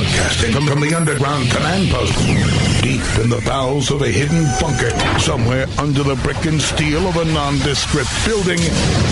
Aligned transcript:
Broadcasting 0.00 0.52
from, 0.52 0.80
the 0.80 0.94
underground 0.94 1.50
command 1.50 1.90
post, 1.90 2.16
deep 2.82 3.02
in 3.22 3.28
the 3.28 3.42
bowels 3.44 3.90
of 3.90 4.00
a 4.00 4.08
hidden 4.08 4.46
bunker, 4.58 4.88
somewhere 5.20 5.66
under 5.76 6.02
the 6.02 6.14
brick 6.22 6.42
and 6.46 6.58
steel 6.58 7.06
of 7.06 7.16
a 7.16 7.24
nondescript 7.26 8.08
building, 8.24 8.58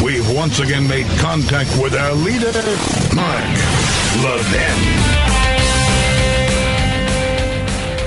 we've 0.02 0.26
once 0.34 0.60
again 0.60 0.88
made 0.88 1.04
contact 1.18 1.68
with 1.82 1.94
our 1.94 2.14
leader, 2.14 2.50
Mark 3.14 3.44
Levin. 4.24 5.28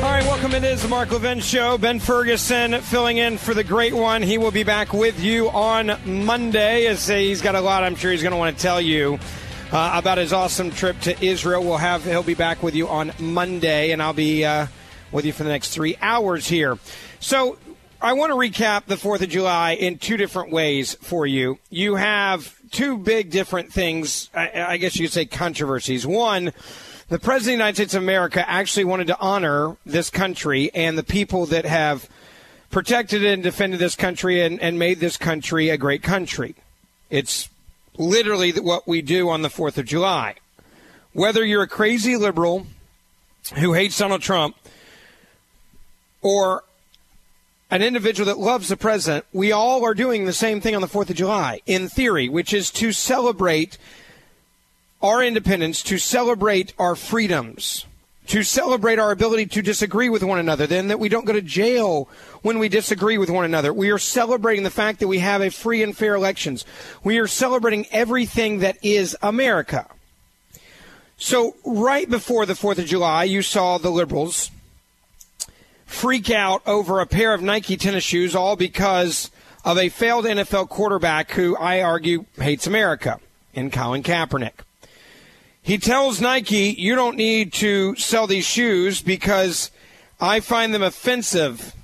All 0.03 0.09
right, 0.09 0.23
welcome. 0.23 0.55
It 0.55 0.63
is 0.63 0.81
the 0.81 0.87
Mark 0.87 1.11
Levin 1.11 1.39
Show. 1.39 1.77
Ben 1.77 1.99
Ferguson 1.99 2.81
filling 2.81 3.17
in 3.17 3.37
for 3.37 3.53
the 3.53 3.63
great 3.63 3.93
one. 3.93 4.23
He 4.23 4.39
will 4.39 4.49
be 4.49 4.63
back 4.63 4.91
with 4.91 5.19
you 5.19 5.51
on 5.51 5.99
Monday. 6.03 6.87
As 6.87 7.07
uh, 7.11 7.13
he's 7.13 7.43
got 7.43 7.53
a 7.53 7.61
lot, 7.61 7.83
I'm 7.83 7.93
sure 7.93 8.11
he's 8.11 8.23
going 8.23 8.31
to 8.31 8.39
want 8.39 8.57
to 8.57 8.59
tell 8.59 8.81
you 8.81 9.19
uh, 9.71 9.91
about 9.93 10.17
his 10.17 10.33
awesome 10.33 10.71
trip 10.71 10.99
to 11.01 11.25
Israel. 11.25 11.63
We'll 11.63 11.77
have 11.77 12.03
he'll 12.03 12.23
be 12.23 12.33
back 12.33 12.61
with 12.61 12.75
you 12.75 12.87
on 12.87 13.13
Monday, 13.19 13.91
and 13.91 14.01
I'll 14.01 14.13
be 14.13 14.43
uh, 14.43 14.67
with 15.11 15.25
you 15.25 15.33
for 15.33 15.43
the 15.43 15.49
next 15.49 15.69
three 15.69 15.97
hours 16.01 16.47
here. 16.47 16.77
So 17.19 17.57
I 18.01 18.13
want 18.13 18.31
to 18.31 18.35
recap 18.35 18.85
the 18.85 18.97
Fourth 18.97 19.21
of 19.21 19.29
July 19.29 19.73
in 19.73 19.97
two 19.97 20.17
different 20.17 20.51
ways 20.51 20.95
for 21.01 21.25
you. 21.25 21.59
You 21.69 21.95
have 21.95 22.55
two 22.71 22.97
big 22.97 23.31
different 23.31 23.71
things. 23.71 24.29
I, 24.33 24.61
I 24.61 24.77
guess 24.77 24.97
you 24.97 25.05
could 25.07 25.13
say 25.13 25.25
controversies. 25.25 26.05
One. 26.05 26.53
The 27.07 27.19
President 27.19 27.39
of 27.39 27.45
the 27.45 27.51
United 27.51 27.75
States 27.75 27.93
of 27.93 28.03
America 28.03 28.49
actually 28.49 28.85
wanted 28.85 29.07
to 29.07 29.19
honor 29.19 29.75
this 29.85 30.09
country 30.09 30.71
and 30.73 30.97
the 30.97 31.03
people 31.03 31.45
that 31.47 31.65
have 31.65 32.07
protected 32.69 33.25
and 33.25 33.43
defended 33.43 33.81
this 33.81 33.97
country 33.97 34.39
and, 34.39 34.61
and 34.61 34.79
made 34.79 35.01
this 35.01 35.17
country 35.17 35.67
a 35.67 35.77
great 35.77 36.03
country. 36.03 36.55
It's 37.09 37.49
literally 38.01 38.51
what 38.51 38.87
we 38.87 39.01
do 39.01 39.29
on 39.29 39.43
the 39.43 39.49
4th 39.49 39.77
of 39.77 39.85
July. 39.85 40.35
Whether 41.13 41.45
you're 41.45 41.63
a 41.63 41.67
crazy 41.67 42.17
liberal 42.17 42.67
who 43.55 43.73
hates 43.73 43.97
Donald 43.97 44.21
Trump 44.21 44.55
or 46.21 46.63
an 47.69 47.81
individual 47.81 48.25
that 48.25 48.39
loves 48.39 48.67
the 48.69 48.77
president, 48.77 49.25
we 49.31 49.51
all 49.51 49.85
are 49.85 49.93
doing 49.93 50.25
the 50.25 50.33
same 50.33 50.59
thing 50.59 50.75
on 50.75 50.81
the 50.81 50.87
4th 50.87 51.09
of 51.09 51.15
July, 51.15 51.61
in 51.65 51.87
theory, 51.87 52.27
which 52.27 52.53
is 52.53 52.71
to 52.71 52.91
celebrate 52.91 53.77
our 55.01 55.23
independence, 55.23 55.81
to 55.83 55.97
celebrate 55.97 56.73
our 56.77 56.95
freedoms 56.95 57.85
to 58.27 58.43
celebrate 58.43 58.99
our 58.99 59.11
ability 59.11 59.45
to 59.47 59.61
disagree 59.61 60.09
with 60.09 60.23
one 60.23 60.39
another, 60.39 60.67
then 60.67 60.87
that 60.89 60.99
we 60.99 61.09
don't 61.09 61.25
go 61.25 61.33
to 61.33 61.41
jail 61.41 62.07
when 62.41 62.59
we 62.59 62.69
disagree 62.69 63.17
with 63.17 63.29
one 63.29 63.45
another. 63.45 63.73
We 63.73 63.89
are 63.91 63.97
celebrating 63.97 64.63
the 64.63 64.69
fact 64.69 64.99
that 64.99 65.07
we 65.07 65.19
have 65.19 65.41
a 65.41 65.49
free 65.49 65.83
and 65.83 65.95
fair 65.95 66.15
elections. 66.15 66.65
We 67.03 67.17
are 67.17 67.27
celebrating 67.27 67.87
everything 67.91 68.59
that 68.59 68.77
is 68.83 69.17
America. 69.21 69.87
So, 71.17 71.55
right 71.65 72.09
before 72.09 72.45
the 72.45 72.53
4th 72.53 72.79
of 72.79 72.85
July, 72.85 73.25
you 73.25 73.41
saw 73.41 73.77
the 73.77 73.91
liberals 73.91 74.49
freak 75.85 76.31
out 76.31 76.63
over 76.65 76.99
a 76.99 77.05
pair 77.05 77.33
of 77.33 77.41
Nike 77.41 77.77
tennis 77.77 78.03
shoes, 78.03 78.33
all 78.33 78.55
because 78.55 79.29
of 79.63 79.77
a 79.77 79.89
failed 79.89 80.25
NFL 80.25 80.69
quarterback 80.69 81.31
who 81.31 81.55
I 81.57 81.81
argue 81.81 82.25
hates 82.37 82.65
America, 82.65 83.19
in 83.53 83.69
Colin 83.69 84.01
Kaepernick. 84.01 84.63
He 85.63 85.77
tells 85.77 86.19
Nike, 86.19 86.75
you 86.77 86.95
don't 86.95 87.17
need 87.17 87.53
to 87.53 87.95
sell 87.95 88.27
these 88.27 88.45
shoes 88.45 89.01
because 89.01 89.69
I 90.19 90.39
find 90.39 90.73
them 90.73 90.81
offensive. 90.81 91.75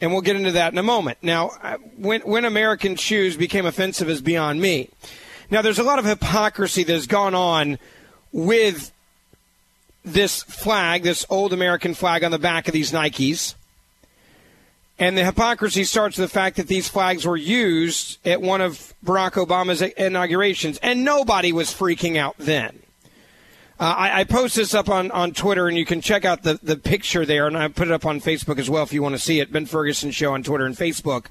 And 0.00 0.12
we'll 0.12 0.20
get 0.20 0.36
into 0.36 0.52
that 0.52 0.72
in 0.72 0.78
a 0.78 0.82
moment. 0.82 1.18
Now, 1.22 1.78
when, 1.96 2.20
when 2.22 2.44
American 2.44 2.96
shoes 2.96 3.36
became 3.36 3.64
offensive 3.64 4.10
is 4.10 4.20
beyond 4.20 4.60
me. 4.60 4.90
Now, 5.50 5.62
there's 5.62 5.78
a 5.78 5.84
lot 5.84 5.98
of 5.98 6.04
hypocrisy 6.04 6.82
that 6.84 6.92
has 6.92 7.06
gone 7.06 7.34
on 7.34 7.78
with 8.32 8.92
this 10.04 10.42
flag, 10.42 11.02
this 11.02 11.24
old 11.30 11.54
American 11.54 11.94
flag 11.94 12.22
on 12.24 12.30
the 12.30 12.38
back 12.38 12.68
of 12.68 12.74
these 12.74 12.92
Nikes. 12.92 13.54
And 14.98 15.16
the 15.16 15.24
hypocrisy 15.24 15.84
starts 15.84 16.18
with 16.18 16.30
the 16.30 16.34
fact 16.34 16.56
that 16.56 16.68
these 16.68 16.88
flags 16.88 17.26
were 17.26 17.36
used 17.36 18.18
at 18.26 18.42
one 18.42 18.60
of 18.60 18.94
Barack 19.04 19.32
Obama's 19.32 19.82
inaugurations, 19.82 20.78
and 20.78 21.04
nobody 21.04 21.52
was 21.52 21.72
freaking 21.72 22.16
out 22.16 22.34
then. 22.38 22.78
Uh, 23.78 23.84
I, 23.84 24.20
I, 24.20 24.24
post 24.24 24.56
this 24.56 24.72
up 24.72 24.88
on, 24.88 25.10
on 25.10 25.32
Twitter, 25.32 25.68
and 25.68 25.76
you 25.76 25.84
can 25.84 26.00
check 26.00 26.24
out 26.24 26.42
the, 26.42 26.58
the 26.62 26.76
picture 26.76 27.26
there, 27.26 27.46
and 27.46 27.58
I 27.58 27.68
put 27.68 27.88
it 27.88 27.92
up 27.92 28.06
on 28.06 28.22
Facebook 28.22 28.58
as 28.58 28.70
well 28.70 28.82
if 28.82 28.92
you 28.94 29.02
want 29.02 29.14
to 29.14 29.18
see 29.18 29.38
it. 29.38 29.52
Ben 29.52 29.66
Ferguson 29.66 30.12
Show 30.12 30.32
on 30.32 30.42
Twitter 30.42 30.64
and 30.64 30.74
Facebook 30.74 31.26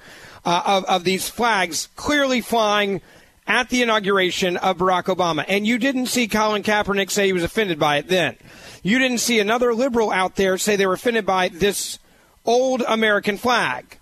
uh, 0.46 0.62
of, 0.64 0.86
of 0.86 1.04
these 1.04 1.28
flags 1.28 1.90
clearly 1.96 2.42
flying 2.42 3.02
at 3.48 3.70
the 3.70 3.82
inauguration 3.82 4.58
of 4.58 4.78
Barack 4.78 5.06
Obama. 5.06 5.44
And 5.48 5.66
you 5.66 5.80
didn't 5.80 6.06
see 6.06 6.28
Colin 6.28 6.62
Kaepernick 6.62 7.10
say 7.10 7.26
he 7.26 7.34
was 7.34 7.44
offended 7.44 7.80
by 7.80 7.98
it 7.98 8.10
then. 8.10 8.36
You 8.84 9.00
didn't 9.00 9.20
see 9.20 9.40
another 9.40 9.74
liberal 9.74 10.12
out 10.12 10.36
there 10.36 10.60
say 10.60 10.76
they 10.76 10.86
were 10.86 10.94
offended 10.94 11.26
by 11.26 11.50
this 11.50 11.98
old 12.46 12.84
American 12.88 13.38
flag. 13.38 13.98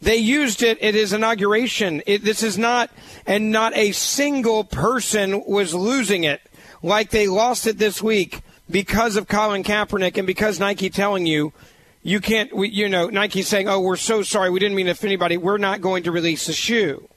They 0.00 0.16
used 0.16 0.62
it 0.62 0.80
at 0.80 0.94
his 0.94 1.12
inauguration. 1.12 2.02
It, 2.06 2.22
this 2.22 2.44
is 2.44 2.56
not, 2.56 2.90
and 3.26 3.50
not 3.50 3.76
a 3.76 3.90
single 3.90 4.62
person 4.62 5.42
was 5.44 5.74
losing 5.74 6.22
it 6.22 6.40
like 6.82 7.10
they 7.10 7.26
lost 7.26 7.66
it 7.66 7.78
this 7.78 8.02
week 8.02 8.40
because 8.70 9.16
of 9.16 9.28
Colin 9.28 9.62
Kaepernick 9.62 10.16
and 10.16 10.26
because 10.26 10.60
Nike 10.60 10.90
telling 10.90 11.26
you 11.26 11.52
you 12.02 12.20
can't, 12.20 12.54
we, 12.54 12.68
you 12.70 12.88
know, 12.88 13.08
Nike 13.08 13.42
saying, 13.42 13.68
"Oh, 13.68 13.80
we're 13.80 13.96
so 13.96 14.22
sorry, 14.22 14.50
we 14.50 14.60
didn't 14.60 14.76
mean 14.76 14.86
to 14.86 14.92
offend 14.92 15.10
anybody. 15.10 15.36
We're 15.36 15.58
not 15.58 15.80
going 15.80 16.04
to 16.04 16.12
release 16.12 16.46
the 16.46 16.52
shoe." 16.52 17.08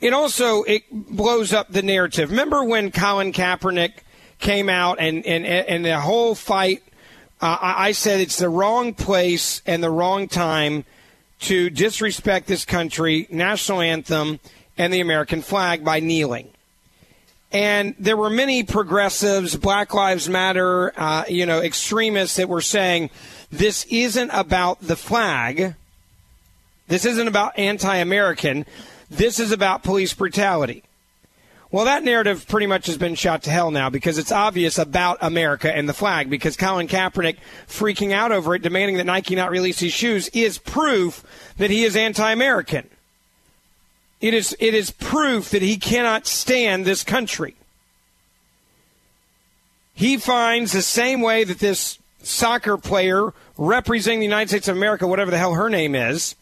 It 0.00 0.12
also 0.12 0.62
it 0.64 0.82
blows 0.90 1.52
up 1.52 1.70
the 1.70 1.82
narrative. 1.82 2.30
Remember 2.30 2.64
when 2.64 2.90
Colin 2.90 3.32
Kaepernick 3.32 3.92
came 4.38 4.68
out 4.68 4.98
and 5.00 5.24
and 5.26 5.46
and 5.46 5.84
the 5.84 6.00
whole 6.00 6.34
fight? 6.34 6.82
Uh, 7.40 7.58
I 7.60 7.92
said 7.92 8.20
it's 8.20 8.38
the 8.38 8.48
wrong 8.48 8.94
place 8.94 9.60
and 9.66 9.82
the 9.82 9.90
wrong 9.90 10.28
time 10.28 10.84
to 11.40 11.68
disrespect 11.68 12.46
this 12.46 12.64
country, 12.64 13.26
national 13.30 13.80
anthem, 13.80 14.40
and 14.78 14.92
the 14.92 15.00
American 15.00 15.42
flag 15.42 15.84
by 15.84 16.00
kneeling. 16.00 16.53
And 17.54 17.94
there 18.00 18.16
were 18.16 18.30
many 18.30 18.64
progressives, 18.64 19.54
Black 19.54 19.94
Lives 19.94 20.28
Matter, 20.28 20.92
uh, 21.00 21.24
you 21.28 21.46
know, 21.46 21.62
extremists 21.62 22.36
that 22.36 22.48
were 22.48 22.60
saying 22.60 23.10
this 23.52 23.84
isn't 23.84 24.30
about 24.30 24.80
the 24.80 24.96
flag. 24.96 25.76
This 26.88 27.04
isn't 27.04 27.28
about 27.28 27.56
anti 27.56 27.96
American. 27.96 28.66
This 29.08 29.38
is 29.38 29.52
about 29.52 29.84
police 29.84 30.12
brutality. 30.12 30.82
Well, 31.70 31.84
that 31.84 32.02
narrative 32.02 32.46
pretty 32.48 32.66
much 32.66 32.86
has 32.86 32.98
been 32.98 33.14
shot 33.14 33.44
to 33.44 33.50
hell 33.50 33.70
now 33.70 33.88
because 33.88 34.18
it's 34.18 34.32
obvious 34.32 34.76
about 34.76 35.18
America 35.20 35.72
and 35.72 35.88
the 35.88 35.92
flag 35.92 36.28
because 36.30 36.56
Colin 36.56 36.88
Kaepernick 36.88 37.36
freaking 37.68 38.12
out 38.12 38.32
over 38.32 38.56
it, 38.56 38.62
demanding 38.62 38.96
that 38.96 39.06
Nike 39.06 39.36
not 39.36 39.52
release 39.52 39.78
his 39.78 39.92
shoes, 39.92 40.28
is 40.30 40.58
proof 40.58 41.22
that 41.58 41.70
he 41.70 41.84
is 41.84 41.94
anti 41.94 42.32
American. 42.32 42.88
It 44.24 44.32
is, 44.32 44.56
it 44.58 44.72
is 44.72 44.90
proof 44.90 45.50
that 45.50 45.60
he 45.60 45.76
cannot 45.76 46.26
stand 46.26 46.86
this 46.86 47.04
country. 47.04 47.56
He 49.92 50.16
finds 50.16 50.72
the 50.72 50.80
same 50.80 51.20
way 51.20 51.44
that 51.44 51.58
this 51.58 51.98
soccer 52.22 52.78
player 52.78 53.34
representing 53.58 54.20
the 54.20 54.24
United 54.24 54.48
States 54.48 54.66
of 54.66 54.78
America, 54.78 55.06
whatever 55.06 55.30
the 55.30 55.36
hell 55.36 55.52
her 55.52 55.68
name 55.68 55.94
is, 55.94 56.36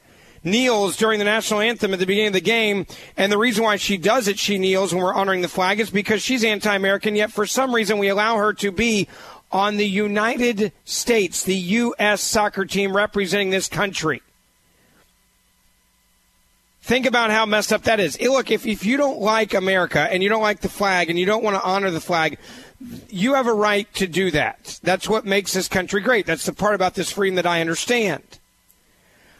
kneels 0.44 0.96
during 0.96 1.19
the 1.19 1.25
national 1.25 1.58
anthem 1.58 1.93
at 1.93 1.99
the 1.99 2.06
beginning 2.06 2.29
of 2.29 2.34
the 2.34 2.40
game. 2.40 2.87
And 3.17 3.32
the 3.32 3.38
reason 3.38 3.64
why 3.64 3.75
she 3.79 3.96
does 3.96 4.29
it, 4.29 4.38
she 4.38 4.58
kneels 4.58 4.94
when 4.94 5.02
we're 5.02 5.12
honoring 5.12 5.40
the 5.40 5.49
flag, 5.49 5.81
is 5.81 5.90
because 5.90 6.23
she's 6.23 6.44
anti 6.44 6.73
American, 6.73 7.17
yet 7.17 7.32
for 7.32 7.46
some 7.46 7.75
reason 7.75 7.99
we 7.99 8.06
allow 8.06 8.37
her 8.37 8.52
to 8.52 8.70
be 8.70 9.08
on 9.50 9.76
the 9.76 9.88
United 9.88 10.70
States, 10.84 11.43
the 11.43 11.56
U.S. 11.56 12.23
soccer 12.23 12.64
team 12.64 12.94
representing 12.94 13.50
this 13.50 13.69
country. 13.69 14.23
Think 16.82 17.06
about 17.06 17.31
how 17.31 17.46
messed 17.46 17.73
up 17.73 17.84
that 17.84 18.00
is. 18.00 18.20
Look, 18.20 18.50
if, 18.50 18.67
if 18.67 18.84
you 18.84 18.96
don't 18.96 19.20
like 19.20 19.55
America 19.55 20.00
and 20.00 20.20
you 20.20 20.29
don't 20.29 20.43
like 20.43 20.61
the 20.61 20.69
flag 20.69 21.11
and 21.11 21.19
you 21.19 21.25
don't 21.25 21.44
want 21.44 21.55
to 21.55 21.62
honor 21.62 21.93
the 21.93 22.00
flag, 22.00 22.38
you 23.08 23.34
have 23.34 23.46
a 23.46 23.55
right 23.55 23.93
to 23.94 24.08
do 24.08 24.32
that. 24.32 24.81
That's 24.82 25.08
what 25.08 25.25
makes 25.25 25.52
this 25.52 25.69
country 25.69 26.00
great. 26.00 26.26
That's 26.26 26.44
the 26.44 26.52
part 26.52 26.75
about 26.75 26.94
this 26.94 27.12
freedom 27.12 27.37
that 27.37 27.46
I 27.46 27.61
understand. 27.61 28.23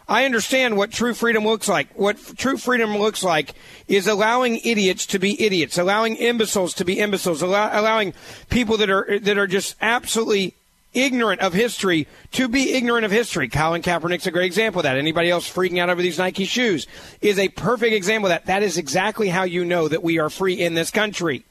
I 0.09 0.25
understand 0.25 0.77
what 0.77 0.93
true 0.93 1.15
freedom 1.15 1.45
looks 1.45 1.69
like. 1.69 1.89
What 1.99 2.17
true 2.37 2.57
freedom 2.57 2.97
looks 2.97 3.25
like 3.25 3.55
is 3.89 4.07
allowing 4.07 4.61
idiots 4.63 5.05
to 5.07 5.19
be 5.19 5.41
idiots, 5.43 5.79
allowing 5.79 6.17
imbeciles 6.17 6.75
to 6.75 6.85
be 6.85 7.01
imbeciles, 7.01 7.43
allow, 7.43 7.71
allowing 7.73 8.15
people 8.51 8.77
that 8.77 8.91
are 8.91 9.19
that 9.19 9.39
are 9.39 9.47
just 9.49 9.75
absolutely 9.81 10.55
ignorant 10.95 11.41
of 11.41 11.53
history 11.53 12.07
to 12.33 12.49
be 12.49 12.73
ignorant 12.73 13.05
of 13.05 13.11
history. 13.11 13.49
Colin 13.49 13.83
Kaepernick's 13.83 14.27
a 14.27 14.31
great 14.31 14.47
example 14.47 14.81
of 14.81 14.85
that. 14.85 14.97
Anybody 14.97 15.31
else 15.31 15.51
freaking 15.51 15.79
out 15.79 15.91
over 15.91 16.03
these 16.03 16.19
Nike 16.19 16.45
shoes 16.45 16.87
is 17.21 17.39
a 17.39 17.49
perfect 17.49 17.95
example 17.95 18.27
of 18.27 18.31
that. 18.31 18.47
That 18.47 18.63
is 18.63 18.79
exactly 18.79 19.29
how 19.29 19.45
you 19.45 19.65
know 19.65 19.89
that 19.89 20.03
we 20.03 20.19
are 20.19 20.31
free 20.31 20.61
in 20.61 20.75
this 20.75 20.91
country. 20.91 21.45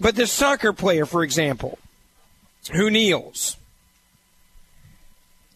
But 0.00 0.14
this 0.14 0.30
soccer 0.30 0.72
player, 0.72 1.06
for 1.06 1.22
example, 1.22 1.78
who 2.72 2.90
kneels, 2.90 3.56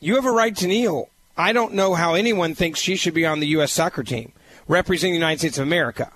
you 0.00 0.17
have 0.17 0.27
a 0.27 0.33
right 0.33 0.56
to 0.56 0.67
kneel. 0.67 1.09
I 1.37 1.53
don't 1.53 1.75
know 1.75 1.94
how 1.94 2.15
anyone 2.15 2.55
thinks 2.55 2.81
she 2.81 2.97
should 2.97 3.15
be 3.15 3.25
on 3.25 3.41
the 3.41 3.47
U.S. 3.49 3.73
soccer 3.73 4.03
team 4.03 4.33
representing 4.69 5.12
the 5.12 5.19
United 5.19 5.39
States 5.39 5.59
of 5.59 5.67
America. 5.67 6.11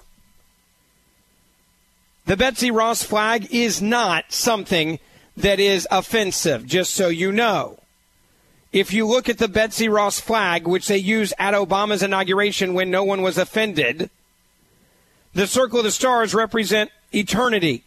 The 2.27 2.37
Betsy 2.37 2.73
Ross 2.73 3.05
flag 3.05 3.55
is 3.55 3.81
not 3.81 4.33
something 4.33 4.99
that 5.37 5.61
is 5.61 5.87
offensive, 5.93 6.67
just 6.67 6.93
so 6.93 7.07
you 7.07 7.31
know. 7.31 7.79
If 8.73 8.93
you 8.93 9.07
look 9.07 9.29
at 9.29 9.39
the 9.39 9.47
Betsy 9.47 9.89
Ross 9.89 10.19
flag, 10.19 10.67
which 10.67 10.89
they 10.89 10.97
used 10.97 11.35
at 11.39 11.55
Obama's 11.55 12.03
inauguration 12.03 12.75
when 12.75 12.91
no 12.91 13.05
one 13.05 13.23
was 13.23 13.39
offended, 13.39 14.11
the 15.35 15.47
circle 15.47 15.79
of 15.79 15.85
the 15.85 15.93
stars 15.93 16.35
represent 16.35 16.91
eternity. 17.15 17.85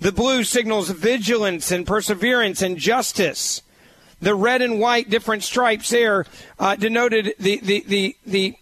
The 0.00 0.12
blue 0.12 0.44
signals 0.44 0.90
vigilance 0.90 1.70
and 1.70 1.86
perseverance 1.86 2.60
and 2.60 2.76
justice. 2.76 3.62
The 4.20 4.34
red 4.34 4.60
and 4.60 4.80
white 4.80 5.08
different 5.08 5.44
stripes 5.44 5.88
there 5.88 6.26
uh, 6.58 6.76
denoted 6.76 7.34
the, 7.38 7.58
the, 7.58 7.84
the, 7.86 8.16
the 8.26 8.56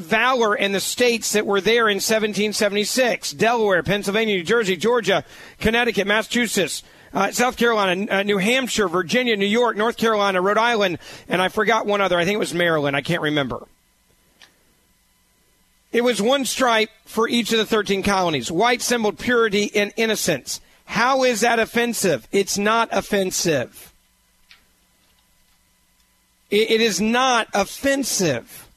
valor 0.00 0.54
and 0.54 0.74
the 0.74 0.80
states 0.80 1.32
that 1.32 1.46
were 1.46 1.60
there 1.60 1.88
in 1.88 1.96
1776 1.96 3.32
Delaware, 3.32 3.82
Pennsylvania, 3.82 4.36
New 4.36 4.42
Jersey, 4.42 4.76
Georgia, 4.76 5.24
Connecticut, 5.58 6.06
Massachusetts. 6.06 6.82
Uh, 7.12 7.32
South 7.32 7.56
Carolina, 7.56 8.06
uh, 8.08 8.22
New 8.22 8.38
Hampshire, 8.38 8.86
Virginia, 8.86 9.36
New 9.36 9.44
York, 9.44 9.76
North 9.76 9.96
Carolina, 9.96 10.40
Rhode 10.40 10.58
Island, 10.58 11.00
and 11.28 11.42
I 11.42 11.48
forgot 11.48 11.84
one 11.84 12.00
other. 12.00 12.16
I 12.16 12.24
think 12.24 12.36
it 12.36 12.38
was 12.38 12.54
Maryland. 12.54 12.96
I 12.96 13.00
can't 13.00 13.20
remember. 13.20 13.66
It 15.92 16.04
was 16.04 16.22
one 16.22 16.44
stripe 16.44 16.90
for 17.04 17.28
each 17.28 17.52
of 17.52 17.58
the 17.58 17.66
13 17.66 18.04
colonies. 18.04 18.52
White 18.52 18.80
symboled 18.80 19.18
purity 19.18 19.72
and 19.74 19.92
innocence. 19.96 20.60
How 20.84 21.24
is 21.24 21.40
that 21.40 21.58
offensive? 21.58 22.28
It's 22.30 22.56
not 22.56 22.88
offensive. 22.92 23.92
it, 26.50 26.70
it 26.70 26.80
is 26.80 27.00
not 27.00 27.48
offensive. 27.54 28.68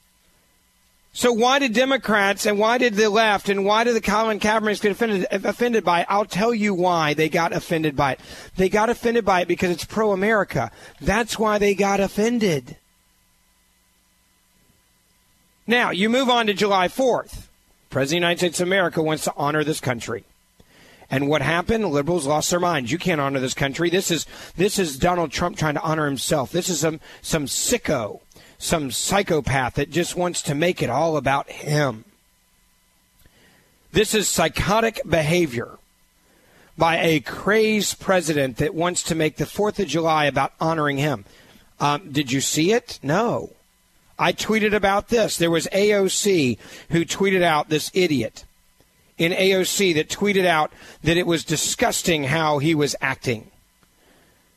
So 1.16 1.32
why 1.32 1.60
did 1.60 1.72
Democrats 1.72 2.44
and 2.44 2.58
why 2.58 2.76
did 2.76 2.94
the 2.94 3.08
left 3.08 3.48
and 3.48 3.64
why 3.64 3.84
did 3.84 3.94
the 3.94 4.00
Colin 4.00 4.40
Kaepernick 4.40 4.82
get 4.82 4.90
offended, 4.90 5.26
offended 5.30 5.84
by 5.84 6.00
it? 6.00 6.06
I'll 6.10 6.24
tell 6.24 6.52
you 6.52 6.74
why 6.74 7.14
they 7.14 7.28
got 7.28 7.52
offended 7.52 7.94
by 7.94 8.14
it. 8.14 8.20
They 8.56 8.68
got 8.68 8.90
offended 8.90 9.24
by 9.24 9.42
it 9.42 9.48
because 9.48 9.70
it's 9.70 9.84
pro-America. 9.84 10.72
That's 11.00 11.38
why 11.38 11.58
they 11.58 11.76
got 11.76 12.00
offended. 12.00 12.76
Now, 15.68 15.90
you 15.92 16.10
move 16.10 16.28
on 16.28 16.48
to 16.48 16.52
July 16.52 16.88
4th. 16.88 17.46
President 17.90 18.02
of 18.02 18.08
the 18.08 18.16
United 18.16 18.38
States 18.38 18.60
of 18.60 18.66
America 18.66 19.00
wants 19.00 19.22
to 19.22 19.34
honor 19.36 19.62
this 19.62 19.78
country. 19.78 20.24
And 21.08 21.28
what 21.28 21.42
happened? 21.42 21.86
Liberals 21.90 22.26
lost 22.26 22.50
their 22.50 22.58
minds. 22.58 22.90
You 22.90 22.98
can't 22.98 23.20
honor 23.20 23.38
this 23.38 23.54
country. 23.54 23.88
This 23.88 24.10
is 24.10 24.26
this 24.56 24.80
is 24.80 24.98
Donald 24.98 25.30
Trump 25.30 25.56
trying 25.56 25.74
to 25.74 25.82
honor 25.82 26.06
himself. 26.06 26.50
This 26.50 26.68
is 26.68 26.80
some 26.80 26.98
some 27.22 27.46
sicko 27.46 28.20
some 28.58 28.90
psychopath 28.90 29.74
that 29.74 29.90
just 29.90 30.16
wants 30.16 30.42
to 30.42 30.54
make 30.54 30.82
it 30.82 30.90
all 30.90 31.16
about 31.16 31.50
him. 31.50 32.04
This 33.92 34.14
is 34.14 34.28
psychotic 34.28 35.00
behavior 35.08 35.78
by 36.76 36.98
a 36.98 37.20
crazed 37.20 38.00
president 38.00 38.56
that 38.56 38.74
wants 38.74 39.02
to 39.04 39.14
make 39.14 39.36
the 39.36 39.44
4th 39.44 39.78
of 39.78 39.86
July 39.86 40.24
about 40.24 40.52
honoring 40.60 40.98
him. 40.98 41.24
Um, 41.78 42.10
did 42.10 42.32
you 42.32 42.40
see 42.40 42.72
it? 42.72 42.98
No. 43.02 43.50
I 44.18 44.32
tweeted 44.32 44.74
about 44.74 45.08
this. 45.08 45.36
There 45.36 45.50
was 45.50 45.66
AOC 45.68 46.58
who 46.90 47.04
tweeted 47.04 47.42
out 47.42 47.68
this 47.68 47.90
idiot 47.94 48.44
in 49.18 49.32
AOC 49.32 49.94
that 49.94 50.08
tweeted 50.08 50.46
out 50.46 50.72
that 51.02 51.16
it 51.16 51.26
was 51.26 51.44
disgusting 51.44 52.24
how 52.24 52.58
he 52.58 52.74
was 52.74 52.96
acting 53.00 53.50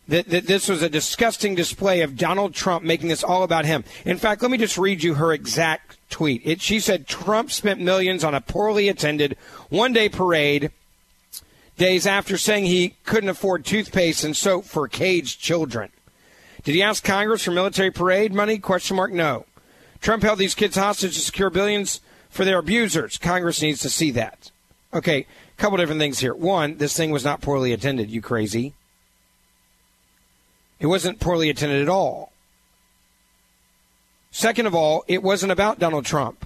that, 0.08 0.30
that 0.30 0.48
this 0.48 0.70
was 0.70 0.82
a 0.82 0.90
disgusting 0.90 1.56
display 1.56 2.02
of 2.02 2.18
Donald 2.18 2.54
Trump 2.54 2.84
making 2.84 3.10
this 3.10 3.24
all 3.24 3.44
about 3.44 3.66
him. 3.66 3.84
In 4.06 4.18
fact, 4.18 4.42
let 4.42 4.52
me 4.52 4.58
just 4.58 4.78
read 4.78 5.04
you 5.04 5.16
her 5.16 5.34
exact 5.34 5.98
tweet. 6.10 6.42
It, 6.46 6.62
she 6.62 6.80
said 6.80 7.08
Trump 7.08 7.52
spent 7.52 7.82
millions 7.82 8.24
on 8.24 8.34
a 8.34 8.42
poorly 8.42 8.88
attended 8.88 9.38
one 9.70 9.94
day 9.94 10.10
parade 10.10 10.72
days 11.78 12.08
after 12.08 12.38
saying 12.38 12.66
he 12.66 12.96
couldn't 13.06 13.30
afford 13.30 13.66
toothpaste 13.66 14.24
and 14.24 14.36
soap 14.36 14.66
for 14.66 14.88
caged 14.88 15.40
children. 15.40 15.92
Did 16.64 16.76
he 16.76 16.82
ask 16.82 17.04
Congress 17.04 17.44
for 17.44 17.52
military 17.52 17.92
parade 17.92 18.34
money? 18.34 18.58
Question 18.58 18.98
mark. 18.98 19.12
No. 19.12 19.46
Trump 20.02 20.24
held 20.24 20.40
these 20.40 20.56
kids 20.56 20.76
hostage 20.76 21.16
to 21.16 21.22
secure 21.22 21.50
billions 21.50 22.02
for 22.30 22.46
their 22.46 22.60
abusers. 22.60 23.18
Congress 23.18 23.62
needs 23.62 23.82
to 23.82 23.90
see 23.90 24.12
that. 24.12 24.52
Okay, 24.94 25.20
a 25.20 25.62
couple 25.62 25.78
different 25.78 26.00
things 26.00 26.20
here. 26.20 26.34
One, 26.34 26.78
this 26.78 26.96
thing 26.96 27.12
was 27.12 27.24
not 27.24 27.42
poorly 27.42 27.74
attended, 27.74 28.10
you 28.10 28.22
crazy. 28.22 28.74
It 30.80 30.88
wasn't 30.88 31.20
poorly 31.20 31.50
attended 31.50 31.82
at 31.82 31.90
all. 31.90 32.32
Second 34.32 34.68
of 34.68 34.76
all, 34.76 35.04
it 35.08 35.24
wasn't 35.24 35.52
about 35.52 35.80
Donald 35.80 36.06
Trump. 36.06 36.46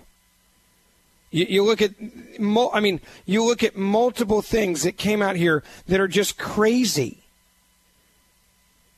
You, 1.32 1.46
you, 1.48 1.64
look 1.64 1.82
at, 1.82 1.92
I 2.40 2.80
mean, 2.80 3.02
you 3.26 3.44
look 3.44 3.64
at 3.64 3.76
multiple 3.78 4.42
things 4.42 4.84
that 4.84 4.98
came 4.98 5.22
out 5.22 5.36
here 5.36 5.64
that 5.88 6.00
are 6.00 6.08
just 6.08 6.38
crazy. 6.38 7.18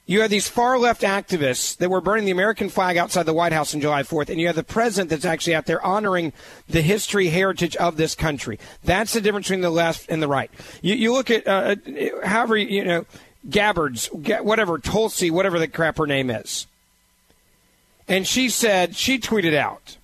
You 0.06 0.22
have 0.22 0.30
these 0.30 0.50
far 0.50 0.78
left 0.78 1.02
activists 1.04 1.78
that 1.78 1.90
were 1.90 2.02
burning 2.02 2.26
the 2.26 2.32
American 2.32 2.68
flag 2.68 2.98
outside 2.98 3.24
the 3.24 3.34
White 3.34 3.54
House 3.54 3.74
on 3.74 3.80
July 3.80 4.04
4th, 4.04 4.30
and 4.30 4.40
you 4.40 4.48
have 4.48 4.56
the 4.56 4.64
president 4.64 5.10
that's 5.10 5.24
actually 5.24 5.56
out 5.56 5.66
there 5.66 5.84
honoring 5.84 6.34
the 6.68 6.82
history, 6.82 7.30
heritage 7.30 7.76
of 7.78 7.96
this 7.96 8.14
country. 8.14 8.60
That's 8.84 9.14
the 9.14 9.22
difference 9.22 9.48
between 9.48 9.62
the 9.62 9.70
left 9.70 10.10
and 10.10 10.22
the 10.22 10.28
right. 10.28 10.52
You, 10.82 10.96
you 10.96 11.14
look 11.14 11.32
at, 11.32 11.48
uh, 11.48 11.78
however, 12.26 12.58
you 12.58 12.84
know, 12.84 13.06
Gabbards, 13.50 14.08
whatever, 14.08 14.78
Tulsi, 14.78 15.30
whatever 15.30 15.60
the 15.60 15.68
crap 15.68 15.98
her 15.98 16.08
name 16.08 16.30
is. 16.30 16.68
And 18.08 18.28
she 18.28 18.50
said, 18.50 18.96
she 18.96 19.20
tweeted 19.20 19.56
out, 19.56 19.98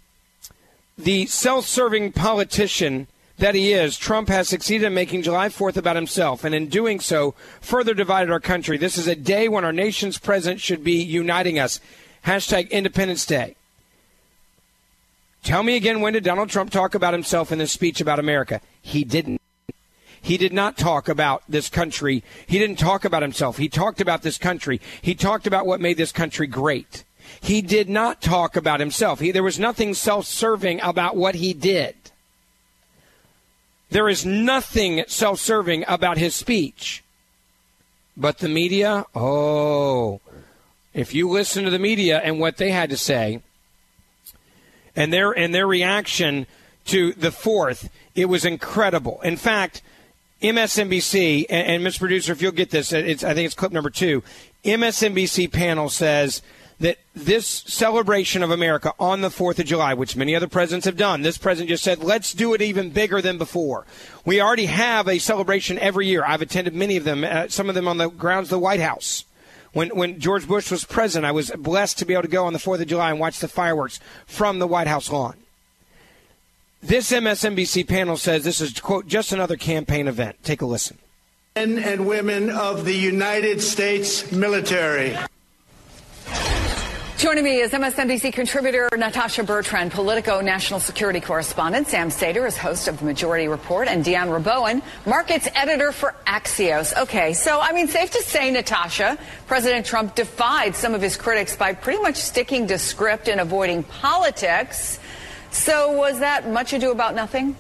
the 0.97 1.25
self 1.27 1.65
serving 1.65 2.11
politician 2.11 3.07
that 3.37 3.55
he 3.55 3.71
is, 3.71 3.97
Trump 3.97 4.27
has 4.27 4.49
succeeded 4.49 4.85
in 4.85 4.93
making 4.93 5.21
July 5.21 5.47
4th 5.47 5.77
about 5.77 5.95
himself, 5.95 6.43
and 6.43 6.53
in 6.53 6.67
doing 6.67 6.99
so, 6.99 7.33
further 7.61 7.93
divided 7.93 8.29
our 8.29 8.39
country. 8.41 8.77
This 8.77 8.97
is 8.97 9.07
a 9.07 9.15
day 9.15 9.47
when 9.47 9.63
our 9.63 9.71
nation's 9.71 10.17
president 10.17 10.59
should 10.59 10.83
be 10.83 11.01
uniting 11.01 11.57
us. 11.57 11.79
Hashtag 12.25 12.69
Independence 12.69 13.25
Day. 13.25 13.55
Tell 15.41 15.63
me 15.63 15.77
again, 15.77 16.01
when 16.01 16.13
did 16.13 16.25
Donald 16.25 16.49
Trump 16.49 16.69
talk 16.69 16.95
about 16.95 17.13
himself 17.13 17.51
in 17.53 17.59
this 17.59 17.71
speech 17.71 18.01
about 18.01 18.19
America? 18.19 18.59
He 18.81 19.05
didn't. 19.05 19.38
He 20.29 20.37
did 20.37 20.53
not 20.53 20.77
talk 20.77 21.09
about 21.09 21.41
this 21.49 21.69
country. 21.69 22.23
He 22.45 22.59
didn't 22.59 22.77
talk 22.77 23.03
about 23.03 23.23
himself. 23.23 23.57
He 23.57 23.67
talked 23.67 23.99
about 23.99 24.21
this 24.21 24.37
country. 24.37 24.79
He 25.01 25.15
talked 25.15 25.47
about 25.47 25.65
what 25.65 25.81
made 25.81 25.97
this 25.97 26.11
country 26.11 26.45
great. 26.45 27.03
He 27.41 27.63
did 27.63 27.89
not 27.89 28.21
talk 28.21 28.55
about 28.55 28.79
himself. 28.79 29.19
He, 29.21 29.31
there 29.31 29.41
was 29.41 29.57
nothing 29.57 29.95
self 29.95 30.27
serving 30.27 30.81
about 30.81 31.15
what 31.15 31.33
he 31.33 31.51
did. 31.51 31.95
There 33.89 34.07
is 34.07 34.23
nothing 34.23 35.03
self 35.07 35.39
serving 35.39 35.83
about 35.87 36.19
his 36.19 36.35
speech. 36.35 37.03
But 38.15 38.37
the 38.37 38.49
media, 38.49 39.07
oh, 39.15 40.21
if 40.93 41.11
you 41.11 41.27
listen 41.27 41.63
to 41.63 41.71
the 41.71 41.79
media 41.79 42.21
and 42.23 42.39
what 42.39 42.57
they 42.57 42.69
had 42.69 42.91
to 42.91 42.97
say, 42.97 43.41
and 44.95 45.11
their 45.11 45.31
and 45.31 45.55
their 45.55 45.65
reaction 45.65 46.45
to 46.85 47.13
the 47.13 47.31
fourth, 47.31 47.89
it 48.13 48.25
was 48.25 48.45
incredible. 48.45 49.21
In 49.21 49.35
fact, 49.35 49.81
MSNBC, 50.41 51.45
and, 51.49 51.85
and. 51.85 51.95
Producer, 51.97 52.31
if 52.31 52.41
you'll 52.41 52.51
get 52.51 52.69
this, 52.69 52.93
it's, 52.93 53.23
I 53.23 53.33
think 53.33 53.45
it's 53.45 53.55
clip 53.55 53.71
number 53.71 53.89
two. 53.89 54.23
MSNBC 54.63 55.51
panel 55.51 55.89
says 55.89 56.41
that 56.79 56.97
this 57.13 57.45
celebration 57.45 58.41
of 58.41 58.51
America 58.51 58.93
on 58.99 59.21
the 59.21 59.29
4th 59.29 59.59
of 59.59 59.65
July, 59.65 59.93
which 59.93 60.15
many 60.15 60.35
other 60.35 60.47
presidents 60.47 60.85
have 60.85 60.95
done, 60.95 61.21
this 61.21 61.37
president 61.37 61.69
just 61.69 61.83
said, 61.83 62.03
let's 62.03 62.33
do 62.33 62.53
it 62.53 62.61
even 62.61 62.89
bigger 62.89 63.21
than 63.21 63.37
before. 63.37 63.85
We 64.25 64.39
already 64.39 64.67
have 64.67 65.07
a 65.07 65.19
celebration 65.19 65.77
every 65.79 66.07
year. 66.07 66.23
I've 66.25 66.41
attended 66.41 66.73
many 66.73 66.95
of 66.95 67.03
them, 67.03 67.23
uh, 67.23 67.49
some 67.49 67.67
of 67.67 67.75
them 67.75 67.87
on 67.87 67.97
the 67.97 68.09
grounds 68.09 68.47
of 68.47 68.51
the 68.51 68.59
White 68.59 68.79
House. 68.79 69.25
When, 69.73 69.89
when 69.89 70.19
George 70.19 70.47
Bush 70.47 70.71
was 70.71 70.85
president, 70.85 71.27
I 71.27 71.31
was 71.31 71.51
blessed 71.51 71.99
to 71.99 72.05
be 72.05 72.13
able 72.13 72.23
to 72.23 72.29
go 72.29 72.45
on 72.45 72.53
the 72.53 72.59
4th 72.59 72.81
of 72.81 72.87
July 72.87 73.11
and 73.11 73.19
watch 73.19 73.39
the 73.39 73.47
fireworks 73.47 73.99
from 74.25 74.59
the 74.59 74.67
White 74.67 74.87
House 74.87 75.11
lawn. 75.11 75.35
This 76.81 77.11
MSNBC 77.11 77.89
panel 77.89 78.15
says 78.15 78.45
this 78.45 78.61
is, 78.61 78.79
quote, 78.79 79.05
just 79.05 79.33
another 79.33 79.57
campaign 79.57 80.07
event. 80.07 80.37
Take 80.43 80.61
a 80.61 80.65
listen. 80.65 80.97
Men 81.57 81.77
and 81.77 82.07
women 82.07 82.49
of 82.49 82.85
the 82.85 82.95
United 82.95 83.61
States 83.61 84.31
military. 84.31 85.17
Joining 87.17 87.43
me 87.43 87.59
is 87.59 87.71
MSNBC 87.71 88.31
contributor 88.31 88.87
Natasha 88.95 89.43
Bertrand, 89.43 89.91
Politico 89.91 90.39
national 90.39 90.79
security 90.79 91.19
correspondent 91.19 91.89
Sam 91.89 92.09
Seder 92.09 92.47
is 92.47 92.55
host 92.57 92.87
of 92.87 92.97
the 92.97 93.03
Majority 93.03 93.49
Report, 93.49 93.89
and 93.89 94.05
Dion 94.05 94.29
Rabouin, 94.29 94.81
markets 95.05 95.49
editor 95.53 95.91
for 95.91 96.15
Axios. 96.25 96.97
Okay, 96.97 97.33
so 97.33 97.59
I 97.59 97.73
mean, 97.73 97.89
safe 97.89 98.11
to 98.11 98.21
say, 98.21 98.49
Natasha, 98.51 99.17
President 99.47 99.85
Trump 99.85 100.15
defied 100.15 100.77
some 100.77 100.95
of 100.95 101.01
his 101.01 101.17
critics 101.17 101.57
by 101.57 101.73
pretty 101.73 102.01
much 102.01 102.15
sticking 102.15 102.67
to 102.67 102.79
script 102.79 103.27
and 103.27 103.41
avoiding 103.41 103.83
politics. 103.83 104.97
So 105.51 105.91
was 105.91 106.19
that 106.19 106.49
much 106.49 106.73
ado 106.73 106.91
about 106.91 107.15
nothing? 107.15 107.55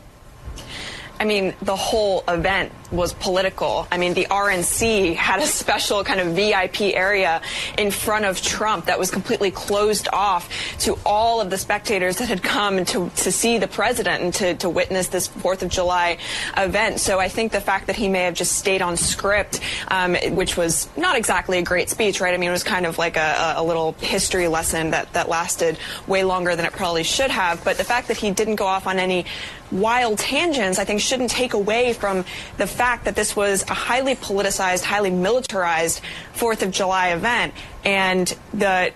I 1.19 1.25
mean, 1.25 1.53
the 1.61 1.75
whole 1.75 2.23
event 2.27 2.71
was 2.91 3.13
political. 3.13 3.87
I 3.91 3.97
mean, 3.97 4.13
the 4.13 4.27
RNC 4.31 5.15
had 5.15 5.41
a 5.41 5.45
special 5.45 6.03
kind 6.03 6.19
of 6.19 6.35
VIP 6.35 6.81
area 6.81 7.41
in 7.77 7.91
front 7.91 8.25
of 8.25 8.41
Trump 8.41 8.85
that 8.85 8.97
was 8.97 9.11
completely 9.11 9.51
closed 9.51 10.07
off 10.11 10.49
to 10.79 10.97
all 11.05 11.41
of 11.41 11.49
the 11.49 11.57
spectators 11.57 12.17
that 12.17 12.29
had 12.29 12.41
come 12.41 12.85
to, 12.85 13.09
to 13.17 13.31
see 13.31 13.57
the 13.57 13.67
president 13.67 14.23
and 14.23 14.33
to, 14.35 14.55
to 14.55 14.69
witness 14.69 15.09
this 15.09 15.27
4th 15.27 15.61
of 15.61 15.69
July 15.69 16.17
event. 16.57 16.99
So 16.99 17.19
I 17.19 17.27
think 17.27 17.51
the 17.51 17.61
fact 17.61 17.87
that 17.87 17.95
he 17.95 18.07
may 18.07 18.23
have 18.23 18.33
just 18.33 18.53
stayed 18.53 18.81
on 18.81 18.97
script, 18.97 19.59
um, 19.89 20.15
which 20.31 20.57
was 20.57 20.89
not 20.97 21.15
exactly 21.15 21.59
a 21.59 21.63
great 21.63 21.89
speech, 21.89 22.21
right? 22.21 22.33
I 22.33 22.37
mean, 22.37 22.49
it 22.49 22.53
was 22.53 22.63
kind 22.63 22.85
of 22.85 22.97
like 22.97 23.17
a, 23.17 23.55
a 23.57 23.63
little 23.63 23.91
history 23.99 24.47
lesson 24.47 24.91
that, 24.91 25.11
that 25.13 25.29
lasted 25.29 25.77
way 26.07 26.23
longer 26.23 26.55
than 26.55 26.65
it 26.65 26.73
probably 26.73 27.03
should 27.03 27.29
have. 27.29 27.63
But 27.63 27.77
the 27.77 27.83
fact 27.83 28.07
that 28.07 28.17
he 28.17 28.31
didn't 28.31 28.55
go 28.55 28.65
off 28.65 28.87
on 28.87 28.99
any 28.99 29.25
wild 29.71 30.19
tangents, 30.19 30.79
I 30.79 30.85
think, 30.85 31.01
shouldn't 31.01 31.29
take 31.31 31.53
away 31.53 31.93
from 31.93 32.25
the 32.57 32.67
fact 32.67 33.05
that 33.05 33.15
this 33.15 33.35
was 33.35 33.63
a 33.69 33.73
highly 33.73 34.15
politicized, 34.15 34.83
highly 34.83 35.11
militarized 35.11 36.01
Fourth 36.33 36.63
of 36.63 36.71
July 36.71 37.09
event, 37.09 37.53
and 37.83 38.27
the 38.53 38.91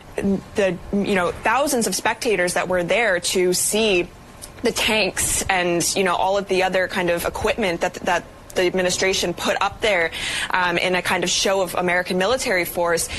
the 0.56 0.78
you 0.92 1.16
know 1.16 1.32
thousands 1.32 1.88
of 1.88 1.96
spectators 1.96 2.54
that 2.54 2.68
were 2.68 2.84
there 2.84 3.20
to 3.20 3.54
see 3.54 4.08
the 4.62 4.72
tanks 4.72 5.44
and 5.50 5.96
you 5.96 6.04
know 6.04 6.16
all 6.16 6.38
of 6.38 6.48
the 6.48 6.64
other 6.64 6.88
kind 6.88 7.10
of 7.10 7.26
equipment 7.26 7.82
that 7.82 7.96
that 7.96 8.24
the 8.56 8.66
administration 8.66 9.34
put 9.34 9.60
up 9.62 9.82
there 9.82 10.12
um, 10.52 10.78
in 10.78 10.96
a 10.96 11.02
kind 11.02 11.24
of 11.24 11.30
show 11.30 11.62
of 11.62 11.76
American 11.76 12.18
military 12.18 12.66
force, 12.66 13.10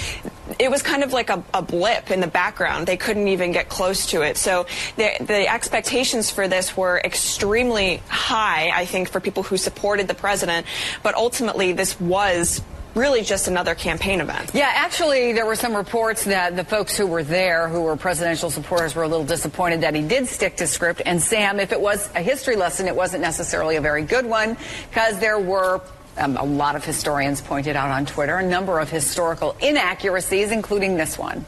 it 0.58 0.70
was 0.70 0.82
kind 0.82 1.02
of 1.02 1.12
like 1.12 1.30
a, 1.30 1.42
a, 1.52 1.62
blip 1.62 2.10
in 2.10 2.20
the 2.20 2.26
background. 2.26 2.86
They 2.86 2.96
couldn't 2.96 3.28
even 3.28 3.52
get 3.52 3.68
close 3.68 4.06
to 4.06 4.22
it. 4.22 4.36
So 4.36 4.66
the, 4.96 5.10
the 5.20 5.48
expectations 5.48 6.30
for 6.30 6.48
this 6.48 6.76
were 6.76 7.00
extremely 7.04 8.02
high, 8.08 8.70
I 8.74 8.84
think, 8.86 9.08
for 9.08 9.20
people 9.20 9.42
who 9.42 9.56
supported 9.56 10.08
the 10.08 10.14
president. 10.14 10.66
But 11.02 11.14
ultimately, 11.14 11.72
this 11.72 11.98
was 12.00 12.62
really 12.94 13.22
just 13.22 13.48
another 13.48 13.74
campaign 13.74 14.20
event. 14.20 14.52
Yeah, 14.54 14.70
actually, 14.72 15.32
there 15.32 15.46
were 15.46 15.56
some 15.56 15.74
reports 15.74 16.24
that 16.24 16.56
the 16.56 16.64
folks 16.64 16.96
who 16.96 17.06
were 17.06 17.24
there, 17.24 17.68
who 17.68 17.82
were 17.82 17.96
presidential 17.96 18.50
supporters, 18.50 18.94
were 18.94 19.02
a 19.02 19.08
little 19.08 19.26
disappointed 19.26 19.80
that 19.80 19.94
he 19.94 20.02
did 20.02 20.28
stick 20.28 20.56
to 20.58 20.66
script. 20.66 21.02
And 21.04 21.20
Sam, 21.20 21.60
if 21.60 21.72
it 21.72 21.80
was 21.80 22.08
a 22.14 22.22
history 22.22 22.56
lesson, 22.56 22.86
it 22.86 22.94
wasn't 22.94 23.22
necessarily 23.22 23.76
a 23.76 23.80
very 23.80 24.02
good 24.02 24.26
one 24.26 24.56
because 24.90 25.18
there 25.18 25.38
were 25.38 25.80
um, 26.16 26.36
a 26.36 26.44
lot 26.44 26.76
of 26.76 26.84
historians 26.84 27.40
pointed 27.40 27.76
out 27.76 27.90
on 27.90 28.06
Twitter 28.06 28.36
a 28.36 28.46
number 28.46 28.78
of 28.78 28.90
historical 28.90 29.56
inaccuracies, 29.60 30.50
including 30.50 30.96
this 30.96 31.18
one. 31.18 31.44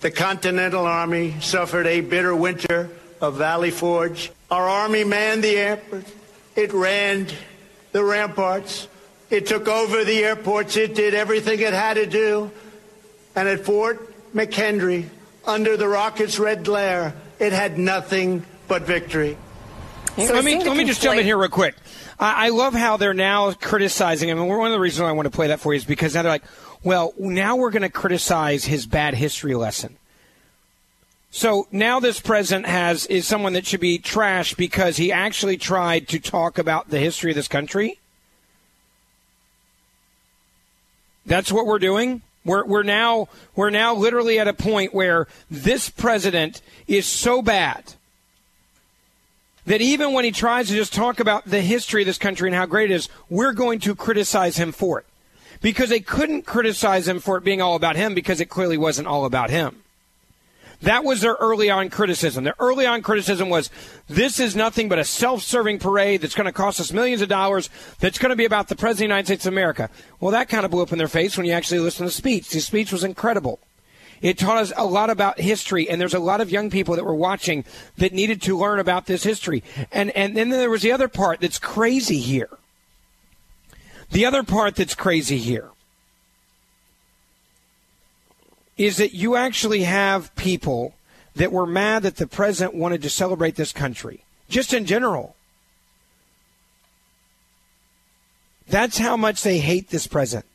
The 0.00 0.10
Continental 0.10 0.84
Army 0.84 1.34
suffered 1.40 1.86
a 1.86 2.02
bitter 2.02 2.36
winter 2.36 2.90
of 3.22 3.36
Valley 3.36 3.70
Forge. 3.70 4.30
Our 4.50 4.68
Army 4.68 5.02
manned 5.02 5.42
the 5.42 5.56
airport. 5.56 6.04
It 6.56 6.72
ran 6.72 7.26
the 7.92 8.04
ramparts. 8.04 8.86
It 9.30 9.46
took 9.46 9.66
over 9.66 10.04
the 10.04 10.24
airports. 10.24 10.76
It 10.76 10.94
did 10.94 11.14
everything 11.14 11.60
it 11.60 11.72
had 11.72 11.94
to 11.94 12.06
do. 12.06 12.50
And 13.34 13.48
at 13.48 13.60
Fort 13.60 14.34
McHenry, 14.34 15.08
under 15.46 15.76
the 15.76 15.88
rocket's 15.88 16.38
red 16.38 16.64
glare, 16.64 17.14
it 17.38 17.52
had 17.52 17.78
nothing 17.78 18.44
but 18.68 18.82
victory. 18.82 19.36
So 20.16 20.34
let 20.34 20.44
me 20.44 20.62
let 20.62 20.76
me 20.76 20.84
just 20.84 21.02
jump 21.02 21.18
in 21.18 21.24
here 21.24 21.36
real 21.36 21.48
quick. 21.48 21.74
I, 22.18 22.46
I 22.46 22.48
love 22.50 22.74
how 22.74 22.96
they're 22.96 23.14
now 23.14 23.52
criticizing 23.52 24.28
him, 24.28 24.38
and 24.38 24.48
one 24.48 24.66
of 24.66 24.72
the 24.72 24.80
reasons 24.80 25.02
I 25.02 25.12
want 25.12 25.26
to 25.26 25.30
play 25.30 25.48
that 25.48 25.60
for 25.60 25.72
you 25.72 25.78
is 25.78 25.84
because 25.84 26.14
now 26.14 26.22
they're 26.22 26.32
like, 26.32 26.44
well, 26.82 27.14
now 27.18 27.56
we're 27.56 27.70
going 27.70 27.82
to 27.82 27.88
criticize 27.88 28.64
his 28.64 28.86
bad 28.86 29.14
history 29.14 29.54
lesson. 29.54 29.96
So 31.30 31.66
now 31.72 31.98
this 31.98 32.20
president 32.20 32.66
has 32.66 33.06
is 33.06 33.26
someone 33.26 33.54
that 33.54 33.66
should 33.66 33.80
be 33.80 33.98
trashed 33.98 34.56
because 34.56 34.98
he 34.98 35.10
actually 35.10 35.56
tried 35.56 36.06
to 36.08 36.20
talk 36.20 36.58
about 36.58 36.90
the 36.90 37.00
history 37.00 37.32
of 37.32 37.34
this 37.34 37.48
country. 37.48 37.98
That's 41.26 41.50
what 41.50 41.66
we're 41.66 41.80
doing. 41.80 42.22
We're, 42.44 42.64
we're 42.64 42.82
now 42.82 43.28
we're 43.56 43.70
now 43.70 43.94
literally 43.94 44.38
at 44.38 44.46
a 44.46 44.52
point 44.52 44.94
where 44.94 45.26
this 45.50 45.88
president 45.88 46.60
is 46.86 47.06
so 47.06 47.42
bad 47.42 47.94
that 49.66 49.80
even 49.80 50.12
when 50.12 50.24
he 50.24 50.30
tries 50.30 50.68
to 50.68 50.74
just 50.74 50.92
talk 50.92 51.20
about 51.20 51.46
the 51.46 51.60
history 51.60 52.02
of 52.02 52.06
this 52.06 52.18
country 52.18 52.48
and 52.48 52.54
how 52.54 52.66
great 52.66 52.90
it 52.90 52.94
is, 52.94 53.08
we're 53.28 53.52
going 53.52 53.78
to 53.80 53.94
criticize 53.94 54.56
him 54.56 54.72
for 54.72 55.00
it. 55.00 55.06
Because 55.62 55.88
they 55.88 56.00
couldn't 56.00 56.42
criticize 56.42 57.08
him 57.08 57.20
for 57.20 57.38
it 57.38 57.44
being 57.44 57.62
all 57.62 57.74
about 57.74 57.96
him 57.96 58.14
because 58.14 58.40
it 58.40 58.50
clearly 58.50 58.76
wasn't 58.76 59.08
all 59.08 59.24
about 59.24 59.50
him. 59.50 59.84
That 60.82 61.04
was 61.04 61.22
their 61.22 61.36
early 61.40 61.70
on 61.70 61.88
criticism. 61.88 62.44
Their 62.44 62.56
early 62.58 62.84
on 62.84 63.00
criticism 63.00 63.48
was 63.48 63.70
this 64.06 64.38
is 64.38 64.54
nothing 64.54 64.90
but 64.90 64.98
a 64.98 65.04
self 65.04 65.42
serving 65.42 65.78
parade 65.78 66.20
that's 66.20 66.34
going 66.34 66.44
to 66.44 66.52
cost 66.52 66.78
us 66.78 66.92
millions 66.92 67.22
of 67.22 67.28
dollars, 67.30 67.70
that's 68.00 68.18
going 68.18 68.30
to 68.30 68.36
be 68.36 68.44
about 68.44 68.68
the 68.68 68.76
President 68.76 68.92
of 68.92 68.98
the 68.98 69.04
United 69.04 69.26
States 69.26 69.46
of 69.46 69.54
America. 69.54 69.88
Well, 70.20 70.32
that 70.32 70.50
kind 70.50 70.66
of 70.66 70.70
blew 70.70 70.82
up 70.82 70.92
in 70.92 70.98
their 70.98 71.08
face 71.08 71.38
when 71.38 71.46
you 71.46 71.52
actually 71.52 71.80
listen 71.80 72.04
to 72.04 72.08
the 72.08 72.14
speech. 72.14 72.50
The 72.50 72.60
speech 72.60 72.92
was 72.92 73.02
incredible. 73.02 73.60
It 74.24 74.38
taught 74.38 74.56
us 74.56 74.72
a 74.74 74.86
lot 74.86 75.10
about 75.10 75.38
history, 75.38 75.86
and 75.86 76.00
there's 76.00 76.14
a 76.14 76.18
lot 76.18 76.40
of 76.40 76.50
young 76.50 76.70
people 76.70 76.96
that 76.96 77.04
were 77.04 77.14
watching 77.14 77.62
that 77.98 78.14
needed 78.14 78.40
to 78.42 78.56
learn 78.56 78.80
about 78.80 79.04
this 79.04 79.22
history. 79.22 79.62
And, 79.92 80.10
and 80.12 80.34
then 80.34 80.48
there 80.48 80.70
was 80.70 80.80
the 80.80 80.92
other 80.92 81.08
part 81.08 81.42
that's 81.42 81.58
crazy 81.58 82.18
here. 82.18 82.48
The 84.12 84.24
other 84.24 84.42
part 84.42 84.76
that's 84.76 84.94
crazy 84.94 85.36
here 85.36 85.68
is 88.78 88.96
that 88.96 89.12
you 89.12 89.36
actually 89.36 89.82
have 89.82 90.34
people 90.36 90.94
that 91.34 91.52
were 91.52 91.66
mad 91.66 92.04
that 92.04 92.16
the 92.16 92.26
president 92.26 92.74
wanted 92.74 93.02
to 93.02 93.10
celebrate 93.10 93.56
this 93.56 93.74
country, 93.74 94.24
just 94.48 94.72
in 94.72 94.86
general. 94.86 95.36
That's 98.68 98.96
how 98.96 99.18
much 99.18 99.42
they 99.42 99.58
hate 99.58 99.90
this 99.90 100.06
president. 100.06 100.46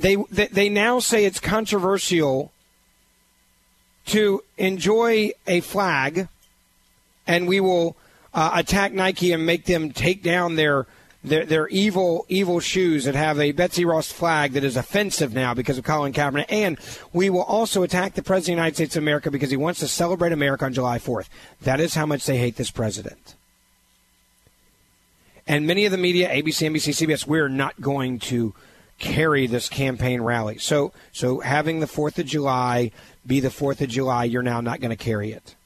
They, 0.00 0.16
they, 0.30 0.46
they 0.46 0.68
now 0.70 0.98
say 0.98 1.26
it's 1.26 1.40
controversial 1.40 2.52
to 4.06 4.42
enjoy 4.56 5.32
a 5.46 5.60
flag, 5.60 6.28
and 7.26 7.46
we 7.46 7.60
will 7.60 7.96
uh, 8.32 8.52
attack 8.54 8.92
Nike 8.92 9.32
and 9.32 9.44
make 9.44 9.66
them 9.66 9.92
take 9.92 10.22
down 10.22 10.56
their 10.56 10.86
their, 11.22 11.44
their 11.44 11.68
evil, 11.68 12.24
evil 12.30 12.60
shoes 12.60 13.04
that 13.04 13.14
have 13.14 13.38
a 13.38 13.52
Betsy 13.52 13.84
Ross 13.84 14.10
flag 14.10 14.52
that 14.52 14.64
is 14.64 14.74
offensive 14.74 15.34
now 15.34 15.52
because 15.52 15.76
of 15.76 15.84
Colin 15.84 16.14
Kaepernick. 16.14 16.46
And 16.48 16.78
we 17.12 17.28
will 17.28 17.42
also 17.42 17.82
attack 17.82 18.14
the 18.14 18.22
President 18.22 18.54
of 18.54 18.56
the 18.56 18.62
United 18.62 18.76
States 18.76 18.96
of 18.96 19.02
America 19.02 19.30
because 19.30 19.50
he 19.50 19.56
wants 19.58 19.80
to 19.80 19.88
celebrate 19.88 20.32
America 20.32 20.64
on 20.64 20.72
July 20.72 20.98
4th. 20.98 21.28
That 21.60 21.78
is 21.78 21.92
how 21.92 22.06
much 22.06 22.24
they 22.24 22.38
hate 22.38 22.56
this 22.56 22.70
president. 22.70 23.34
And 25.46 25.66
many 25.66 25.84
of 25.84 25.92
the 25.92 25.98
media, 25.98 26.30
ABC, 26.30 26.70
NBC, 26.70 27.06
CBS, 27.06 27.26
we're 27.26 27.48
not 27.48 27.78
going 27.82 28.18
to 28.20 28.54
carry 29.00 29.48
this 29.48 29.68
campaign 29.68 30.20
rally. 30.20 30.58
So, 30.58 30.92
so 31.10 31.40
having 31.40 31.80
the 31.80 31.86
4th 31.86 32.18
of 32.18 32.26
July 32.26 32.92
be 33.26 33.40
the 33.40 33.48
4th 33.48 33.80
of 33.80 33.88
July, 33.88 34.24
you're 34.24 34.42
now 34.42 34.60
not 34.60 34.80
going 34.80 34.96
to 34.96 35.04
carry 35.04 35.32
it. 35.32 35.56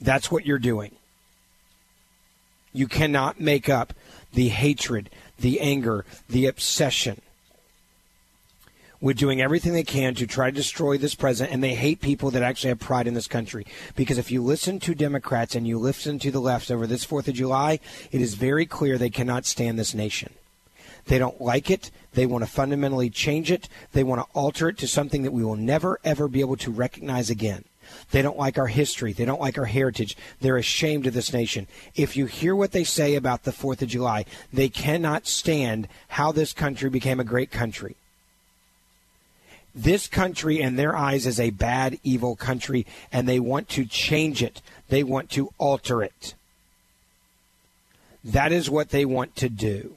That's 0.00 0.30
what 0.30 0.46
you're 0.46 0.58
doing. 0.58 0.94
You 2.72 2.86
cannot 2.86 3.40
make 3.40 3.68
up 3.68 3.92
the 4.32 4.48
hatred, 4.48 5.10
the 5.40 5.60
anger, 5.60 6.04
the 6.28 6.46
obsession 6.46 7.20
with 9.00 9.16
doing 9.16 9.40
everything 9.40 9.72
they 9.72 9.84
can 9.84 10.14
to 10.16 10.26
try 10.26 10.50
to 10.50 10.56
destroy 10.56 10.98
this 10.98 11.14
president, 11.14 11.54
and 11.54 11.62
they 11.62 11.74
hate 11.74 12.00
people 12.00 12.30
that 12.30 12.42
actually 12.42 12.68
have 12.68 12.80
pride 12.80 13.06
in 13.06 13.14
this 13.14 13.28
country. 13.28 13.66
Because 13.94 14.18
if 14.18 14.30
you 14.30 14.42
listen 14.42 14.80
to 14.80 14.94
Democrats 14.94 15.54
and 15.54 15.66
you 15.66 15.78
listen 15.78 16.18
to 16.18 16.30
the 16.30 16.40
left 16.40 16.70
over 16.70 16.86
this 16.86 17.06
4th 17.06 17.28
of 17.28 17.34
July, 17.34 17.80
it 18.10 18.20
is 18.20 18.34
very 18.34 18.66
clear 18.66 18.98
they 18.98 19.10
cannot 19.10 19.46
stand 19.46 19.78
this 19.78 19.94
nation. 19.94 20.32
They 21.06 21.18
don't 21.18 21.40
like 21.40 21.70
it. 21.70 21.90
They 22.12 22.26
want 22.26 22.44
to 22.44 22.50
fundamentally 22.50 23.10
change 23.10 23.50
it. 23.50 23.68
They 23.92 24.04
want 24.04 24.20
to 24.20 24.38
alter 24.38 24.68
it 24.68 24.78
to 24.78 24.88
something 24.88 25.22
that 25.22 25.32
we 25.32 25.44
will 25.44 25.56
never, 25.56 25.98
ever 26.04 26.28
be 26.28 26.40
able 26.40 26.56
to 26.58 26.70
recognize 26.70 27.30
again. 27.30 27.64
They 28.10 28.20
don't 28.20 28.36
like 28.36 28.58
our 28.58 28.66
history. 28.66 29.12
They 29.12 29.24
don't 29.24 29.40
like 29.40 29.56
our 29.56 29.64
heritage. 29.64 30.16
They're 30.40 30.58
ashamed 30.58 31.06
of 31.06 31.14
this 31.14 31.32
nation. 31.32 31.66
If 31.94 32.16
you 32.16 32.26
hear 32.26 32.54
what 32.54 32.72
they 32.72 32.84
say 32.84 33.14
about 33.14 33.44
the 33.44 33.52
4th 33.52 33.80
of 33.80 33.88
July, 33.88 34.26
they 34.52 34.68
cannot 34.68 35.26
stand 35.26 35.88
how 36.08 36.32
this 36.32 36.52
country 36.52 36.90
became 36.90 37.20
a 37.20 37.24
great 37.24 37.50
country. 37.50 37.96
This 39.74 40.06
country, 40.06 40.60
in 40.60 40.76
their 40.76 40.96
eyes, 40.96 41.26
is 41.26 41.38
a 41.38 41.50
bad, 41.50 41.98
evil 42.02 42.36
country, 42.36 42.86
and 43.12 43.28
they 43.28 43.38
want 43.38 43.68
to 43.70 43.84
change 43.84 44.42
it. 44.42 44.60
They 44.88 45.02
want 45.02 45.30
to 45.30 45.52
alter 45.58 46.02
it. 46.02 46.34
That 48.24 48.52
is 48.52 48.68
what 48.68 48.90
they 48.90 49.04
want 49.04 49.36
to 49.36 49.48
do. 49.48 49.94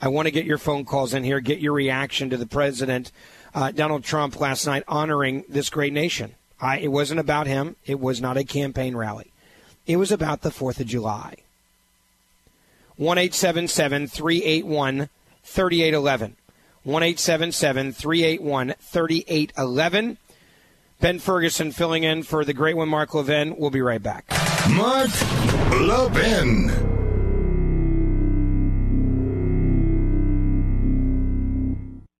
I 0.00 0.08
want 0.08 0.26
to 0.26 0.32
get 0.32 0.44
your 0.44 0.58
phone 0.58 0.84
calls 0.84 1.14
in 1.14 1.24
here, 1.24 1.40
get 1.40 1.58
your 1.58 1.72
reaction 1.72 2.30
to 2.30 2.36
the 2.36 2.46
president, 2.46 3.10
uh, 3.54 3.72
Donald 3.72 4.04
Trump, 4.04 4.38
last 4.38 4.66
night 4.66 4.84
honoring 4.86 5.44
this 5.48 5.70
great 5.70 5.92
nation. 5.92 6.34
I, 6.60 6.78
it 6.78 6.92
wasn't 6.92 7.20
about 7.20 7.46
him. 7.46 7.76
It 7.86 8.00
was 8.00 8.20
not 8.20 8.36
a 8.36 8.44
campaign 8.44 8.96
rally. 8.96 9.32
It 9.86 9.96
was 9.96 10.12
about 10.12 10.42
the 10.42 10.50
4th 10.50 10.80
of 10.80 10.86
July. 10.86 11.36
1 12.96 13.16
381 13.16 15.08
3811. 15.44 16.36
1 16.88 17.02
381 17.16 18.74
3811. 18.80 20.18
Ben 21.00 21.18
Ferguson 21.18 21.70
filling 21.70 22.02
in 22.02 22.22
for 22.22 22.46
the 22.46 22.54
great 22.54 22.78
one, 22.78 22.88
Mark 22.88 23.12
Levin. 23.12 23.56
We'll 23.58 23.68
be 23.68 23.82
right 23.82 24.02
back. 24.02 24.24
Mark 24.70 25.10
Levin. 25.70 26.70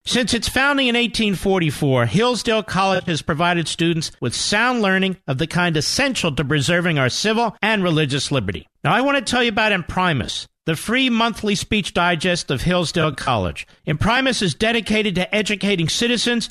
Since 0.04 0.34
its 0.34 0.48
founding 0.48 0.88
in 0.88 0.94
1844, 0.94 2.04
Hillsdale 2.04 2.62
College 2.62 3.06
has 3.06 3.22
provided 3.22 3.68
students 3.68 4.12
with 4.20 4.34
sound 4.34 4.82
learning 4.82 5.16
of 5.26 5.38
the 5.38 5.46
kind 5.46 5.78
essential 5.78 6.34
to 6.34 6.44
preserving 6.44 6.98
our 6.98 7.08
civil 7.08 7.56
and 7.62 7.82
religious 7.82 8.30
liberty. 8.30 8.66
Now, 8.84 8.94
I 8.94 9.00
want 9.00 9.16
to 9.16 9.30
tell 9.30 9.42
you 9.42 9.48
about 9.48 9.72
Imprimis 9.72 10.46
the 10.68 10.76
free 10.76 11.08
monthly 11.08 11.54
speech 11.54 11.94
digest 11.94 12.50
of 12.50 12.60
Hillsdale 12.60 13.12
College. 13.12 13.66
Imprimis 13.86 14.42
is 14.42 14.52
dedicated 14.52 15.14
to 15.14 15.34
educating 15.34 15.88
citizens 15.88 16.50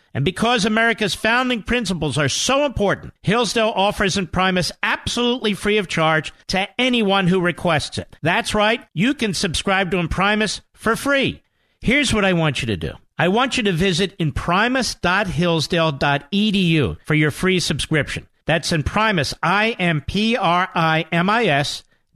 And 0.13 0.25
because 0.25 0.65
America's 0.65 1.15
founding 1.15 1.63
principles 1.63 2.17
are 2.17 2.29
so 2.29 2.65
important, 2.65 3.13
Hillsdale 3.23 3.73
offers 3.75 4.17
Imprimis 4.17 4.71
absolutely 4.83 5.53
free 5.53 5.77
of 5.77 5.87
charge 5.87 6.33
to 6.47 6.67
anyone 6.77 7.27
who 7.27 7.39
requests 7.39 7.97
it. 7.97 8.13
That's 8.21 8.53
right, 8.53 8.85
you 8.93 9.13
can 9.13 9.33
subscribe 9.33 9.91
to 9.91 9.97
Imprimis 9.97 10.61
for 10.73 10.95
free. 10.95 11.41
Here's 11.79 12.13
what 12.13 12.25
I 12.25 12.33
want 12.33 12.61
you 12.61 12.67
to 12.67 12.77
do. 12.77 12.91
I 13.17 13.29
want 13.29 13.57
you 13.57 13.63
to 13.63 13.71
visit 13.71 14.15
imprimis.hillsdale.edu 14.19 16.97
for 17.05 17.13
your 17.13 17.31
free 17.31 17.59
subscription. 17.59 18.27
That's 18.45 18.71
Imprimis, 18.71 19.33
I-M-P-R-I-M-I-S 19.41 19.83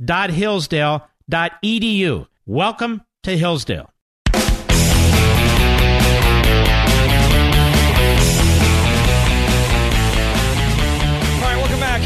dot 0.03 0.29
Hillsdale 0.31 1.07
dot 1.29 1.53
edu. 1.63 2.27
Welcome 2.45 3.03
to 3.23 3.37
Hillsdale. 3.37 3.89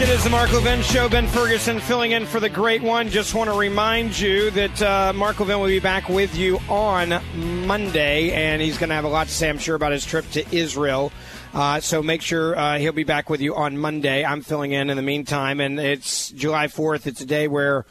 It 0.10 0.14
is 0.14 0.24
the 0.24 0.32
Mark 0.32 0.52
Levin 0.52 0.82
Show. 0.82 1.08
Ben 1.08 1.28
Ferguson 1.28 1.80
filling 1.80 2.14
in 2.14 2.26
for 2.26 2.40
the 2.40 2.50
great 2.50 2.82
one. 2.82 3.10
Just 3.10 3.36
want 3.36 3.48
to 3.48 3.56
remind 3.56 4.20
you 4.20 4.50
that 4.50 4.82
uh, 4.82 5.14
Mark 5.14 5.40
Levin 5.40 5.60
will 5.60 5.68
be 5.68 5.80
back 5.80 6.10
with 6.10 6.36
you 6.36 6.58
on 6.68 7.22
Monday, 7.68 8.32
and 8.32 8.60
he's 8.60 8.80
going 8.80 8.90
to 8.90 8.96
have 8.96 9.04
a 9.04 9.08
lot 9.08 9.28
to 9.28 9.34
say, 9.34 9.48
I'm 9.48 9.60
sure, 9.60 9.76
about 9.76 9.92
his 9.92 10.04
trip 10.04 10.28
to 10.32 10.44
Israel. 10.52 11.12
Uh, 11.54 11.80
so 11.80 12.02
make 12.02 12.24
sure 12.24 12.58
uh, 12.58 12.80
he'll 12.80 12.92
be 12.92 13.04
back 13.04 13.30
with 13.30 13.40
you 13.40 13.56
on 13.56 13.78
Monday. 13.78 14.26
I'm 14.26 14.42
filling 14.42 14.72
in 14.72 14.90
in 14.90 14.98
the 14.98 15.04
meantime, 15.04 15.60
and 15.60 15.80
it's 15.80 16.32
July 16.32 16.66
4th. 16.66 17.06
It's 17.06 17.22
a 17.22 17.26
day 17.28 17.48
where 17.48 17.86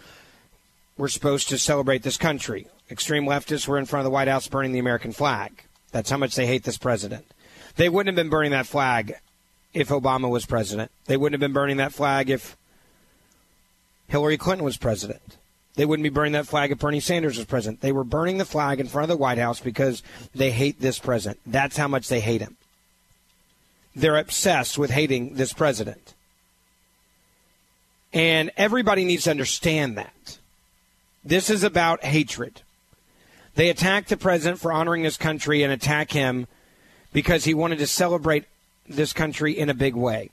we're 0.96 1.06
supposed 1.06 1.48
to 1.50 1.56
celebrate 1.56 2.02
this 2.02 2.16
country. 2.16 2.66
Extreme 2.90 3.26
leftists 3.26 3.68
were 3.68 3.78
in 3.78 3.86
front 3.86 4.00
of 4.00 4.04
the 4.04 4.10
White 4.10 4.26
House 4.26 4.48
burning 4.48 4.72
the 4.72 4.80
American 4.80 5.12
flag. 5.12 5.62
That's 5.92 6.10
how 6.10 6.16
much 6.16 6.34
they 6.34 6.48
hate 6.48 6.64
this 6.64 6.78
president. 6.78 7.26
They 7.76 7.88
wouldn't 7.88 8.08
have 8.08 8.20
been 8.20 8.28
burning 8.28 8.50
that 8.50 8.66
flag 8.66 9.14
if 9.78 9.90
Obama 9.90 10.28
was 10.28 10.44
president. 10.44 10.90
They 11.06 11.16
wouldn't 11.16 11.34
have 11.34 11.46
been 11.46 11.54
burning 11.54 11.76
that 11.76 11.92
flag 11.92 12.30
if 12.30 12.56
Hillary 14.08 14.36
Clinton 14.36 14.64
was 14.64 14.76
president. 14.76 15.36
They 15.76 15.86
wouldn't 15.86 16.02
be 16.02 16.08
burning 16.08 16.32
that 16.32 16.48
flag 16.48 16.72
if 16.72 16.80
Bernie 16.80 16.98
Sanders 16.98 17.38
was 17.38 17.46
president. 17.46 17.80
They 17.80 17.92
were 17.92 18.02
burning 18.02 18.38
the 18.38 18.44
flag 18.44 18.80
in 18.80 18.88
front 18.88 19.04
of 19.04 19.16
the 19.16 19.22
White 19.22 19.38
House 19.38 19.60
because 19.60 20.02
they 20.34 20.50
hate 20.50 20.80
this 20.80 20.98
president. 20.98 21.38
That's 21.46 21.76
how 21.76 21.86
much 21.86 22.08
they 22.08 22.18
hate 22.18 22.40
him. 22.40 22.56
They're 23.94 24.16
obsessed 24.16 24.78
with 24.78 24.90
hating 24.90 25.34
this 25.34 25.52
president. 25.52 26.14
And 28.12 28.50
everybody 28.56 29.04
needs 29.04 29.24
to 29.24 29.30
understand 29.30 29.96
that. 29.96 30.38
This 31.24 31.50
is 31.50 31.62
about 31.62 32.02
hatred. 32.02 32.62
They 33.54 33.70
attack 33.70 34.08
the 34.08 34.16
president 34.16 34.58
for 34.58 34.72
honoring 34.72 35.04
this 35.04 35.16
country 35.16 35.62
and 35.62 35.72
attack 35.72 36.10
him 36.10 36.48
because 37.12 37.44
he 37.44 37.54
wanted 37.54 37.78
to 37.78 37.86
celebrate 37.86 38.44
this 38.88 39.12
country 39.12 39.58
in 39.58 39.70
a 39.70 39.74
big 39.74 39.94
way. 39.94 40.30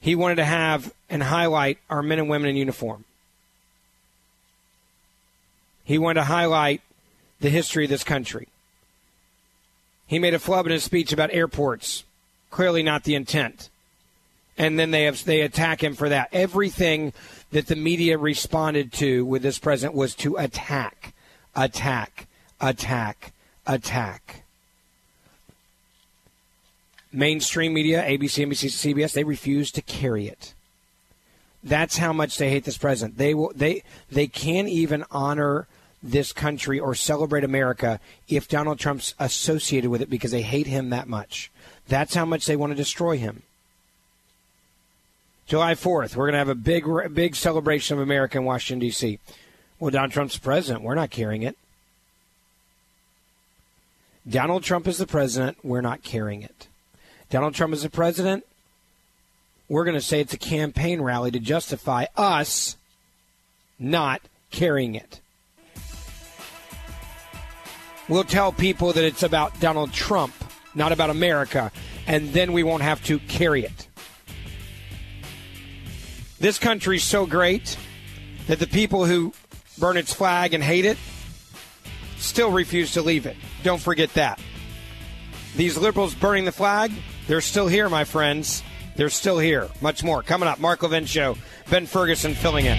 He 0.00 0.14
wanted 0.14 0.36
to 0.36 0.44
have 0.44 0.92
and 1.10 1.22
highlight 1.22 1.78
our 1.90 2.02
men 2.02 2.18
and 2.18 2.28
women 2.28 2.50
in 2.50 2.56
uniform. 2.56 3.04
He 5.84 5.98
wanted 5.98 6.20
to 6.20 6.24
highlight 6.24 6.82
the 7.40 7.50
history 7.50 7.84
of 7.84 7.90
this 7.90 8.04
country. 8.04 8.48
He 10.06 10.18
made 10.18 10.34
a 10.34 10.38
flub 10.38 10.66
in 10.66 10.72
his 10.72 10.84
speech 10.84 11.12
about 11.12 11.30
airports. 11.32 12.04
Clearly 12.50 12.82
not 12.82 13.04
the 13.04 13.14
intent. 13.14 13.68
And 14.56 14.78
then 14.78 14.90
they 14.90 15.04
have, 15.04 15.24
they 15.24 15.42
attack 15.42 15.82
him 15.82 15.94
for 15.94 16.08
that. 16.08 16.28
Everything 16.32 17.12
that 17.52 17.66
the 17.66 17.76
media 17.76 18.18
responded 18.18 18.92
to 18.94 19.24
with 19.24 19.42
this 19.42 19.58
president 19.58 19.96
was 19.96 20.14
to 20.16 20.36
attack, 20.36 21.14
attack, 21.54 22.26
attack, 22.60 23.32
attack. 23.66 24.44
Mainstream 27.12 27.72
media, 27.72 28.02
ABC, 28.02 28.46
NBC, 28.46 28.94
CBS, 28.94 29.12
they 29.12 29.24
refuse 29.24 29.70
to 29.72 29.82
carry 29.82 30.28
it. 30.28 30.54
That's 31.62 31.98
how 31.98 32.12
much 32.12 32.38
they 32.38 32.50
hate 32.50 32.64
this 32.64 32.78
president. 32.78 33.18
They 33.18 33.34
will 33.34 33.52
they 33.54 33.82
they 34.10 34.26
can't 34.26 34.68
even 34.68 35.04
honor 35.10 35.66
this 36.02 36.32
country 36.32 36.78
or 36.78 36.94
celebrate 36.94 37.44
America 37.44 37.98
if 38.28 38.46
Donald 38.46 38.78
Trump's 38.78 39.14
associated 39.18 39.90
with 39.90 40.00
it 40.00 40.10
because 40.10 40.30
they 40.30 40.42
hate 40.42 40.66
him 40.66 40.90
that 40.90 41.08
much. 41.08 41.50
That's 41.88 42.14
how 42.14 42.24
much 42.24 42.46
they 42.46 42.56
want 42.56 42.70
to 42.70 42.76
destroy 42.76 43.16
him. 43.16 43.42
July 45.46 45.74
4th, 45.74 46.14
we're 46.14 46.26
going 46.26 46.34
to 46.34 46.38
have 46.38 46.50
a 46.50 46.54
big, 46.54 46.84
big 47.14 47.34
celebration 47.34 47.96
of 47.96 48.02
America 48.02 48.36
in 48.36 48.44
Washington, 48.44 48.80
D.C. 48.80 49.18
Well, 49.80 49.90
Donald 49.90 50.12
Trump's 50.12 50.36
president. 50.36 50.84
We're 50.84 50.94
not 50.94 51.10
carrying 51.10 51.42
it. 51.42 51.56
Donald 54.28 54.62
Trump 54.62 54.86
is 54.86 54.98
the 54.98 55.06
president. 55.06 55.56
We're 55.64 55.80
not 55.80 56.02
carrying 56.02 56.42
it. 56.42 56.68
Donald 57.30 57.54
Trump 57.54 57.74
is 57.74 57.82
the 57.82 57.90
president. 57.90 58.44
We're 59.68 59.84
going 59.84 59.96
to 59.96 60.00
say 60.00 60.20
it's 60.20 60.32
a 60.32 60.38
campaign 60.38 61.00
rally 61.00 61.30
to 61.30 61.38
justify 61.38 62.06
us 62.16 62.76
not 63.78 64.22
carrying 64.50 64.94
it. 64.94 65.20
We'll 68.08 68.24
tell 68.24 68.52
people 68.52 68.94
that 68.94 69.04
it's 69.04 69.22
about 69.22 69.60
Donald 69.60 69.92
Trump, 69.92 70.32
not 70.74 70.92
about 70.92 71.10
America, 71.10 71.70
and 72.06 72.32
then 72.32 72.54
we 72.54 72.62
won't 72.62 72.82
have 72.82 73.04
to 73.04 73.18
carry 73.18 73.64
it. 73.64 73.88
This 76.40 76.58
country's 76.58 77.04
so 77.04 77.26
great 77.26 77.76
that 78.46 78.58
the 78.58 78.66
people 78.66 79.04
who 79.04 79.34
burn 79.76 79.98
its 79.98 80.14
flag 80.14 80.54
and 80.54 80.64
hate 80.64 80.86
it 80.86 80.96
still 82.16 82.50
refuse 82.50 82.92
to 82.92 83.02
leave 83.02 83.26
it. 83.26 83.36
Don't 83.62 83.80
forget 83.80 84.14
that. 84.14 84.40
These 85.56 85.76
liberals 85.76 86.14
burning 86.14 86.46
the 86.46 86.52
flag, 86.52 86.92
they're 87.28 87.40
still 87.40 87.68
here, 87.68 87.88
my 87.88 88.04
friends. 88.04 88.62
They're 88.96 89.10
still 89.10 89.38
here. 89.38 89.68
Much 89.80 90.02
more 90.02 90.24
coming 90.24 90.48
up. 90.48 90.58
Mark 90.58 90.82
Levin 90.82 91.06
Show. 91.06 91.36
Ben 91.70 91.86
Ferguson 91.86 92.34
filling 92.34 92.66
in. 92.66 92.76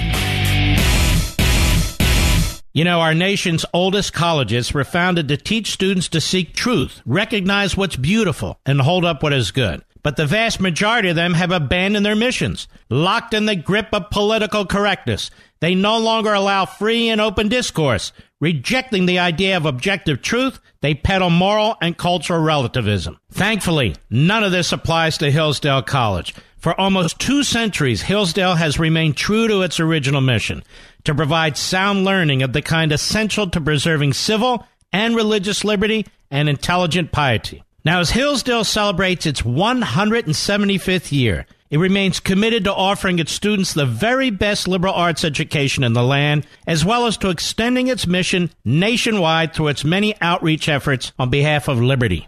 You 2.74 2.84
know, 2.84 3.00
our 3.00 3.16
nation's 3.16 3.66
oldest 3.74 4.14
colleges 4.14 4.74
were 4.74 4.84
founded 4.84 5.28
to 5.30 5.38
teach 5.38 5.72
students 5.72 6.08
to 6.10 6.22
seek 6.22 6.54
truth, 6.54 7.02
recognize 7.06 7.76
what's 7.76 7.96
beautiful, 7.96 8.60
and 8.66 8.82
hold 8.82 9.06
up 9.06 9.24
what 9.24 9.34
is 9.34 9.52
good 9.52 9.84
but 10.04 10.16
the 10.16 10.26
vast 10.26 10.60
majority 10.60 11.10
of 11.10 11.16
them 11.16 11.34
have 11.34 11.52
abandoned 11.52 12.06
their 12.06 12.16
missions, 12.16 12.68
locked 12.90 13.34
in 13.34 13.46
the 13.46 13.56
grip 13.56 13.90
of 13.92 14.10
political 14.10 14.66
correctness. 14.66 15.30
They 15.60 15.76
no 15.76 15.98
longer 15.98 16.34
allow 16.34 16.66
free 16.66 17.10
and 17.10 17.20
open 17.20 17.50
discourse. 17.50 18.12
Rejecting 18.40 19.06
the 19.06 19.20
idea 19.20 19.58
of 19.58 19.66
objective 19.66 20.22
truth, 20.22 20.60
they 20.82 20.94
peddle 20.94 21.30
moral 21.30 21.76
and 21.82 21.98
cultural 21.98 22.42
relativism. 22.42 23.20
Thankfully, 23.32 23.96
none 24.10 24.44
of 24.44 24.52
this 24.52 24.72
applies 24.72 25.18
to 25.18 25.32
Hillsdale 25.32 25.82
College. 25.82 26.34
For 26.58 26.80
almost 26.80 27.20
two 27.20 27.44
centuries, 27.44 28.02
Hillsdale 28.02 28.56
has 28.56 28.80
remained 28.80 29.18
true 29.18 29.48
to 29.48 29.62
its 29.62 29.80
original 29.80 30.22
mission 30.22 30.64
to 31.06 31.16
provide 31.16 31.58
sound 31.58 32.04
learning 32.06 32.44
of 32.44 32.54
the 32.54 32.62
kind 32.62 32.92
essential 32.92 33.50
to 33.50 33.62
preserving 33.62 34.14
civil 34.14 34.66
and 34.92 35.16
religious 35.16 35.64
liberty 35.64 36.06
and 36.32 36.50
intelligent 36.50 37.12
piety. 37.12 37.64
Now, 37.86 38.02
as 38.02 38.12
Hillsdale 38.12 38.66
celebrates 38.66 39.26
its 39.26 39.42
175th 39.42 41.12
year, 41.12 41.46
it 41.70 41.78
remains 41.78 42.20
committed 42.20 42.66
to 42.66 42.74
offering 42.74 43.20
its 43.20 43.32
students 43.32 43.74
the 43.74 43.86
very 43.86 44.32
best 44.32 44.68
liberal 44.68 44.94
arts 44.94 45.24
education 45.24 45.84
in 45.84 45.94
the 45.94 46.04
land, 46.04 46.46
as 46.68 46.84
well 46.84 47.06
as 47.06 47.16
to 47.18 47.30
extending 47.30 47.88
its 47.88 48.06
mission 48.06 48.52
nationwide 48.66 49.54
through 49.54 49.70
its 49.70 49.86
many 49.86 50.14
outreach 50.20 50.68
efforts 50.68 51.14
on 51.18 51.30
behalf 51.30 51.68
of 51.68 51.80
liberty. 51.80 52.28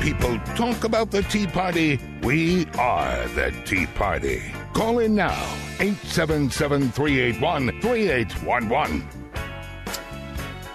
People 0.00 0.38
talk 0.56 0.84
about 0.84 1.10
the 1.10 1.22
Tea 1.22 1.46
Party. 1.46 2.00
We 2.22 2.66
are 2.78 3.28
the 3.28 3.54
Tea 3.66 3.86
Party. 3.86 4.42
Call 4.72 4.98
in 4.98 5.14
now 5.14 5.42
877 5.78 6.90
381 6.90 7.80
3811. 7.80 9.08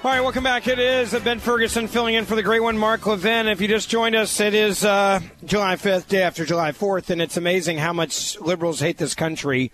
All 0.05 0.11
right, 0.11 0.21
welcome 0.21 0.43
back. 0.43 0.67
It 0.67 0.77
is 0.77 1.15
Ben 1.21 1.39
Ferguson 1.39 1.87
filling 1.87 2.13
in 2.13 2.25
for 2.25 2.35
the 2.35 2.43
great 2.43 2.61
one, 2.61 2.77
Mark 2.77 3.07
Levin. 3.07 3.47
If 3.47 3.59
you 3.59 3.67
just 3.67 3.89
joined 3.89 4.15
us, 4.15 4.39
it 4.39 4.53
is 4.53 4.85
uh, 4.85 5.19
July 5.43 5.75
5th, 5.77 6.07
day 6.07 6.21
after 6.21 6.45
July 6.45 6.71
4th, 6.71 7.09
and 7.09 7.19
it's 7.19 7.37
amazing 7.37 7.79
how 7.79 7.93
much 7.93 8.39
liberals 8.39 8.79
hate 8.79 8.99
this 8.99 9.15
country. 9.15 9.71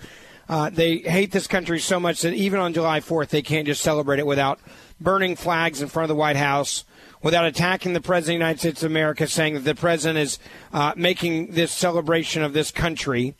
Uh, 0.48 0.70
they 0.70 1.00
hate 1.00 1.34
this 1.34 1.48
country 1.48 1.80
so 1.80 2.00
much 2.00 2.22
that 2.22 2.34
even 2.34 2.62
on 2.62 2.74
July 2.74 3.02
4th, 3.02 3.28
they 3.28 3.42
can't 3.42 3.68
just 3.68 3.82
celebrate 3.82 4.20
it 4.20 4.26
without 4.26 4.62
burning 5.02 5.36
flags 5.36 5.82
in 5.82 5.90
front 5.90 6.06
of 6.06 6.10
the 6.10 6.20
White 6.20 6.38
House, 6.38 6.86
without 7.22 7.46
attacking 7.46 7.94
the 7.94 8.02
President 8.02 8.36
of 8.36 8.40
the 8.40 8.46
United 8.46 8.60
States 8.60 8.84
of 8.84 8.92
America, 8.92 9.28
saying 9.28 9.54
that 9.54 9.64
the 9.64 9.76
President 9.76 10.20
is 10.20 10.40
uh, 10.74 10.94
making 10.96 11.52
this 11.52 11.72
celebration 11.72 12.44
of 12.44 12.54
this 12.54 12.72
country 12.72 13.36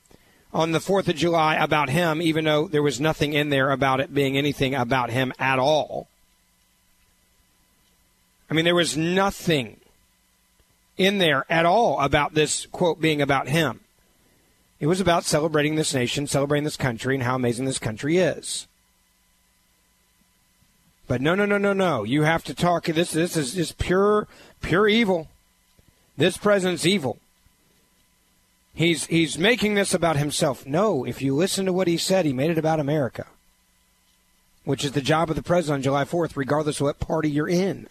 on 0.54 0.72
the 0.72 0.80
4th 0.80 1.08
of 1.08 1.16
July 1.16 1.56
about 1.56 1.90
him, 1.90 2.22
even 2.22 2.46
though 2.46 2.68
there 2.68 2.84
was 2.84 3.00
nothing 3.00 3.34
in 3.34 3.50
there 3.50 3.72
about 3.72 4.00
it 4.00 4.14
being 4.14 4.38
anything 4.38 4.76
about 4.76 5.10
him 5.10 5.32
at 5.40 5.60
all. 5.60 6.08
I 8.50 8.54
mean, 8.54 8.66
there 8.66 8.76
was 8.76 8.98
nothing 8.98 9.80
in 10.98 11.20
there 11.20 11.46
at 11.50 11.66
all 11.66 12.00
about 12.02 12.34
this 12.34 12.66
quote 12.68 13.00
being 13.00 13.22
about 13.22 13.48
him. 13.48 13.80
It 14.80 14.88
was 14.88 15.00
about 15.00 15.24
celebrating 15.24 15.76
this 15.76 15.94
nation, 15.94 16.28
celebrating 16.28 16.66
this 16.66 16.76
country, 16.76 17.16
and 17.16 17.24
how 17.24 17.36
amazing 17.36 17.66
this 17.66 17.80
country 17.80 18.18
is. 18.18 18.68
But 21.12 21.20
no, 21.20 21.36
no, 21.36 21.46
no, 21.46 21.58
no, 21.58 21.74
no. 21.74 22.06
You 22.06 22.22
have 22.22 22.42
to 22.46 22.54
talk. 22.54 22.86
This, 22.86 23.12
this 23.12 23.36
is 23.36 23.54
just 23.54 23.78
pure, 23.78 24.30
pure 24.62 24.88
evil. 24.88 25.28
This 26.16 26.38
president's 26.38 26.86
evil. 26.86 27.18
He's 28.74 29.08
he's 29.08 29.38
making 29.38 29.76
this 29.76 29.94
about 29.94 30.16
himself. 30.16 30.66
No, 30.66 31.04
if 31.04 31.22
you 31.22 31.36
listen 31.36 31.66
to 31.66 31.74
what 31.74 31.90
he 31.90 31.98
said, 31.98 32.24
he 32.24 32.32
made 32.32 32.50
it 32.50 32.58
about 32.58 32.80
America, 32.80 33.28
which 34.64 34.86
is 34.86 34.94
the 34.94 35.02
job 35.02 35.30
of 35.30 35.36
the 35.36 35.44
president 35.44 35.80
on 35.80 35.82
July 35.82 36.06
4th, 36.06 36.38
regardless 36.38 36.80
of 36.80 36.86
what 36.86 37.02
party 37.02 37.30
you're 37.30 37.50
in. 37.50 37.88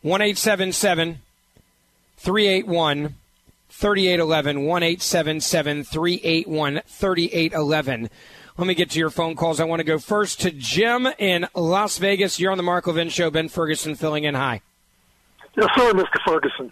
One 0.00 0.22
eight 0.22 0.38
seven 0.38 0.72
seven 0.72 1.20
three 2.16 2.46
eight 2.46 2.66
one. 2.66 3.16
3811 3.72 4.66
1877 4.66 5.84
381 5.84 6.82
3811 6.86 8.10
let 8.60 8.66
me 8.66 8.74
get 8.74 8.90
to 8.90 8.98
your 8.98 9.08
phone 9.08 9.36
calls. 9.36 9.58
I 9.58 9.64
want 9.64 9.80
to 9.80 9.84
go 9.84 9.98
first 9.98 10.42
to 10.42 10.50
Jim 10.50 11.08
in 11.18 11.48
Las 11.54 11.96
Vegas. 11.96 12.38
You're 12.38 12.52
on 12.52 12.58
the 12.58 12.62
Mark 12.62 12.86
Levin 12.86 13.08
Show. 13.08 13.30
Ben 13.30 13.48
Ferguson 13.48 13.94
filling 13.94 14.24
in. 14.24 14.34
Hi. 14.34 14.60
Yes, 15.56 15.68
sir, 15.74 15.94
Mr. 15.94 16.18
Ferguson. 16.26 16.70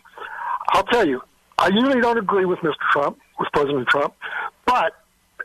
I'll 0.69 0.85
tell 0.85 1.09
you, 1.09 1.23
I 1.57 1.69
usually 1.69 2.03
don't 2.03 2.19
agree 2.19 2.45
with 2.45 2.59
Mr. 2.59 2.75
Trump, 2.93 3.19
with 3.39 3.49
President 3.55 3.89
Trump, 3.89 4.13
but 4.67 4.97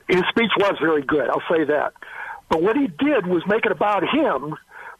his 0.09 0.21
speech 0.31 0.51
was 0.57 0.75
very 0.81 1.01
good. 1.03 1.29
I'll 1.29 1.43
say 1.49 1.63
that. 1.63 1.93
But 2.49 2.61
what 2.61 2.75
he 2.75 2.87
did 2.87 3.25
was 3.25 3.41
make 3.47 3.65
it 3.65 3.71
about 3.71 4.03
him 4.03 4.53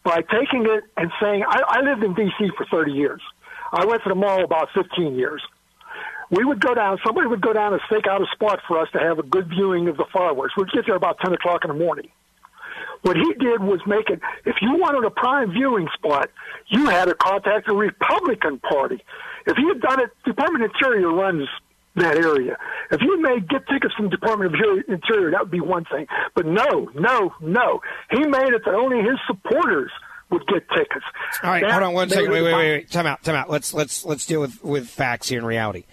by 0.06 0.22
taking 0.22 0.66
it 0.66 0.86
and 0.96 1.12
saying, 1.22 1.44
I, 1.46 1.60
I 1.68 1.82
lived 1.82 2.06
in 2.06 2.14
D.C. 2.14 2.52
for 2.56 2.66
30 2.72 2.94
years. 2.94 3.22
I 3.74 3.84
went 3.84 4.02
to 4.04 4.10
the 4.10 4.16
mall 4.16 4.46
about 4.46 4.70
15 4.74 5.16
years. 5.16 5.42
We 6.34 6.44
would 6.44 6.60
go 6.60 6.74
down, 6.74 6.98
somebody 7.06 7.28
would 7.28 7.42
go 7.42 7.54
down 7.54 7.74
and 7.74 7.82
stake 7.86 8.08
out 8.08 8.20
a 8.20 8.26
spot 8.34 8.60
for 8.68 8.80
us 8.80 8.88
to 8.94 9.00
have 9.00 9.20
a 9.20 9.24
good 9.24 9.50
viewing 9.50 9.88
of 9.88 9.98
the 9.98 10.06
fireworks. 10.12 10.58
We'd 10.58 10.72
get 10.72 10.88
there 10.88 10.96
about 10.96 11.20
10 11.20 11.32
o'clock 11.34 11.64
in 11.64 11.68
the 11.68 11.78
morning. 11.78 12.10
What 13.04 13.18
he 13.18 13.34
did 13.34 13.62
was 13.62 13.82
make 13.86 14.10
it, 14.10 14.20
if 14.44 14.56
you 14.62 14.76
wanted 14.78 15.06
a 15.06 15.12
prime 15.12 15.52
viewing 15.52 15.88
spot, 15.94 16.32
you 16.70 16.88
had 16.88 17.06
to 17.06 17.14
contact 17.14 17.68
the 17.68 17.74
Republican 17.74 18.58
Party. 18.60 19.04
If 19.46 19.58
he 19.58 19.68
had 19.68 19.80
done 19.82 20.00
it, 20.00 20.10
Department 20.26 20.64
of 20.64 20.72
Interior 20.72 21.12
runs 21.14 21.48
that 21.98 22.16
area. 22.16 22.58
If 22.90 23.02
you 23.02 23.22
may 23.22 23.40
get 23.40 23.68
tickets 23.68 23.94
from 23.94 24.06
the 24.06 24.12
Department 24.18 24.56
of 24.56 24.84
Interior, 24.88 25.32
that 25.32 25.42
would 25.42 25.52
be 25.52 25.60
one 25.60 25.86
thing. 25.86 26.08
But 26.34 26.48
no, 26.48 26.90
no, 26.96 27.34
no. 27.42 27.82
He 28.10 28.26
made 28.26 28.54
it 28.54 28.64
that 28.66 28.74
only 28.74 29.02
his 29.02 29.20
supporters 29.28 29.92
would 30.32 30.48
get 30.48 30.68
tickets. 30.70 31.06
All 31.44 31.52
right, 31.52 31.62
that 31.62 31.72
hold 31.72 31.84
on 31.84 31.94
one 31.94 32.10
second. 32.10 32.32
Wait, 32.32 32.42
wait, 32.42 32.54
wait, 32.54 32.58
wait, 32.58 32.72
wait. 32.72 32.90
Time 32.90 33.06
out. 33.06 33.22
Time 33.22 33.36
out. 33.36 33.50
Let's 33.50 33.74
let's 33.74 34.04
let's 34.04 34.26
deal 34.26 34.42
with 34.42 34.64
with 34.64 34.90
facts 34.90 35.30
here 35.30 35.38
in 35.38 35.46
reality. 35.46 35.84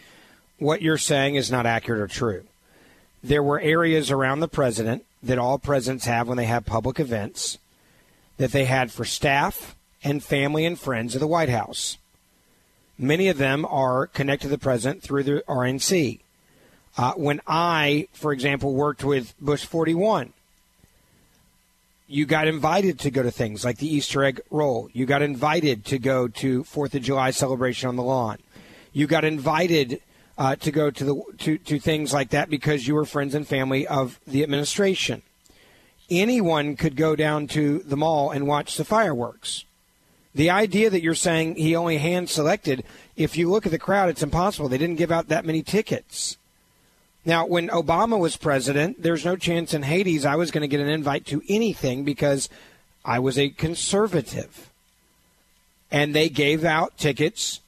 What 0.61 0.83
you're 0.83 0.99
saying 0.99 1.37
is 1.37 1.51
not 1.51 1.65
accurate 1.65 2.03
or 2.03 2.07
true. 2.07 2.45
There 3.25 3.43
were 3.43 3.59
areas 3.59 4.11
around 4.11 4.41
the 4.41 4.49
president 4.49 5.07
that 5.23 5.39
all 5.39 5.59
presidents 5.59 6.05
have 6.05 6.29
when 6.29 6.37
they 6.37 6.45
have 6.45 6.67
public 6.67 7.01
events 7.01 7.57
that 8.37 8.53
they 8.53 8.67
had 8.67 8.93
for 8.93 9.07
staff 9.07 9.75
and 10.05 10.23
family 10.23 10.67
and 10.67 10.79
friends 10.79 11.15
of 11.15 11.21
the 11.21 11.27
White 11.27 11.49
House. 11.49 11.97
Many 12.99 13.29
of 13.29 13.39
them 13.39 13.65
are 13.65 14.07
connected 14.07 14.49
to 14.49 14.51
the 14.51 14.59
president 14.59 15.03
through 15.03 15.23
the 15.23 15.43
RNC. 15.49 16.21
Uh, 16.99 17.13
when 17.15 17.41
I, 17.47 18.09
for 18.13 18.31
example, 18.31 18.75
worked 18.75 19.03
with 19.03 19.35
Bush 19.41 19.65
41, 19.65 20.35
you 22.07 22.27
got 22.27 22.47
invited 22.47 22.99
to 22.99 23.11
go 23.11 23.23
to 23.23 23.31
things 23.31 23.65
like 23.65 23.79
the 23.79 23.95
Easter 23.95 24.25
egg 24.25 24.43
roll. 24.51 24.91
You 24.93 25.07
got 25.07 25.23
invited 25.23 25.87
to 25.87 25.99
go 25.99 26.29
to 26.29 26.65
Fourth 26.65 26.95
of 26.95 27.03
July 27.03 27.31
celebration 27.31 27.89
on 27.89 27.97
the 27.97 28.03
lawn. 28.03 28.37
You 28.93 29.07
got 29.07 29.25
invited 29.25 30.03
uh, 30.41 30.57
to 30.57 30.73
go 30.73 30.91
to 30.91 31.05
the 31.05 31.23
to, 31.37 31.59
to 31.59 31.79
things 31.79 32.15
like 32.15 32.31
that 32.31 32.49
because 32.49 32.89
you 32.89 32.95
were 32.95 33.05
friends 33.05 33.35
and 33.35 33.47
family 33.47 33.87
of 33.87 34.19
the 34.27 34.43
administration. 34.43 35.21
Anyone 36.09 36.77
could 36.77 36.97
go 36.97 37.15
down 37.15 37.47
to 37.49 37.81
the 37.81 37.97
mall 37.97 38.31
and 38.31 38.47
watch 38.47 38.77
the 38.77 38.85
fireworks. 38.85 39.65
The 40.35 40.49
idea 40.49 40.89
that 40.89 41.03
you're 41.03 41.15
saying 41.15 41.57
he 41.57 41.77
only 41.77 41.99
hand 41.99 42.31
selected, 42.31 42.85
if 43.17 43.37
you 43.37 43.51
look 43.51 43.67
at 43.67 43.73
the 43.73 43.79
crowd, 43.79 44.09
it's 44.09 44.23
impossible. 44.23 44.71
They 44.71 44.79
didn't 44.79 44.97
give 44.97 45.13
out 45.13 45.29
that 45.29 45.45
many 45.45 45.63
tickets. 45.63 46.39
Now, 47.27 47.47
when 47.47 47.69
Obama 47.69 48.19
was 48.19 48.39
president, 48.39 49.03
there's 49.03 49.27
no 49.27 49.37
chance 49.37 49.75
in 49.75 49.83
Hades 49.83 50.25
I 50.25 50.37
was 50.37 50.51
going 50.51 50.63
to 50.63 50.69
get 50.69 50.81
an 50.81 50.89
invite 50.89 51.27
to 51.27 51.43
anything 51.51 52.03
because 52.03 52.49
I 53.05 53.19
was 53.19 53.39
a 53.39 53.51
conservative. 53.51 54.71
And 55.91 56.15
they 56.15 56.31
gave 56.31 56.65
out 56.65 56.97
tickets 56.97 57.61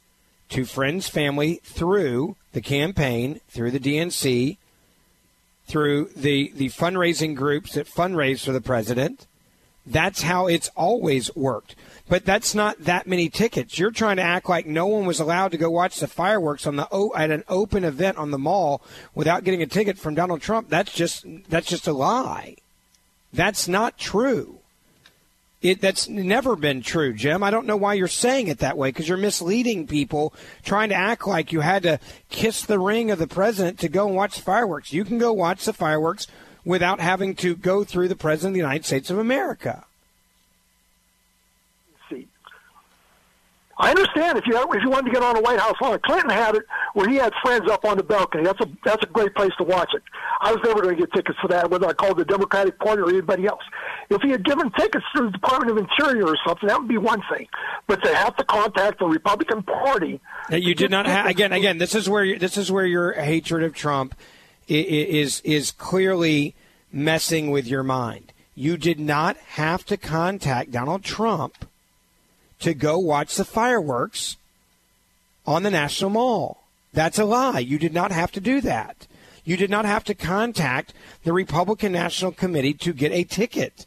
to 0.48 0.64
friends, 0.64 1.08
family 1.08 1.60
through 1.64 2.36
the 2.52 2.60
campaign, 2.60 3.40
through 3.48 3.70
the 3.70 3.80
DNC, 3.80 4.56
through 5.66 6.10
the, 6.16 6.52
the 6.54 6.68
fundraising 6.68 7.34
groups 7.34 7.72
that 7.74 7.86
fundraise 7.86 8.44
for 8.44 8.52
the 8.52 8.60
president. 8.60 9.26
That's 9.84 10.22
how 10.22 10.46
it's 10.46 10.68
always 10.76 11.34
worked. 11.34 11.74
But 12.08 12.24
that's 12.24 12.54
not 12.54 12.78
that 12.80 13.06
many 13.06 13.28
tickets. 13.28 13.78
You're 13.78 13.90
trying 13.90 14.16
to 14.16 14.22
act 14.22 14.48
like 14.48 14.66
no 14.66 14.86
one 14.86 15.06
was 15.06 15.18
allowed 15.18 15.52
to 15.52 15.58
go 15.58 15.70
watch 15.70 15.98
the 15.98 16.06
fireworks 16.06 16.66
on 16.66 16.76
the 16.76 17.10
at 17.16 17.30
an 17.30 17.44
open 17.48 17.84
event 17.84 18.18
on 18.18 18.30
the 18.30 18.38
mall 18.38 18.82
without 19.14 19.44
getting 19.44 19.62
a 19.62 19.66
ticket 19.66 19.98
from 19.98 20.14
Donald 20.14 20.40
Trump. 20.40 20.68
That's 20.68 20.92
just 20.92 21.24
that's 21.48 21.68
just 21.68 21.88
a 21.88 21.92
lie. 21.92 22.56
That's 23.32 23.66
not 23.66 23.98
true. 23.98 24.61
It, 25.62 25.80
that's 25.80 26.08
never 26.08 26.56
been 26.56 26.82
true, 26.82 27.12
Jim. 27.12 27.44
I 27.44 27.50
don't 27.52 27.66
know 27.66 27.76
why 27.76 27.94
you're 27.94 28.08
saying 28.08 28.48
it 28.48 28.58
that 28.58 28.76
way 28.76 28.88
because 28.88 29.08
you're 29.08 29.16
misleading 29.16 29.86
people, 29.86 30.34
trying 30.64 30.88
to 30.88 30.96
act 30.96 31.26
like 31.26 31.52
you 31.52 31.60
had 31.60 31.84
to 31.84 32.00
kiss 32.30 32.62
the 32.62 32.80
ring 32.80 33.12
of 33.12 33.20
the 33.20 33.28
president 33.28 33.78
to 33.78 33.88
go 33.88 34.08
and 34.08 34.16
watch 34.16 34.40
fireworks. 34.40 34.92
You 34.92 35.04
can 35.04 35.18
go 35.18 35.32
watch 35.32 35.64
the 35.64 35.72
fireworks 35.72 36.26
without 36.64 36.98
having 36.98 37.36
to 37.36 37.54
go 37.54 37.84
through 37.84 38.08
the 38.08 38.16
president 38.16 38.50
of 38.50 38.54
the 38.54 38.60
United 38.60 38.84
States 38.84 39.08
of 39.08 39.18
America. 39.18 39.84
I 43.82 43.90
understand 43.90 44.38
if 44.38 44.46
you 44.46 44.56
if 44.56 44.82
you 44.84 44.90
wanted 44.90 45.06
to 45.06 45.10
get 45.10 45.24
on 45.24 45.36
a 45.36 45.40
White 45.40 45.58
House 45.58 45.74
lawn. 45.82 45.98
Clinton 46.04 46.30
had 46.30 46.54
it 46.54 46.62
where 46.94 47.08
he 47.08 47.16
had 47.16 47.32
friends 47.42 47.68
up 47.68 47.84
on 47.84 47.96
the 47.96 48.04
balcony. 48.04 48.44
That's 48.44 48.60
a 48.60 48.68
that's 48.84 49.02
a 49.02 49.08
great 49.08 49.34
place 49.34 49.50
to 49.58 49.64
watch 49.64 49.90
it. 49.92 50.02
I 50.40 50.52
was 50.52 50.60
never 50.62 50.82
going 50.82 50.94
to 50.94 51.00
get 51.00 51.12
tickets 51.12 51.36
for 51.42 51.48
that, 51.48 51.68
whether 51.68 51.88
I 51.88 51.92
called 51.92 52.16
the 52.16 52.24
Democratic 52.24 52.78
Party 52.78 53.02
or 53.02 53.08
anybody 53.08 53.44
else. 53.44 53.62
If 54.08 54.22
he 54.22 54.30
had 54.30 54.44
given 54.44 54.70
tickets 54.78 55.04
to 55.16 55.24
the 55.24 55.30
Department 55.30 55.72
of 55.72 55.78
Interior 55.78 56.26
or 56.26 56.36
something, 56.46 56.68
that 56.68 56.78
would 56.78 56.86
be 56.86 56.96
one 56.96 57.22
thing. 57.28 57.48
But 57.88 58.04
to 58.04 58.14
have 58.14 58.36
to 58.36 58.44
contact 58.44 59.00
the 59.00 59.06
Republican 59.06 59.64
Party, 59.64 60.20
you 60.48 60.76
did 60.76 60.92
not 60.92 61.06
have 61.06 61.26
again. 61.26 61.52
Again, 61.52 61.78
this 61.78 61.96
is 61.96 62.08
where 62.08 62.38
this 62.38 62.56
is 62.56 62.70
where 62.70 62.86
your 62.86 63.14
hatred 63.14 63.64
of 63.64 63.74
Trump 63.74 64.14
is 64.68 65.40
is 65.40 65.72
clearly 65.72 66.54
messing 66.92 67.50
with 67.50 67.66
your 67.66 67.82
mind. 67.82 68.32
You 68.54 68.76
did 68.76 69.00
not 69.00 69.36
have 69.38 69.84
to 69.86 69.96
contact 69.96 70.70
Donald 70.70 71.02
Trump 71.02 71.66
to 72.62 72.74
go 72.74 72.98
watch 72.98 73.36
the 73.36 73.44
fireworks 73.44 74.36
on 75.46 75.62
the 75.62 75.70
National 75.70 76.10
Mall. 76.10 76.62
That's 76.92 77.18
a 77.18 77.24
lie. 77.24 77.60
You 77.60 77.78
did 77.78 77.94
not 77.94 78.12
have 78.12 78.32
to 78.32 78.40
do 78.40 78.60
that. 78.60 79.06
You 79.44 79.56
did 79.56 79.70
not 79.70 79.84
have 79.84 80.04
to 80.04 80.14
contact 80.14 80.94
the 81.24 81.32
Republican 81.32 81.92
National 81.92 82.32
Committee 82.32 82.74
to 82.74 82.92
get 82.92 83.12
a 83.12 83.24
ticket. 83.24 83.86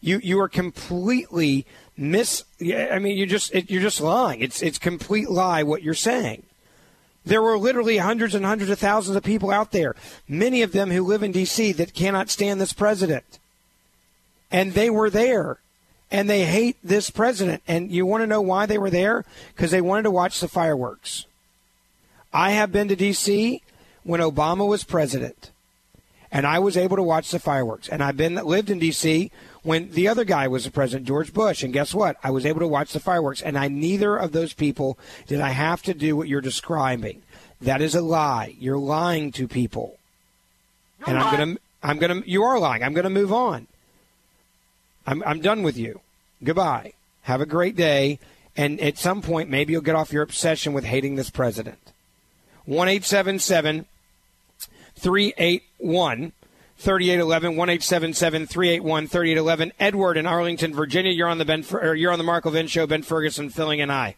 You 0.00 0.20
you 0.22 0.38
are 0.40 0.48
completely 0.48 1.66
miss. 1.96 2.44
I 2.60 2.98
mean, 3.00 3.16
you 3.16 3.26
just 3.26 3.52
you're 3.68 3.82
just 3.82 4.00
lying. 4.00 4.40
It's 4.40 4.62
it's 4.62 4.78
complete 4.78 5.28
lie 5.28 5.64
what 5.64 5.82
you're 5.82 5.94
saying. 5.94 6.44
There 7.24 7.42
were 7.42 7.58
literally 7.58 7.98
hundreds 7.98 8.34
and 8.34 8.44
hundreds 8.44 8.70
of 8.70 8.78
thousands 8.78 9.16
of 9.16 9.24
people 9.24 9.50
out 9.50 9.72
there, 9.72 9.96
many 10.28 10.62
of 10.62 10.72
them 10.72 10.90
who 10.90 11.04
live 11.04 11.22
in 11.22 11.32
D.C. 11.32 11.72
that 11.72 11.92
cannot 11.92 12.30
stand 12.30 12.60
this 12.60 12.72
president, 12.72 13.38
and 14.50 14.72
they 14.72 14.88
were 14.88 15.10
there 15.10 15.58
and 16.10 16.28
they 16.28 16.44
hate 16.44 16.76
this 16.82 17.10
president. 17.10 17.62
And 17.68 17.90
you 17.90 18.06
want 18.06 18.22
to 18.22 18.26
know 18.26 18.40
why 18.40 18.66
they 18.66 18.78
were 18.78 18.90
there? 18.90 19.24
Because 19.54 19.70
they 19.70 19.80
wanted 19.80 20.04
to 20.04 20.10
watch 20.10 20.40
the 20.40 20.48
fireworks. 20.48 21.26
I 22.32 22.50
have 22.52 22.72
been 22.72 22.88
to 22.88 22.96
D.C. 22.96 23.62
when 24.04 24.20
Obama 24.20 24.66
was 24.66 24.84
president, 24.84 25.50
and 26.30 26.46
I 26.46 26.58
was 26.58 26.76
able 26.76 26.96
to 26.96 27.02
watch 27.02 27.30
the 27.30 27.38
fireworks. 27.38 27.88
And 27.88 28.02
I've 28.02 28.16
been 28.16 28.34
lived 28.34 28.70
in 28.70 28.78
D.C. 28.78 29.30
when 29.62 29.90
the 29.92 30.08
other 30.08 30.24
guy 30.24 30.46
was 30.46 30.64
the 30.64 30.70
president, 30.70 31.06
George 31.06 31.32
Bush. 31.32 31.62
And 31.62 31.72
guess 31.72 31.94
what? 31.94 32.16
I 32.22 32.30
was 32.30 32.44
able 32.44 32.60
to 32.60 32.68
watch 32.68 32.92
the 32.92 33.00
fireworks. 33.00 33.40
And 33.40 33.56
I 33.56 33.68
neither 33.68 34.16
of 34.16 34.32
those 34.32 34.52
people 34.52 34.98
did 35.26 35.40
I 35.40 35.50
have 35.50 35.82
to 35.84 35.94
do 35.94 36.16
what 36.16 36.28
you're 36.28 36.42
describing. 36.42 37.22
That 37.60 37.80
is 37.80 37.94
a 37.94 38.02
lie. 38.02 38.54
You're 38.58 38.78
lying 38.78 39.32
to 39.32 39.48
people. 39.48 39.98
You're 41.00 41.10
and 41.10 41.18
I'm 41.18 41.54
to 41.54 41.60
I'm 41.82 41.98
to 41.98 42.22
you 42.30 42.42
are 42.42 42.58
lying. 42.58 42.82
I'm 42.82 42.94
to 42.94 43.10
move 43.10 43.32
on. 43.32 43.66
I'm, 45.08 45.22
I'm 45.24 45.40
done 45.40 45.62
with 45.62 45.78
you. 45.78 46.00
Goodbye. 46.44 46.92
Have 47.22 47.40
a 47.40 47.46
great 47.46 47.76
day. 47.76 48.18
And 48.56 48.78
at 48.78 48.98
some 48.98 49.22
point, 49.22 49.48
maybe 49.48 49.72
you'll 49.72 49.80
get 49.80 49.94
off 49.94 50.12
your 50.12 50.22
obsession 50.22 50.74
with 50.74 50.84
hating 50.84 51.16
this 51.16 51.30
president. 51.30 51.78
1 52.66 52.88
877 52.88 53.86
381 54.96 56.32
3811 56.76 57.56
1 57.56 57.78
381 57.78 59.06
3811 59.08 59.72
Edward 59.80 60.16
in 60.18 60.26
Arlington, 60.26 60.74
Virginia. 60.74 61.10
You're 61.10 61.28
on 61.28 61.38
the 61.38 61.46
Ben 61.46 61.64
you're 61.96 62.12
on 62.12 62.18
the 62.18 62.24
Mark 62.24 62.44
Levin 62.44 62.66
show. 62.66 62.86
Ben 62.86 63.02
Ferguson 63.02 63.48
filling 63.48 63.78
in. 63.78 63.90
I. 63.90 64.16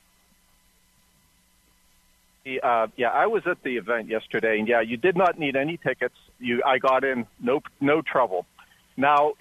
Uh, 2.63 2.89
yeah, 2.97 3.11
I 3.11 3.27
was 3.27 3.47
at 3.47 3.63
the 3.63 3.77
event 3.77 4.09
yesterday, 4.09 4.59
and 4.59 4.67
yeah, 4.67 4.81
you 4.81 4.97
did 4.97 5.17
not 5.17 5.39
need 5.39 5.55
any 5.55 5.77
tickets. 5.77 6.17
You, 6.41 6.63
I 6.67 6.79
got 6.79 7.05
in 7.05 7.27
no 7.39 7.63
no 7.81 8.03
trouble. 8.03 8.47
Now, 8.97 9.35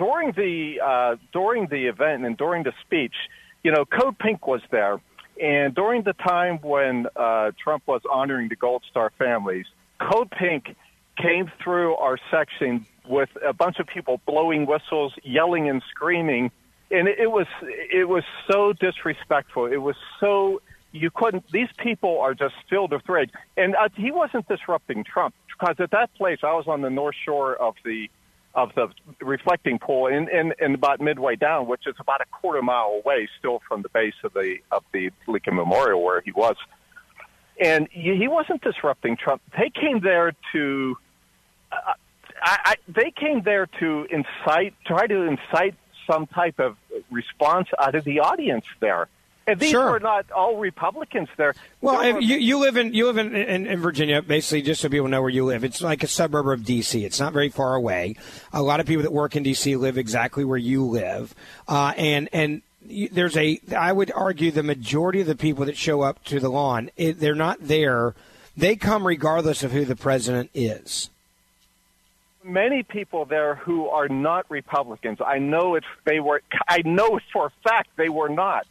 during 0.00 0.32
the 0.32 0.80
uh, 0.80 1.16
during 1.30 1.66
the 1.66 1.86
event 1.86 2.24
and 2.24 2.36
during 2.36 2.62
the 2.62 2.72
speech, 2.80 3.14
you 3.62 3.70
know, 3.70 3.84
Code 3.84 4.18
Pink 4.18 4.46
was 4.46 4.62
there, 4.70 4.98
and 5.40 5.74
during 5.74 6.02
the 6.02 6.14
time 6.14 6.58
when 6.62 7.06
uh, 7.14 7.50
Trump 7.62 7.82
was 7.86 8.00
honoring 8.10 8.48
the 8.48 8.56
Gold 8.56 8.82
Star 8.90 9.12
families, 9.18 9.66
Code 10.00 10.30
Pink 10.30 10.74
came 11.18 11.52
through 11.62 11.96
our 11.96 12.16
section 12.30 12.86
with 13.06 13.28
a 13.46 13.52
bunch 13.52 13.78
of 13.78 13.86
people 13.88 14.22
blowing 14.26 14.64
whistles, 14.64 15.12
yelling 15.22 15.68
and 15.68 15.82
screaming, 15.90 16.50
and 16.90 17.06
it, 17.06 17.18
it 17.18 17.30
was 17.30 17.46
it 17.62 18.08
was 18.08 18.24
so 18.50 18.72
disrespectful. 18.72 19.66
It 19.66 19.82
was 19.82 19.96
so 20.18 20.62
you 20.92 21.10
couldn't. 21.10 21.44
These 21.52 21.68
people 21.76 22.20
are 22.20 22.32
just 22.32 22.54
filled 22.70 22.92
with 22.92 23.06
rage, 23.06 23.30
and 23.58 23.76
uh, 23.76 23.90
he 23.96 24.10
wasn't 24.10 24.48
disrupting 24.48 25.04
Trump 25.04 25.34
because 25.46 25.76
at 25.78 25.90
that 25.90 26.14
place 26.14 26.38
I 26.42 26.54
was 26.54 26.66
on 26.66 26.80
the 26.80 26.88
north 26.88 27.16
shore 27.22 27.54
of 27.54 27.74
the 27.84 28.08
of 28.54 28.72
the 28.74 28.88
reflecting 29.20 29.78
pool 29.78 30.06
in, 30.06 30.28
in, 30.28 30.74
about 30.74 31.00
midway 31.00 31.36
down, 31.36 31.68
which 31.68 31.86
is 31.86 31.94
about 32.00 32.20
a 32.20 32.24
quarter 32.26 32.62
mile 32.62 33.00
away 33.04 33.28
still 33.38 33.60
from 33.68 33.82
the 33.82 33.88
base 33.90 34.14
of 34.24 34.32
the 34.32 34.56
of 34.72 34.82
the 34.92 35.10
Lincoln 35.28 35.54
Memorial 35.54 36.02
where 36.02 36.20
he 36.20 36.32
was. 36.32 36.56
And 37.60 37.88
he 37.92 38.26
wasn't 38.26 38.62
disrupting 38.62 39.18
Trump. 39.18 39.42
They 39.56 39.68
came 39.68 40.00
there 40.00 40.32
to, 40.52 40.96
uh, 41.70 41.92
I, 42.42 42.58
I, 42.64 42.74
they 42.88 43.10
came 43.10 43.42
there 43.42 43.66
to 43.80 44.06
incite, 44.10 44.74
try 44.86 45.06
to 45.06 45.22
incite 45.22 45.74
some 46.10 46.26
type 46.26 46.58
of 46.58 46.78
response 47.10 47.68
out 47.78 47.94
of 47.94 48.04
the 48.04 48.20
audience 48.20 48.64
there. 48.80 49.08
And 49.46 49.58
these 49.58 49.70
sure. 49.70 49.92
were 49.92 50.00
not 50.00 50.30
all 50.30 50.56
Republicans 50.56 51.28
there. 51.36 51.54
Well, 51.80 52.00
there 52.00 52.14
were, 52.14 52.20
you, 52.20 52.36
you 52.36 52.58
live 52.58 52.76
in 52.76 52.94
you 52.94 53.06
live 53.06 53.18
in, 53.18 53.34
in, 53.34 53.66
in, 53.66 53.80
Virginia, 53.80 54.22
basically, 54.22 54.62
just 54.62 54.80
so 54.80 54.88
people 54.88 55.08
know 55.08 55.20
where 55.20 55.30
you 55.30 55.44
live. 55.44 55.64
It's 55.64 55.80
like 55.80 56.02
a 56.02 56.06
suburb 56.06 56.46
of 56.48 56.64
D.C. 56.64 57.04
It's 57.04 57.18
not 57.18 57.32
very 57.32 57.48
far 57.48 57.74
away. 57.74 58.14
A 58.52 58.62
lot 58.62 58.80
of 58.80 58.86
people 58.86 59.02
that 59.02 59.12
work 59.12 59.34
in 59.34 59.42
D.C. 59.42 59.76
live 59.76 59.98
exactly 59.98 60.44
where 60.44 60.58
you 60.58 60.84
live, 60.84 61.34
uh, 61.66 61.94
and 61.96 62.28
and 62.32 62.62
there's 62.82 63.36
a. 63.36 63.60
I 63.76 63.92
would 63.92 64.12
argue 64.12 64.50
the 64.50 64.62
majority 64.62 65.20
of 65.20 65.26
the 65.26 65.36
people 65.36 65.64
that 65.64 65.76
show 65.76 66.02
up 66.02 66.22
to 66.24 66.38
the 66.38 66.50
lawn, 66.50 66.90
it, 66.96 67.18
they're 67.18 67.34
not 67.34 67.58
there. 67.60 68.14
They 68.56 68.76
come 68.76 69.06
regardless 69.06 69.62
of 69.62 69.72
who 69.72 69.84
the 69.84 69.96
president 69.96 70.50
is 70.54 71.10
many 72.42 72.82
people 72.82 73.24
there 73.24 73.56
who 73.56 73.88
are 73.88 74.08
not 74.08 74.50
Republicans. 74.50 75.18
I 75.24 75.38
know 75.38 75.74
if 75.74 75.84
they 76.04 76.20
were. 76.20 76.42
I 76.68 76.82
know 76.84 77.20
for 77.32 77.46
a 77.46 77.50
fact 77.62 77.90
they 77.96 78.08
were 78.08 78.28
not 78.28 78.66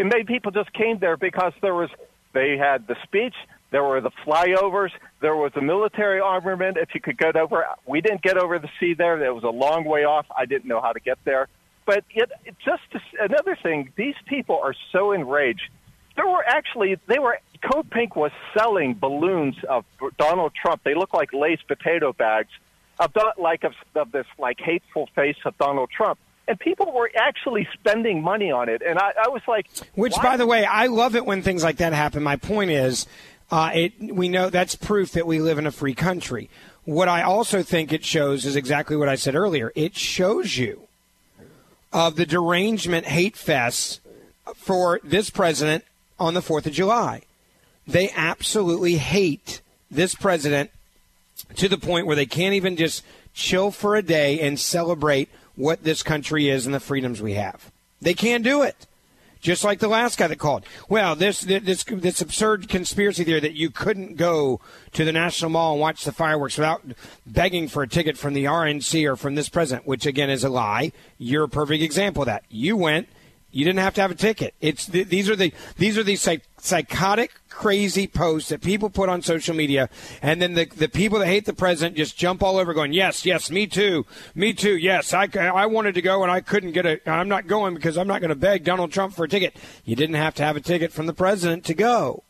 and 0.00 0.08
many 0.08 0.24
people 0.24 0.50
just 0.50 0.72
came 0.72 0.98
there 0.98 1.16
because 1.16 1.52
there 1.60 1.74
was 1.74 1.90
they 2.32 2.56
had 2.56 2.86
the 2.86 2.96
speech, 3.04 3.34
there 3.70 3.84
were 3.84 4.00
the 4.00 4.10
flyovers, 4.24 4.90
there 5.20 5.36
was 5.36 5.52
the 5.54 5.60
military 5.60 6.20
armament. 6.20 6.78
If 6.78 6.94
you 6.94 7.00
could 7.00 7.18
get 7.18 7.36
over, 7.36 7.66
we 7.86 8.00
didn't 8.00 8.22
get 8.22 8.38
over 8.38 8.58
the 8.58 8.70
sea 8.80 8.94
there. 8.94 9.22
It 9.22 9.34
was 9.34 9.44
a 9.44 9.50
long 9.50 9.84
way 9.84 10.04
off. 10.04 10.26
I 10.36 10.46
didn't 10.46 10.66
know 10.66 10.80
how 10.80 10.92
to 10.92 11.00
get 11.00 11.18
there. 11.24 11.48
But 11.84 12.04
it, 12.14 12.30
it 12.44 12.56
just 12.64 12.82
another 13.20 13.56
thing, 13.62 13.92
these 13.96 14.14
people 14.26 14.58
are 14.62 14.74
so 14.90 15.12
enraged. 15.12 15.68
There 16.16 16.26
were 16.26 16.44
actually 16.46 16.98
they 17.06 17.18
were 17.18 17.38
Code 17.70 17.90
Pink 17.90 18.16
was 18.16 18.32
selling 18.56 18.94
balloons 18.94 19.56
of 19.68 19.84
Donald 20.16 20.52
Trump. 20.54 20.82
They 20.82 20.94
look 20.94 21.12
like 21.12 21.34
lace 21.34 21.60
potato 21.68 22.14
bags 22.14 22.50
of 22.98 23.12
like 23.38 23.64
of, 23.64 23.74
of 23.94 24.12
this 24.12 24.26
like 24.38 24.60
hateful 24.60 25.10
face 25.14 25.36
of 25.44 25.58
Donald 25.58 25.90
Trump 25.90 26.18
and 26.50 26.58
people 26.58 26.90
were 26.92 27.08
actually 27.14 27.68
spending 27.72 28.24
money 28.24 28.50
on 28.50 28.68
it. 28.68 28.82
And 28.84 28.98
I, 28.98 29.12
I 29.24 29.28
was 29.28 29.40
like, 29.46 29.68
which, 29.94 30.16
why? 30.16 30.22
by 30.22 30.36
the 30.36 30.48
way, 30.48 30.64
I 30.64 30.88
love 30.88 31.14
it 31.14 31.24
when 31.24 31.42
things 31.42 31.62
like 31.62 31.76
that 31.76 31.92
happen. 31.92 32.24
My 32.24 32.34
point 32.34 32.72
is, 32.72 33.06
uh, 33.52 33.70
it 33.72 33.92
we 34.00 34.28
know 34.28 34.50
that's 34.50 34.74
proof 34.74 35.12
that 35.12 35.28
we 35.28 35.38
live 35.38 35.58
in 35.58 35.66
a 35.66 35.70
free 35.70 35.94
country. 35.94 36.50
What 36.84 37.06
I 37.06 37.22
also 37.22 37.62
think 37.62 37.92
it 37.92 38.04
shows 38.04 38.44
is 38.44 38.56
exactly 38.56 38.96
what 38.96 39.08
I 39.08 39.14
said 39.14 39.36
earlier. 39.36 39.70
It 39.76 39.94
shows 39.94 40.58
you 40.58 40.88
of 41.92 42.16
the 42.16 42.26
derangement 42.26 43.06
hate 43.06 43.36
fest 43.36 44.00
for 44.56 44.98
this 45.04 45.30
president 45.30 45.84
on 46.18 46.34
the 46.34 46.40
4th 46.40 46.66
of 46.66 46.72
July. 46.72 47.22
They 47.86 48.10
absolutely 48.10 48.96
hate 48.96 49.60
this 49.88 50.16
president 50.16 50.70
to 51.56 51.68
the 51.68 51.78
point 51.78 52.06
where 52.06 52.16
they 52.16 52.26
can't 52.26 52.54
even 52.54 52.76
just 52.76 53.04
chill 53.34 53.70
for 53.70 53.94
a 53.94 54.02
day 54.02 54.40
and 54.40 54.58
celebrate 54.58 55.28
what 55.60 55.84
this 55.84 56.02
country 56.02 56.48
is 56.48 56.66
and 56.66 56.74
the 56.74 56.80
freedoms 56.80 57.22
we 57.22 57.34
have. 57.34 57.70
They 58.00 58.14
can't 58.14 58.44
do 58.44 58.62
it. 58.62 58.86
Just 59.40 59.64
like 59.64 59.78
the 59.78 59.88
last 59.88 60.18
guy 60.18 60.26
that 60.26 60.38
called. 60.38 60.66
Well, 60.90 61.16
this 61.16 61.40
this 61.40 61.84
this 61.84 62.20
absurd 62.20 62.68
conspiracy 62.68 63.24
theory 63.24 63.40
that 63.40 63.54
you 63.54 63.70
couldn't 63.70 64.16
go 64.16 64.60
to 64.92 65.02
the 65.02 65.12
National 65.12 65.50
Mall 65.50 65.72
and 65.72 65.80
watch 65.80 66.04
the 66.04 66.12
fireworks 66.12 66.58
without 66.58 66.82
begging 67.26 67.66
for 67.66 67.82
a 67.82 67.88
ticket 67.88 68.18
from 68.18 68.34
the 68.34 68.44
RNC 68.44 69.10
or 69.10 69.16
from 69.16 69.36
this 69.36 69.48
president, 69.48 69.86
which 69.86 70.04
again 70.04 70.28
is 70.28 70.44
a 70.44 70.50
lie. 70.50 70.92
You're 71.16 71.44
a 71.44 71.48
perfect 71.48 71.82
example 71.82 72.22
of 72.22 72.26
that. 72.26 72.44
You 72.50 72.76
went 72.76 73.08
you 73.52 73.64
didn't 73.64 73.80
have 73.80 73.94
to 73.94 74.00
have 74.00 74.10
a 74.10 74.16
ticket. 74.16 74.54
It's 74.60 74.86
these 74.86 75.28
are 75.28 75.36
the 75.36 75.52
these 75.76 75.98
are 75.98 76.02
the 76.02 76.16
psych, 76.16 76.42
psychotic, 76.58 77.32
crazy 77.60 78.06
posts 78.06 78.48
that 78.48 78.62
people 78.62 78.88
put 78.88 79.10
on 79.10 79.20
social 79.20 79.54
media, 79.54 79.90
and 80.22 80.40
then 80.40 80.54
the 80.54 80.64
the 80.64 80.88
people 80.88 81.18
that 81.18 81.26
hate 81.26 81.44
the 81.44 81.52
president 81.52 81.94
just 81.94 82.16
jump 82.16 82.42
all 82.42 82.56
over, 82.56 82.72
going, 82.72 82.94
"Yes, 82.94 83.26
yes, 83.26 83.50
me 83.50 83.66
too, 83.66 84.06
me 84.34 84.54
too. 84.54 84.78
Yes, 84.78 85.12
I, 85.12 85.28
I 85.36 85.66
wanted 85.66 85.94
to 85.96 86.02
go 86.02 86.22
and 86.22 86.32
I 86.32 86.40
couldn't 86.40 86.72
get 86.72 86.86
a. 86.86 87.10
I'm 87.10 87.28
not 87.28 87.46
going 87.46 87.74
because 87.74 87.98
I'm 87.98 88.08
not 88.08 88.22
going 88.22 88.30
to 88.30 88.34
beg 88.34 88.64
Donald 88.64 88.92
Trump 88.92 89.14
for 89.14 89.24
a 89.24 89.28
ticket. 89.28 89.56
You 89.84 89.94
didn't 89.94 90.14
have 90.14 90.34
to 90.36 90.42
have 90.42 90.56
a 90.56 90.60
ticket 90.60 90.90
from 90.90 91.04
the 91.04 91.12
president 91.12 91.66
to 91.66 91.74
go. 91.74 92.24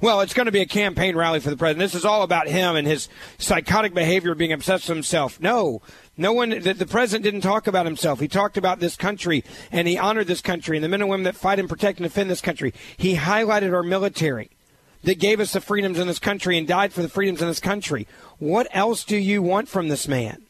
Well, 0.00 0.20
it's 0.20 0.34
going 0.34 0.46
to 0.46 0.52
be 0.52 0.60
a 0.60 0.66
campaign 0.66 1.16
rally 1.16 1.40
for 1.40 1.50
the 1.50 1.56
president. 1.56 1.84
This 1.84 1.98
is 1.98 2.04
all 2.04 2.22
about 2.22 2.48
him 2.48 2.76
and 2.76 2.86
his 2.86 3.08
psychotic 3.38 3.94
behavior, 3.94 4.34
being 4.34 4.52
obsessed 4.52 4.88
with 4.88 4.96
himself. 4.96 5.40
No, 5.40 5.82
no 6.16 6.32
one. 6.32 6.50
The, 6.50 6.74
the 6.74 6.86
president 6.86 7.24
didn't 7.24 7.40
talk 7.40 7.66
about 7.66 7.86
himself. 7.86 8.20
He 8.20 8.28
talked 8.28 8.56
about 8.56 8.80
this 8.80 8.96
country 8.96 9.44
and 9.72 9.88
he 9.88 9.98
honored 9.98 10.26
this 10.26 10.40
country 10.40 10.76
and 10.76 10.84
the 10.84 10.88
men 10.88 11.00
and 11.00 11.10
women 11.10 11.24
that 11.24 11.36
fight 11.36 11.58
and 11.58 11.68
protect 11.68 11.98
and 11.98 12.08
defend 12.08 12.30
this 12.30 12.40
country. 12.40 12.72
He 12.96 13.16
highlighted 13.16 13.72
our 13.72 13.82
military 13.82 14.50
that 15.04 15.18
gave 15.18 15.40
us 15.40 15.52
the 15.52 15.60
freedoms 15.60 15.98
in 15.98 16.06
this 16.06 16.18
country 16.18 16.58
and 16.58 16.66
died 16.66 16.92
for 16.92 17.02
the 17.02 17.08
freedoms 17.08 17.40
in 17.40 17.48
this 17.48 17.60
country. 17.60 18.06
What 18.38 18.66
else 18.72 19.04
do 19.04 19.16
you 19.16 19.42
want 19.42 19.68
from 19.68 19.88
this 19.88 20.08
man? 20.08 20.42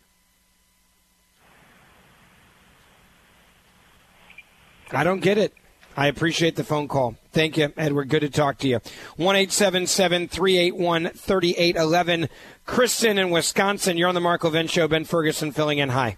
I 4.91 5.05
don't 5.05 5.21
get 5.21 5.37
it. 5.37 5.53
I 5.97 6.07
appreciate 6.07 6.57
the 6.57 6.65
phone 6.65 6.89
call. 6.89 7.17
Thank 7.39 7.57
you, 7.57 7.73
Edward. 7.77 8.09
Good 8.09 8.23
to 8.23 8.31
talk 8.31 8.59
to 8.59 8.67
you. 8.67 8.81
1 9.15 9.47
381 9.47 11.11
3811. 11.11 12.29
Kristen 12.67 13.17
in 13.17 13.31
Wisconsin, 13.31 13.97
you're 13.97 14.09
on 14.09 14.17
the 14.17 14.21
Mark 14.21 14.43
Levin 14.43 14.67
Show. 14.67 14.89
Ben 14.89 15.05
Ferguson 15.05 15.53
filling 15.53 15.79
in. 15.79 15.89
Hi. 15.91 16.17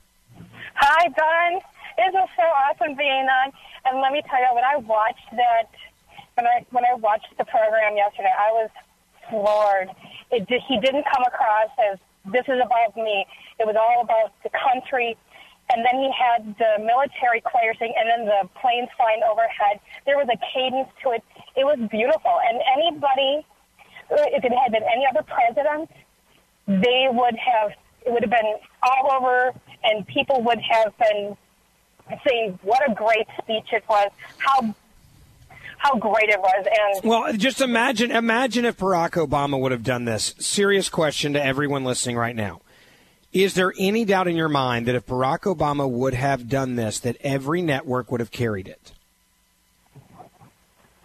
Hi, 0.77 1.09
Ben. 1.09 1.61
It 1.99 2.15
was 2.15 2.27
so 2.35 2.43
awesome 2.43 2.97
being 2.97 3.29
on. 3.29 3.53
And 3.85 4.01
let 4.01 4.13
me 4.13 4.23
tell 4.31 4.41
you, 4.41 4.49
when 4.55 4.65
I 4.65 4.77
watched 4.79 5.31
that, 5.33 5.69
when 6.37 6.47
I 6.47 6.65
when 6.71 6.87
I 6.87 6.95
watched 6.95 7.37
the 7.37 7.45
program 7.45 7.97
yesterday, 7.97 8.33
I 8.39 8.53
was 8.53 8.71
floored. 9.29 9.91
It 10.31 10.49
he 10.67 10.81
didn't 10.81 11.05
come 11.05 11.25
across 11.27 11.69
as 11.93 11.99
this 12.33 12.49
is 12.49 12.63
about 12.65 12.97
me. 12.97 13.27
It 13.59 13.67
was 13.67 13.77
all 13.77 14.01
about 14.01 14.33
the 14.43 14.49
country 14.49 15.19
and 15.73 15.85
then 15.85 15.97
he 16.03 16.11
had 16.13 16.55
the 16.59 16.83
military 16.85 17.41
choir 17.41 17.75
sing, 17.79 17.93
and 17.97 18.09
then 18.09 18.27
the 18.27 18.49
planes 18.61 18.89
flying 18.97 19.23
overhead. 19.23 19.81
There 20.07 20.17
was 20.17 20.29
a 20.29 20.39
cadence 20.53 20.89
to 21.03 21.13
it. 21.13 21.23
It 21.57 21.65
was 21.65 21.79
beautiful. 21.91 22.39
And 22.49 22.61
anybody, 22.77 23.47
if 24.11 24.45
it 24.45 24.53
had 24.53 24.73
been 24.73 24.83
any 24.83 25.07
other 25.07 25.23
president, 25.23 25.91
they 26.67 27.09
would 27.11 27.37
have, 27.37 27.73
it 28.05 28.13
would 28.13 28.23
have 28.23 28.31
been 28.31 28.55
all 28.83 29.13
over, 29.13 29.53
and 29.85 30.07
people 30.07 30.43
would 30.43 30.61
have 30.61 30.97
been 30.99 31.37
saying, 32.27 32.59
what 32.63 32.89
a 32.91 32.95
great 32.95 33.27
speech 33.41 33.67
it 33.73 33.85
was, 33.89 34.11
how 34.39 34.75
how 35.79 35.97
great 35.97 36.29
it 36.29 36.39
was. 36.39 36.67
And 36.67 37.09
well, 37.09 37.33
just 37.33 37.63
imagine, 37.63 38.11
imagine 38.11 38.67
if 38.67 38.77
Barack 38.77 39.13
Obama 39.13 39.59
would 39.59 39.73
have 39.73 39.83
done 39.83 40.05
this. 40.05 40.35
Serious 40.39 40.91
question 40.91 41.33
to 41.33 41.43
everyone 41.43 41.85
listening 41.85 42.17
right 42.17 42.37
now. 42.37 42.61
Is 43.33 43.55
there 43.55 43.73
any 43.79 44.05
doubt 44.05 44.27
in 44.27 44.37
your 44.37 44.49
mind 44.49 44.87
that 44.87 44.97
if 44.97 45.07
Barack 45.07 45.41
Obama 45.43 45.89
would 45.89 46.15
have 46.15 46.49
done 46.49 46.75
this, 46.75 46.99
that 47.01 47.17
every 47.21 47.63
network 47.63 48.11
would 48.11 48.21
have 48.21 48.33
carried 48.33 48.67
it? 48.67 48.93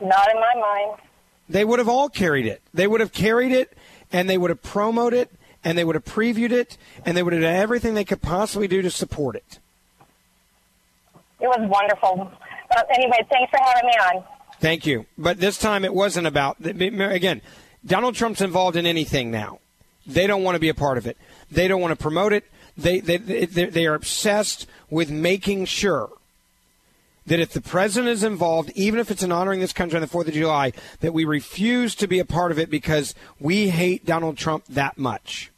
Not 0.01 0.29
in 0.29 0.39
my 0.39 0.55
mind. 0.59 0.99
They 1.47 1.63
would 1.63 1.77
have 1.79 1.87
all 1.87 2.09
carried 2.09 2.47
it. 2.47 2.61
They 2.73 2.87
would 2.87 2.99
have 2.99 3.11
carried 3.11 3.51
it, 3.51 3.77
and 4.11 4.27
they 4.27 4.37
would 4.37 4.49
have 4.49 4.63
promoted 4.63 5.19
it, 5.19 5.31
and 5.63 5.77
they 5.77 5.83
would 5.83 5.95
have 5.95 6.05
previewed 6.05 6.51
it, 6.51 6.77
and 7.05 7.15
they 7.15 7.21
would 7.21 7.33
have 7.33 7.43
done 7.43 7.53
everything 7.53 7.93
they 7.93 8.03
could 8.03 8.21
possibly 8.21 8.67
do 8.67 8.81
to 8.81 8.89
support 8.89 9.35
it. 9.35 9.59
It 11.39 11.47
was 11.47 11.69
wonderful. 11.69 12.31
Uh, 12.75 12.81
anyway, 12.95 13.25
thanks 13.29 13.51
for 13.51 13.59
having 13.63 13.85
me 13.85 13.93
on. 13.93 14.23
Thank 14.59 14.87
you. 14.87 15.05
But 15.17 15.39
this 15.39 15.59
time 15.59 15.85
it 15.85 15.93
wasn't 15.93 16.25
about, 16.25 16.57
again, 16.65 17.41
Donald 17.85 18.15
Trump's 18.15 18.41
involved 18.41 18.77
in 18.77 18.87
anything 18.87 19.29
now. 19.29 19.59
They 20.07 20.27
don't 20.27 20.43
want 20.43 20.55
to 20.55 20.59
be 20.59 20.69
a 20.69 20.73
part 20.73 20.97
of 20.97 21.05
it. 21.05 21.17
They 21.51 21.67
don't 21.67 21.81
want 21.81 21.91
to 21.91 22.01
promote 22.01 22.33
it. 22.33 22.45
They, 22.77 22.99
they, 22.99 23.17
they, 23.17 23.65
they 23.65 23.85
are 23.85 23.93
obsessed 23.93 24.67
with 24.89 25.09
making 25.09 25.65
sure 25.65 26.09
that 27.25 27.39
if 27.39 27.53
the 27.53 27.61
president 27.61 28.11
is 28.11 28.23
involved, 28.23 28.71
even 28.75 28.99
if 28.99 29.09
it's 29.09 29.23
in 29.23 29.31
honoring 29.31 29.59
this 29.59 29.73
country 29.73 29.97
on 29.97 30.01
the 30.01 30.07
4th 30.07 30.27
of 30.27 30.33
July, 30.33 30.73
that 30.99 31.13
we 31.13 31.25
refuse 31.25 31.95
to 31.95 32.07
be 32.07 32.19
a 32.19 32.25
part 32.25 32.51
of 32.51 32.59
it 32.59 32.69
because 32.69 33.15
we 33.39 33.69
hate 33.69 34.05
Donald 34.05 34.37
Trump 34.37 34.65
that 34.65 34.97
much. 34.97 35.51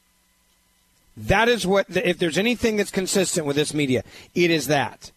That 1.18 1.50
is 1.50 1.66
what, 1.66 1.88
if 1.90 2.20
there's 2.20 2.38
anything 2.38 2.78
that's 2.78 2.92
consistent 2.92 3.48
with 3.48 3.56
this 3.56 3.74
media, 3.74 4.04
it 4.36 4.52
is 4.52 4.68
that. 4.68 5.12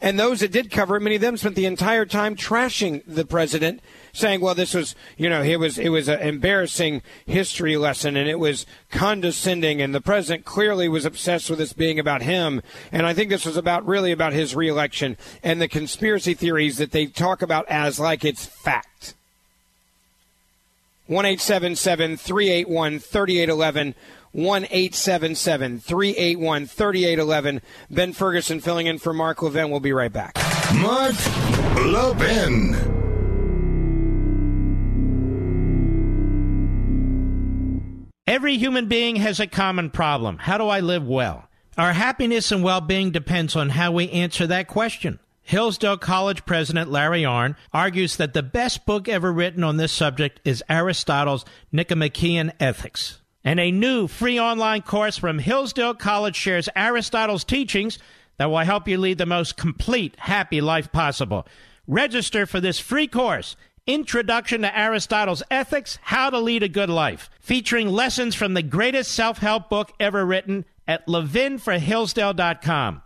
And 0.00 0.18
those 0.18 0.40
that 0.40 0.52
did 0.52 0.70
cover 0.70 0.96
it, 0.96 1.00
many 1.00 1.16
of 1.16 1.22
them 1.22 1.38
spent 1.38 1.56
the 1.56 1.66
entire 1.66 2.04
time 2.04 2.36
trashing 2.36 3.02
the 3.06 3.24
president 3.24 3.80
saying, 4.16 4.40
well, 4.40 4.54
this 4.54 4.74
was, 4.74 4.94
you 5.16 5.28
know, 5.28 5.42
it 5.42 5.56
was, 5.56 5.78
it 5.78 5.90
was 5.90 6.08
an 6.08 6.20
embarrassing 6.20 7.02
history 7.26 7.76
lesson 7.76 8.16
and 8.16 8.28
it 8.28 8.38
was 8.38 8.66
condescending 8.90 9.82
and 9.82 9.94
the 9.94 10.00
president 10.00 10.44
clearly 10.44 10.88
was 10.88 11.04
obsessed 11.04 11.50
with 11.50 11.58
this 11.58 11.72
being 11.72 11.98
about 11.98 12.22
him. 12.22 12.62
And 12.90 13.06
I 13.06 13.14
think 13.14 13.30
this 13.30 13.44
was 13.44 13.56
about 13.56 13.86
really 13.86 14.12
about 14.12 14.32
his 14.32 14.56
reelection 14.56 15.16
and 15.42 15.60
the 15.60 15.68
conspiracy 15.68 16.34
theories 16.34 16.78
that 16.78 16.92
they 16.92 17.06
talk 17.06 17.42
about 17.42 17.68
as 17.68 18.00
like 18.00 18.24
it's 18.24 18.46
fact. 18.46 19.14
1 21.06 21.36
381 21.36 22.98
3811. 22.98 23.94
1 24.32 24.64
381 24.64 26.66
3811. 26.66 27.62
Ben 27.90 28.12
Ferguson 28.12 28.60
filling 28.60 28.86
in 28.86 28.98
for 28.98 29.14
Mark 29.14 29.42
Levin. 29.42 29.70
We'll 29.70 29.80
be 29.80 29.92
right 29.92 30.12
back. 30.12 30.34
Mark 30.74 31.14
Levin. 31.86 33.05
Every 38.26 38.58
human 38.58 38.88
being 38.88 39.16
has 39.16 39.38
a 39.38 39.46
common 39.46 39.88
problem. 39.88 40.38
How 40.38 40.58
do 40.58 40.66
I 40.66 40.80
live 40.80 41.06
well? 41.06 41.48
Our 41.78 41.92
happiness 41.92 42.50
and 42.50 42.64
well 42.64 42.80
being 42.80 43.12
depends 43.12 43.54
on 43.54 43.68
how 43.68 43.92
we 43.92 44.10
answer 44.10 44.48
that 44.48 44.66
question. 44.66 45.20
Hillsdale 45.42 45.96
College 45.96 46.44
President 46.44 46.90
Larry 46.90 47.22
Arnn 47.22 47.54
argues 47.72 48.16
that 48.16 48.34
the 48.34 48.42
best 48.42 48.84
book 48.84 49.08
ever 49.08 49.32
written 49.32 49.62
on 49.62 49.76
this 49.76 49.92
subject 49.92 50.40
is 50.44 50.64
Aristotle's 50.68 51.44
Nicomachean 51.70 52.52
Ethics. 52.58 53.20
And 53.44 53.60
a 53.60 53.70
new 53.70 54.08
free 54.08 54.40
online 54.40 54.82
course 54.82 55.16
from 55.16 55.38
Hillsdale 55.38 55.94
College 55.94 56.34
shares 56.34 56.68
Aristotle's 56.74 57.44
teachings 57.44 57.96
that 58.38 58.50
will 58.50 58.58
help 58.58 58.88
you 58.88 58.98
lead 58.98 59.18
the 59.18 59.26
most 59.26 59.56
complete, 59.56 60.16
happy 60.18 60.60
life 60.60 60.90
possible. 60.90 61.46
Register 61.86 62.44
for 62.44 62.58
this 62.58 62.80
free 62.80 63.06
course 63.06 63.54
Introduction 63.86 64.62
to 64.62 64.76
Aristotle's 64.76 65.44
Ethics 65.48 66.00
How 66.02 66.28
to 66.30 66.40
Lead 66.40 66.64
a 66.64 66.68
Good 66.68 66.90
Life, 66.90 67.30
featuring 67.38 67.88
lessons 67.88 68.34
from 68.34 68.54
the 68.54 68.62
greatest 68.62 69.12
self 69.12 69.38
help 69.38 69.70
book 69.70 69.92
ever 70.00 70.26
written 70.26 70.64
at 70.88 71.06
levinforhillsdale.com. 71.06 73.02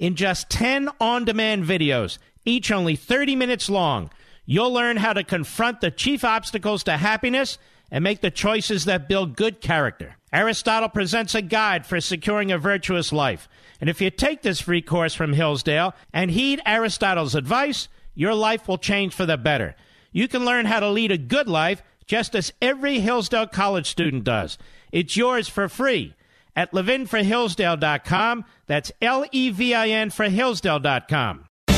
In 0.00 0.16
just 0.16 0.50
10 0.50 0.88
on 0.98 1.24
demand 1.24 1.64
videos, 1.64 2.18
each 2.44 2.72
only 2.72 2.96
30 2.96 3.36
minutes 3.36 3.70
long, 3.70 4.10
you'll 4.44 4.72
learn 4.72 4.96
how 4.96 5.12
to 5.12 5.22
confront 5.22 5.80
the 5.80 5.92
chief 5.92 6.24
obstacles 6.24 6.82
to 6.82 6.96
happiness 6.96 7.56
and 7.92 8.02
make 8.02 8.20
the 8.20 8.32
choices 8.32 8.84
that 8.86 9.08
build 9.08 9.36
good 9.36 9.60
character. 9.60 10.16
Aristotle 10.32 10.88
presents 10.88 11.36
a 11.36 11.42
guide 11.42 11.86
for 11.86 12.00
securing 12.00 12.50
a 12.50 12.58
virtuous 12.58 13.12
life. 13.12 13.48
And 13.80 13.88
if 13.88 14.00
you 14.00 14.10
take 14.10 14.42
this 14.42 14.60
free 14.60 14.82
course 14.82 15.14
from 15.14 15.34
Hillsdale 15.34 15.94
and 16.12 16.32
heed 16.32 16.60
Aristotle's 16.66 17.36
advice, 17.36 17.86
your 18.16 18.34
life 18.34 18.66
will 18.66 18.78
change 18.78 19.14
for 19.14 19.24
the 19.24 19.36
better. 19.36 19.76
You 20.16 20.28
can 20.28 20.46
learn 20.46 20.64
how 20.64 20.80
to 20.80 20.88
lead 20.88 21.12
a 21.12 21.18
good 21.18 21.46
life 21.46 21.82
just 22.06 22.34
as 22.34 22.50
every 22.62 23.00
Hillsdale 23.00 23.48
College 23.48 23.86
student 23.86 24.24
does. 24.24 24.56
It's 24.90 25.14
yours 25.14 25.46
for 25.46 25.68
free 25.68 26.14
at 26.56 26.72
levinforhillsdale.com. 26.72 28.46
That's 28.66 28.90
L 29.02 29.26
E 29.30 29.50
V 29.50 29.74
I 29.74 29.88
N 29.90 30.08
for 30.08 30.24
Hillsdale.com. 30.24 31.44
You 31.68 31.74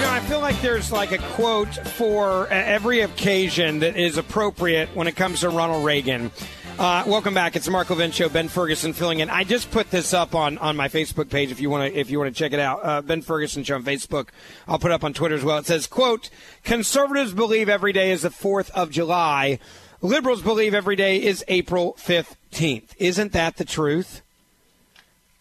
know, 0.00 0.10
I 0.10 0.24
feel 0.26 0.40
like 0.40 0.58
there's 0.62 0.90
like 0.90 1.12
a 1.12 1.18
quote 1.18 1.74
for 1.88 2.48
every 2.48 3.00
occasion 3.00 3.80
that 3.80 3.94
is 3.94 4.16
appropriate 4.16 4.88
when 4.96 5.06
it 5.06 5.16
comes 5.16 5.40
to 5.40 5.50
Ronald 5.50 5.84
Reagan. 5.84 6.30
Uh, 6.78 7.02
welcome 7.08 7.34
back. 7.34 7.56
It's 7.56 7.64
the 7.64 7.72
Mark 7.72 7.90
Levin 7.90 8.12
Show. 8.12 8.28
Ben 8.28 8.46
Ferguson 8.46 8.92
filling 8.92 9.18
in. 9.18 9.28
I 9.30 9.42
just 9.42 9.72
put 9.72 9.90
this 9.90 10.14
up 10.14 10.36
on, 10.36 10.58
on 10.58 10.76
my 10.76 10.86
Facebook 10.86 11.28
page 11.28 11.50
if 11.50 11.60
you 11.60 11.70
want 11.70 11.92
to 11.92 11.98
if 11.98 12.08
you 12.08 12.20
want 12.20 12.32
to 12.32 12.38
check 12.38 12.52
it 12.52 12.60
out. 12.60 12.80
Uh, 12.84 13.02
ben 13.02 13.20
Ferguson 13.20 13.64
Show 13.64 13.74
on 13.74 13.82
Facebook. 13.82 14.28
I'll 14.68 14.78
put 14.78 14.92
it 14.92 14.94
up 14.94 15.02
on 15.02 15.12
Twitter 15.12 15.34
as 15.34 15.42
well. 15.42 15.58
It 15.58 15.66
says, 15.66 15.88
"quote 15.88 16.30
Conservatives 16.62 17.32
believe 17.32 17.68
every 17.68 17.92
day 17.92 18.12
is 18.12 18.22
the 18.22 18.30
Fourth 18.30 18.70
of 18.76 18.92
July. 18.92 19.58
Liberals 20.02 20.40
believe 20.40 20.72
every 20.72 20.94
day 20.94 21.20
is 21.20 21.44
April 21.48 21.94
fifteenth. 21.98 22.94
Isn't 22.96 23.32
that 23.32 23.56
the 23.56 23.64
truth?" 23.64 24.22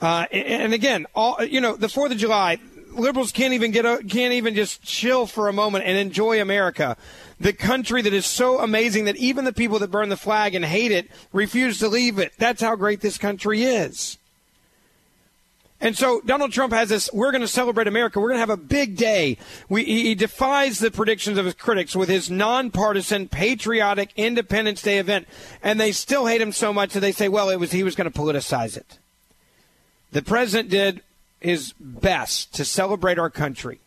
Uh, 0.01 0.25
and 0.31 0.73
again, 0.73 1.05
all 1.13 1.43
you 1.43 1.61
know, 1.61 1.75
the 1.75 1.87
Fourth 1.87 2.11
of 2.11 2.17
July 2.17 2.57
liberals 2.93 3.31
can't 3.31 3.53
even 3.53 3.69
get 3.69 3.85
a, 3.85 3.99
can't 4.09 4.33
even 4.33 4.55
just 4.55 4.81
chill 4.81 5.27
for 5.27 5.49
a 5.49 5.53
moment 5.53 5.85
and 5.85 5.99
enjoy 5.99 6.41
America 6.41 6.97
the 7.39 7.53
country 7.53 8.01
that 8.01 8.13
is 8.13 8.25
so 8.25 8.59
amazing 8.59 9.05
that 9.05 9.17
even 9.17 9.45
the 9.45 9.53
people 9.53 9.79
that 9.79 9.91
burn 9.91 10.09
the 10.09 10.17
flag 10.17 10.55
and 10.55 10.65
hate 10.65 10.91
it 10.91 11.09
refuse 11.31 11.79
to 11.79 11.87
leave 11.87 12.17
it. 12.19 12.33
That's 12.37 12.61
how 12.61 12.75
great 12.75 13.01
this 13.01 13.17
country 13.17 13.63
is. 13.63 14.17
And 15.79 15.95
so 15.95 16.21
Donald 16.25 16.51
Trump 16.51 16.73
has 16.73 16.89
this, 16.89 17.07
we're 17.13 17.31
going 17.31 17.41
to 17.41 17.47
celebrate 17.47 17.87
America. 17.87 18.19
We're 18.19 18.29
going 18.29 18.37
to 18.37 18.47
have 18.47 18.49
a 18.49 18.57
big 18.57 18.95
day. 18.95 19.37
We, 19.69 19.83
he 19.83 20.15
defies 20.15 20.79
the 20.79 20.89
predictions 20.89 21.37
of 21.37 21.45
his 21.45 21.53
critics 21.53 21.95
with 21.95 22.09
his 22.09 22.31
nonpartisan, 22.31 23.27
patriotic 23.27 24.11
Independence 24.15 24.81
Day 24.81 24.97
event. 24.97 25.27
And 25.61 25.79
they 25.79 25.91
still 25.91 26.25
hate 26.25 26.41
him 26.41 26.51
so 26.51 26.73
much 26.73 26.93
that 26.93 27.01
they 27.01 27.11
say, 27.11 27.29
well, 27.29 27.49
it 27.49 27.57
was, 27.57 27.71
he 27.71 27.83
was 27.83 27.95
going 27.95 28.11
to 28.11 28.19
politicize 28.19 28.75
it. 28.75 28.97
The 30.11 30.23
president 30.23 30.69
did 30.69 31.03
his 31.39 31.73
best 31.79 32.55
to 32.55 32.65
celebrate 32.65 33.19
our 33.19 33.29
country 33.29 33.79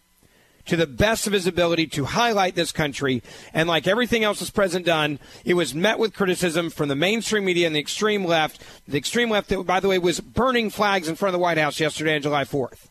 to 0.67 0.77
the 0.77 0.87
best 0.87 1.27
of 1.27 1.33
his 1.33 1.47
ability 1.47 1.87
to 1.89 2.05
highlight 2.05 2.55
this 2.55 2.73
country. 2.73 3.23
And 3.53 3.69
like 3.69 3.87
everything 3.87 4.25
else 4.25 4.41
this 4.41 4.51
president 4.51 4.87
done, 4.87 5.19
it 5.45 5.55
was 5.55 5.75
met 5.75 5.99
with 5.99 6.15
criticism 6.15 6.71
from 6.71 6.89
the 6.89 6.95
mainstream 6.95 7.45
media 7.45 7.67
and 7.67 7.75
the 7.75 7.81
extreme 7.81 8.25
left. 8.25 8.63
The 8.87 8.99
extreme 8.99 9.31
left, 9.31 9.49
that, 9.49 9.63
by 9.65 9.81
the 9.81 9.89
way, 9.89 9.99
was 9.99 10.21
burning 10.21 10.71
flags 10.71 11.09
in 11.09 11.17
front 11.17 11.35
of 11.35 11.39
the 11.39 11.43
White 11.43 11.59
House 11.59 11.81
yesterday 11.81 12.17
on 12.17 12.23
July 12.23 12.45
4th. 12.45 12.89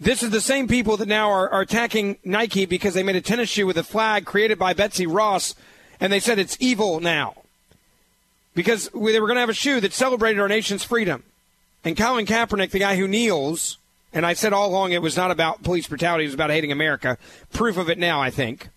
This 0.00 0.22
is 0.22 0.30
the 0.30 0.40
same 0.40 0.68
people 0.68 0.96
that 0.96 1.08
now 1.08 1.30
are, 1.30 1.48
are 1.50 1.60
attacking 1.60 2.18
Nike 2.24 2.66
because 2.66 2.94
they 2.94 3.02
made 3.02 3.16
a 3.16 3.20
tennis 3.20 3.48
shoe 3.48 3.66
with 3.66 3.78
a 3.78 3.84
flag 3.84 4.24
created 4.24 4.58
by 4.58 4.74
Betsy 4.74 5.06
Ross, 5.06 5.54
and 6.00 6.12
they 6.12 6.20
said 6.20 6.38
it's 6.38 6.56
evil 6.60 7.00
now. 7.00 7.34
Because 8.54 8.88
they 8.88 9.20
were 9.20 9.26
going 9.26 9.36
to 9.36 9.40
have 9.40 9.48
a 9.48 9.54
shoe 9.54 9.80
that 9.80 9.92
celebrated 9.92 10.40
our 10.40 10.48
nation's 10.48 10.84
freedom. 10.84 11.22
And 11.84 11.96
Colin 11.96 12.26
Kaepernick, 12.26 12.70
the 12.70 12.78
guy 12.78 12.96
who 12.96 13.08
kneels, 13.08 13.78
and 14.14 14.24
I 14.24 14.32
said 14.32 14.52
all 14.52 14.70
along 14.70 14.92
it 14.92 15.02
was 15.02 15.16
not 15.16 15.30
about 15.30 15.62
police 15.62 15.86
brutality, 15.86 16.24
it 16.24 16.28
was 16.28 16.34
about 16.34 16.50
hating 16.50 16.72
America. 16.72 17.18
Proof 17.52 17.76
of 17.76 17.90
it 17.90 17.98
now, 17.98 18.20
I 18.22 18.30
think. 18.30 18.68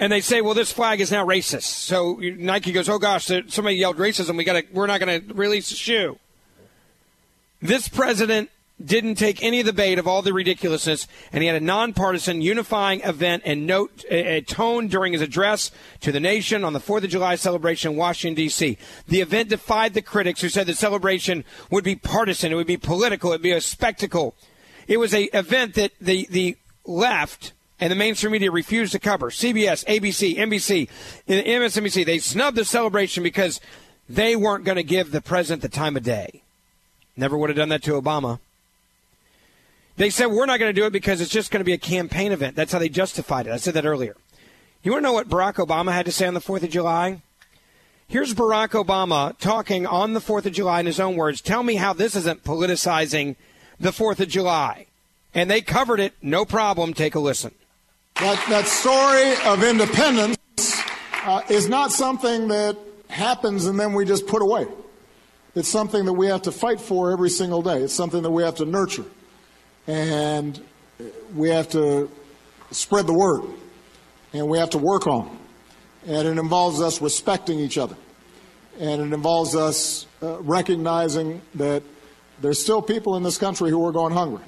And 0.00 0.12
they 0.12 0.20
say, 0.20 0.40
well, 0.40 0.54
this 0.54 0.72
flag 0.72 1.00
is 1.00 1.10
now 1.10 1.26
racist. 1.26 1.62
So 1.62 2.14
Nike 2.14 2.72
goes, 2.72 2.88
oh 2.88 2.98
gosh, 2.98 3.26
somebody 3.48 3.76
yelled 3.76 3.98
racism. 3.98 4.36
We 4.36 4.44
got 4.44 4.54
to, 4.54 4.64
we're 4.72 4.86
not 4.86 5.00
going 5.00 5.28
to 5.28 5.34
release 5.34 5.70
the 5.70 5.76
shoe. 5.76 6.18
This 7.60 7.88
president 7.88 8.50
didn't 8.84 9.16
take 9.16 9.42
any 9.42 9.60
of 9.60 9.66
the 9.66 9.72
bait 9.72 9.98
of 9.98 10.06
all 10.06 10.22
the 10.22 10.32
ridiculousness, 10.32 11.08
and 11.32 11.42
he 11.42 11.48
had 11.48 11.60
a 11.60 11.64
nonpartisan, 11.64 12.40
unifying 12.40 13.00
event 13.00 13.42
and 13.44 13.66
note 13.66 14.04
a, 14.08 14.40
tone 14.42 14.88
during 14.88 15.12
his 15.12 15.22
address 15.22 15.70
to 16.00 16.12
the 16.12 16.20
nation 16.20 16.64
on 16.64 16.72
the 16.72 16.80
Fourth 16.80 17.04
of 17.04 17.10
July 17.10 17.34
celebration 17.34 17.92
in 17.92 17.98
Washington 17.98 18.36
D.C. 18.36 18.78
The 19.08 19.20
event 19.20 19.48
defied 19.48 19.94
the 19.94 20.02
critics 20.02 20.40
who 20.40 20.48
said 20.48 20.66
the 20.66 20.74
celebration 20.74 21.44
would 21.70 21.84
be 21.84 21.96
partisan, 21.96 22.52
it 22.52 22.54
would 22.54 22.66
be 22.66 22.76
political, 22.76 23.30
it 23.32 23.36
would 23.36 23.42
be 23.42 23.52
a 23.52 23.60
spectacle. 23.60 24.34
It 24.86 24.98
was 24.98 25.12
an 25.12 25.28
event 25.34 25.74
that 25.74 25.92
the 26.00 26.26
the 26.30 26.56
left 26.84 27.52
and 27.80 27.90
the 27.90 27.96
mainstream 27.96 28.32
media 28.32 28.50
refused 28.50 28.92
to 28.92 28.98
cover. 28.98 29.30
CBS, 29.30 29.84
ABC, 29.86 30.36
NBC, 30.36 30.88
MSNBC, 31.28 32.04
they 32.04 32.18
snubbed 32.18 32.56
the 32.56 32.64
celebration 32.64 33.22
because 33.22 33.60
they 34.08 34.34
weren't 34.34 34.64
going 34.64 34.76
to 34.76 34.82
give 34.82 35.10
the 35.10 35.20
president 35.20 35.62
the 35.62 35.68
time 35.68 35.96
of 35.96 36.02
day. 36.02 36.42
Never 37.16 37.36
would 37.36 37.50
have 37.50 37.56
done 37.56 37.68
that 37.68 37.82
to 37.84 38.00
Obama. 38.00 38.40
They 39.98 40.10
said, 40.10 40.26
we're 40.26 40.46
not 40.46 40.60
going 40.60 40.72
to 40.72 40.80
do 40.80 40.86
it 40.86 40.92
because 40.92 41.20
it's 41.20 41.30
just 41.30 41.50
going 41.50 41.58
to 41.58 41.64
be 41.64 41.72
a 41.72 41.78
campaign 41.78 42.30
event. 42.30 42.54
That's 42.54 42.70
how 42.70 42.78
they 42.78 42.88
justified 42.88 43.48
it. 43.48 43.52
I 43.52 43.56
said 43.56 43.74
that 43.74 43.84
earlier. 43.84 44.16
You 44.84 44.92
want 44.92 45.02
to 45.02 45.08
know 45.08 45.12
what 45.12 45.28
Barack 45.28 45.54
Obama 45.54 45.92
had 45.92 46.06
to 46.06 46.12
say 46.12 46.28
on 46.28 46.34
the 46.34 46.40
4th 46.40 46.62
of 46.62 46.70
July? 46.70 47.20
Here's 48.06 48.32
Barack 48.32 48.68
Obama 48.80 49.36
talking 49.38 49.88
on 49.88 50.12
the 50.12 50.20
4th 50.20 50.46
of 50.46 50.52
July 50.52 50.78
in 50.78 50.86
his 50.86 51.00
own 51.00 51.16
words. 51.16 51.40
Tell 51.40 51.64
me 51.64 51.74
how 51.74 51.94
this 51.94 52.14
isn't 52.14 52.44
politicizing 52.44 53.34
the 53.80 53.90
4th 53.90 54.20
of 54.20 54.28
July. 54.28 54.86
And 55.34 55.50
they 55.50 55.60
covered 55.60 55.98
it, 55.98 56.14
no 56.22 56.44
problem. 56.44 56.94
Take 56.94 57.16
a 57.16 57.20
listen. 57.20 57.52
That, 58.20 58.42
that 58.50 58.66
story 58.66 59.34
of 59.50 59.64
independence 59.64 60.38
uh, 61.24 61.42
is 61.50 61.68
not 61.68 61.90
something 61.90 62.46
that 62.48 62.78
happens 63.08 63.66
and 63.66 63.80
then 63.80 63.94
we 63.94 64.04
just 64.04 64.28
put 64.28 64.42
away. 64.42 64.68
It's 65.56 65.68
something 65.68 66.04
that 66.04 66.12
we 66.12 66.28
have 66.28 66.42
to 66.42 66.52
fight 66.52 66.80
for 66.80 67.10
every 67.10 67.30
single 67.30 67.62
day. 67.62 67.82
It's 67.82 67.94
something 67.94 68.22
that 68.22 68.30
we 68.30 68.44
have 68.44 68.54
to 68.56 68.64
nurture 68.64 69.04
and 69.88 70.62
we 71.34 71.48
have 71.48 71.68
to 71.70 72.08
spread 72.70 73.06
the 73.06 73.14
word, 73.14 73.42
and 74.32 74.46
we 74.46 74.58
have 74.58 74.70
to 74.70 74.78
work 74.78 75.06
on. 75.06 75.36
And 76.06 76.28
it 76.28 76.38
involves 76.38 76.80
us 76.80 77.02
respecting 77.02 77.58
each 77.58 77.78
other, 77.78 77.96
and 78.78 79.00
it 79.00 79.12
involves 79.12 79.56
us 79.56 80.06
uh, 80.22 80.40
recognizing 80.42 81.42
that 81.56 81.82
there's 82.40 82.62
still 82.62 82.80
people 82.80 83.16
in 83.16 83.24
this 83.24 83.38
country 83.38 83.70
who 83.70 83.84
are 83.86 83.92
going 83.92 84.12
hungry, 84.12 84.44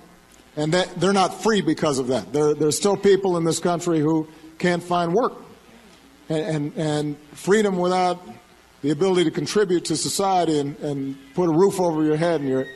and 0.57 0.73
that 0.75 1.01
they're 1.01 1.13
not 1.13 1.43
free 1.43 1.63
because 1.63 1.99
of 1.99 2.07
that. 2.09 2.33
There, 2.33 2.55
there's 2.55 2.77
still 2.77 2.97
people 2.97 3.37
in 3.37 3.45
this 3.45 3.59
country 3.59 3.99
who 3.99 4.29
can't 4.59 4.83
find 4.83 5.13
work, 5.13 5.33
and, 6.29 6.45
and, 6.45 6.77
and 6.77 7.19
freedom 7.33 7.79
without 7.79 8.21
the 8.83 8.91
ability 8.91 9.25
to 9.25 9.31
contribute 9.31 9.87
to 9.87 9.97
society 9.97 10.59
and, 10.59 10.79
and 10.79 11.17
put 11.35 11.49
a 11.49 11.53
roof 11.53 11.81
over 11.81 12.03
your 12.03 12.17
head 12.17 12.41
and 12.41 12.49
your, 12.49 12.67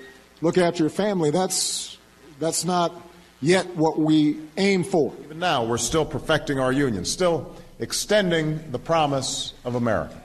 look 0.40 0.58
after 0.58 0.82
your 0.82 0.90
family, 0.90 1.30
that's 1.30 1.93
that's 2.38 2.64
not 2.64 2.92
yet 3.40 3.76
what 3.76 3.98
we 3.98 4.38
aim 4.56 4.84
for. 4.84 5.12
Even 5.24 5.38
now, 5.38 5.64
we're 5.64 5.78
still 5.78 6.04
perfecting 6.04 6.58
our 6.58 6.72
union, 6.72 7.04
still 7.04 7.54
extending 7.78 8.70
the 8.72 8.78
promise 8.78 9.52
of 9.64 9.74
America. 9.74 10.20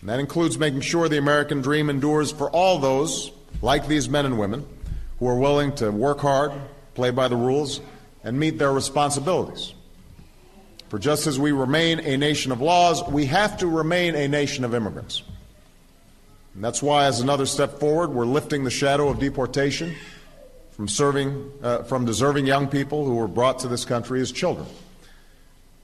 And 0.00 0.10
that 0.10 0.20
includes 0.20 0.58
making 0.58 0.82
sure 0.82 1.08
the 1.08 1.18
American 1.18 1.62
dream 1.62 1.88
endures 1.88 2.30
for 2.30 2.50
all 2.50 2.78
those, 2.78 3.30
like 3.62 3.86
these 3.86 4.08
men 4.08 4.26
and 4.26 4.38
women, 4.38 4.66
who 5.18 5.28
are 5.28 5.38
willing 5.38 5.74
to 5.76 5.90
work 5.90 6.20
hard, 6.20 6.52
play 6.94 7.10
by 7.10 7.28
the 7.28 7.36
rules, 7.36 7.80
and 8.22 8.38
meet 8.38 8.58
their 8.58 8.72
responsibilities. 8.72 9.72
For 10.88 10.98
just 10.98 11.26
as 11.26 11.38
we 11.38 11.52
remain 11.52 12.00
a 12.00 12.16
nation 12.16 12.52
of 12.52 12.60
laws, 12.60 13.02
we 13.08 13.26
have 13.26 13.58
to 13.58 13.66
remain 13.66 14.14
a 14.14 14.28
nation 14.28 14.64
of 14.64 14.74
immigrants. 14.74 15.22
And 16.54 16.62
that's 16.62 16.82
why, 16.82 17.06
as 17.06 17.20
another 17.20 17.46
step 17.46 17.80
forward, 17.80 18.10
we're 18.10 18.26
lifting 18.26 18.64
the 18.64 18.70
shadow 18.70 19.08
of 19.08 19.18
deportation 19.18 19.94
from 20.76 20.88
serving, 20.88 21.52
uh, 21.62 21.84
from 21.84 22.04
deserving 22.04 22.46
young 22.46 22.66
people 22.66 23.04
who 23.04 23.14
were 23.14 23.28
brought 23.28 23.60
to 23.60 23.68
this 23.68 23.84
country 23.84 24.20
as 24.20 24.32
children. 24.32 24.66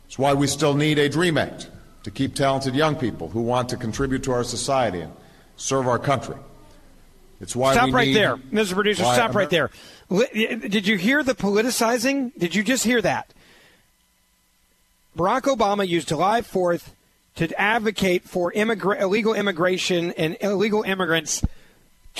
It's 0.06 0.18
why 0.18 0.34
we 0.34 0.48
still 0.48 0.74
need 0.74 0.98
a 0.98 1.08
DREAM 1.08 1.38
Act 1.38 1.68
to 2.02 2.10
keep 2.10 2.34
talented 2.34 2.74
young 2.74 2.96
people 2.96 3.28
who 3.28 3.42
want 3.42 3.68
to 3.68 3.76
contribute 3.76 4.24
to 4.24 4.32
our 4.32 4.42
society 4.42 5.00
and 5.00 5.12
serve 5.56 5.86
our 5.86 5.98
country. 5.98 6.36
It's 7.40 7.54
why 7.54 7.74
stop 7.74 7.92
right 7.92 8.08
need, 8.08 8.14
there, 8.14 8.36
Mr. 8.36 8.74
Producer. 8.74 9.04
Stop 9.04 9.34
right 9.34 9.48
there. 9.48 9.70
Did 10.10 10.86
you 10.86 10.98
hear 10.98 11.22
the 11.22 11.34
politicizing? 11.34 12.36
Did 12.36 12.54
you 12.54 12.64
just 12.64 12.84
hear 12.84 13.00
that? 13.00 13.32
Barack 15.16 15.42
Obama 15.42 15.86
used 15.86 16.08
July 16.08 16.40
4th 16.40 16.90
to 17.36 17.60
advocate 17.60 18.24
for 18.24 18.52
immigra- 18.52 19.00
illegal 19.00 19.34
immigration 19.34 20.10
and 20.12 20.36
illegal 20.40 20.82
immigrants 20.82 21.42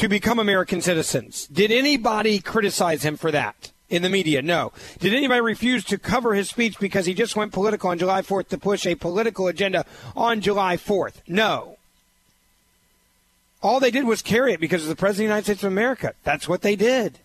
to 0.01 0.09
become 0.09 0.39
American 0.39 0.81
citizens. 0.81 1.47
Did 1.49 1.71
anybody 1.71 2.41
criticize 2.41 3.05
him 3.05 3.17
for 3.17 3.31
that? 3.31 3.71
in 3.91 4.03
the 4.03 4.09
media? 4.09 4.41
No. 4.41 4.73
Did 5.01 5.13
anybody 5.13 5.41
refuse 5.41 5.85
to 5.87 5.99
cover 5.99 6.33
his 6.33 6.49
speech 6.49 6.79
because 6.79 7.07
he 7.07 7.13
just 7.13 7.35
went 7.35 7.53
political 7.53 7.91
on 7.91 7.99
July 7.99 8.23
4th 8.23 8.47
to 8.49 8.57
push 8.57 8.87
a 8.87 8.95
political 8.95 9.49
agenda 9.49 9.85
on 10.17 10.41
July 10.41 10.77
4th? 10.77 11.15
No. 11.27 11.77
All 13.63 13.81
they 13.81 13.91
did 13.91 14.05
was 14.05 14.23
carry 14.23 14.53
it 14.53 14.61
because 14.61 14.85
of 14.85 14.89
the 14.89 14.95
President 14.95 15.25
of 15.25 15.29
the 15.29 15.35
United 15.35 15.45
States 15.45 15.65
of 15.65 15.73
America. 15.73 16.15
That's 16.23 16.49
what 16.49 16.63
they 16.63 16.77
did. 16.77 17.19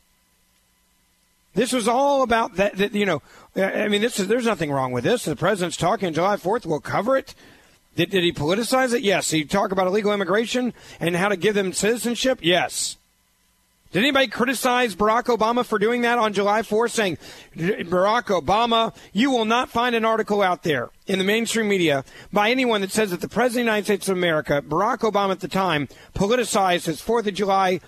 This 1.54 1.72
was 1.72 1.88
all 1.88 2.24
about 2.24 2.56
that, 2.56 2.76
that 2.78 2.96
you 2.96 3.06
know, 3.06 3.22
I 3.56 3.88
mean, 3.88 4.02
this 4.02 4.20
is, 4.20 4.28
there's 4.28 4.46
nothing 4.46 4.72
wrong 4.72 4.92
with 4.92 5.04
this. 5.04 5.24
The 5.24 5.36
president's 5.36 5.78
talking 5.78 6.08
on 6.08 6.14
July 6.14 6.36
4th. 6.36 6.66
We'll 6.66 6.82
cover 6.82 7.16
it. 7.16 7.36
Did, 7.96 8.10
did 8.10 8.24
he 8.24 8.32
politicize 8.32 8.94
it? 8.94 9.02
Yes. 9.02 9.30
Did 9.30 9.38
he 9.38 9.46
talk 9.46 9.72
about 9.72 9.88
illegal 9.88 10.14
immigration 10.14 10.74
and 11.00 11.16
how 11.16 11.30
to 11.30 11.38
give 11.38 11.56
them 11.56 11.74
citizenship? 11.74 12.40
Yes. 12.42 12.98
Did 13.92 14.00
anybody 14.00 14.28
criticize 14.28 14.94
Barack 14.94 15.34
Obama 15.34 15.64
for 15.66 15.80
doing 15.80 16.02
that 16.02 16.18
on 16.18 16.34
July 16.34 16.64
4th, 16.64 16.92
saying, 16.92 17.18
Barack 17.56 18.26
Obama, 18.26 18.94
you 19.14 19.32
will 19.32 19.46
not 19.46 19.70
find 19.70 19.96
an 19.96 20.04
article 20.04 20.42
out 20.42 20.64
there 20.64 20.90
in 21.08 21.18
the 21.18 21.24
mainstream 21.24 21.70
media 21.70 22.04
by 22.34 22.52
anyone 22.52 22.82
that 22.82 22.92
says 22.92 23.12
that 23.12 23.22
the 23.22 23.30
President 23.30 23.52
of 23.52 23.54
the 23.54 23.72
United 23.72 23.86
States 23.86 24.10
of 24.10 24.18
America, 24.18 24.62
Barack 24.62 25.10
Obama 25.10 25.32
at 25.32 25.40
the 25.40 25.48
time, 25.48 25.88
politicized 26.14 26.88
his 26.88 27.02
4th 27.02 27.28
of 27.28 27.36
July 27.36 27.80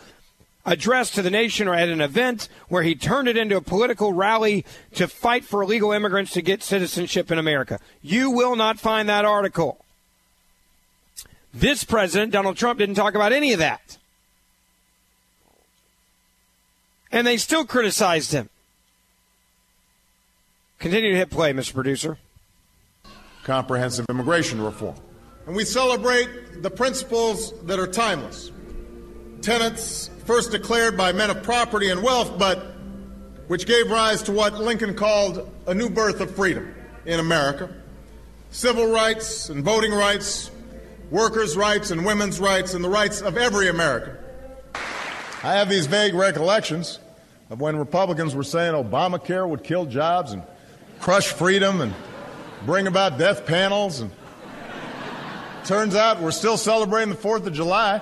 address 0.66 1.12
to 1.12 1.22
the 1.22 1.30
nation 1.30 1.68
or 1.68 1.76
at 1.76 1.90
an 1.90 2.00
event 2.00 2.48
where 2.70 2.84
he 2.84 2.96
turned 2.96 3.28
it 3.28 3.36
into 3.36 3.58
a 3.58 3.62
political 3.62 4.14
rally 4.14 4.64
to 4.94 5.10
fight 5.10 5.44
for 5.44 5.62
illegal 5.64 5.92
immigrants 5.92 6.32
to 6.32 6.42
get 6.42 6.64
citizenship 6.64 7.32
in 7.32 7.38
America. 7.38 7.82
You 8.02 8.32
will 8.32 8.56
not 8.56 8.80
find 8.80 9.10
that 9.10 9.26
article. 9.26 9.84
This 11.60 11.84
president, 11.84 12.32
Donald 12.32 12.56
Trump, 12.56 12.78
didn't 12.78 12.94
talk 12.94 13.16
about 13.16 13.34
any 13.34 13.52
of 13.52 13.58
that. 13.58 13.98
And 17.12 17.26
they 17.26 17.38
still 17.38 17.66
criticized 17.66 18.32
him. 18.32 18.50
Continue 20.78 21.14
to 21.14 21.18
hit 21.18 21.32
play, 21.32 21.54
Mr. 21.54 21.74
Producer. 21.74 22.20
Comprehensive 23.44 24.06
immigration 24.08 24.62
reform. 24.62 24.98
And 25.48 25.56
we 25.56 25.66
celebrate 25.66 26.62
the 26.62 26.70
principles 26.70 27.60
that 27.64 27.80
are 27.80 27.88
timeless. 27.88 28.52
Tenets 29.42 30.12
first 30.26 30.52
declared 30.52 30.96
by 30.96 31.12
men 31.12 31.32
of 31.32 31.42
property 31.42 31.90
and 31.90 32.04
wealth, 32.04 32.38
but 32.38 32.76
which 33.48 33.66
gave 33.66 33.90
rise 33.90 34.22
to 34.24 34.32
what 34.32 34.54
Lincoln 34.60 34.94
called 34.94 35.50
a 35.66 35.74
new 35.74 35.90
birth 35.90 36.22
of 36.22 36.36
freedom 36.36 36.76
in 37.06 37.20
America. 37.20 37.74
Civil 38.52 38.92
rights 38.92 39.50
and 39.50 39.64
voting 39.64 39.92
rights, 39.92 40.52
workers' 41.10 41.56
rights 41.56 41.92
and 41.92 42.06
women's 42.06 42.40
rights 42.40 42.74
and 42.74 42.84
the 42.84 42.90
rights 42.90 43.22
of 43.22 43.38
every 43.38 43.70
American. 43.70 44.16
I 45.44 45.54
have 45.54 45.70
these 45.70 45.86
vague 45.86 46.14
recollections 46.14 47.00
of 47.50 47.62
when 47.62 47.78
Republicans 47.78 48.36
were 48.36 48.44
saying 48.44 48.74
Obamacare 48.74 49.48
would 49.48 49.64
kill 49.64 49.86
jobs 49.86 50.34
and 50.34 50.44
crush 51.00 51.28
freedom 51.28 51.82
and 51.82 51.94
bring 52.66 52.88
about 52.88 53.18
death 53.18 53.46
panels. 53.46 54.02
And 54.02 54.12
turns 55.64 55.96
out 55.96 56.22
we're 56.22 56.32
still 56.32 56.58
celebrating 56.58 57.10
the 57.10 57.20
4th 57.20 57.46
of 57.46 57.54
July. 57.54 58.02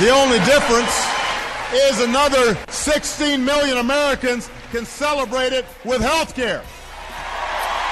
The 0.00 0.10
only 0.10 0.38
difference 0.40 1.16
is 1.72 2.00
another 2.00 2.56
16 2.68 3.44
million 3.44 3.78
Americans 3.78 4.50
can 4.70 4.84
celebrate 4.84 5.52
it 5.52 5.64
with 5.84 6.02
health 6.02 6.34
care. 6.34 6.62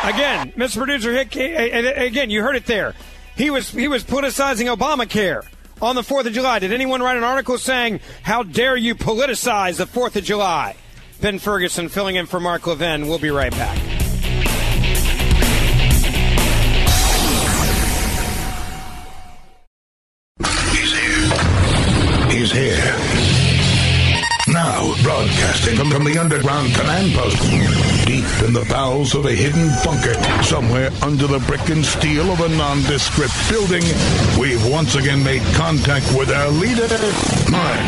Again, 0.05 0.53
Mr. 0.53 0.77
Producer 0.77 1.13
Hick, 1.13 1.35
again, 1.35 2.29
you 2.31 2.43
heard 2.43 2.57
it 2.57 2.67
there. 2.67 2.95
He 3.37 3.51
was 3.51 3.71
he 3.71 3.89
was 3.89 4.05
politicizing 4.05 4.75
Obamacare 4.75 5.45
on 5.81 5.97
the 5.97 6.03
4th 6.03 6.27
of 6.27 6.33
July. 6.33 6.59
Did 6.59 6.73
anyone 6.73 7.03
write 7.03 7.17
an 7.17 7.25
article 7.25 7.59
saying, 7.59 8.01
How 8.23 8.43
dare 8.43 8.77
you 8.77 8.95
politicize 8.95 9.79
the 9.79 9.87
4th 9.87 10.17
of 10.17 10.25
July? 10.25 10.77
Ben 11.21 11.39
Ferguson 11.39 11.89
filling 11.89 12.17
in 12.17 12.27
for 12.27 12.39
Mark 12.39 12.67
Levin. 12.67 13.09
We'll 13.09 13.19
be 13.19 13.31
right 13.31 13.53
back. 13.53 13.94
From 25.91 26.05
the 26.05 26.19
underground 26.19 26.75
command 26.75 27.13
post, 27.15 27.41
deep 28.07 28.25
in 28.47 28.53
the 28.53 28.67
bowels 28.69 29.15
of 29.15 29.27
a 29.27 29.33
hidden 29.33 29.69
bunker, 29.85 30.15
somewhere 30.43 30.91
under 31.03 31.27
the 31.27 31.39
brick 31.41 31.69
and 31.69 31.85
steel 31.85 32.31
of 32.31 32.41
a 32.41 32.49
nondescript 32.49 33.35
building, 33.51 33.83
we've 34.39 34.65
once 34.71 34.95
again 34.95 35.23
made 35.23 35.43
contact 35.55 36.07
with 36.17 36.31
our 36.31 36.49
leader, 36.49 36.87
Mark 37.51 37.81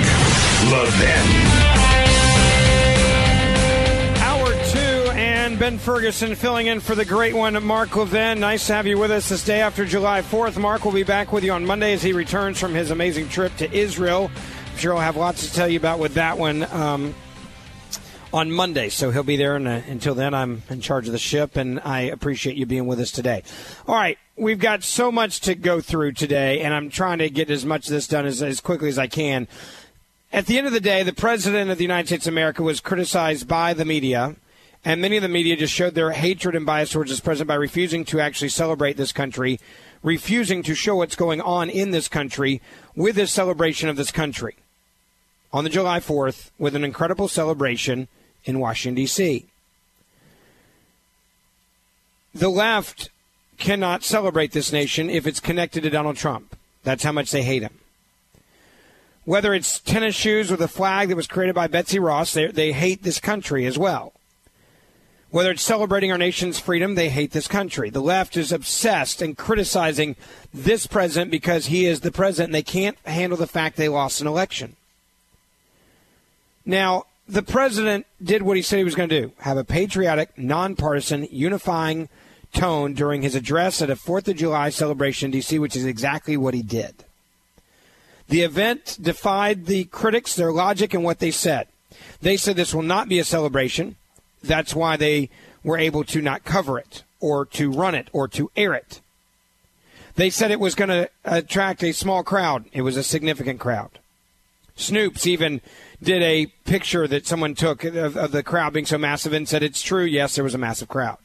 Levin. 0.73 1.27
Hour 4.23 4.53
two, 4.71 5.11
and 5.13 5.59
Ben 5.59 5.79
Ferguson 5.79 6.35
filling 6.35 6.67
in 6.67 6.81
for 6.81 6.95
the 6.95 7.05
great 7.05 7.35
one, 7.35 7.63
Mark 7.65 7.95
Levin. 7.95 8.41
Nice 8.41 8.67
to 8.67 8.75
have 8.75 8.87
you 8.87 8.99
with 8.99 9.11
us 9.11 9.29
this 9.29 9.45
day 9.45 9.61
after 9.61 9.85
July 9.85 10.23
4th. 10.23 10.59
Mark 10.59 10.85
will 10.85 10.93
be 10.93 11.05
back 11.05 11.33
with 11.33 11.45
you 11.45 11.53
on 11.53 11.65
Monday 11.65 11.93
as 11.93 12.03
he 12.03 12.13
returns 12.13 12.59
from 12.59 12.75
his 12.75 12.91
amazing 12.91 13.29
trip 13.29 13.55
to 13.57 13.73
Israel. 13.73 14.31
I'm 14.73 14.79
sure 14.79 14.95
I'll 14.95 15.01
have 15.01 15.17
lots 15.17 15.47
to 15.49 15.55
tell 15.55 15.69
you 15.69 15.79
about 15.79 15.99
with 15.99 16.15
that 16.15 16.37
one 16.37 16.65
um, 16.65 17.15
on 18.37 18.53
Monday. 18.53 18.91
So 18.91 19.11
he'll 19.11 19.23
be 19.23 19.39
there, 19.39 19.57
and 19.57 19.67
uh, 19.67 19.81
until 19.89 20.15
then, 20.15 20.35
I'm 20.35 20.63
in 20.69 20.83
charge 20.83 21.07
of 21.07 21.13
the 21.13 21.19
ship, 21.19 21.57
and 21.57 21.81
I 21.81 22.01
appreciate 22.01 22.57
you 22.57 22.67
being 22.67 22.87
with 22.87 23.01
us 23.01 23.11
today. 23.11 23.43
All 23.89 23.95
right, 23.95 24.19
we've 24.37 24.59
got 24.59 24.85
so 24.85 25.11
much 25.11 25.41
to 25.41 25.55
go 25.55 25.81
through 25.81 26.13
today, 26.13 26.61
and 26.61 26.75
I'm 26.75 26.91
trying 26.91 27.17
to 27.19 27.31
get 27.31 27.51
as 27.51 27.65
much 27.65 27.87
of 27.87 27.93
this 27.93 28.07
done 28.07 28.27
as, 28.27 28.43
as 28.43 28.61
quickly 28.61 28.91
as 28.91 28.99
I 28.99 29.07
can. 29.07 29.49
At 30.35 30.45
the 30.45 30.59
end 30.59 30.67
of 30.67 30.75
the 30.75 30.81
day, 30.81 31.03
the 31.03 31.15
President 31.15 31.71
of 31.71 31.79
the 31.79 31.85
United 31.85 32.09
States 32.09 32.27
of 32.27 32.35
America 32.35 32.63
was 32.63 32.79
criticized 32.79 33.49
by 33.49 33.73
the 33.73 33.87
media, 33.87 34.37
and 34.85 35.01
many 35.01 35.17
of 35.17 35.23
the 35.23 35.31
media 35.31 35.57
just 35.57 35.73
showed 35.73 35.95
their 35.95 36.11
hatred 36.11 36.55
and 36.55 36.67
bias 36.67 36.91
towards 36.91 37.11
this 37.11 37.21
president 37.21 37.49
by 37.49 37.55
refusing 37.55 38.05
to 38.05 38.21
actually 38.21 38.51
celebrate 38.51 38.99
this 38.99 39.13
country, 39.13 39.59
refusing 40.03 40.63
to 40.63 40.75
show 40.75 40.97
what's 40.97 41.17
going 41.17 41.41
on 41.41 41.71
in 41.71 41.91
this 41.91 42.07
country 42.07 42.61
with 42.95 43.17
this 43.17 43.33
celebration 43.33 43.89
of 43.89 43.97
this 43.97 44.13
country 44.13 44.57
on 45.55 45.65
the 45.65 45.71
July 45.71 46.01
4th 46.01 46.51
with 46.59 46.77
an 46.77 46.85
incredible 46.85 47.29
celebration 47.29 48.09
in 48.47 48.59
Washington, 48.59 48.95
D.C. 48.95 49.45
The 52.35 52.49
left 52.49 53.11
cannot 53.59 54.05
celebrate 54.05 54.53
this 54.53 54.73
nation 54.73 55.11
if 55.11 55.27
it's 55.27 55.41
connected 55.41 55.83
to 55.83 55.91
Donald 55.91 56.17
Trump. 56.17 56.57
That's 56.85 57.03
how 57.03 57.13
much 57.13 57.31
they 57.31 57.43
hate 57.43 57.63
him. 57.63 57.79
Whether 59.25 59.55
it's 59.55 59.81
tennis 59.81 60.15
shoes 60.15 60.53
or 60.53 60.57
the 60.57 60.69
flag 60.69 61.09
that 61.09 61.17
was 61.17 61.27
created 61.27 61.55
by 61.55 61.67
Betsy 61.67 61.99
Ross, 61.99 62.33
they, 62.33 62.47
they 62.47 62.73
hate 62.73 63.03
this 63.03 63.19
country 63.19 63.67
as 63.67 63.77
well. 63.77 64.13
Whether 65.31 65.51
it's 65.51 65.63
celebrating 65.63 66.13
our 66.13 66.19
nation's 66.19 66.61
freedom, 66.61 66.95
they 66.95 67.09
hate 67.09 67.33
this 67.33 67.49
country. 67.49 67.91
The 67.91 68.01
left 68.01 68.37
is 68.37 68.53
obsessed 68.53 69.21
and 69.21 69.37
criticizing 69.37 70.15
this 70.55 70.87
president 70.87 71.33
because 71.33 71.67
he 71.67 71.87
is 71.87 72.01
the 72.01 72.13
president 72.13 72.49
and 72.49 72.55
they 72.55 72.63
can't 72.63 72.97
handle 73.05 73.37
the 73.37 73.49
fact 73.49 73.77
they 73.77 73.89
lost 73.89 74.21
an 74.21 74.29
election. 74.29 74.77
Now, 76.65 77.07
the 77.29 77.43
president 77.43 78.07
did 78.23 78.43
what 78.43 78.57
he 78.57 78.63
said 78.63 78.79
he 78.79 78.85
was 78.85 78.95
going 78.95 79.09
to 79.09 79.21
do 79.23 79.33
have 79.39 79.57
a 79.57 79.65
patriotic, 79.65 80.37
nonpartisan, 80.39 81.29
unifying 81.31 82.09
tone 82.53 82.95
during 82.95 83.23
his 83.23 83.35
address 83.35 83.83
at 83.83 83.91
a 83.91 83.97
4th 83.97 84.29
of 84.29 84.37
July 84.37 84.71
celebration 84.71 85.27
in 85.27 85.31
D.C., 85.33 85.59
which 85.59 85.77
is 85.77 85.85
exactly 85.85 86.37
what 86.37 86.55
he 86.55 86.63
did. 86.63 86.95
The 88.29 88.43
event 88.43 88.99
defied 89.01 89.67
the 89.67 89.85
critics, 89.85 90.35
their 90.35 90.53
logic, 90.53 90.95
and 90.95 91.05
what 91.05 91.19
they 91.19 91.31
said. 91.31 91.69
They 92.21 92.37
said 92.37 92.57
this 92.57 92.75
will 92.75 92.83
not 92.83 93.09
be 93.09 93.19
a 93.19 93.25
celebration. 93.25 93.97
That's 94.43 94.75
why 94.75 94.97
they 94.97 95.31
were 95.63 95.79
able 95.79 96.05
to 96.05 96.23
not 96.23 96.45
cover 96.45 96.79
it 96.79 97.03
or 97.21 97.45
to 97.47 97.71
run 97.71 97.95
it 97.95 98.09
or 98.13 98.27
to 98.29 98.51
air 98.57 98.75
it. 98.75 99.01
They 100.17 100.31
said 100.31 100.51
it 100.51 100.61
was 100.61 100.75
going 100.75 100.89
to 100.89 101.11
attract 101.25 101.85
a 101.85 101.93
small 101.93 102.23
crowd. 102.23 102.65
It 102.73 102.83
was 102.83 102.97
a 102.97 103.03
significant 103.03 103.61
crowd. 103.61 103.99
Snopes 104.77 105.27
even 105.27 105.61
did 106.03 106.23
a 106.23 106.47
picture 106.65 107.09
that 107.09 107.27
someone 107.27 107.55
took 107.55 107.85
of, 107.85 108.17
of, 108.17 108.33
the 108.33 108.43
crowd 108.43 108.73
being 108.73 108.87
so 108.87 108.99
massive 108.99 109.33
and 109.33 109.49
said 109.49 109.63
it's 109.63 109.83
true. 109.83 110.05
Yes, 110.05 110.35
there 110.35 110.45
was 110.45 110.55
a 110.55 110.59
massive 110.59 110.89
crowd. 110.89 111.19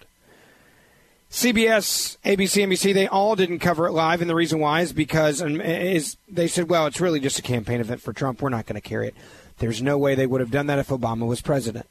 CBS, 1.30 2.18
ABC, 2.26 2.66
NBC, 2.68 2.94
they 2.94 3.08
all 3.08 3.36
didn't 3.36 3.60
cover 3.60 3.88
it 3.88 3.92
live, 3.92 4.20
and 4.20 4.30
the 4.30 4.36
reason 4.36 4.60
why 4.60 4.82
is 4.82 4.92
because 4.92 5.42
um, 5.42 5.62
is 5.62 6.18
they 6.28 6.48
said, 6.48 6.70
well, 6.70 6.86
it's 6.88 7.00
really 7.00 7.22
just 7.22 7.40
a 7.40 7.42
campaign 7.42 7.80
event 7.80 8.02
for 8.02 8.12
Trump. 8.12 8.42
We're 8.42 8.50
not 8.50 8.66
going 8.66 8.80
to 8.80 8.88
carry 8.88 9.08
it. 9.08 9.16
There's 9.60 9.82
no 9.82 9.98
way 9.98 10.16
they 10.16 10.28
would 10.28 10.42
have 10.42 10.52
done 10.52 10.68
that 10.68 10.80
if 10.80 10.88
Obama 10.90 11.26
was 11.28 11.42
president. 11.42 11.86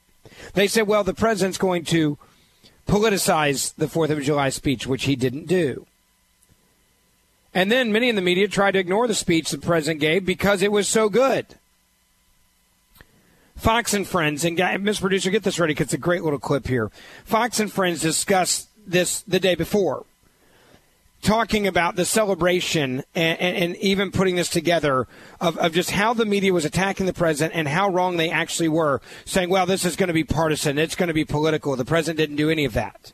They 0.54 0.66
said, 0.66 0.86
well, 0.86 1.04
the 1.04 1.14
president's 1.14 1.56
going 1.56 1.84
to 1.86 2.18
politicize 2.86 3.74
the 3.76 3.86
4th 3.86 4.10
of 4.10 4.22
July 4.22 4.50
speech, 4.50 4.86
which 4.86 5.04
he 5.04 5.16
didn't 5.16 5.46
do. 5.46 5.86
And 7.54 7.70
then 7.70 7.92
many 7.92 8.08
in 8.08 8.16
the 8.16 8.22
media 8.22 8.46
tried 8.48 8.72
to 8.72 8.78
ignore 8.78 9.06
the 9.06 9.14
speech 9.14 9.50
the 9.50 9.58
president 9.58 10.00
gave 10.00 10.24
because 10.24 10.62
it 10.62 10.72
was 10.72 10.86
so 10.86 11.08
good. 11.08 11.46
Fox 13.60 13.92
and 13.92 14.08
Friends, 14.08 14.42
and 14.46 14.82
Miss 14.82 15.00
Producer, 15.00 15.30
get 15.30 15.42
this 15.42 15.58
ready 15.58 15.72
because 15.72 15.88
it's 15.88 15.94
a 15.94 15.98
great 15.98 16.24
little 16.24 16.38
clip 16.38 16.66
here. 16.66 16.90
Fox 17.24 17.60
and 17.60 17.70
Friends 17.70 18.00
discussed 18.00 18.70
this 18.86 19.20
the 19.22 19.38
day 19.38 19.54
before, 19.54 20.06
talking 21.20 21.66
about 21.66 21.94
the 21.94 22.06
celebration 22.06 23.04
and, 23.14 23.38
and, 23.38 23.56
and 23.56 23.76
even 23.76 24.12
putting 24.12 24.36
this 24.36 24.48
together 24.48 25.06
of, 25.42 25.58
of 25.58 25.74
just 25.74 25.90
how 25.90 26.14
the 26.14 26.24
media 26.24 26.54
was 26.54 26.64
attacking 26.64 27.04
the 27.04 27.12
president 27.12 27.54
and 27.54 27.68
how 27.68 27.90
wrong 27.90 28.16
they 28.16 28.30
actually 28.30 28.68
were, 28.68 29.02
saying, 29.26 29.50
well, 29.50 29.66
this 29.66 29.84
is 29.84 29.94
going 29.94 30.08
to 30.08 30.14
be 30.14 30.24
partisan, 30.24 30.78
it's 30.78 30.96
going 30.96 31.08
to 31.08 31.14
be 31.14 31.26
political. 31.26 31.76
The 31.76 31.84
president 31.84 32.16
didn't 32.16 32.36
do 32.36 32.48
any 32.48 32.64
of 32.64 32.72
that. 32.72 33.12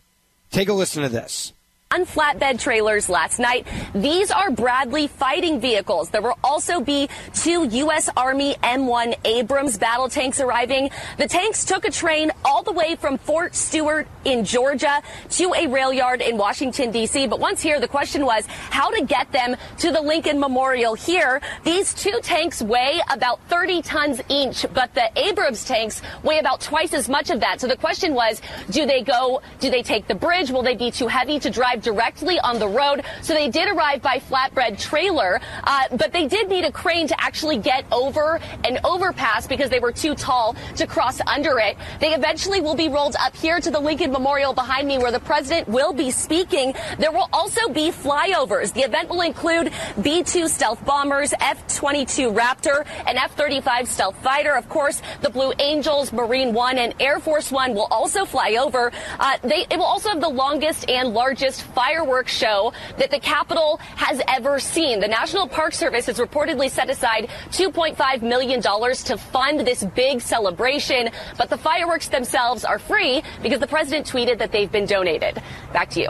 Take 0.52 0.68
a 0.68 0.72
listen 0.72 1.02
to 1.02 1.08
this 1.08 1.54
on 1.92 2.04
flatbed 2.04 2.58
trailers 2.58 3.08
last 3.08 3.38
night. 3.38 3.64
These 3.94 4.32
are 4.32 4.50
Bradley 4.50 5.06
fighting 5.06 5.60
vehicles. 5.60 6.10
There 6.10 6.20
will 6.20 6.38
also 6.42 6.80
be 6.80 7.08
two 7.32 7.64
U.S. 7.64 8.10
Army 8.16 8.56
M1 8.60 9.14
Abrams 9.24 9.78
battle 9.78 10.08
tanks 10.08 10.40
arriving. 10.40 10.90
The 11.16 11.28
tanks 11.28 11.64
took 11.64 11.84
a 11.84 11.90
train 11.92 12.32
all 12.44 12.64
the 12.64 12.72
way 12.72 12.96
from 12.96 13.18
Fort 13.18 13.54
Stewart 13.54 14.08
in 14.24 14.44
Georgia 14.44 15.00
to 15.30 15.54
a 15.54 15.68
rail 15.68 15.92
yard 15.92 16.22
in 16.22 16.36
Washington, 16.36 16.90
D.C. 16.90 17.28
But 17.28 17.38
once 17.38 17.62
here, 17.62 17.78
the 17.78 17.86
question 17.86 18.26
was 18.26 18.46
how 18.46 18.90
to 18.90 19.04
get 19.04 19.30
them 19.30 19.54
to 19.78 19.92
the 19.92 20.00
Lincoln 20.00 20.40
Memorial 20.40 20.94
here. 20.94 21.40
These 21.62 21.94
two 21.94 22.18
tanks 22.20 22.60
weigh 22.60 23.00
about 23.12 23.40
30 23.48 23.82
tons 23.82 24.20
each, 24.28 24.66
but 24.74 24.92
the 24.94 25.08
Abrams 25.14 25.64
tanks 25.64 26.02
weigh 26.24 26.40
about 26.40 26.60
twice 26.60 26.92
as 26.92 27.08
much 27.08 27.30
of 27.30 27.38
that. 27.40 27.60
So 27.60 27.68
the 27.68 27.76
question 27.76 28.12
was, 28.12 28.42
do 28.70 28.86
they 28.86 29.02
go, 29.02 29.40
do 29.60 29.70
they 29.70 29.84
take 29.84 30.08
the 30.08 30.16
bridge? 30.16 30.50
Will 30.50 30.64
they 30.64 30.74
be 30.74 30.90
too 30.90 31.06
heavy 31.06 31.38
to 31.38 31.48
drive 31.48 31.75
directly 31.82 32.38
on 32.40 32.58
the 32.58 32.68
road. 32.68 33.02
So 33.22 33.34
they 33.34 33.48
did 33.48 33.68
arrive 33.68 34.02
by 34.02 34.18
flatbed 34.18 34.80
trailer, 34.80 35.40
uh, 35.64 35.84
but 35.96 36.12
they 36.12 36.26
did 36.26 36.48
need 36.48 36.64
a 36.64 36.72
crane 36.72 37.08
to 37.08 37.20
actually 37.20 37.58
get 37.58 37.84
over 37.92 38.40
an 38.64 38.78
overpass 38.84 39.46
because 39.46 39.70
they 39.70 39.80
were 39.80 39.92
too 39.92 40.14
tall 40.14 40.56
to 40.76 40.86
cross 40.86 41.20
under 41.26 41.58
it. 41.58 41.76
They 42.00 42.14
eventually 42.14 42.60
will 42.60 42.74
be 42.74 42.88
rolled 42.88 43.16
up 43.20 43.36
here 43.36 43.60
to 43.60 43.70
the 43.70 43.80
Lincoln 43.80 44.12
Memorial 44.12 44.52
behind 44.52 44.88
me 44.88 44.98
where 44.98 45.12
the 45.12 45.20
president 45.20 45.68
will 45.68 45.92
be 45.92 46.10
speaking. 46.10 46.74
There 46.98 47.12
will 47.12 47.28
also 47.32 47.68
be 47.68 47.90
flyovers. 47.90 48.72
The 48.72 48.82
event 48.82 49.08
will 49.08 49.22
include 49.22 49.72
B-2 50.02 50.48
stealth 50.48 50.84
bombers, 50.84 51.32
F-22 51.40 52.34
Raptor, 52.34 52.86
and 53.06 53.18
F-35 53.18 53.86
stealth 53.86 54.16
fighter. 54.22 54.54
Of 54.54 54.68
course, 54.68 55.02
the 55.20 55.30
Blue 55.30 55.52
Angels, 55.58 56.12
Marine 56.12 56.52
One, 56.52 56.78
and 56.78 56.94
Air 57.00 57.20
Force 57.20 57.50
One 57.50 57.74
will 57.74 57.88
also 57.90 58.24
fly 58.24 58.56
over. 58.60 58.92
Uh, 59.18 59.38
they, 59.42 59.66
it 59.70 59.76
will 59.76 59.84
also 59.84 60.10
have 60.10 60.20
the 60.20 60.28
longest 60.28 60.88
and 60.88 61.14
largest 61.14 61.65
fireworks 61.66 62.32
show 62.32 62.72
that 62.98 63.10
the 63.10 63.20
Capitol 63.20 63.78
has 63.96 64.20
ever 64.28 64.58
seen. 64.58 65.00
The 65.00 65.08
National 65.08 65.46
Park 65.46 65.72
Service 65.72 66.06
has 66.06 66.18
reportedly 66.18 66.70
set 66.70 66.90
aside 66.90 67.28
$2.5 67.50 68.22
million 68.22 68.60
to 68.60 69.18
fund 69.18 69.60
this 69.60 69.84
big 69.94 70.20
celebration, 70.20 71.10
but 71.36 71.50
the 71.50 71.58
fireworks 71.58 72.08
themselves 72.08 72.64
are 72.64 72.78
free 72.78 73.22
because 73.42 73.60
the 73.60 73.66
president 73.66 74.06
tweeted 74.06 74.38
that 74.38 74.52
they've 74.52 74.70
been 74.70 74.86
donated. 74.86 75.42
Back 75.72 75.90
to 75.90 76.00
you. 76.00 76.08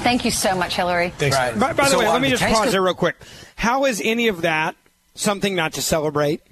Thank 0.00 0.24
you 0.24 0.30
so 0.30 0.54
much, 0.54 0.76
Hillary. 0.76 1.10
Thanks. 1.18 1.36
Right. 1.36 1.58
By, 1.58 1.72
by 1.72 1.86
so 1.86 1.92
the 1.92 1.98
way, 1.98 2.08
let 2.08 2.20
me 2.20 2.28
just 2.28 2.44
pause 2.44 2.70
there 2.70 2.82
real 2.82 2.94
quick. 2.94 3.16
How 3.56 3.86
is 3.86 4.00
any 4.04 4.28
of 4.28 4.42
that 4.42 4.76
something 5.14 5.54
not 5.54 5.72
to 5.74 5.82
celebrate? 5.82 6.42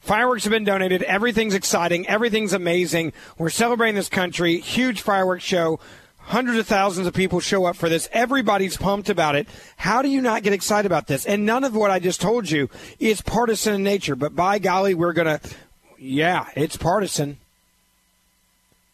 Fireworks 0.00 0.44
have 0.44 0.52
been 0.52 0.64
donated. 0.64 1.02
Everything's 1.02 1.54
exciting. 1.54 2.08
Everything's 2.08 2.54
amazing. 2.54 3.12
We're 3.36 3.50
celebrating 3.50 3.94
this 3.94 4.08
country. 4.08 4.58
Huge 4.58 5.02
fireworks 5.02 5.44
show 5.44 5.80
Hundreds 6.28 6.58
of 6.58 6.66
thousands 6.66 7.06
of 7.06 7.14
people 7.14 7.40
show 7.40 7.64
up 7.64 7.74
for 7.74 7.88
this. 7.88 8.06
Everybody's 8.12 8.76
pumped 8.76 9.08
about 9.08 9.34
it. 9.34 9.48
How 9.78 10.02
do 10.02 10.08
you 10.08 10.20
not 10.20 10.42
get 10.42 10.52
excited 10.52 10.84
about 10.84 11.06
this? 11.06 11.24
And 11.24 11.46
none 11.46 11.64
of 11.64 11.74
what 11.74 11.90
I 11.90 12.00
just 12.00 12.20
told 12.20 12.50
you 12.50 12.68
is 13.00 13.22
partisan 13.22 13.72
in 13.72 13.82
nature. 13.82 14.14
But 14.14 14.36
by 14.36 14.58
golly, 14.58 14.92
we're 14.92 15.14
going 15.14 15.38
to, 15.38 15.40
yeah, 15.98 16.46
it's 16.54 16.76
partisan. 16.76 17.38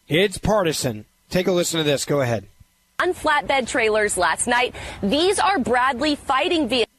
It's 0.06 0.38
partisan. 0.38 1.06
Take 1.28 1.48
a 1.48 1.52
listen 1.52 1.78
to 1.78 1.84
this. 1.84 2.04
Go 2.04 2.20
ahead. 2.20 2.44
On 3.00 3.12
flatbed 3.12 3.66
trailers 3.66 4.16
last 4.16 4.46
night. 4.46 4.72
These 5.02 5.40
are 5.40 5.58
Bradley 5.58 6.14
fighting 6.14 6.68
vehicles. 6.68 6.93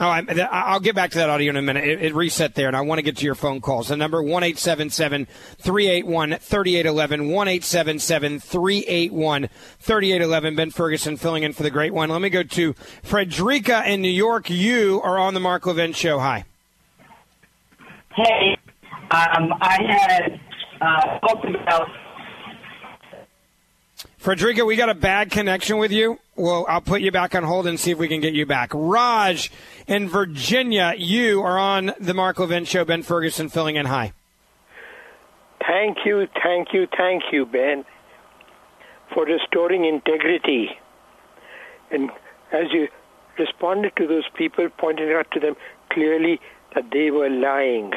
Oh, 0.00 0.08
I, 0.08 0.24
I'll 0.50 0.80
get 0.80 0.96
back 0.96 1.12
to 1.12 1.18
that 1.18 1.30
audio 1.30 1.50
in 1.50 1.56
a 1.56 1.62
minute. 1.62 1.84
It, 1.84 2.02
it 2.02 2.14
reset 2.16 2.56
there, 2.56 2.66
and 2.66 2.76
I 2.76 2.80
want 2.80 2.98
to 2.98 3.02
get 3.02 3.16
to 3.18 3.24
your 3.24 3.36
phone 3.36 3.60
calls. 3.60 3.88
The 3.88 3.96
number 3.96 4.20
one 4.20 4.42
eight 4.42 4.58
seven 4.58 4.90
seven 4.90 5.28
three 5.58 5.86
eight 5.86 6.04
one 6.04 6.36
thirty 6.40 6.74
eight 6.74 6.84
eleven 6.84 7.28
one 7.28 7.46
eight 7.46 7.62
seven 7.62 8.00
seven 8.00 8.40
three 8.40 8.84
eight 8.88 9.12
one 9.12 9.48
thirty 9.78 10.12
eight 10.12 10.20
eleven. 10.20 10.56
Ben 10.56 10.70
Ferguson 10.70 11.16
filling 11.16 11.44
in 11.44 11.52
for 11.52 11.62
the 11.62 11.70
great 11.70 11.94
one. 11.94 12.08
Let 12.08 12.22
me 12.22 12.28
go 12.28 12.42
to 12.42 12.72
Frederica 13.04 13.88
in 13.88 14.02
New 14.02 14.08
York. 14.08 14.50
You 14.50 15.00
are 15.04 15.16
on 15.16 15.32
the 15.32 15.40
Mark 15.40 15.64
Levin 15.64 15.92
Show. 15.92 16.18
Hi. 16.18 16.44
Hey, 18.16 18.56
um, 19.12 19.52
I 19.60 19.78
had 19.80 20.40
uh, 20.80 21.18
talked 21.20 21.44
about 21.44 21.88
Frederica, 24.24 24.64
we 24.64 24.74
got 24.74 24.88
a 24.88 24.94
bad 24.94 25.30
connection 25.30 25.76
with 25.76 25.92
you. 25.92 26.18
Well, 26.34 26.64
I'll 26.66 26.80
put 26.80 27.02
you 27.02 27.12
back 27.12 27.34
on 27.34 27.42
hold 27.42 27.66
and 27.66 27.78
see 27.78 27.90
if 27.90 27.98
we 27.98 28.08
can 28.08 28.22
get 28.22 28.32
you 28.32 28.46
back. 28.46 28.70
Raj 28.72 29.52
in 29.86 30.08
Virginia, 30.08 30.94
you 30.96 31.42
are 31.42 31.58
on 31.58 31.92
the 32.00 32.14
Mark 32.14 32.38
Levin 32.38 32.64
Show. 32.64 32.84
Ben 32.84 33.02
Ferguson 33.02 33.48
filling 33.48 33.76
in. 33.76 33.86
Hi. 33.86 34.12
Thank 35.66 35.98
you, 36.04 36.26
thank 36.42 36.68
you, 36.72 36.86
thank 36.96 37.22
you, 37.32 37.46
Ben, 37.46 37.84
for 39.14 39.24
restoring 39.24 39.84
integrity. 39.84 40.70
And 41.90 42.10
as 42.52 42.66
you 42.72 42.88
responded 43.38 43.92
to 43.96 44.06
those 44.06 44.28
people, 44.36 44.68
pointed 44.76 45.14
out 45.14 45.30
to 45.32 45.40
them 45.40 45.56
clearly 45.90 46.40
that 46.74 46.90
they 46.92 47.10
were 47.10 47.30
lying. 47.30 47.92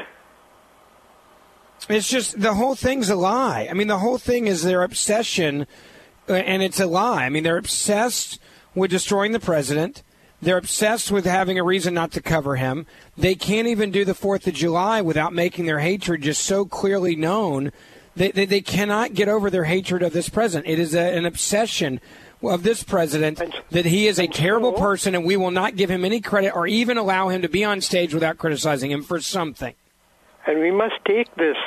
It's 1.90 2.10
just 2.10 2.40
the 2.40 2.54
whole 2.54 2.76
thing's 2.76 3.10
a 3.10 3.16
lie. 3.16 3.68
I 3.70 3.74
mean, 3.74 3.88
the 3.88 4.00
whole 4.00 4.18
thing 4.18 4.48
is 4.48 4.64
their 4.64 4.84
obsession, 4.84 5.68
uh, 6.28 6.34
and 6.34 6.64
it's 6.64 6.80
a 6.80 6.88
lie. 6.88 7.26
I 7.26 7.30
mean, 7.30 7.44
they're 7.44 7.58
obsessed 7.58 8.40
with 8.76 8.92
destroying 8.92 9.32
the 9.32 9.40
president. 9.40 10.04
They're 10.42 10.58
obsessed 10.58 11.12
with 11.12 11.26
having 11.26 11.58
a 11.58 11.64
reason 11.64 11.94
not 11.94 12.12
to 12.12 12.22
cover 12.22 12.58
him. 12.58 12.86
They 13.18 13.34
can't 13.34 13.68
even 13.68 13.92
do 13.92 14.06
the 14.06 14.14
4th 14.14 14.46
of 14.48 14.54
July 14.54 15.02
without 15.02 15.34
making 15.34 15.66
their 15.66 15.80
hatred 15.80 16.22
just 16.22 16.44
so 16.44 16.66
clearly 16.66 17.16
known. 17.16 17.72
They, 18.16 18.32
they, 18.32 18.46
they 18.46 18.62
cannot 18.62 19.14
get 19.14 19.30
over 19.30 19.50
their 19.50 19.64
hatred 19.64 20.04
of 20.04 20.14
this 20.14 20.30
president. 20.30 20.72
It 20.72 20.80
is 20.80 20.94
a, 20.94 21.18
an 21.18 21.26
obsession 21.26 22.00
of 22.44 22.62
this 22.62 22.84
president 22.84 23.42
that 23.72 23.86
he 23.86 24.08
is 24.08 24.20
a 24.20 24.28
terrible 24.28 24.74
person 24.74 25.16
and 25.16 25.26
we 25.26 25.38
will 25.38 25.52
not 25.52 25.76
give 25.76 25.90
him 25.90 26.06
any 26.06 26.22
credit 26.22 26.56
or 26.56 26.68
even 26.68 26.98
allow 26.98 27.30
him 27.30 27.42
to 27.42 27.50
be 27.50 27.64
on 27.64 27.82
stage 27.82 28.14
without 28.14 28.38
criticizing 28.38 28.92
him 28.92 29.02
for 29.02 29.20
something. 29.20 29.74
And 30.46 30.60
we 30.60 30.72
must 30.72 30.96
take 31.06 31.34
this 31.36 31.58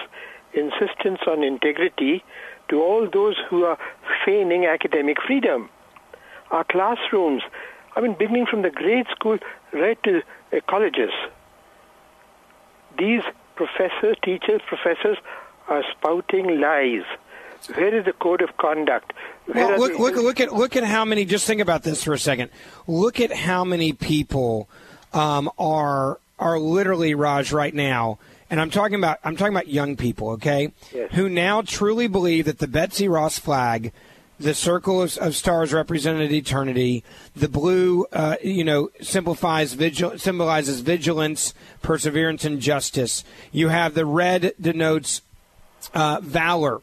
insistence 0.54 1.20
on 1.26 1.42
integrity 1.42 2.24
to 2.68 2.80
all 2.80 3.08
those 3.12 3.36
who 3.48 3.64
are 3.64 3.78
feigning 4.24 4.64
academic 4.64 5.16
freedom. 5.26 5.68
Our 6.50 6.64
classrooms, 6.64 7.42
I 7.96 8.00
mean, 8.00 8.14
beginning 8.18 8.46
from 8.46 8.62
the 8.62 8.70
grade 8.70 9.06
school 9.14 9.38
right 9.72 10.00
to 10.04 10.22
uh, 10.52 10.60
colleges, 10.68 11.10
these 12.98 13.22
professors, 13.56 14.16
teachers, 14.22 14.60
professors 14.66 15.18
are 15.68 15.82
spouting 15.92 16.60
lies. 16.60 17.02
Where 17.74 17.94
is 17.94 18.06
the 18.06 18.12
code 18.14 18.40
of 18.42 18.56
conduct? 18.56 19.12
Where 19.46 19.66
Well, 19.68 19.78
look, 19.78 19.98
look, 19.98 20.16
look 20.16 20.40
at 20.40 20.54
look 20.54 20.76
at 20.76 20.84
how 20.84 21.04
many. 21.04 21.24
Just 21.26 21.46
think 21.46 21.60
about 21.60 21.82
this 21.82 22.02
for 22.02 22.14
a 22.14 22.18
second. 22.18 22.50
Look 22.86 23.20
at 23.20 23.32
how 23.32 23.64
many 23.64 23.92
people 23.92 24.68
um, 25.12 25.50
are 25.58 26.18
are 26.38 26.58
literally 26.58 27.14
Raj 27.14 27.52
right 27.52 27.74
now, 27.74 28.18
and 28.48 28.60
I'm 28.60 28.70
talking 28.70 28.94
about 28.94 29.18
I'm 29.24 29.36
talking 29.36 29.52
about 29.52 29.68
young 29.68 29.96
people, 29.96 30.30
okay, 30.30 30.72
Yes. 30.92 31.10
who 31.12 31.28
now 31.28 31.60
truly 31.60 32.08
believe 32.08 32.46
that 32.46 32.58
the 32.58 32.68
Betsy 32.68 33.08
Ross 33.08 33.38
flag. 33.38 33.92
The 34.40 34.54
circle 34.54 35.02
of, 35.02 35.18
of 35.18 35.36
stars 35.36 35.74
represented 35.74 36.32
eternity. 36.32 37.04
The 37.36 37.48
blue, 37.48 38.06
uh, 38.10 38.36
you 38.42 38.64
know, 38.64 38.88
simplifies 39.02 39.74
vigil- 39.74 40.18
symbolizes 40.18 40.80
vigilance, 40.80 41.52
perseverance, 41.82 42.46
and 42.46 42.58
justice. 42.58 43.22
You 43.52 43.68
have 43.68 43.92
the 43.92 44.06
red 44.06 44.54
denotes 44.58 45.20
uh, 45.92 46.20
valor 46.22 46.80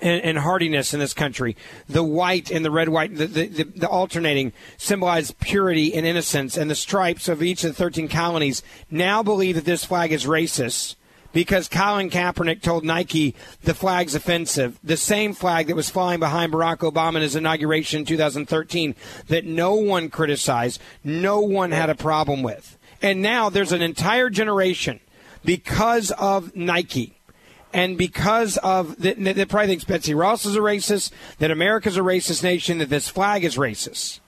and, 0.00 0.20
and 0.24 0.38
hardiness 0.38 0.92
in 0.92 0.98
this 0.98 1.14
country. 1.14 1.56
The 1.88 2.02
white 2.02 2.50
and 2.50 2.64
the 2.64 2.72
red, 2.72 2.88
white, 2.88 3.14
the, 3.14 3.28
the, 3.28 3.46
the, 3.46 3.64
the 3.64 3.88
alternating 3.88 4.52
symbolize 4.76 5.30
purity 5.30 5.94
and 5.94 6.04
innocence. 6.04 6.56
And 6.56 6.68
the 6.68 6.74
stripes 6.74 7.28
of 7.28 7.40
each 7.40 7.62
of 7.62 7.70
the 7.70 7.82
13 7.82 8.08
colonies 8.08 8.64
now 8.90 9.22
believe 9.22 9.54
that 9.54 9.64
this 9.64 9.84
flag 9.84 10.10
is 10.10 10.26
racist 10.26 10.96
because 11.34 11.68
Colin 11.68 12.08
Kaepernick 12.08 12.62
told 12.62 12.84
Nike 12.84 13.34
the 13.64 13.74
flag's 13.74 14.14
offensive. 14.14 14.78
The 14.82 14.96
same 14.96 15.34
flag 15.34 15.66
that 15.66 15.76
was 15.76 15.90
flying 15.90 16.20
behind 16.20 16.52
Barack 16.52 16.78
Obama 16.78 17.16
in 17.16 17.22
his 17.22 17.36
inauguration 17.36 18.00
in 18.00 18.06
2013 18.06 18.94
that 19.28 19.44
no 19.44 19.74
one 19.74 20.08
criticized, 20.08 20.80
no 21.02 21.40
one 21.40 21.72
had 21.72 21.90
a 21.90 21.94
problem 21.94 22.42
with. 22.42 22.78
And 23.02 23.20
now 23.20 23.50
there's 23.50 23.72
an 23.72 23.82
entire 23.82 24.30
generation 24.30 25.00
because 25.44 26.10
of 26.12 26.56
Nike 26.56 27.18
and 27.74 27.98
because 27.98 28.56
of 28.58 28.96
that, 29.02 29.22
that 29.22 29.48
probably 29.48 29.66
thinks 29.66 29.84
Betsy 29.84 30.14
Ross 30.14 30.46
is 30.46 30.54
a 30.54 30.60
racist, 30.60 31.10
that 31.40 31.50
America's 31.50 31.96
a 31.96 32.02
racist 32.02 32.44
nation, 32.44 32.78
that 32.78 32.88
this 32.88 33.08
flag 33.08 33.42
is 33.44 33.56
racist. 33.56 34.20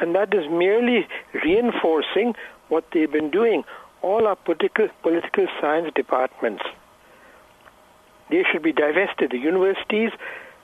and 0.00 0.14
that 0.14 0.32
is 0.34 0.44
merely 0.50 1.06
reinforcing 1.44 2.34
what 2.68 2.84
they've 2.92 3.10
been 3.10 3.30
doing. 3.30 3.64
All 4.02 4.26
our 4.26 4.36
political, 4.36 4.88
political 5.02 5.46
science 5.60 5.92
departments, 5.94 6.62
they 8.30 8.44
should 8.50 8.62
be 8.62 8.72
divested. 8.72 9.30
The 9.30 9.38
universities, 9.38 10.10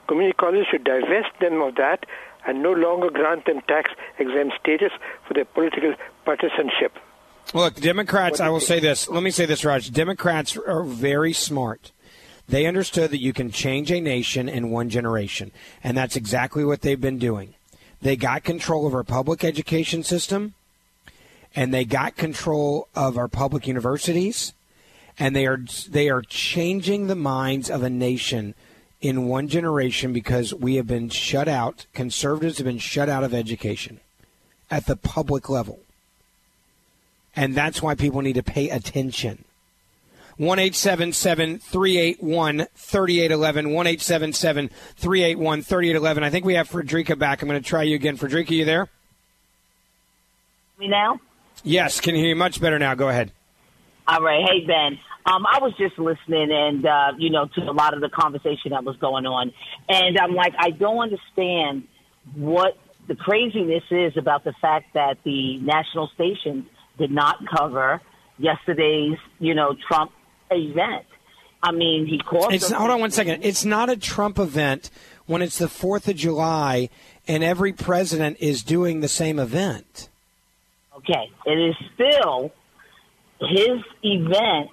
community 0.09 0.37
colleges 0.39 0.67
should 0.71 0.85
divest 0.85 1.39
them 1.41 1.61
of 1.61 1.75
that 1.77 2.07
and 2.47 2.63
no 2.63 2.73
longer 2.73 3.11
grant 3.11 3.45
them 3.45 3.61
tax 3.69 3.91
exempt 4.19 4.55
status 4.61 4.93
for 5.27 5.35
their 5.35 5.45
political 5.45 5.95
partisanship. 6.25 6.97
Look, 7.55 7.77
Democrats, 7.77 8.41
I 8.41 8.49
will 8.49 8.61
say 8.61 8.81
this. 8.81 9.09
Let 9.09 9.23
me 9.23 9.31
say 9.31 9.47
this, 9.47 9.65
Raj. 9.65 9.91
Democrats 9.91 10.57
are 10.57 10.83
very 10.83 11.33
smart. 11.33 11.93
They 12.49 12.67
understood 12.67 13.11
that 13.11 13.21
you 13.21 13.33
can 13.33 13.51
change 13.51 13.91
a 13.91 14.01
nation 14.01 14.49
in 14.49 14.71
one 14.71 14.89
generation, 14.89 15.53
and 15.83 15.97
that's 15.97 16.17
exactly 16.17 16.65
what 16.65 16.83
they've 16.83 17.01
been 17.01 17.19
doing. 17.19 17.55
They 18.01 18.17
got 18.17 18.45
control 18.45 18.87
of 18.87 18.95
our 18.95 19.05
public 19.05 19.43
education 19.43 20.03
system, 20.03 20.55
and 21.57 21.73
they 21.73 21.87
got 21.87 22.17
control 22.17 22.89
of 22.95 23.19
our 23.19 23.29
public 23.29 23.67
universities, 23.67 24.53
and 25.19 25.35
they 25.35 25.47
are 25.47 25.59
they 25.89 26.11
are 26.11 26.23
changing 26.23 27.07
the 27.07 27.17
minds 27.17 27.71
of 27.71 27.83
a 27.83 27.91
nation 27.91 28.55
in 29.01 29.27
one 29.27 29.49
generation 29.49 30.13
because 30.13 30.55
we 30.55 30.77
have 30.77 30.87
been 30.87 31.09
shut 31.09 31.49
out. 31.49 31.87
Conservatives 31.95 32.59
have 32.59 32.67
been 32.67 32.79
shut 32.79 33.09
out 33.09 33.25
of 33.25 33.33
education 33.33 34.01
at 34.71 34.85
the 34.87 34.97
public 34.97 35.49
level. 35.49 35.81
And 37.35 37.55
that's 37.55 37.83
why 37.83 37.95
people 37.95 38.23
need 38.23 38.35
to 38.35 38.43
pay 38.43 38.71
attention. 38.71 39.45
1 40.39 40.59
381 40.59 42.67
3811. 42.75 43.73
1 43.73 43.87
381 43.87 45.63
3811. 45.63 46.23
I 46.23 46.31
think 46.31 46.45
we 46.45 46.55
have 46.55 46.69
Frederica 46.69 47.17
back. 47.17 47.41
I'm 47.41 47.49
going 47.49 47.63
to 47.63 47.67
try 47.67 47.83
you 47.83 47.95
again. 47.95 48.17
Frederica, 48.17 48.55
you 48.55 48.65
there? 48.65 48.89
me 50.79 50.89
now. 50.89 51.19
Yes, 51.67 52.01
can 52.01 52.15
hear 52.15 52.29
you 52.29 52.37
much 52.37 52.61
better 52.61 52.79
now. 52.79 52.95
Go 52.95 53.09
ahead. 53.09 53.33
All 54.07 54.21
right. 54.21 54.45
Hey, 54.49 54.65
Ben. 54.65 54.99
Um, 55.27 55.45
I 55.45 55.59
was 55.59 55.73
just 55.77 55.99
listening 55.99 56.53
and, 56.53 56.87
uh, 56.87 57.13
you 57.19 57.31
know, 57.31 57.47
to 57.47 57.61
a 57.63 57.73
lot 57.73 57.93
of 57.93 58.01
the 58.01 58.09
conversation 58.09 58.71
that 58.71 58.85
was 58.85 58.97
going 58.99 59.27
on. 59.27 59.53
And 59.89 60.17
I'm 60.17 60.35
like, 60.35 60.55
I 60.57 60.71
don't 60.71 60.99
understand 60.99 61.89
what 62.37 62.79
the 63.09 63.17
craziness 63.17 63.83
is 63.91 64.17
about 64.17 64.45
the 64.45 64.53
fact 64.61 64.95
that 64.95 65.19
the 65.25 65.59
national 65.59 66.09
stations 66.15 66.67
did 66.99 67.11
not 67.11 67.39
cover 67.57 68.01
yesterday's, 68.39 69.19
you 69.41 69.55
know, 69.55 69.75
Trump 69.89 70.13
event. 70.53 71.07
I 71.61 71.73
mean, 71.73 72.07
he 72.07 72.19
caused. 72.19 72.53
It's, 72.53 72.71
hold 72.71 72.91
on 72.91 73.01
one 73.01 73.11
second. 73.11 73.45
It's 73.45 73.65
not 73.65 73.91
a 73.91 73.97
Trump 73.97 74.39
event 74.39 74.91
when 75.27 75.43
it's 75.43 75.59
the 75.59 75.67
4th 75.67 76.07
of 76.07 76.15
July 76.15 76.91
and 77.27 77.43
every 77.43 77.73
president 77.73 78.37
is 78.39 78.63
doing 78.63 79.01
the 79.01 79.09
same 79.09 79.41
event. 79.41 80.09
Okay, 81.09 81.31
it 81.47 81.53
is 81.59 81.77
still 81.95 82.51
his 83.41 83.81
event 84.03 84.71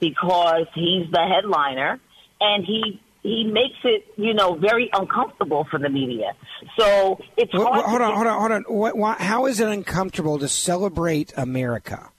because 0.00 0.66
he's 0.74 1.10
the 1.12 1.24
headliner, 1.26 2.00
and 2.40 2.64
he 2.64 3.00
he 3.22 3.44
makes 3.44 3.76
it 3.84 4.06
you 4.16 4.34
know 4.34 4.54
very 4.54 4.90
uncomfortable 4.92 5.66
for 5.70 5.78
the 5.78 5.88
media. 5.88 6.32
So 6.78 7.20
it's 7.36 7.52
wh- 7.52 7.62
hard. 7.62 7.84
hold 7.84 8.02
on, 8.02 8.14
hold 8.14 8.26
on, 8.26 8.38
hold 8.40 8.52
on. 8.52 8.62
What, 8.68 8.96
why, 8.96 9.14
how 9.14 9.46
is 9.46 9.60
it 9.60 9.68
uncomfortable 9.68 10.38
to 10.38 10.48
celebrate 10.48 11.32
America? 11.36 12.10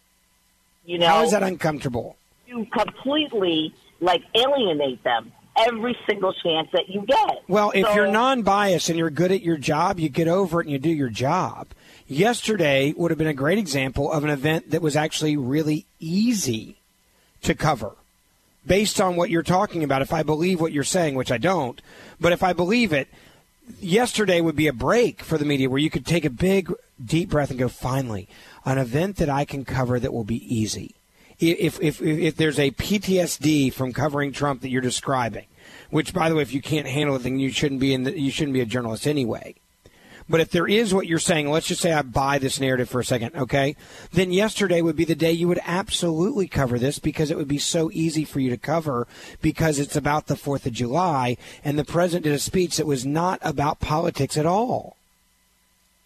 You 0.86 0.98
know, 1.00 1.08
how 1.08 1.24
is 1.24 1.32
that 1.32 1.44
uncomfortable? 1.44 2.16
you 2.48 2.66
completely 2.76 3.72
like 4.00 4.22
alienate 4.34 5.04
them 5.04 5.32
every 5.68 5.96
single 6.08 6.34
chance 6.34 6.68
that 6.74 6.90
you 6.90 7.02
get. 7.06 7.44
Well, 7.48 7.72
if 7.76 7.86
So- 7.86 7.94
you're 7.94 8.08
non-biased 8.12 8.90
and 8.90 8.98
you're 8.98 9.10
good 9.12 9.32
at 9.32 9.42
your 9.42 9.58
job, 9.58 10.00
you 10.00 10.10
get 10.10 10.28
over 10.28 10.62
it 10.62 10.66
and 10.66 10.72
you 10.72 10.80
do 10.80 10.90
your 10.90 11.10
job. 11.10 11.68
Yesterday 12.10 12.92
would 12.98 13.12
have 13.12 13.20
been 13.20 13.28
a 13.28 13.36
great 13.36 13.60
example 13.60 14.12
of 14.12 14.24
an 14.24 14.32
event 14.32 14.72
that 14.72 14.82
was 14.82 14.96
actually 14.96 15.38
really 15.38 15.86
easy 16.00 16.78
to 17.44 17.54
cover 17.54 17.92
based 18.66 19.00
on 19.00 19.16
what 19.16 19.30
you're 19.30 19.44
talking 19.44 19.84
about. 19.84 20.02
If 20.02 20.12
I 20.12 20.24
believe 20.24 20.60
what 20.60 20.72
you're 20.72 20.84
saying, 20.84 21.14
which 21.14 21.32
I 21.32 21.38
don't, 21.38 21.80
but 22.20 22.32
if 22.32 22.42
I 22.42 22.52
believe 22.54 22.94
it, 22.94 23.10
yesterday 23.80 24.42
would 24.42 24.56
be 24.56 24.66
a 24.66 24.74
break 24.74 25.22
for 25.22 25.38
the 25.38 25.46
media 25.46 25.70
where 25.70 25.78
you 25.78 25.92
could 25.92 26.06
take 26.06 26.26
a 26.26 26.32
big, 26.32 26.74
deep 27.04 27.30
breath 27.30 27.52
and 27.52 27.60
go, 27.60 27.70
finally, 27.70 28.28
an 28.66 28.80
event 28.80 29.18
that 29.18 29.30
I 29.30 29.46
can 29.46 29.64
cover 29.64 30.00
that 30.00 30.12
will 30.12 30.24
be 30.24 30.44
easy. 30.56 30.96
If, 31.40 31.80
if, 31.80 32.02
if, 32.02 32.36
there's 32.36 32.60
a 32.60 32.72
PTSD 32.72 33.72
from 33.72 33.94
covering 33.94 34.34
Trump 34.34 34.62
that 34.62 34.70
you're 34.70 34.82
describing, 34.82 35.46
which, 35.92 36.12
by 36.12 36.28
the 36.28 36.36
way, 36.36 36.42
if 36.42 36.54
you 36.54 36.62
can't 36.62 36.88
handle 36.88 37.16
it, 37.16 37.20
then 37.20 37.40
you 37.40 37.52
shouldn't 37.52 37.80
be 37.80 37.94
in 37.94 38.04
the, 38.04 38.20
you 38.20 38.32
shouldn't 38.32 38.56
be 38.56 38.62
a 38.62 38.66
journalist 38.66 39.08
anyway. 39.08 39.56
But 40.30 40.42
if 40.42 40.52
there 40.52 40.68
is 40.68 40.94
what 40.94 41.08
you're 41.08 41.18
saying, 41.18 41.50
let's 41.50 41.68
just 41.68 41.82
say 41.82 41.92
I 41.92 42.04
buy 42.04 42.38
this 42.38 42.60
narrative 42.60 42.88
for 42.88 43.00
a 43.00 43.06
second, 43.06 43.36
okay? 43.36 43.76
Then 44.12 44.32
yesterday 44.32 44.82
would 44.82 44.96
be 44.96 45.06
the 45.06 45.16
day 45.16 45.32
you 45.32 45.48
would 45.48 45.60
absolutely 45.66 46.48
cover 46.48 46.78
this 46.78 47.00
because 47.00 47.32
it 47.32 47.38
would 47.38 47.48
be 47.48 47.58
so 47.58 47.90
easy 47.92 48.26
for 48.26 48.40
you 48.40 48.52
to 48.52 48.58
cover 48.58 49.08
because 49.42 49.80
it's 49.80 49.96
about 49.96 50.28
the 50.28 50.36
4th 50.36 50.68
of 50.68 50.74
July 50.74 51.36
and 51.66 51.80
the 51.80 51.84
president 51.84 52.26
did 52.26 52.34
a 52.34 52.40
speech 52.40 52.78
that 52.78 52.86
was 52.86 53.06
not 53.06 53.40
about 53.42 53.80
politics 53.80 54.38
at 54.38 54.46
all. 54.46 54.96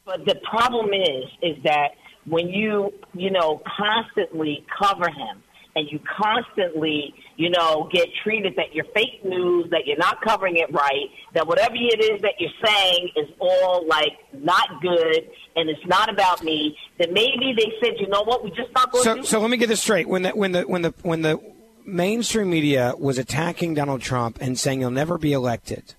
But 0.06 0.26
the 0.26 0.36
problem 0.36 0.94
is, 0.94 1.26
is 1.42 1.62
that 1.64 1.90
when 2.26 2.48
you, 2.48 2.94
you 3.14 3.30
know, 3.30 3.62
constantly 3.78 4.66
cover 4.80 5.10
him 5.10 5.44
and 5.76 5.88
you 5.92 6.00
constantly, 6.00 7.14
you 7.36 7.50
know, 7.50 7.90
get 7.92 8.08
treated 8.24 8.56
that 8.58 8.74
you're 8.74 8.86
fake 8.94 9.24
news, 9.24 9.70
that 9.72 9.82
you're 9.86 9.98
not 9.98 10.22
covering 10.22 10.58
it 10.58 10.72
right, 10.72 11.10
that 11.34 11.48
whatever 11.48 11.74
it 11.76 12.00
is 12.00 12.22
that 12.22 12.34
you're 12.40 12.52
saying 12.64 13.10
is 13.16 13.28
all 13.40 13.86
like 13.88 14.14
not 14.34 14.82
good 14.82 15.30
and 15.56 15.70
it's 15.70 15.86
not 15.88 16.10
about 16.10 16.44
me, 16.44 16.78
then 17.00 17.12
maybe 17.14 17.54
they 17.58 17.72
said, 17.82 17.94
you 18.00 18.08
know 18.08 18.24
what, 18.24 18.44
we 18.44 18.50
just 18.52 18.72
not 18.76 18.92
going 18.92 19.04
So, 19.04 19.16
to. 19.18 19.24
so 19.24 19.40
let 19.40 19.50
me 19.50 19.58
get 19.58 19.68
this 19.70 19.82
straight. 19.82 20.08
When 20.08 20.22
the 20.24 20.30
when 20.32 20.52
the 20.52 20.62
when 20.64 20.82
the 20.84 20.94
when 21.02 21.22
the 21.24 21.40
mainstream 21.86 22.50
media 22.50 22.94
was 22.98 23.18
attacking 23.18 23.74
Donald 23.74 24.02
Trump 24.02 24.38
and 24.40 24.58
saying 24.58 24.80
he'll 24.80 24.92
never 24.92 25.18
be 25.18 25.34
elected, 25.34 25.96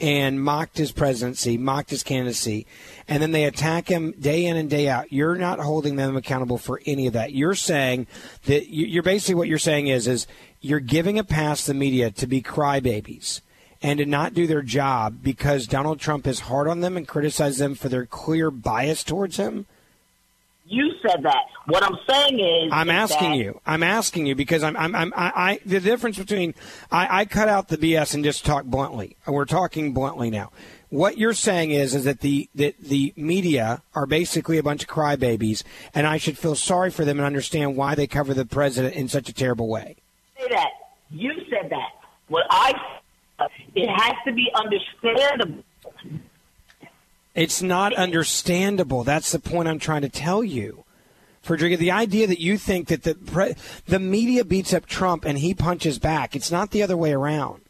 and 0.00 0.42
mocked 0.42 0.78
his 0.78 0.90
presidency, 0.90 1.56
mocked 1.56 1.90
his 1.90 2.02
candidacy, 2.02 2.66
and 3.06 3.22
then 3.22 3.32
they 3.32 3.44
attack 3.44 3.88
him 3.88 4.12
day 4.18 4.44
in 4.44 4.56
and 4.56 4.68
day 4.68 4.88
out. 4.88 5.12
You're 5.12 5.36
not 5.36 5.60
holding 5.60 5.96
them 5.96 6.16
accountable 6.16 6.58
for 6.58 6.80
any 6.86 7.06
of 7.06 7.12
that. 7.12 7.32
You're 7.32 7.54
saying 7.54 8.06
that 8.46 8.68
you- 8.68 8.86
you're 8.86 9.02
basically 9.02 9.36
what 9.36 9.48
you're 9.48 9.58
saying 9.58 9.86
is 9.86 10.08
is 10.08 10.26
you're 10.60 10.80
giving 10.80 11.18
a 11.18 11.24
pass 11.24 11.62
to 11.62 11.68
the 11.68 11.78
media 11.78 12.10
to 12.10 12.26
be 12.26 12.42
crybabies 12.42 13.40
and 13.80 13.98
to 13.98 14.06
not 14.06 14.34
do 14.34 14.46
their 14.46 14.62
job 14.62 15.18
because 15.22 15.66
Donald 15.66 16.00
Trump 16.00 16.26
is 16.26 16.40
hard 16.40 16.68
on 16.68 16.80
them 16.80 16.96
and 16.96 17.06
criticizes 17.06 17.58
them 17.58 17.74
for 17.74 17.88
their 17.88 18.06
clear 18.06 18.50
bias 18.50 19.04
towards 19.04 19.36
him. 19.36 19.66
You 20.72 20.90
said 21.06 21.22
that. 21.24 21.44
What 21.66 21.84
I'm 21.84 21.98
saying 22.08 22.40
is, 22.40 22.72
I'm 22.72 22.88
is 22.88 22.94
asking 22.94 23.34
you. 23.34 23.60
I'm 23.66 23.82
asking 23.82 24.24
you 24.24 24.34
because 24.34 24.62
I'm. 24.62 24.74
I'm. 24.74 24.94
I'm 24.94 25.12
I, 25.14 25.32
I. 25.36 25.60
The 25.66 25.80
difference 25.80 26.16
between 26.16 26.54
I, 26.90 27.20
I 27.20 27.24
cut 27.26 27.46
out 27.46 27.68
the 27.68 27.76
BS 27.76 28.14
and 28.14 28.24
just 28.24 28.46
talk 28.46 28.64
bluntly. 28.64 29.18
We're 29.26 29.44
talking 29.44 29.92
bluntly 29.92 30.30
now. 30.30 30.50
What 30.88 31.18
you're 31.18 31.34
saying 31.34 31.72
is, 31.72 31.94
is 31.94 32.04
that 32.04 32.20
the 32.20 32.48
that 32.54 32.78
the 32.78 33.12
media 33.16 33.82
are 33.94 34.06
basically 34.06 34.56
a 34.56 34.62
bunch 34.62 34.84
of 34.84 34.88
crybabies, 34.88 35.62
and 35.94 36.06
I 36.06 36.16
should 36.16 36.38
feel 36.38 36.54
sorry 36.54 36.90
for 36.90 37.04
them 37.04 37.18
and 37.18 37.26
understand 37.26 37.76
why 37.76 37.94
they 37.94 38.06
cover 38.06 38.32
the 38.32 38.46
president 38.46 38.94
in 38.94 39.08
such 39.08 39.28
a 39.28 39.34
terrible 39.34 39.68
way. 39.68 39.96
say 40.40 40.48
that. 40.48 40.70
You 41.10 41.32
said 41.50 41.68
that. 41.68 41.90
What 42.28 42.46
I 42.48 42.72
it 43.74 43.90
has 43.90 44.14
to 44.24 44.32
be 44.32 44.50
understandable. 44.54 45.64
It's 47.34 47.62
not 47.62 47.94
understandable. 47.94 49.04
That's 49.04 49.32
the 49.32 49.38
point 49.38 49.68
I'm 49.68 49.78
trying 49.78 50.02
to 50.02 50.08
tell 50.08 50.44
you. 50.44 50.84
Frederica, 51.40 51.76
the 51.76 51.90
idea 51.90 52.26
that 52.26 52.40
you 52.40 52.56
think 52.56 52.88
that 52.88 53.02
the 53.02 53.14
pre- 53.14 53.54
the 53.86 53.98
media 53.98 54.44
beats 54.44 54.72
up 54.72 54.86
Trump 54.86 55.24
and 55.24 55.38
he 55.38 55.54
punches 55.54 55.98
back, 55.98 56.36
it's 56.36 56.52
not 56.52 56.70
the 56.70 56.82
other 56.82 56.96
way 56.96 57.12
around. 57.12 57.62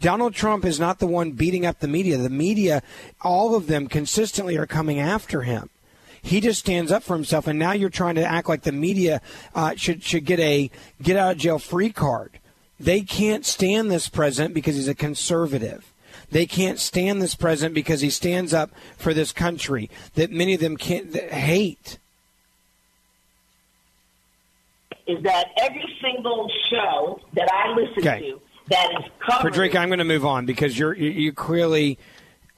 Donald 0.00 0.34
Trump 0.34 0.64
is 0.64 0.80
not 0.80 0.98
the 0.98 1.06
one 1.06 1.32
beating 1.32 1.66
up 1.66 1.80
the 1.80 1.88
media. 1.88 2.16
The 2.16 2.30
media, 2.30 2.82
all 3.20 3.54
of 3.54 3.66
them 3.66 3.86
consistently 3.86 4.56
are 4.56 4.66
coming 4.66 4.98
after 4.98 5.42
him. 5.42 5.68
He 6.22 6.40
just 6.40 6.60
stands 6.60 6.90
up 6.90 7.02
for 7.02 7.14
himself, 7.14 7.46
and 7.46 7.58
now 7.58 7.72
you're 7.72 7.90
trying 7.90 8.14
to 8.14 8.24
act 8.24 8.48
like 8.48 8.62
the 8.62 8.72
media 8.72 9.20
uh, 9.54 9.74
should 9.76 10.02
should 10.02 10.24
get 10.24 10.40
a 10.40 10.70
get 11.02 11.16
out 11.16 11.32
of 11.32 11.38
jail 11.38 11.58
free 11.58 11.90
card. 11.90 12.38
They 12.78 13.02
can't 13.02 13.44
stand 13.44 13.90
this 13.90 14.08
president 14.08 14.54
because 14.54 14.76
he's 14.76 14.88
a 14.88 14.94
conservative. 14.94 15.92
They 16.30 16.46
can't 16.46 16.78
stand 16.78 17.20
this 17.20 17.34
president 17.34 17.74
because 17.74 18.00
he 18.00 18.10
stands 18.10 18.54
up 18.54 18.70
for 18.96 19.12
this 19.12 19.32
country 19.32 19.90
that 20.14 20.30
many 20.30 20.54
of 20.54 20.60
them 20.60 20.76
can't 20.76 21.14
hate. 21.14 21.98
Is 25.06 25.22
that 25.24 25.48
every 25.58 25.84
single 26.00 26.48
show 26.70 27.20
that 27.34 27.48
I 27.52 27.74
listen 27.74 27.98
Okay. 27.98 28.20
to 28.30 28.40
that 28.68 28.90
is 28.92 29.10
covered? 29.26 29.40
Frederica, 29.42 29.78
I'm 29.78 29.88
going 29.88 29.98
to 29.98 30.04
move 30.04 30.24
on 30.24 30.46
because 30.46 30.78
you're 30.78 30.94
you, 30.94 31.10
you 31.10 31.32
clearly 31.32 31.98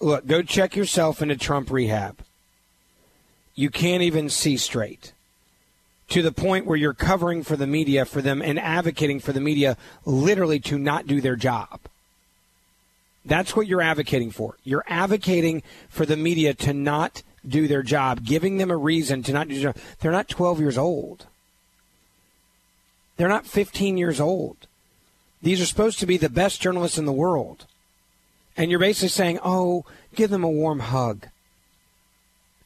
look. 0.00 0.26
Go 0.26 0.42
check 0.42 0.76
yourself 0.76 1.22
into 1.22 1.36
Trump 1.36 1.70
rehab. 1.70 2.18
You 3.54 3.70
can't 3.70 4.02
even 4.02 4.28
see 4.28 4.58
straight. 4.58 5.12
To 6.08 6.20
the 6.20 6.32
point 6.32 6.66
where 6.66 6.76
you're 6.76 6.92
covering 6.92 7.42
for 7.42 7.56
the 7.56 7.66
media 7.66 8.04
for 8.04 8.20
them 8.20 8.42
and 8.42 8.58
advocating 8.58 9.18
for 9.18 9.32
the 9.32 9.40
media 9.40 9.78
literally 10.04 10.60
to 10.60 10.78
not 10.78 11.06
do 11.06 11.22
their 11.22 11.36
job. 11.36 11.80
That's 13.24 13.54
what 13.54 13.66
you're 13.66 13.82
advocating 13.82 14.30
for. 14.30 14.56
You're 14.64 14.84
advocating 14.88 15.62
for 15.88 16.04
the 16.04 16.16
media 16.16 16.54
to 16.54 16.72
not 16.72 17.22
do 17.46 17.68
their 17.68 17.82
job, 17.82 18.24
giving 18.24 18.56
them 18.56 18.70
a 18.70 18.76
reason 18.76 19.22
to 19.24 19.32
not 19.32 19.48
do 19.48 19.54
their 19.54 19.72
job. 19.72 19.82
They're 20.00 20.12
not 20.12 20.28
12 20.28 20.60
years 20.60 20.78
old. 20.78 21.26
They're 23.16 23.28
not 23.28 23.46
15 23.46 23.96
years 23.96 24.20
old. 24.20 24.56
These 25.42 25.60
are 25.60 25.66
supposed 25.66 25.98
to 26.00 26.06
be 26.06 26.16
the 26.16 26.28
best 26.28 26.60
journalists 26.60 26.98
in 26.98 27.04
the 27.04 27.12
world. 27.12 27.66
And 28.56 28.70
you're 28.70 28.80
basically 28.80 29.08
saying, 29.08 29.38
oh, 29.44 29.84
give 30.14 30.30
them 30.30 30.44
a 30.44 30.50
warm 30.50 30.80
hug. 30.80 31.26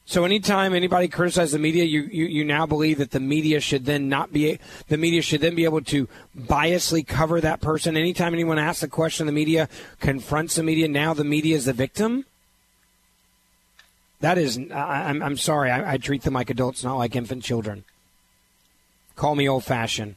So 0.07 0.23
anytime 0.23 0.73
anybody 0.73 1.09
criticizes 1.09 1.51
the 1.51 1.59
media, 1.59 1.83
you, 1.83 2.03
you, 2.03 2.27
you 2.27 2.45
now 2.45 2.65
believe 2.65 2.99
that 2.99 3.11
the 3.11 3.19
media 3.19 3.59
should 3.59 3.83
then 3.83 4.07
not 4.07 4.31
be 4.31 4.57
the 4.87 4.95
media 4.95 5.21
should 5.21 5.41
then 5.41 5.53
be 5.53 5.65
able 5.65 5.81
to 5.81 6.07
biasly 6.33 7.05
cover 7.05 7.41
that 7.41 7.59
person. 7.59 7.97
Anytime 7.97 8.33
anyone 8.33 8.57
asks 8.57 8.81
a 8.83 8.87
question, 8.87 9.25
the 9.25 9.33
media 9.33 9.67
confronts 9.99 10.55
the 10.55 10.63
media. 10.63 10.87
Now 10.87 11.13
the 11.13 11.25
media 11.25 11.57
is 11.57 11.65
the 11.65 11.73
victim. 11.73 12.25
That 14.21 14.37
is, 14.37 14.57
I, 14.71 15.09
I'm, 15.09 15.21
I'm 15.21 15.35
sorry. 15.35 15.71
I, 15.71 15.95
I 15.95 15.97
treat 15.97 16.21
them 16.21 16.35
like 16.35 16.49
adults, 16.49 16.85
not 16.85 16.95
like 16.95 17.13
infant 17.13 17.43
children. 17.43 17.83
Call 19.17 19.35
me 19.35 19.49
old 19.49 19.65
fashioned. 19.65 20.15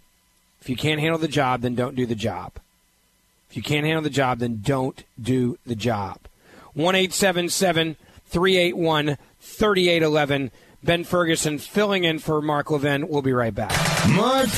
If 0.61 0.69
you 0.69 0.77
can't 0.77 1.01
handle 1.01 1.19
the 1.19 1.27
job, 1.27 1.63
then 1.63 1.75
don't 1.75 1.97
do 1.97 2.07
the 2.07 2.15
job. 2.15 2.53
If 3.51 3.57
you 3.57 3.63
can't 3.63 3.85
handle 3.85 4.03
the 4.03 4.09
job, 4.09 4.39
then 4.39 4.61
don't 4.63 5.03
do 5.21 5.59
the 5.67 5.75
job. 5.75 6.19
1 6.75 6.95
381 8.31 9.19
3811. 9.41 10.51
Ben 10.83 11.05
Ferguson 11.05 11.59
filling 11.59 12.05
in 12.05 12.19
for 12.19 12.41
Mark 12.41 12.71
Levin. 12.71 13.09
We'll 13.09 13.23
be 13.23 13.33
right 13.33 13.55
back. 13.55 13.73
Mark 14.09 14.49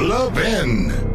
Levin. 0.00 1.12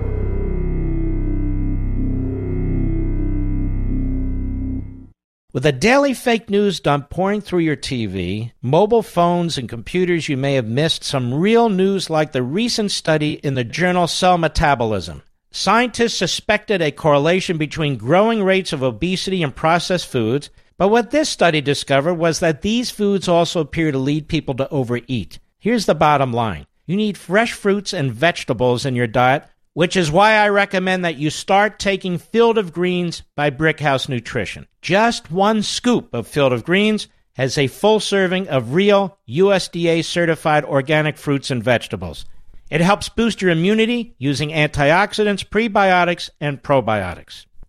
With 5.53 5.65
a 5.65 5.71
daily 5.71 6.13
fake 6.13 6.51
news 6.51 6.79
dump 6.79 7.09
pouring 7.09 7.41
through 7.41 7.61
your 7.61 7.75
TV, 7.75 8.51
mobile 8.61 9.01
phones, 9.01 9.57
and 9.57 9.67
computers, 9.67 10.29
you 10.29 10.37
may 10.37 10.53
have 10.53 10.67
missed 10.67 11.03
some 11.03 11.33
real 11.33 11.67
news 11.67 12.11
like 12.11 12.31
the 12.31 12.43
recent 12.43 12.91
study 12.91 13.33
in 13.43 13.55
the 13.55 13.63
journal 13.63 14.05
Cell 14.05 14.37
Metabolism. 14.37 15.23
Scientists 15.49 16.17
suspected 16.17 16.81
a 16.81 16.91
correlation 16.91 17.57
between 17.57 17.97
growing 17.97 18.43
rates 18.43 18.71
of 18.71 18.83
obesity 18.83 19.41
and 19.41 19.55
processed 19.55 20.05
foods, 20.05 20.51
but 20.77 20.89
what 20.89 21.11
this 21.11 21.29
study 21.29 21.61
discovered 21.61 22.15
was 22.15 22.39
that 22.39 22.61
these 22.61 22.91
foods 22.91 23.27
also 23.27 23.61
appear 23.61 23.91
to 23.91 23.97
lead 23.97 24.27
people 24.27 24.53
to 24.55 24.69
overeat. 24.69 25.39
Here's 25.59 25.85
the 25.85 25.95
bottom 25.95 26.31
line 26.31 26.67
you 26.85 26.95
need 26.95 27.17
fresh 27.17 27.53
fruits 27.53 27.93
and 27.93 28.13
vegetables 28.13 28.85
in 28.85 28.95
your 28.95 29.07
diet, 29.07 29.43
which 29.73 29.97
is 29.97 30.11
why 30.11 30.33
I 30.33 30.49
recommend 30.49 31.03
that 31.03 31.17
you 31.17 31.29
start 31.29 31.79
taking 31.79 32.17
Field 32.17 32.57
of 32.57 32.73
Greens 32.73 33.23
by 33.35 33.49
Brickhouse 33.49 34.07
Nutrition. 34.07 34.67
Just 34.81 35.29
one 35.31 35.63
scoop 35.63 36.13
of 36.13 36.27
Field 36.27 36.53
of 36.53 36.63
Greens 36.63 37.07
has 37.33 37.57
a 37.57 37.67
full 37.67 37.99
serving 37.99 38.47
of 38.47 38.73
real 38.73 39.17
USDA 39.29 40.03
certified 40.03 40.63
organic 40.63 41.17
fruits 41.17 41.51
and 41.51 41.63
vegetables. 41.63 42.25
It 42.69 42.81
helps 42.81 43.09
boost 43.09 43.41
your 43.41 43.51
immunity 43.51 44.15
using 44.17 44.49
antioxidants, 44.49 45.47
prebiotics, 45.47 46.29
and 46.41 46.61
probiotics. 46.61 47.45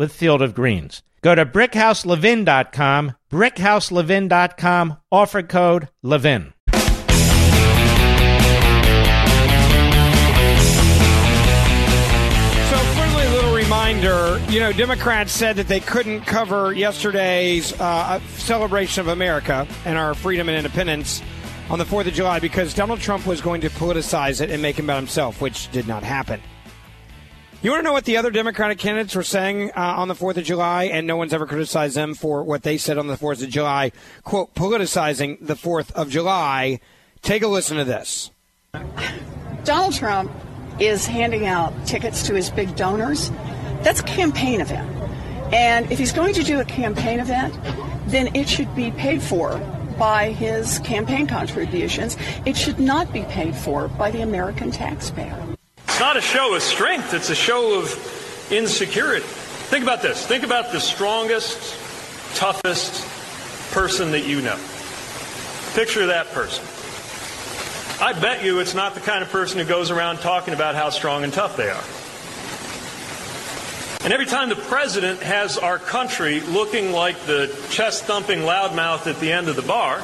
with 0.00 0.12
Field 0.14 0.40
of 0.40 0.54
Greens. 0.54 1.02
Go 1.20 1.34
to 1.34 1.44
brickhouselevin.com, 1.44 3.16
brickhouselevin.com, 3.30 4.96
offer 5.12 5.42
code 5.42 5.90
LEVIN. 6.02 6.54
So, 12.70 12.78
friendly 12.96 13.28
little 13.28 13.54
reminder 13.54 14.40
you 14.48 14.58
know, 14.58 14.72
Democrats 14.72 15.32
said 15.32 15.56
that 15.56 15.68
they 15.68 15.80
couldn't 15.80 16.22
cover 16.22 16.72
yesterday's 16.72 17.78
uh, 17.78 18.18
celebration 18.36 19.02
of 19.02 19.08
America 19.08 19.68
and 19.84 19.98
our 19.98 20.14
freedom 20.14 20.48
and 20.48 20.56
independence 20.56 21.20
on 21.68 21.78
the 21.78 21.84
4th 21.84 22.06
of 22.06 22.14
July 22.14 22.40
because 22.40 22.72
Donald 22.72 23.00
Trump 23.00 23.26
was 23.26 23.42
going 23.42 23.60
to 23.60 23.68
politicize 23.68 24.40
it 24.40 24.50
and 24.50 24.62
make 24.62 24.78
it 24.78 24.84
about 24.84 24.96
himself, 24.96 25.42
which 25.42 25.70
did 25.72 25.86
not 25.86 26.02
happen. 26.02 26.40
You 27.62 27.70
want 27.70 27.80
to 27.80 27.84
know 27.84 27.92
what 27.92 28.06
the 28.06 28.16
other 28.16 28.30
Democratic 28.30 28.78
candidates 28.78 29.14
were 29.14 29.22
saying 29.22 29.72
uh, 29.72 29.94
on 29.98 30.08
the 30.08 30.14
4th 30.14 30.38
of 30.38 30.44
July, 30.44 30.84
and 30.84 31.06
no 31.06 31.18
one's 31.18 31.34
ever 31.34 31.46
criticized 31.46 31.94
them 31.94 32.14
for 32.14 32.42
what 32.42 32.62
they 32.62 32.78
said 32.78 32.96
on 32.96 33.06
the 33.06 33.16
4th 33.16 33.42
of 33.42 33.50
July, 33.50 33.92
quote, 34.24 34.54
politicizing 34.54 35.36
the 35.46 35.52
4th 35.52 35.92
of 35.92 36.08
July. 36.08 36.80
Take 37.20 37.42
a 37.42 37.48
listen 37.48 37.76
to 37.76 37.84
this. 37.84 38.30
Donald 39.64 39.92
Trump 39.92 40.32
is 40.78 41.04
handing 41.04 41.46
out 41.46 41.74
tickets 41.86 42.26
to 42.28 42.34
his 42.34 42.48
big 42.48 42.74
donors. 42.76 43.30
That's 43.82 44.00
a 44.00 44.04
campaign 44.04 44.62
event. 44.62 44.88
And 45.52 45.92
if 45.92 45.98
he's 45.98 46.12
going 46.12 46.32
to 46.34 46.42
do 46.42 46.60
a 46.60 46.64
campaign 46.64 47.20
event, 47.20 47.54
then 48.06 48.34
it 48.34 48.48
should 48.48 48.74
be 48.74 48.90
paid 48.92 49.20
for 49.20 49.58
by 49.98 50.30
his 50.30 50.78
campaign 50.78 51.26
contributions. 51.26 52.16
It 52.46 52.56
should 52.56 52.80
not 52.80 53.12
be 53.12 53.24
paid 53.24 53.54
for 53.54 53.88
by 53.88 54.10
the 54.10 54.22
American 54.22 54.70
taxpayer. 54.70 55.49
It's 55.90 55.98
not 55.98 56.16
a 56.16 56.20
show 56.20 56.54
of 56.54 56.62
strength, 56.62 57.14
it's 57.14 57.30
a 57.30 57.34
show 57.34 57.78
of 57.78 58.48
insecurity. 58.52 59.26
Think 59.26 59.82
about 59.82 60.02
this. 60.02 60.24
Think 60.24 60.44
about 60.44 60.70
the 60.70 60.78
strongest, 60.78 61.76
toughest 62.36 63.04
person 63.72 64.12
that 64.12 64.24
you 64.24 64.40
know. 64.40 64.56
Picture 65.74 66.06
that 66.06 66.28
person. 66.28 66.64
I 68.00 68.12
bet 68.12 68.44
you 68.44 68.60
it's 68.60 68.72
not 68.72 68.94
the 68.94 69.00
kind 69.00 69.22
of 69.22 69.30
person 69.30 69.58
who 69.58 69.64
goes 69.64 69.90
around 69.90 70.18
talking 70.18 70.54
about 70.54 70.76
how 70.76 70.90
strong 70.90 71.24
and 71.24 71.32
tough 71.32 71.56
they 71.56 71.68
are. 71.68 71.84
And 74.04 74.12
every 74.12 74.26
time 74.26 74.48
the 74.48 74.56
president 74.56 75.20
has 75.22 75.58
our 75.58 75.78
country 75.78 76.40
looking 76.40 76.92
like 76.92 77.18
the 77.26 77.52
chest 77.68 78.04
thumping 78.04 78.40
loudmouth 78.40 79.08
at 79.08 79.18
the 79.18 79.32
end 79.32 79.48
of 79.48 79.56
the 79.56 79.62
bar, 79.62 80.02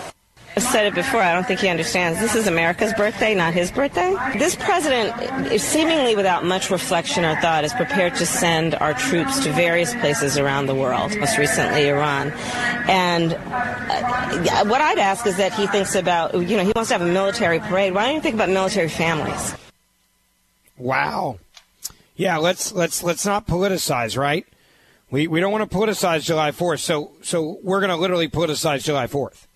I've 0.56 0.62
said 0.62 0.86
it 0.86 0.94
before. 0.94 1.20
I 1.20 1.34
don't 1.34 1.46
think 1.46 1.60
he 1.60 1.68
understands. 1.68 2.18
This 2.18 2.34
is 2.34 2.46
America's 2.46 2.94
birthday, 2.94 3.34
not 3.34 3.52
his 3.52 3.70
birthday. 3.70 4.16
This 4.38 4.56
president, 4.56 5.60
seemingly 5.60 6.16
without 6.16 6.46
much 6.46 6.70
reflection 6.70 7.26
or 7.26 7.38
thought, 7.42 7.64
is 7.64 7.74
prepared 7.74 8.14
to 8.14 8.24
send 8.24 8.74
our 8.76 8.94
troops 8.94 9.40
to 9.44 9.52
various 9.52 9.92
places 9.96 10.38
around 10.38 10.64
the 10.64 10.74
world, 10.74 11.14
most 11.18 11.36
recently 11.36 11.90
Iran. 11.90 12.32
And 12.88 13.34
uh, 13.34 14.64
what 14.64 14.80
I'd 14.80 14.98
ask 14.98 15.26
is 15.26 15.36
that 15.36 15.52
he 15.52 15.66
thinks 15.66 15.94
about, 15.94 16.32
you 16.32 16.56
know, 16.56 16.64
he 16.64 16.72
wants 16.74 16.88
to 16.88 16.94
have 16.94 17.02
a 17.02 17.12
military 17.12 17.58
parade. 17.58 17.92
Why 17.92 18.06
don't 18.06 18.14
you 18.14 18.22
think 18.22 18.34
about 18.34 18.48
military 18.48 18.88
families? 18.88 19.54
Wow. 20.78 21.38
Yeah, 22.14 22.38
let's 22.38 22.72
let's 22.72 23.02
let's 23.02 23.26
not 23.26 23.46
politicize, 23.46 24.16
right? 24.16 24.46
We 25.10 25.28
we 25.28 25.40
don't 25.40 25.52
want 25.52 25.70
to 25.70 25.76
politicize 25.76 26.22
July 26.24 26.50
4th, 26.50 26.80
so 26.80 27.12
so 27.22 27.58
we're 27.62 27.80
going 27.80 27.90
to 27.90 27.96
literally 27.96 28.28
politicize 28.30 28.82
July 28.84 29.06
4th. 29.06 29.46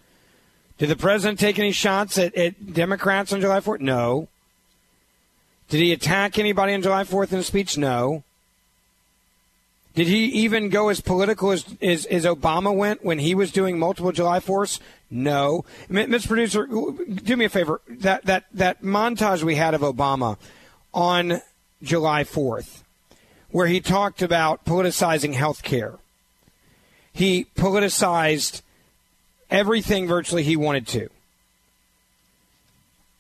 Did 0.81 0.89
the 0.89 0.97
president 0.97 1.39
take 1.39 1.59
any 1.59 1.73
shots 1.73 2.17
at, 2.17 2.35
at 2.35 2.73
Democrats 2.73 3.35
on 3.35 3.43
July 3.43 3.61
4th? 3.61 3.81
No. 3.81 4.29
Did 5.69 5.81
he 5.81 5.93
attack 5.93 6.39
anybody 6.39 6.73
on 6.73 6.81
July 6.81 7.05
4th 7.05 7.35
in 7.35 7.39
a 7.39 7.43
speech? 7.43 7.77
No. 7.77 8.25
Did 9.95 10.07
he 10.07 10.25
even 10.25 10.71
go 10.71 10.89
as 10.89 11.03
political 11.03 11.51
as, 11.51 11.67
as, 11.83 12.07
as 12.07 12.25
Obama 12.25 12.75
went 12.75 13.05
when 13.05 13.19
he 13.19 13.35
was 13.35 13.53
doing 13.53 13.79
multiple 13.79 14.11
July 14.11 14.41
4ths? 14.41 14.81
No. 15.11 15.67
Mr. 15.91 16.27
Producer, 16.27 16.67
do 16.67 17.37
me 17.37 17.45
a 17.45 17.51
favor. 17.51 17.83
That, 17.87 18.25
that, 18.25 18.47
that 18.55 18.83
montage 18.83 19.43
we 19.43 19.57
had 19.57 19.75
of 19.75 19.83
Obama 19.83 20.39
on 20.95 21.43
July 21.83 22.25
4th, 22.25 22.85
where 23.51 23.67
he 23.67 23.83
talked 23.83 24.23
about 24.23 24.65
politicizing 24.65 25.35
health 25.35 25.63
care, 25.63 25.97
he 27.13 27.45
politicized 27.55 28.63
everything 29.51 30.07
virtually 30.07 30.43
he 30.43 30.57
wanted 30.57 30.87
to. 30.89 31.09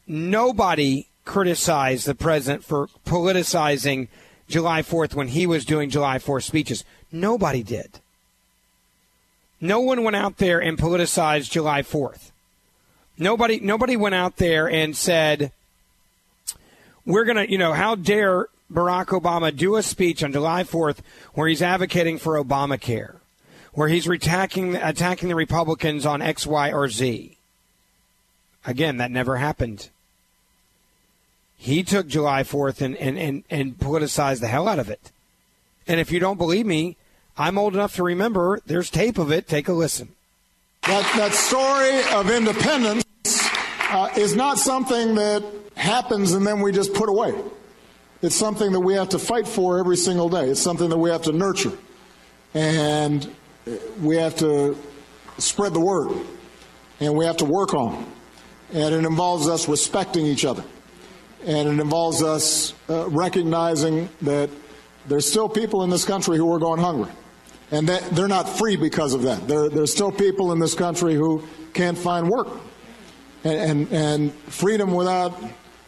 Nobody 0.06 1.06
criticized 1.24 2.06
the 2.06 2.14
president 2.14 2.64
for 2.64 2.88
politicizing 3.06 4.08
July 4.48 4.82
4th 4.82 5.14
when 5.14 5.28
he 5.28 5.46
was 5.46 5.64
doing 5.64 5.90
July 5.90 6.18
4th 6.18 6.42
speeches. 6.42 6.84
Nobody 7.12 7.62
did. 7.62 8.00
No 9.60 9.80
one 9.80 10.02
went 10.02 10.16
out 10.16 10.38
there 10.38 10.60
and 10.60 10.78
politicized 10.78 11.50
July 11.50 11.82
4th. 11.82 12.30
Nobody 13.18 13.60
nobody 13.60 13.96
went 13.96 14.14
out 14.14 14.36
there 14.38 14.68
and 14.68 14.96
said 14.96 15.52
we're 17.04 17.24
going 17.24 17.36
to, 17.36 17.50
you 17.50 17.58
know, 17.58 17.72
how 17.72 17.94
dare 17.94 18.48
Barack 18.72 19.06
Obama 19.06 19.54
do 19.54 19.76
a 19.76 19.82
speech 19.82 20.24
on 20.24 20.32
July 20.32 20.64
4th 20.64 20.98
where 21.34 21.46
he's 21.46 21.62
advocating 21.62 22.18
for 22.18 22.42
Obamacare? 22.42 23.19
Where 23.72 23.88
he's 23.88 24.06
attacking 24.06 24.76
attacking 24.76 25.28
the 25.28 25.34
Republicans 25.34 26.06
on 26.06 26.22
X, 26.22 26.46
Y, 26.46 26.72
or 26.72 26.88
Z. 26.88 27.36
Again, 28.66 28.98
that 28.98 29.10
never 29.10 29.36
happened. 29.36 29.88
He 31.56 31.82
took 31.82 32.06
July 32.06 32.42
4th 32.42 32.80
and, 32.80 32.96
and, 32.96 33.18
and, 33.18 33.44
and 33.50 33.78
politicized 33.78 34.40
the 34.40 34.48
hell 34.48 34.66
out 34.66 34.78
of 34.78 34.88
it. 34.88 35.12
And 35.86 36.00
if 36.00 36.10
you 36.10 36.18
don't 36.18 36.38
believe 36.38 36.64
me, 36.66 36.96
I'm 37.36 37.58
old 37.58 37.74
enough 37.74 37.96
to 37.96 38.02
remember 38.02 38.60
there's 38.66 38.90
tape 38.90 39.18
of 39.18 39.30
it. 39.30 39.46
Take 39.46 39.68
a 39.68 39.72
listen. 39.72 40.08
That, 40.82 41.02
that 41.16 41.32
story 41.32 42.02
of 42.14 42.30
independence 42.30 43.04
uh, 43.90 44.08
is 44.16 44.34
not 44.34 44.58
something 44.58 45.14
that 45.16 45.44
happens 45.76 46.32
and 46.32 46.46
then 46.46 46.60
we 46.60 46.72
just 46.72 46.94
put 46.94 47.08
away. 47.08 47.34
It's 48.22 48.36
something 48.36 48.72
that 48.72 48.80
we 48.80 48.94
have 48.94 49.10
to 49.10 49.18
fight 49.18 49.46
for 49.48 49.78
every 49.78 49.96
single 49.96 50.28
day. 50.28 50.48
It's 50.50 50.60
something 50.60 50.90
that 50.90 50.98
we 50.98 51.10
have 51.10 51.22
to 51.22 51.32
nurture. 51.32 51.72
And 52.52 53.30
we 54.00 54.16
have 54.16 54.36
to 54.36 54.76
spread 55.38 55.74
the 55.74 55.80
word 55.80 56.10
and 57.00 57.16
we 57.16 57.24
have 57.24 57.38
to 57.38 57.44
work 57.44 57.74
on. 57.74 58.06
And 58.72 58.94
it 58.94 59.04
involves 59.04 59.48
us 59.48 59.68
respecting 59.68 60.26
each 60.26 60.44
other. 60.44 60.64
And 61.44 61.68
it 61.68 61.80
involves 61.80 62.22
us 62.22 62.74
uh, 62.88 63.08
recognizing 63.08 64.08
that 64.22 64.50
there's 65.06 65.26
still 65.28 65.48
people 65.48 65.82
in 65.82 65.90
this 65.90 66.04
country 66.04 66.36
who 66.36 66.52
are 66.52 66.58
going 66.58 66.80
hungry. 66.80 67.10
And 67.72 67.88
that 67.88 68.02
they're 68.10 68.28
not 68.28 68.48
free 68.48 68.76
because 68.76 69.14
of 69.14 69.22
that. 69.22 69.48
There, 69.48 69.68
there's 69.68 69.92
still 69.92 70.12
people 70.12 70.52
in 70.52 70.58
this 70.58 70.74
country 70.74 71.14
who 71.14 71.44
can't 71.72 71.96
find 71.96 72.28
work. 72.28 72.48
And, 73.42 73.54
and, 73.54 73.92
and 73.92 74.34
freedom 74.34 74.92
without 74.92 75.40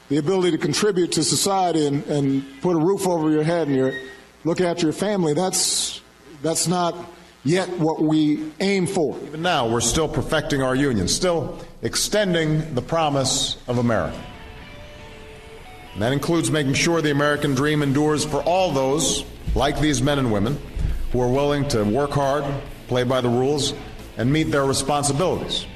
the 0.09 0.17
ability 0.17 0.53
to 0.53 0.59
contribute 0.59 1.13
to 1.13 1.25
society 1.25 1.87
and, 1.87 2.05
and 2.07 2.63
put 2.63 2.75
a 2.75 2.79
roof 2.79 3.07
over 3.07 3.31
your 3.31 3.43
head 3.43 3.69
and 3.69 3.77
your, 3.77 3.93
look 4.45 4.61
after 4.61 4.87
your 4.87 4.93
family, 4.93 5.35
that's, 5.35 6.01
that's 6.43 6.67
not 6.67 6.95
yet 7.45 7.69
what 7.79 8.01
we 8.01 8.53
aim 8.61 8.87
for. 8.87 9.19
Even 9.25 9.43
now, 9.43 9.69
we're 9.69 9.81
still 9.81 10.09
perfecting 10.09 10.63
our 10.63 10.75
union, 10.75 11.09
still 11.09 11.59
extending 11.83 12.75
the 12.75 12.83
promise 12.83 13.57
of 13.67 13.79
America. 13.79 14.21
And 15.95 16.03
that 16.03 16.13
includes 16.13 16.51
making 16.51 16.75
sure 16.75 17.03
the 17.03 17.11
American 17.11 17.55
dream 17.55 17.83
endures 17.83 18.25
for 18.25 18.43
all 18.43 18.71
those, 18.71 19.25
like 19.55 19.79
these 19.81 20.01
men 20.01 20.19
and 20.19 20.33
women, 20.33 20.59
who 21.13 21.21
are 21.21 21.29
willing 21.29 21.69
to 21.69 21.85
work 21.85 22.11
hard, 22.11 22.45
play 22.89 23.05
by 23.05 23.21
the 23.21 23.29
rules, 23.29 23.75
and 24.17 24.33
meet 24.33 24.45
their 24.45 24.65
responsibilities. 24.65 25.67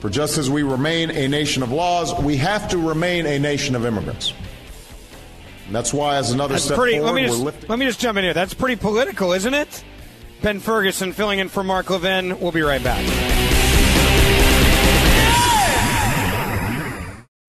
For 0.00 0.08
just 0.08 0.38
as 0.38 0.48
we 0.48 0.62
remain 0.62 1.10
a 1.10 1.28
nation 1.28 1.62
of 1.62 1.72
laws, 1.72 2.14
we 2.22 2.36
have 2.36 2.68
to 2.68 2.78
remain 2.78 3.26
a 3.26 3.38
nation 3.38 3.74
of 3.74 3.84
immigrants. 3.84 4.32
And 5.66 5.74
that's 5.74 5.92
why, 5.92 6.16
as 6.16 6.30
another 6.30 6.54
that's 6.54 6.64
step 6.64 6.78
pretty, 6.78 6.98
forward, 6.98 7.06
let 7.06 7.14
me, 7.14 7.22
we're 7.22 7.28
just, 7.28 7.40
lifting. 7.40 7.68
let 7.68 7.78
me 7.78 7.86
just 7.86 8.00
jump 8.00 8.18
in 8.18 8.24
here. 8.24 8.34
That's 8.34 8.54
pretty 8.54 8.76
political, 8.76 9.32
isn't 9.32 9.54
it? 9.54 9.84
Ben 10.42 10.60
Ferguson 10.60 11.12
filling 11.12 11.38
in 11.38 11.48
for 11.48 11.62
Mark 11.62 11.90
Levin. 11.90 12.40
We'll 12.40 12.52
be 12.52 12.62
right 12.62 12.82
back. 12.82 13.59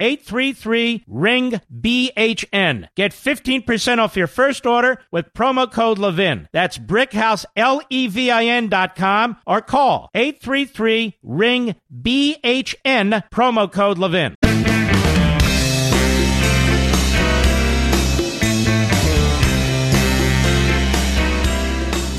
833 0.00 1.04
ring 1.06 1.60
BHN. 1.72 2.88
Get 2.96 3.12
15% 3.12 3.98
off 3.98 4.16
your 4.16 4.26
first 4.26 4.66
order 4.66 5.00
with 5.12 5.32
promo 5.34 5.70
code 5.70 5.98
Levin. 5.98 6.48
That's 6.52 6.78
brickhouse 6.78 7.44
L 7.56 7.82
E 7.90 8.06
V 8.06 8.30
I 8.30 8.44
N.com 8.44 9.36
or 9.46 9.60
call 9.60 10.10
833 10.14 11.18
ring 11.22 11.76
BHN 11.94 13.28
promo 13.30 13.70
code 13.70 13.98
Levin. 13.98 14.34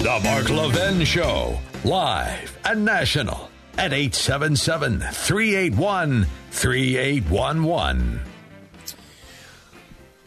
The 0.02 0.20
Mark 0.24 0.50
Levin 0.50 1.06
Show, 1.06 1.60
live 1.84 2.58
and 2.66 2.84
national 2.84 3.52
at 3.82 3.94
877 3.94 5.00
381 5.00 6.28
3811. 6.52 8.20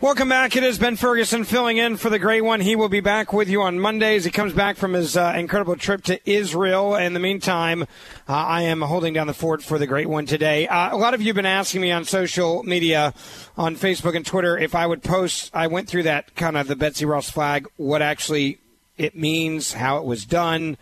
Welcome 0.00 0.28
back. 0.28 0.56
It 0.56 0.64
is 0.64 0.76
Ben 0.76 0.96
Ferguson 0.96 1.44
filling 1.44 1.76
in 1.76 1.96
for 1.96 2.10
the 2.10 2.18
great 2.18 2.40
one. 2.40 2.60
He 2.60 2.74
will 2.74 2.88
be 2.88 2.98
back 2.98 3.32
with 3.32 3.48
you 3.48 3.62
on 3.62 3.78
Mondays. 3.78 4.24
He 4.24 4.32
comes 4.32 4.52
back 4.52 4.76
from 4.76 4.92
his 4.92 5.16
uh, 5.16 5.34
incredible 5.36 5.76
trip 5.76 6.02
to 6.06 6.18
Israel. 6.28 6.96
In 6.96 7.14
the 7.14 7.20
meantime, 7.20 7.82
uh, 7.82 7.86
I 8.32 8.62
am 8.62 8.80
holding 8.82 9.14
down 9.14 9.28
the 9.28 9.34
fort 9.34 9.62
for 9.62 9.78
the 9.78 9.86
great 9.86 10.08
one 10.08 10.26
today. 10.26 10.66
Uh, 10.66 10.92
a 10.92 10.98
lot 10.98 11.14
of 11.14 11.20
you 11.20 11.28
have 11.28 11.36
been 11.36 11.46
asking 11.46 11.80
me 11.80 11.92
on 11.92 12.04
social 12.04 12.64
media, 12.64 13.14
on 13.56 13.76
Facebook 13.76 14.16
and 14.16 14.26
Twitter, 14.26 14.58
if 14.58 14.74
I 14.74 14.84
would 14.84 15.04
post. 15.04 15.52
I 15.54 15.68
went 15.68 15.88
through 15.88 16.02
that 16.02 16.34
kind 16.34 16.56
of 16.56 16.66
the 16.66 16.74
Betsy 16.74 17.04
Ross 17.04 17.30
flag, 17.30 17.68
what 17.76 18.02
actually 18.02 18.58
it 18.98 19.16
means, 19.16 19.74
how 19.74 19.98
it 19.98 20.04
was 20.04 20.24
done, 20.24 20.76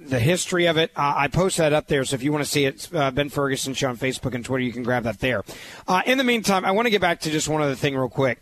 the 0.00 0.18
history 0.18 0.66
of 0.66 0.76
it. 0.76 0.90
Uh, 0.96 1.14
I 1.16 1.28
post 1.28 1.58
that 1.58 1.72
up 1.72 1.86
there, 1.86 2.04
so 2.04 2.14
if 2.14 2.22
you 2.22 2.32
want 2.32 2.44
to 2.44 2.50
see 2.50 2.64
it, 2.64 2.88
uh, 2.94 3.10
Ben 3.10 3.28
Ferguson 3.28 3.74
show 3.74 3.88
on 3.88 3.96
Facebook 3.96 4.34
and 4.34 4.44
Twitter, 4.44 4.62
you 4.62 4.72
can 4.72 4.82
grab 4.82 5.04
that 5.04 5.20
there. 5.20 5.44
Uh, 5.86 6.02
in 6.06 6.18
the 6.18 6.24
meantime, 6.24 6.64
I 6.64 6.70
want 6.72 6.86
to 6.86 6.90
get 6.90 7.00
back 7.00 7.20
to 7.20 7.30
just 7.30 7.48
one 7.48 7.62
other 7.62 7.74
thing 7.74 7.96
real 7.96 8.08
quick. 8.08 8.40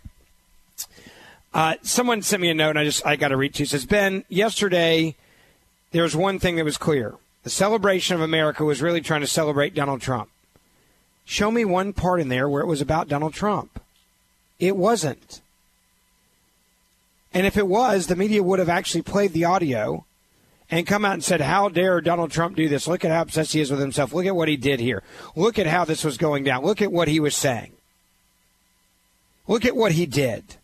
Uh, 1.55 1.75
someone 1.83 2.23
sent 2.23 2.43
me 2.43 2.51
a 2.51 2.55
note, 2.55 2.71
and 2.71 2.79
I 2.79 2.85
just 2.85 3.05
I 3.07 3.17
got 3.17 3.29
to 3.29 3.37
read 3.37 3.55
to 3.55 3.61
you. 3.61 3.65
It 3.65 3.71
says 3.71 3.87
Ben, 3.87 4.25
yesterday 4.29 5.17
there 5.93 6.03
was 6.03 6.15
one 6.15 6.39
thing 6.39 6.57
that 6.57 6.65
was 6.65 6.77
clear: 6.77 7.15
the 7.43 7.51
celebration 7.51 8.15
of 8.15 8.21
America 8.21 8.65
was 8.65 8.83
really 8.83 9.01
trying 9.01 9.23
to 9.23 9.27
celebrate 9.27 9.75
Donald 9.75 10.01
Trump. 10.01 10.29
Show 11.25 11.51
me 11.51 11.65
one 11.65 11.93
part 11.93 12.21
in 12.21 12.29
there 12.29 12.49
where 12.49 12.63
it 12.63 12.67
was 12.67 12.81
about 12.81 13.09
Donald 13.09 13.35
Trump. 13.35 13.81
It 14.59 14.77
wasn't. 14.77 15.41
And 17.35 17.47
if 17.47 17.57
it 17.57 17.67
was, 17.67 18.07
the 18.07 18.17
media 18.17 18.43
would 18.43 18.59
have 18.59 18.71
actually 18.71 19.03
played 19.03 19.33
the 19.33 19.45
audio 19.45 20.07
and 20.71 20.87
come 20.87 21.05
out 21.05 21.15
and 21.15 21.25
said, 21.25 21.41
How 21.41 21.69
dare 21.69 22.01
Donald 22.01 22.31
Trump 22.31 22.57
do 22.57 22.69
this? 22.69 22.87
Look 22.87 23.05
at 23.05 23.11
how 23.11 23.23
obsessed 23.23 23.53
he 23.53 23.61
is 23.61 23.71
with 23.71 23.81
himself. 23.81 24.13
Look 24.13 24.27
at 24.27 24.37
what 24.37 24.49
he 24.49 24.57
did 24.57 24.81
here. 24.81 25.03
Look 25.35 25.59
at 25.59 25.67
how 25.67 25.85
this 25.85 26.05
was 26.05 26.17
going 26.17 26.45
down. 26.45 26.65
Look 26.65 26.83
at 26.83 26.93
what 26.93 27.09
he 27.09 27.21
was 27.21 27.35
saying. 27.35 27.73
Look 29.47 29.65
at 29.65 29.77
what 29.77 29.93
he 29.93 30.05
did. 30.05 30.57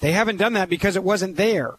They 0.00 0.12
haven't 0.12 0.38
done 0.38 0.54
that 0.54 0.68
because 0.68 0.96
it 0.96 1.04
wasn't 1.04 1.36
there. 1.36 1.76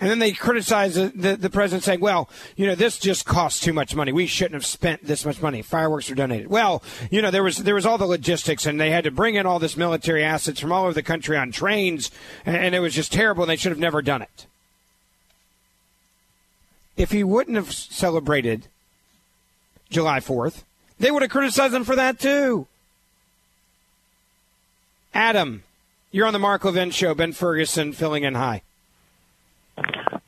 And 0.00 0.08
then 0.08 0.20
they 0.20 0.30
criticize 0.30 0.94
the, 0.94 1.08
the, 1.08 1.36
the, 1.36 1.50
president 1.50 1.82
saying, 1.82 1.98
well, 1.98 2.30
you 2.54 2.66
know, 2.66 2.76
this 2.76 2.98
just 2.98 3.26
costs 3.26 3.58
too 3.58 3.72
much 3.72 3.96
money. 3.96 4.12
We 4.12 4.28
shouldn't 4.28 4.54
have 4.54 4.64
spent 4.64 5.04
this 5.04 5.24
much 5.24 5.42
money. 5.42 5.60
Fireworks 5.60 6.08
were 6.08 6.14
donated. 6.14 6.46
Well, 6.46 6.84
you 7.10 7.20
know, 7.20 7.32
there 7.32 7.42
was, 7.42 7.58
there 7.58 7.74
was 7.74 7.84
all 7.84 7.98
the 7.98 8.06
logistics 8.06 8.64
and 8.64 8.80
they 8.80 8.90
had 8.90 9.04
to 9.04 9.10
bring 9.10 9.34
in 9.34 9.44
all 9.44 9.58
this 9.58 9.76
military 9.76 10.22
assets 10.22 10.60
from 10.60 10.70
all 10.70 10.84
over 10.84 10.94
the 10.94 11.02
country 11.02 11.36
on 11.36 11.50
trains 11.50 12.12
and, 12.46 12.56
and 12.56 12.74
it 12.76 12.80
was 12.80 12.94
just 12.94 13.12
terrible 13.12 13.42
and 13.42 13.50
they 13.50 13.56
should 13.56 13.72
have 13.72 13.80
never 13.80 14.00
done 14.00 14.22
it. 14.22 14.46
If 16.96 17.10
he 17.10 17.24
wouldn't 17.24 17.56
have 17.56 17.72
celebrated 17.72 18.68
July 19.90 20.20
4th, 20.20 20.62
they 21.00 21.10
would 21.10 21.22
have 21.22 21.30
criticized 21.30 21.74
him 21.74 21.84
for 21.84 21.96
that 21.96 22.20
too. 22.20 22.68
Adam, 25.12 25.64
you're 26.12 26.26
on 26.26 26.32
the 26.32 26.38
Mark 26.38 26.64
Levin 26.64 26.92
show. 26.92 27.14
Ben 27.14 27.32
Ferguson 27.32 27.92
filling 27.92 28.22
in 28.22 28.34
hi. 28.34 28.62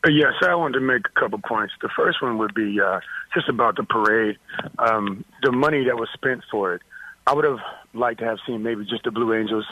Yes, 0.08 0.32
I 0.42 0.54
wanted 0.54 0.78
to 0.78 0.84
make 0.84 1.02
a 1.06 1.20
couple 1.20 1.38
points. 1.46 1.74
The 1.82 1.90
first 1.94 2.22
one 2.22 2.38
would 2.38 2.54
be 2.54 2.80
uh, 2.80 3.00
just 3.34 3.48
about 3.48 3.76
the 3.76 3.84
parade, 3.84 4.38
um, 4.78 5.24
the 5.42 5.52
money 5.52 5.84
that 5.84 5.96
was 5.96 6.08
spent 6.14 6.42
for 6.50 6.74
it. 6.74 6.82
I 7.26 7.34
would 7.34 7.44
have 7.44 7.58
liked 7.92 8.20
to 8.20 8.26
have 8.26 8.38
seen 8.46 8.62
maybe 8.62 8.84
just 8.86 9.04
the 9.04 9.10
Blue 9.10 9.34
Angels 9.34 9.66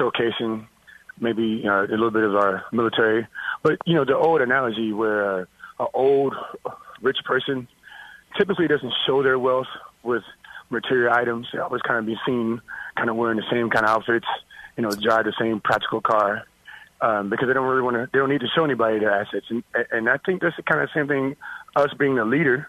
showcasing 0.00 0.66
maybe 1.20 1.62
uh, 1.66 1.82
a 1.84 1.88
little 1.88 2.10
bit 2.10 2.24
of 2.24 2.34
our 2.34 2.64
military. 2.72 3.26
But, 3.62 3.78
you 3.84 3.94
know, 3.94 4.04
the 4.04 4.16
old 4.16 4.40
analogy 4.40 4.92
where 4.92 5.40
uh, 5.40 5.44
an 5.80 5.86
old 5.92 6.34
rich 7.02 7.18
person 7.24 7.68
typically 8.38 8.68
doesn't 8.68 8.92
show 9.06 9.22
their 9.22 9.38
wealth 9.38 9.68
with 10.02 10.22
material 10.70 11.12
items. 11.12 11.46
They 11.52 11.58
always 11.58 11.82
kind 11.82 11.98
of 11.98 12.06
be 12.06 12.16
seen 12.26 12.60
kind 12.96 13.10
of 13.10 13.16
wearing 13.16 13.36
the 13.36 13.44
same 13.50 13.70
kind 13.70 13.84
of 13.84 13.90
outfits, 13.90 14.26
you 14.76 14.82
know, 14.82 14.90
drive 14.90 15.26
the 15.26 15.34
same 15.38 15.60
practical 15.60 16.00
car 16.00 16.46
um, 17.00 17.30
because 17.30 17.48
they 17.48 17.54
don't 17.54 17.66
really 17.66 17.82
want 17.82 17.96
to. 17.96 18.08
They 18.12 18.18
don't 18.18 18.30
need 18.30 18.40
to 18.40 18.48
show 18.54 18.64
anybody 18.64 18.98
their 18.98 19.12
assets, 19.12 19.46
and 19.50 19.62
and 19.90 20.08
I 20.08 20.16
think 20.18 20.42
that's 20.42 20.56
the 20.56 20.62
kind 20.62 20.80
of 20.80 20.88
same 20.94 21.08
thing. 21.08 21.36
Us 21.74 21.90
being 21.98 22.14
the 22.16 22.24
leader 22.24 22.68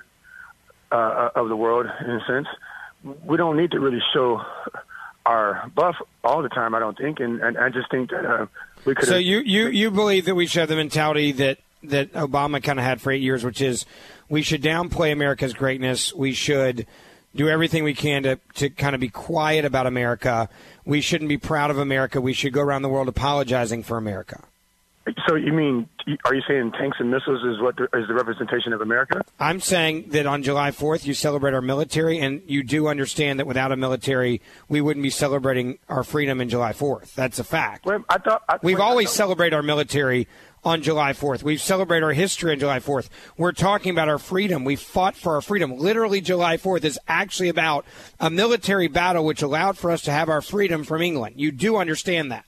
uh, 0.91 1.29
of 1.35 1.49
the 1.49 1.55
world, 1.55 1.85
in 2.03 2.09
a 2.11 2.25
sense, 2.27 2.47
we 3.25 3.37
don't 3.37 3.57
need 3.57 3.71
to 3.71 3.79
really 3.79 4.01
show 4.13 4.41
our 5.25 5.69
buff 5.75 5.95
all 6.23 6.41
the 6.41 6.49
time. 6.49 6.73
I 6.75 6.79
don't 6.79 6.97
think, 6.97 7.19
and, 7.19 7.41
and 7.41 7.57
I 7.57 7.69
just 7.69 7.91
think 7.91 8.09
that 8.11 8.25
uh, 8.25 8.45
we 8.85 8.95
could. 8.95 9.07
So 9.07 9.17
you 9.17 9.39
you 9.39 9.67
you 9.67 9.91
believe 9.91 10.25
that 10.25 10.35
we 10.35 10.47
should 10.47 10.61
have 10.61 10.69
the 10.69 10.75
mentality 10.75 11.31
that 11.33 11.59
that 11.83 12.13
Obama 12.13 12.61
kind 12.61 12.79
of 12.79 12.85
had 12.85 13.01
for 13.01 13.11
eight 13.11 13.21
years, 13.21 13.43
which 13.43 13.61
is 13.61 13.85
we 14.29 14.41
should 14.41 14.61
downplay 14.61 15.11
America's 15.11 15.53
greatness. 15.53 16.13
We 16.13 16.33
should 16.33 16.87
do 17.37 17.47
everything 17.47 17.83
we 17.83 17.93
can 17.93 18.23
to, 18.23 18.39
to 18.55 18.69
kind 18.69 18.95
of 18.95 18.99
be 18.99 19.09
quiet 19.09 19.63
about 19.63 19.87
America. 19.87 20.49
We 20.85 21.01
shouldn't 21.01 21.29
be 21.29 21.37
proud 21.37 21.71
of 21.71 21.77
America. 21.77 22.19
We 22.19 22.33
should 22.33 22.51
go 22.51 22.61
around 22.61 22.81
the 22.81 22.89
world 22.89 23.07
apologizing 23.07 23.83
for 23.83 23.97
America. 23.97 24.43
So 25.27 25.35
you 25.35 25.53
mean, 25.53 25.87
are 26.25 26.35
you 26.35 26.41
saying 26.47 26.73
tanks 26.73 26.97
and 26.99 27.09
missiles 27.09 27.41
is 27.43 27.61
what 27.61 27.77
the, 27.77 27.83
is 27.97 28.07
the 28.07 28.13
representation 28.13 28.73
of 28.73 28.81
America? 28.81 29.23
I'm 29.39 29.61
saying 29.61 30.09
that 30.09 30.25
on 30.25 30.43
July 30.43 30.71
4th 30.71 31.05
you 31.05 31.13
celebrate 31.13 31.53
our 31.53 31.61
military, 31.61 32.19
and 32.19 32.41
you 32.45 32.61
do 32.61 32.87
understand 32.87 33.39
that 33.39 33.47
without 33.47 33.71
a 33.71 33.77
military 33.77 34.41
we 34.67 34.81
wouldn't 34.81 35.03
be 35.03 35.09
celebrating 35.09 35.79
our 35.87 36.03
freedom 36.03 36.41
in 36.41 36.49
July 36.49 36.73
4th. 36.73 37.13
That's 37.13 37.39
a 37.39 37.45
fact. 37.45 37.85
Well, 37.85 38.03
I 38.09 38.17
thought 38.17 38.43
I, 38.49 38.57
we've 38.61 38.79
wait, 38.79 38.83
always 38.83 39.09
celebrated 39.09 39.55
our 39.55 39.63
military 39.63 40.27
on 40.63 40.81
July 40.81 41.13
4th. 41.13 41.43
We 41.43 41.57
celebrate 41.57 42.03
our 42.03 42.13
history 42.13 42.51
on 42.51 42.59
July 42.59 42.79
4th. 42.79 43.09
We're 43.37 43.51
talking 43.51 43.91
about 43.91 44.09
our 44.09 44.17
freedom. 44.17 44.63
We 44.63 44.75
fought 44.75 45.15
for 45.15 45.35
our 45.35 45.41
freedom. 45.41 45.77
Literally, 45.77 46.21
July 46.21 46.57
4th 46.57 46.83
is 46.83 46.99
actually 47.07 47.49
about 47.49 47.85
a 48.19 48.29
military 48.29 48.87
battle 48.87 49.25
which 49.25 49.41
allowed 49.41 49.77
for 49.77 49.91
us 49.91 50.01
to 50.03 50.11
have 50.11 50.29
our 50.29 50.41
freedom 50.41 50.83
from 50.83 51.01
England. 51.01 51.35
You 51.37 51.51
do 51.51 51.77
understand 51.77 52.31
that. 52.31 52.45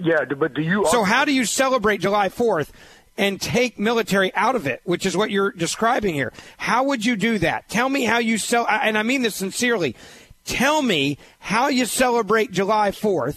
Yeah, 0.00 0.24
but 0.24 0.54
do 0.54 0.62
you? 0.62 0.86
So, 0.90 1.02
how 1.02 1.24
do 1.24 1.32
you 1.32 1.44
celebrate 1.44 1.98
July 1.98 2.28
4th? 2.28 2.70
and 3.18 3.38
take 3.38 3.78
military 3.78 4.34
out 4.34 4.56
of 4.56 4.66
it, 4.66 4.80
which 4.84 5.04
is 5.04 5.14
what 5.14 5.30
you're 5.30 5.50
describing 5.52 6.14
here. 6.14 6.32
How 6.56 6.84
would 6.84 7.04
you 7.04 7.16
do 7.16 7.38
that? 7.40 7.68
Tell 7.68 7.88
me 7.90 8.04
how 8.04 8.16
you 8.16 8.38
sell, 8.38 8.66
and 8.66 8.96
I 8.96 9.02
mean 9.02 9.20
this 9.20 9.34
sincerely. 9.34 9.94
Tell 10.46 10.80
me 10.80 11.18
how 11.38 11.68
you 11.68 11.84
celebrate 11.84 12.50
July 12.50 12.92
4th 12.92 13.36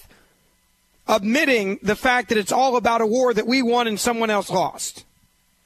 admitting 1.08 1.80
the 1.82 1.96
fact 1.96 2.30
that 2.30 2.38
it's 2.38 2.52
all 2.52 2.76
about 2.76 3.02
a 3.02 3.06
war 3.06 3.34
that 3.34 3.48
we 3.48 3.62
won 3.62 3.88
and 3.88 4.00
someone 4.00 4.30
else 4.30 4.50
lost. 4.50 5.06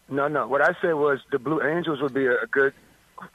No, 0.10 0.28
no. 0.28 0.48
What 0.48 0.62
I 0.62 0.74
said 0.82 0.94
was 0.94 1.20
the 1.32 1.40
Blue 1.40 1.62
Angels 1.62 2.02
would 2.02 2.14
be 2.14 2.26
a 2.26 2.46
good 2.50 2.74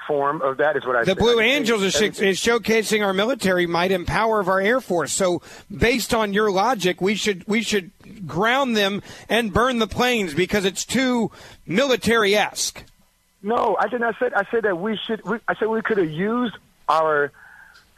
form 0.06 0.40
of 0.42 0.56
that. 0.58 0.76
Is 0.76 0.86
what 0.86 0.96
I 0.96 1.00
said. 1.00 1.16
the 1.16 1.20
said. 1.20 1.24
Blue 1.24 1.40
Angels 1.40 1.82
is, 1.82 2.00
is 2.00 2.38
showcasing 2.38 3.04
our 3.04 3.12
military 3.12 3.66
might 3.66 3.92
and 3.92 4.06
power 4.06 4.40
of 4.40 4.48
our 4.48 4.60
Air 4.60 4.80
Force. 4.80 5.12
So, 5.12 5.42
based 5.74 6.14
on 6.14 6.32
your 6.32 6.50
logic, 6.50 7.00
we 7.00 7.14
should 7.14 7.46
we 7.46 7.62
should 7.62 7.90
ground 8.26 8.76
them 8.76 9.02
and 9.28 9.52
burn 9.52 9.78
the 9.78 9.86
planes 9.86 10.34
because 10.34 10.64
it's 10.64 10.84
too 10.84 11.30
military 11.66 12.34
esque. 12.34 12.84
No, 13.42 13.76
I 13.78 13.88
did 13.88 14.00
not 14.00 14.14
say. 14.18 14.30
I 14.34 14.44
said 14.50 14.62
that 14.64 14.78
we 14.78 14.96
should. 14.96 15.24
We, 15.24 15.38
I 15.48 15.54
said 15.56 15.68
we 15.68 15.82
could 15.82 15.98
have 15.98 16.10
used 16.10 16.56
our. 16.88 17.32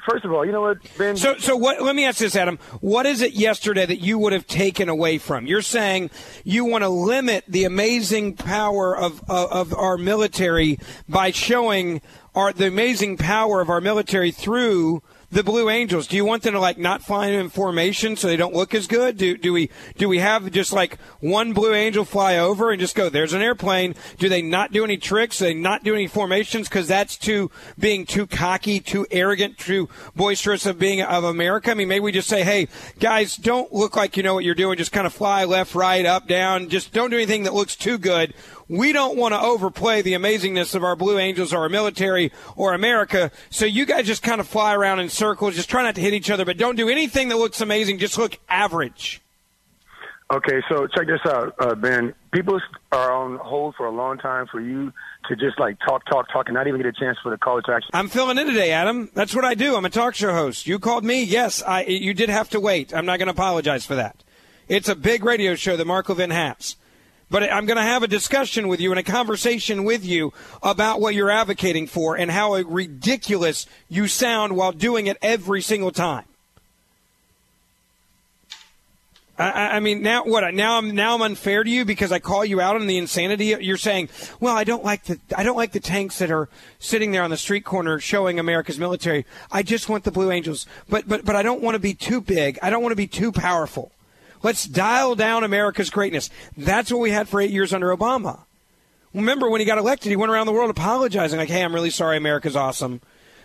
First 0.09 0.25
of 0.25 0.33
all, 0.33 0.45
you 0.45 0.53
know 0.53 0.61
what, 0.61 0.79
Ben? 0.99 1.17
So, 1.17 1.39
so 1.39 1.57
what? 1.57 1.81
Let 1.81 1.97
me 1.97 2.05
ask 2.05 2.19
this, 2.19 2.37
Adam. 2.37 2.59
What 2.81 3.07
is 3.07 3.23
it 3.23 3.33
yesterday 3.33 3.87
that 3.87 4.01
you 4.01 4.19
would 4.19 4.35
have 4.35 4.47
taken 4.47 4.91
away 4.91 5.17
from? 5.17 5.47
You're 5.47 5.63
saying 5.63 6.11
you 6.45 6.67
want 6.67 6.85
to 6.85 6.89
limit 6.89 7.45
the 7.49 7.65
amazing 7.65 8.35
power 8.35 8.97
of 8.97 9.23
of, 9.31 9.51
of 9.51 9.75
our 9.75 9.97
military 9.97 10.79
by 11.09 11.31
showing 11.31 12.03
our 12.35 12.53
the 12.53 12.67
amazing 12.67 13.17
power 13.17 13.63
of 13.63 13.71
our 13.71 13.81
military 13.81 14.31
through 14.31 15.03
the 15.35 15.43
Blue 15.43 15.69
Angels? 15.69 16.07
Do 16.07 16.17
you 16.17 16.25
want 16.25 16.45
them 16.45 16.55
to 16.55 16.61
like 16.61 16.79
not 16.79 17.03
fly 17.03 17.27
in 17.27 17.49
formation 17.49 18.15
so 18.17 18.29
they 18.29 18.37
don't 18.37 18.55
look 18.55 18.73
as 18.73 18.87
good? 18.87 19.17
Do 19.17 19.37
do 19.37 19.53
we 19.53 19.69
do 19.97 20.09
we 20.09 20.21
have 20.21 20.51
just 20.53 20.73
like 20.73 20.99
one 21.21 21.53
Blue 21.53 21.75
Angel 21.75 22.05
fly 22.05 22.39
over 22.39 22.71
and 22.71 22.81
just 22.81 22.95
go? 22.95 23.09
There's 23.09 23.33
an 23.33 23.43
airplane. 23.43 23.97
Do 24.19 24.29
they 24.29 24.43
not 24.43 24.71
do 24.71 24.85
any 24.85 24.97
tricks? 24.97 25.39
Do 25.39 25.47
they 25.47 25.55
not 25.55 25.83
do 25.83 25.95
any 25.95 26.07
formations 26.07 26.69
because 26.69 26.87
that's 26.87 27.17
too 27.17 27.51
being 27.79 28.07
too 28.07 28.29
cocky, 28.29 28.79
too 28.79 29.07
arrogant, 29.11 29.59
too 29.59 29.89
boisterous 30.15 30.67
of 30.67 30.79
being 30.79 31.03
of 31.03 31.25
America? 31.25 31.73
I 31.73 31.75
mean, 31.75 31.89
maybe 31.89 32.05
we 32.05 32.13
just 32.13 32.29
say, 32.29 32.45
hey 32.45 32.69
guys, 33.01 33.37
don't 33.37 33.73
look 33.73 33.97
like 33.97 34.17
you 34.17 34.23
know 34.23 34.35
what 34.35 34.45
you're 34.45 34.55
doing. 34.55 34.79
Just 34.79 34.93
kind 34.93 35.07
of 35.07 35.13
fly 35.13 35.45
left, 35.45 35.75
right, 35.75 36.07
up, 36.07 36.29
down. 36.29 36.69
Just 36.69 36.93
don't 36.93 37.11
do 37.11 37.17
anything 37.17 37.43
that 37.43 37.55
looks 37.55 37.75
too 37.75 37.99
good 37.99 38.35
we 38.69 38.93
don't 38.93 39.17
want 39.17 39.35
to 39.35 39.41
overplay 39.41 40.03
the 40.03 40.13
amazingness 40.13 40.75
of 40.75 40.85
our 40.85 40.97
Blue 40.97 41.19
Angels 41.19 41.53
or 41.53 41.59
our 41.59 41.69
military 41.69 42.33
or 42.57 42.75
America. 42.75 43.31
So 43.51 43.67
you 43.67 43.87
guys 43.87 44.07
just 44.07 44.23
kind 44.23 44.41
of 44.41 44.49
fly 44.49 44.75
around 44.75 45.01
in 45.01 45.09
circles, 45.09 45.55
just 45.55 45.69
try 45.69 45.83
not 45.83 45.95
to 45.97 46.01
hit 46.01 46.15
each 46.15 46.31
other, 46.31 46.45
but 46.45 46.57
don't 46.57 46.77
do 46.77 46.89
anything 46.89 47.29
that 47.29 47.37
looks 47.37 47.61
amazing. 47.61 47.99
Just 47.99 48.19
look 48.19 48.39
average. 48.49 49.21
Okay, 50.31 50.63
so 50.71 50.87
check 50.87 51.07
this 51.07 51.21
out, 51.27 51.55
uh, 51.59 51.75
Ben. 51.75 52.15
People 52.33 52.59
are 52.91 53.13
on 53.13 53.37
hold 53.37 53.75
for 53.77 53.85
a 53.85 53.91
long 53.91 54.17
time 54.17 54.47
for 54.51 54.59
you 54.59 54.91
to 55.29 55.37
just 55.37 55.61
like 55.61 55.79
talk, 55.87 56.05
talk, 56.07 56.29
talk, 56.33 56.47
and 56.47 56.55
not 56.55 56.67
even 56.67 56.81
get 56.81 56.89
a 56.89 56.93
chance 56.93 57.19
for 57.23 57.31
the 57.31 57.37
caller 57.37 57.61
to 57.63 57.73
actually. 57.73 57.91
I'm 57.93 58.09
filling 58.09 58.39
in 58.39 58.47
today, 58.47 58.73
Adam. 58.73 59.11
That's 59.13 59.35
what 59.35 59.45
I 59.45 59.55
do. 59.55 59.77
I'm 59.77 59.85
a 59.85 59.91
talk 59.91 60.15
show 60.15 60.33
host. 60.33 60.67
You 60.67 60.79
called 60.79 61.05
me. 61.05 61.23
Yes, 61.23 61.63
I. 61.63 61.85
You 61.85 62.15
did 62.15 62.31
have 62.31 62.49
to 62.51 62.61
wait. 62.61 62.95
I'm 62.95 63.05
not 63.05 63.19
going 63.19 63.27
to 63.27 63.33
apologize 63.33 63.85
for 63.85 63.97
that. 63.97 64.25
It's 64.67 64.89
a 64.89 64.97
big 64.97 65.25
radio 65.25 65.55
show 65.57 65.77
that 65.77 65.87
Mark 65.87 66.09
Levin 66.09 66.31
has. 66.31 66.77
But 67.35 67.53
I'm 67.53 67.67
going 67.67 67.79
to 67.79 67.83
have 67.83 68.05
a 68.05 68.07
discussion 68.07 68.69
with 68.69 68.79
you 68.79 68.93
and 68.93 69.01
a 69.01 69.03
conversation 69.03 69.83
with 69.83 70.05
you 70.05 70.33
about 70.63 71.01
what 71.01 71.17
you're 71.17 71.33
advocating 71.33 71.89
for 71.89 72.17
and 72.17 72.31
how 72.31 72.55
ridiculous 72.55 73.67
you 73.89 74.07
sound 74.07 74.57
while 74.57 74.71
doing 74.71 75.09
it 75.09 75.17
every 75.21 75.61
single 75.61 75.91
time. 75.91 76.27
I, 79.37 79.51
I 79.51 79.81
mean, 79.81 80.01
now 80.01 80.23
what? 80.23 80.55
Now 80.55 80.79
I'm 80.79 80.95
now 80.95 81.17
I'm 81.17 81.23
unfair 81.23 81.65
to 81.65 81.69
you 81.69 81.85
because 81.85 82.13
I 82.13 82.21
call 82.21 82.45
you 82.45 82.61
out 82.61 82.77
on 82.77 82.87
the 82.87 82.99
insanity. 82.99 83.47
You're 83.47 83.79
saying, 83.79 84.11
"Well, 84.39 84.57
I 84.57 84.63
don't 84.63 84.85
like 84.85 85.03
the 85.03 85.19
I 85.37 85.43
don't 85.43 85.57
like 85.57 85.73
the 85.73 85.81
tanks 85.81 86.21
that 86.21 86.31
are 86.31 86.49
sitting 86.79 87.11
there 87.11 87.25
on 87.25 87.31
the 87.31 87.37
street 87.37 87.65
corner 87.65 87.99
showing 87.99 88.39
America's 88.39 88.79
military. 88.79 89.27
I 89.51 89.65
just 89.65 89.89
want 89.89 90.05
the 90.05 90.13
Blue 90.13 90.31
Angels, 90.31 90.67
but 90.89 91.09
but 91.09 91.25
but 91.25 91.35
I 91.35 91.43
don't 91.43 91.63
want 91.63 91.75
to 91.75 91.81
be 91.81 91.95
too 91.95 92.21
big. 92.21 92.61
I 92.63 92.71
don't 92.71 92.81
want 92.81 92.93
to 92.93 92.97
be 92.97 93.09
too 93.09 93.33
powerful." 93.33 93.91
Let's 94.45 94.67
dial 94.67 95.17
down 95.17 95.43
America's 95.43 95.91
greatness. 95.91 96.31
That's 96.57 96.93
what 96.93 97.01
we 97.01 97.11
had 97.11 97.29
for 97.29 97.41
eight 97.41 97.51
years 97.51 97.73
under 97.73 97.89
Obama. 97.89 98.45
Remember 99.15 99.49
when 99.49 99.61
he 99.61 99.65
got 99.65 99.79
elected, 99.79 100.11
he 100.11 100.17
went 100.17 100.31
around 100.31 100.47
the 100.47 100.53
world 100.53 100.71
apologizing, 100.71 101.39
like, 101.39 101.49
hey, 101.49 101.65
I'm 101.65 101.75
really 101.75 101.91
sorry, 101.91 102.17
America's 102.17 102.55
awesome. 102.55 103.01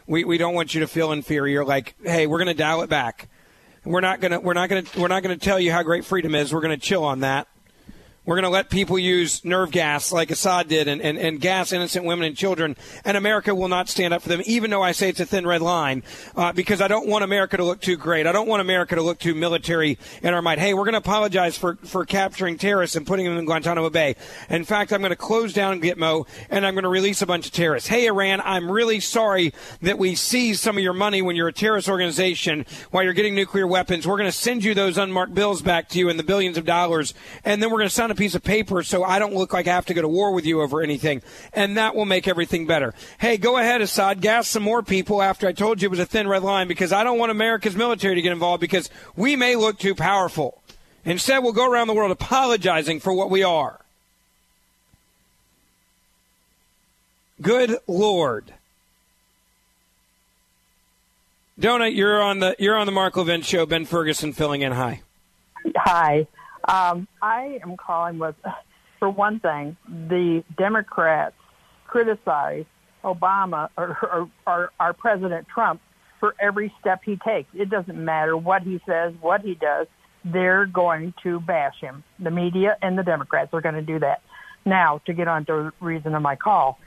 We, 0.08 0.26
we 0.26 0.38
don't 0.38 0.54
want 0.54 0.74
you 0.74 0.82
to 0.82 0.88
feel 0.88 1.12
inferior. 1.12 1.64
Like, 1.64 1.96
hey, 2.04 2.28
we're 2.28 2.40
going 2.40 2.48
to 2.48 2.54
dial 2.54 2.82
it 2.82 2.90
back. 2.90 3.30
We're 3.86 4.02
not 4.02 4.20
going 4.20 4.34
to 4.34 4.40
we're 4.40 4.54
not 4.54 4.70
going 4.70 4.84
to 4.84 5.00
we're 5.00 5.08
not 5.08 5.24
going 5.24 5.38
to 5.38 5.44
tell 5.44 5.60
you 5.60 5.72
how 5.72 5.84
great 5.84 6.04
freedom 6.04 6.36
is. 6.36 6.54
We're 6.54 6.60
going 6.60 6.78
to 6.78 6.86
chill 6.86 7.06
on 7.06 7.22
that. 7.22 7.48
We're 8.30 8.36
going 8.36 8.44
to 8.44 8.50
let 8.50 8.70
people 8.70 9.00
use 9.00 9.44
nerve 9.44 9.72
gas 9.72 10.12
like 10.12 10.30
Assad 10.30 10.68
did 10.68 10.88
and, 10.88 11.02
and, 11.02 11.18
and 11.18 11.42
gas 11.42 11.72
innocent 11.72 12.06
women 12.06 12.28
and 12.28 12.38
children, 12.38 12.78
and 13.04 13.18
America 13.18 13.56
will 13.56 13.70
not 13.70 13.90
stand 13.90 14.14
up 14.14 14.22
for 14.22 14.30
them, 14.30 14.44
even 14.46 14.70
though 14.70 14.84
I 14.84 14.92
say 14.92 15.10
it's 15.10 15.20
a 15.20 15.26
thin 15.26 15.48
red 15.48 15.64
line, 15.64 16.04
uh, 16.36 16.54
because 16.54 16.80
I 16.80 16.88
don't 16.88 17.08
want 17.08 17.24
America 17.24 17.58
to 17.58 17.64
look 17.64 17.82
too 17.82 17.98
great. 17.98 18.28
I 18.28 18.32
don't 18.32 18.48
want 18.48 18.62
America 18.62 18.94
to 18.94 19.02
look 19.02 19.18
too 19.18 19.34
military 19.34 19.98
in 20.22 20.36
our 20.36 20.44
might. 20.44 20.60
Hey, 20.60 20.76
we're 20.76 20.84
going 20.84 20.94
to 20.94 21.00
apologize 21.00 21.58
for, 21.58 21.78
for 21.78 22.06
capturing 22.06 22.60
terrorists 22.60 22.96
and 22.96 23.08
putting 23.08 23.26
them 23.26 23.36
in 23.36 23.46
Guantanamo 23.46 23.90
Bay. 23.90 24.16
In 24.48 24.64
fact, 24.64 24.94
I'm 24.94 25.02
going 25.02 25.10
to 25.10 25.16
close 25.16 25.52
down 25.52 25.82
Gitmo 25.82 26.28
and 26.52 26.68
I'm 26.68 26.76
going 26.76 26.84
to 26.84 26.90
release 26.90 27.24
a 27.24 27.26
bunch 27.26 27.48
of 27.48 27.52
terrorists. 27.52 27.90
Hey, 27.90 28.06
Iran, 28.06 28.42
I'm 28.42 28.70
really 28.70 29.00
sorry 29.00 29.56
that 29.82 29.98
we 29.98 30.14
seized 30.14 30.60
some 30.60 30.78
of 30.78 30.84
your 30.84 30.94
money 30.94 31.24
when 31.24 31.36
you're 31.36 31.48
a 31.48 31.52
terrorist 31.54 31.90
organization 31.90 32.68
while 32.92 33.04
you're 33.04 33.14
getting 33.14 33.34
nuclear 33.34 33.66
weapons. 33.66 34.06
We're 34.06 34.18
going 34.18 34.30
to 34.30 34.38
send 34.38 34.64
you 34.64 34.76
those 34.76 35.00
unmarked 35.00 35.34
bills 35.34 35.64
back 35.64 35.90
to 35.90 35.98
you 35.98 36.10
and 36.10 36.20
the 36.20 36.24
billions 36.24 36.60
of 36.60 36.66
dollars, 36.66 37.16
and 37.44 37.60
then 37.60 37.72
we're 37.72 37.80
going 37.80 37.90
to 37.90 37.96
sign 37.96 38.12
a 38.12 38.19
piece 38.20 38.36
of 38.36 38.44
paper 38.44 38.84
so 38.84 39.04
I 39.04 39.18
don't 39.18 39.34
look 39.34 39.54
like 39.54 39.68
I 39.68 39.74
have 39.74 39.86
to 39.86 39.94
go 39.94 40.02
to 40.02 40.08
war 40.08 40.34
with 40.34 40.46
you 40.46 40.62
over 40.62 40.82
anything. 40.82 41.22
And 41.54 41.78
that 41.78 41.96
will 41.96 42.06
make 42.06 42.28
everything 42.28 42.68
better. 42.68 42.94
Hey, 43.18 43.38
go 43.38 43.58
ahead, 43.58 43.82
Assad. 43.82 44.22
Gas 44.22 44.50
some 44.50 44.62
more 44.62 44.84
people 44.84 45.22
after 45.22 45.48
I 45.48 45.54
told 45.54 45.82
you 45.82 45.88
it 45.88 45.92
was 45.92 46.00
a 46.00 46.06
thin 46.06 46.28
red 46.28 46.44
line 46.44 46.68
because 46.68 46.92
I 46.92 47.04
don't 47.04 47.18
want 47.18 47.32
America's 47.32 47.78
military 47.78 48.16
to 48.16 48.22
get 48.22 48.34
involved 48.34 48.60
because 48.60 48.90
we 49.16 49.38
may 49.38 49.56
look 49.56 49.80
too 49.80 49.96
powerful. 49.96 50.62
Instead, 51.06 51.40
we'll 51.40 51.54
go 51.54 51.72
around 51.72 51.88
the 51.88 51.94
world 51.94 52.12
apologizing 52.12 53.00
for 53.00 53.14
what 53.14 53.30
we 53.30 53.42
are. 53.42 53.80
Good 57.42 57.78
Lord. 57.88 58.54
Donut, 61.60 61.96
you're 61.96 62.22
on 62.22 62.40
the 62.40 62.56
you're 62.60 62.78
on 62.78 62.86
the 62.86 62.92
Mark 62.92 63.16
Levin 63.16 63.42
show. 63.42 63.66
Ben 63.66 63.86
Ferguson 63.86 64.34
filling 64.34 64.62
in. 64.62 64.74
Hi. 64.74 65.02
Hi. 65.78 66.28
Um, 66.70 67.08
I 67.20 67.60
am 67.64 67.78
calling 67.78 68.20
with, 68.20 68.36
for 69.00 69.10
one 69.10 69.40
thing, 69.40 69.76
the 69.88 70.44
Democrats 70.56 71.36
criticize 71.88 72.66
Obama 73.04 73.70
or, 73.76 73.98
or, 74.04 74.30
or 74.46 74.72
our 74.80 74.94
President 74.94 75.48
Trump 75.48 75.82
for 76.20 76.36
every 76.40 76.72
step 76.80 77.02
he 77.04 77.16
takes. 77.16 77.50
It 77.56 77.72
doesn't 77.72 77.98
matter 77.98 78.38
what 78.38 78.62
he 78.62 78.80
says, 78.86 79.16
what 79.20 79.42
he 79.42 79.56
does. 79.56 79.88
They're 80.24 80.68
going 80.68 81.16
to 81.24 81.40
bash 81.40 81.80
him. 81.82 82.04
The 82.20 82.30
media 82.30 82.78
and 82.84 83.00
the 83.00 83.04
Democrats 83.04 83.50
are 83.54 83.62
going 83.62 83.76
to 83.76 83.82
do 83.82 83.98
that. 84.00 84.22
Now, 84.64 85.02
to 85.08 85.14
get 85.14 85.28
on 85.28 85.46
to 85.46 85.72
the 85.80 85.86
reason 85.86 86.14
of 86.14 86.22
my 86.22 86.36
call, 86.36 86.78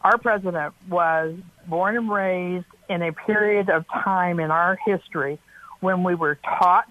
our 0.00 0.18
president 0.18 0.74
was 0.88 1.36
born 1.68 1.96
and 1.96 2.10
raised 2.10 2.66
in 2.88 3.02
a 3.02 3.12
period 3.12 3.70
of 3.70 3.84
time 3.86 4.40
in 4.40 4.50
our 4.50 4.76
history 4.84 5.38
when 5.78 6.02
we 6.02 6.16
were 6.16 6.40
taught 6.58 6.90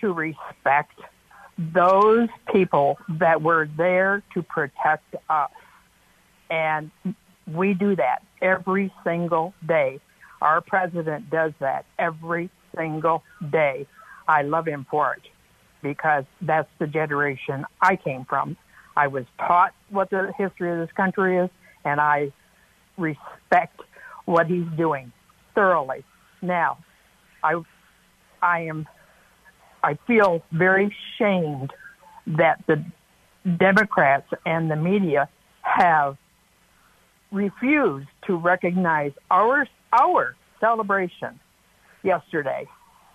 to 0.00 0.12
respect 0.12 0.98
those 1.72 2.28
people 2.52 2.98
that 3.08 3.42
were 3.42 3.68
there 3.76 4.22
to 4.34 4.42
protect 4.42 5.14
us. 5.28 5.50
And 6.50 6.90
we 7.46 7.74
do 7.74 7.96
that 7.96 8.22
every 8.40 8.92
single 9.04 9.54
day. 9.66 10.00
Our 10.40 10.60
president 10.60 11.30
does 11.30 11.52
that 11.60 11.84
every 11.98 12.50
single 12.76 13.22
day. 13.50 13.86
I 14.26 14.42
love 14.42 14.66
him 14.66 14.86
for 14.90 15.14
it 15.14 15.22
because 15.82 16.24
that's 16.40 16.68
the 16.78 16.86
generation 16.86 17.64
I 17.80 17.96
came 17.96 18.24
from. 18.24 18.56
I 18.96 19.08
was 19.08 19.24
taught 19.38 19.74
what 19.90 20.10
the 20.10 20.32
history 20.36 20.70
of 20.70 20.78
this 20.78 20.94
country 20.94 21.38
is, 21.38 21.50
and 21.84 22.00
I 22.00 22.32
respect 22.96 23.80
what 24.26 24.46
he's 24.46 24.66
doing 24.76 25.12
thoroughly. 25.54 26.04
Now, 26.40 26.78
I, 27.42 27.60
I 28.40 28.60
am 28.62 28.86
I 29.82 29.98
feel 30.06 30.42
very 30.52 30.94
shamed 31.18 31.72
that 32.26 32.62
the 32.66 32.84
Democrats 33.56 34.30
and 34.46 34.70
the 34.70 34.76
media 34.76 35.28
have 35.62 36.16
refused 37.30 38.08
to 38.26 38.36
recognize 38.36 39.12
our 39.30 39.66
our 39.92 40.36
celebration 40.60 41.40
yesterday. 42.02 42.66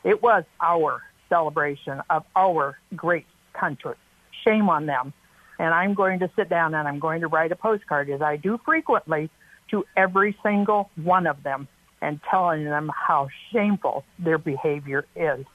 It 0.03 0.21
was 0.21 0.43
our 0.61 1.01
celebration 1.29 2.01
of 2.09 2.23
our 2.35 2.77
great 2.95 3.25
country. 3.53 3.95
Shame 4.43 4.69
on 4.69 4.85
them. 4.85 5.13
And 5.59 5.73
I'm 5.73 5.93
going 5.93 6.19
to 6.19 6.29
sit 6.35 6.49
down 6.49 6.75
and 6.75 6.87
I'm 6.87 6.99
going 6.99 7.21
to 7.21 7.27
write 7.27 7.51
a 7.51 7.55
postcard, 7.55 8.09
as 8.09 8.21
I 8.21 8.37
do 8.37 8.59
frequently, 8.63 9.29
to 9.71 9.85
every 9.95 10.37
single 10.43 10.89
one 10.95 11.25
of 11.25 11.41
them 11.43 11.67
and 12.01 12.19
telling 12.29 12.63
them 12.63 12.91
how 12.93 13.27
shameful 13.51 14.03
their 14.19 14.37
behavior 14.37 15.05
is. 15.15 15.45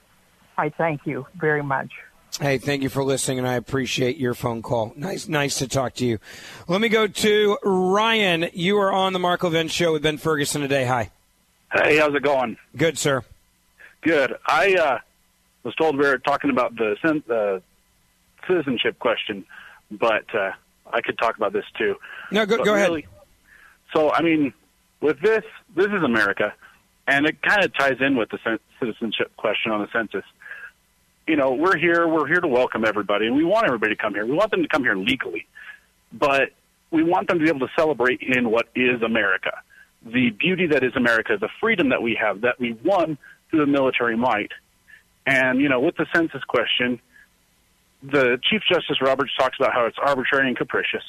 I 0.63 0.69
thank 0.69 1.09
you 1.09 1.27
very 1.35 1.65
much. 1.65 1.91
Hey, 2.41 2.59
thank 2.59 2.85
you 2.85 2.89
for 2.89 3.03
listening, 3.03 3.39
and 3.39 3.49
I 3.49 3.55
appreciate 3.55 4.17
your 4.17 4.33
phone 4.33 4.63
call. 4.63 4.93
Nice, 4.95 5.27
nice 5.27 5.59
to 5.59 5.67
talk 5.67 5.95
to 5.95 6.07
you. 6.07 6.21
Let 6.69 6.81
me 6.81 6.89
go 6.89 7.09
to 7.09 7.59
Ryan. 7.65 8.49
You 8.53 8.79
are 8.79 8.93
on 8.93 9.13
the 9.13 9.19
Mark 9.19 9.43
Levin 9.43 9.67
Show 9.67 9.95
with 9.95 10.05
Ben 10.05 10.19
Ferguson 10.19 10.63
today. 10.63 10.85
Hi. 10.85 11.11
Hey, 11.73 11.97
how's 11.97 12.15
it 12.15 12.23
going? 12.23 12.59
Good, 12.77 12.97
sir. 12.97 13.25
Good. 14.03 14.37
I 14.47 14.77
uh, 14.77 14.99
was 15.65 15.75
told 15.75 15.99
we 15.99 16.07
were 16.07 16.19
talking 16.19 16.51
about 16.51 16.77
the, 16.77 16.95
the 17.27 17.61
citizenship 18.47 19.01
question, 19.01 19.45
but 19.91 20.33
uh, 20.33 20.53
I 20.93 21.01
could 21.01 21.19
talk 21.19 21.37
about 21.37 21.53
this 21.53 21.67
too. 21.77 21.97
No, 22.31 22.47
go, 22.47 22.63
go 22.63 22.75
really, 22.75 23.01
ahead. 23.01 23.15
So, 23.97 24.13
I 24.13 24.23
mean, 24.23 24.53
with 25.01 25.21
this, 25.23 25.43
this 25.75 25.89
is 25.89 26.05
America, 26.05 26.55
and 27.09 27.27
it 27.27 27.43
kind 27.43 27.65
of 27.65 27.77
ties 27.77 27.97
in 27.99 28.17
with 28.17 28.31
the 28.31 28.61
citizenship 28.79 29.33
question 29.37 29.73
on 29.73 29.81
the 29.81 29.89
census 29.93 30.23
you 31.27 31.37
know, 31.37 31.53
we're 31.53 31.77
here, 31.77 32.09
we're 32.09 32.27
here 32.27 32.41
to 32.41 32.49
welcome 32.49 32.85
everybody, 32.85 33.27
and 33.27 33.37
we 33.37 33.45
want 33.45 33.67
everybody 33.67 33.95
to 33.95 34.01
come 34.01 34.15
here. 34.15 34.27
We 34.27 34.33
want 34.33 34.51
them 34.51 34.63
to 34.63 34.69
come 34.69 34.83
here 34.83 34.97
legally. 34.97 35.47
But 36.13 36.51
we 36.91 37.03
want 37.03 37.29
them 37.29 37.39
to 37.39 37.45
be 37.45 37.49
able 37.49 37.67
to 37.67 37.73
celebrate 37.77 38.21
in 38.21 38.51
what 38.51 38.69
is 38.75 39.03
America. 39.03 39.63
The 40.05 40.31
beauty 40.31 40.67
that 40.69 40.83
is 40.83 40.95
America, 40.97 41.37
the 41.41 41.49
freedom 41.61 41.91
that 41.91 42.03
we 42.03 42.19
have, 42.21 42.43
that 42.43 42.59
we 42.59 42.73
won 42.85 43.17
through 43.51 43.61
the 43.61 43.67
military 43.67 44.17
might. 44.17 44.51
And, 45.27 45.61
you 45.61 45.69
know, 45.69 45.81
with 45.81 45.97
the 45.97 46.07
census 46.13 46.43
question, 46.45 47.01
the 48.03 48.39
Chief 48.51 48.63
Justice 48.69 49.01
Roberts 49.01 49.33
talks 49.39 49.57
about 49.59 49.73
how 49.73 49.87
it's 49.87 49.99
arbitrary 49.99 50.49
and 50.49 50.57
capricious 50.57 51.05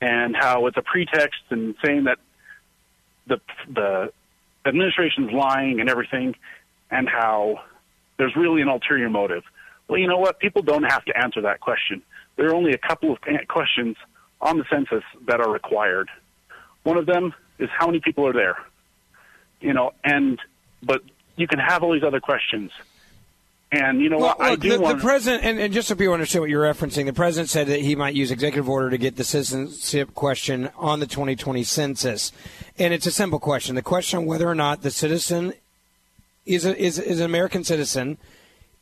and 0.00 0.36
how 0.36 0.66
it's 0.66 0.76
a 0.76 0.82
pretext 0.82 1.40
and 1.50 1.74
saying 1.84 2.04
that 2.04 2.18
the, 3.26 3.40
the 3.68 4.12
administration's 4.64 5.32
lying 5.32 5.80
and 5.80 5.90
everything 5.90 6.36
and 6.90 7.08
how 7.08 7.62
there's 8.20 8.36
really 8.36 8.60
an 8.60 8.68
ulterior 8.68 9.08
motive. 9.08 9.42
Well, 9.88 9.98
you 9.98 10.06
know 10.06 10.18
what? 10.18 10.38
People 10.40 10.60
don't 10.60 10.82
have 10.82 11.02
to 11.06 11.16
answer 11.16 11.40
that 11.40 11.60
question. 11.60 12.02
There 12.36 12.50
are 12.50 12.54
only 12.54 12.72
a 12.72 12.78
couple 12.78 13.10
of 13.10 13.18
questions 13.48 13.96
on 14.42 14.58
the 14.58 14.64
census 14.70 15.02
that 15.26 15.40
are 15.40 15.50
required. 15.50 16.10
One 16.82 16.98
of 16.98 17.06
them 17.06 17.32
is 17.58 17.70
how 17.76 17.86
many 17.86 18.00
people 18.00 18.26
are 18.26 18.34
there? 18.34 18.58
You 19.62 19.72
know, 19.72 19.92
and 20.04 20.38
but 20.82 21.00
you 21.36 21.48
can 21.48 21.58
have 21.58 21.82
all 21.82 21.94
these 21.94 22.04
other 22.04 22.20
questions. 22.20 22.70
And 23.72 24.02
you 24.02 24.10
know 24.10 24.18
well, 24.18 24.34
what? 24.36 24.40
I 24.40 24.50
look, 24.50 24.60
do 24.60 24.68
the, 24.68 24.80
want 24.80 24.98
the 24.98 25.02
president, 25.02 25.44
and, 25.44 25.58
and 25.58 25.72
just 25.72 25.88
so 25.88 25.94
people 25.94 26.12
understand 26.12 26.42
what 26.42 26.50
you're 26.50 26.64
referencing, 26.64 27.06
the 27.06 27.14
president 27.14 27.48
said 27.48 27.68
that 27.68 27.80
he 27.80 27.96
might 27.96 28.14
use 28.14 28.30
executive 28.30 28.68
order 28.68 28.90
to 28.90 28.98
get 28.98 29.16
the 29.16 29.24
citizenship 29.24 30.14
question 30.14 30.70
on 30.76 31.00
the 31.00 31.06
2020 31.06 31.62
census, 31.62 32.32
and 32.78 32.92
it's 32.92 33.06
a 33.06 33.12
simple 33.12 33.38
question: 33.38 33.76
the 33.76 33.82
question 33.82 34.18
on 34.18 34.26
whether 34.26 34.46
or 34.46 34.54
not 34.54 34.82
the 34.82 34.90
citizen 34.90 35.54
is 36.46 36.64
a, 36.64 36.76
is 36.76 36.98
is 36.98 37.20
an 37.20 37.26
American 37.26 37.64
citizen 37.64 38.18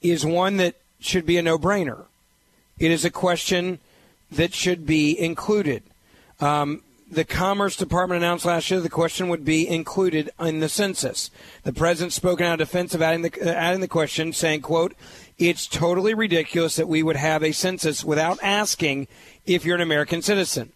is 0.00 0.24
one 0.24 0.56
that 0.58 0.76
should 1.00 1.26
be 1.26 1.36
a 1.36 1.42
no-brainer. 1.42 2.04
It 2.78 2.90
is 2.90 3.04
a 3.04 3.10
question 3.10 3.78
that 4.30 4.54
should 4.54 4.86
be 4.86 5.18
included. 5.18 5.82
Um, 6.40 6.82
the 7.10 7.24
Commerce 7.24 7.76
Department 7.76 8.22
announced 8.22 8.44
last 8.44 8.70
year 8.70 8.80
the 8.80 8.88
question 8.88 9.28
would 9.28 9.44
be 9.44 9.66
included 9.66 10.30
in 10.38 10.60
the 10.60 10.68
census. 10.68 11.30
The 11.64 11.72
president 11.72 12.12
spoke 12.12 12.40
out 12.40 12.52
in 12.52 12.58
defense 12.58 12.94
of 12.94 13.02
adding 13.02 13.22
the, 13.22 13.32
uh, 13.40 13.54
adding 13.54 13.80
the 13.80 13.88
question, 13.88 14.32
saying, 14.32 14.60
quote, 14.60 14.94
it's 15.38 15.66
totally 15.66 16.14
ridiculous 16.14 16.76
that 16.76 16.88
we 16.88 17.02
would 17.02 17.16
have 17.16 17.42
a 17.42 17.52
census 17.52 18.04
without 18.04 18.38
asking 18.42 19.08
if 19.46 19.64
you're 19.64 19.76
an 19.76 19.80
American 19.82 20.20
citizen. 20.20 20.72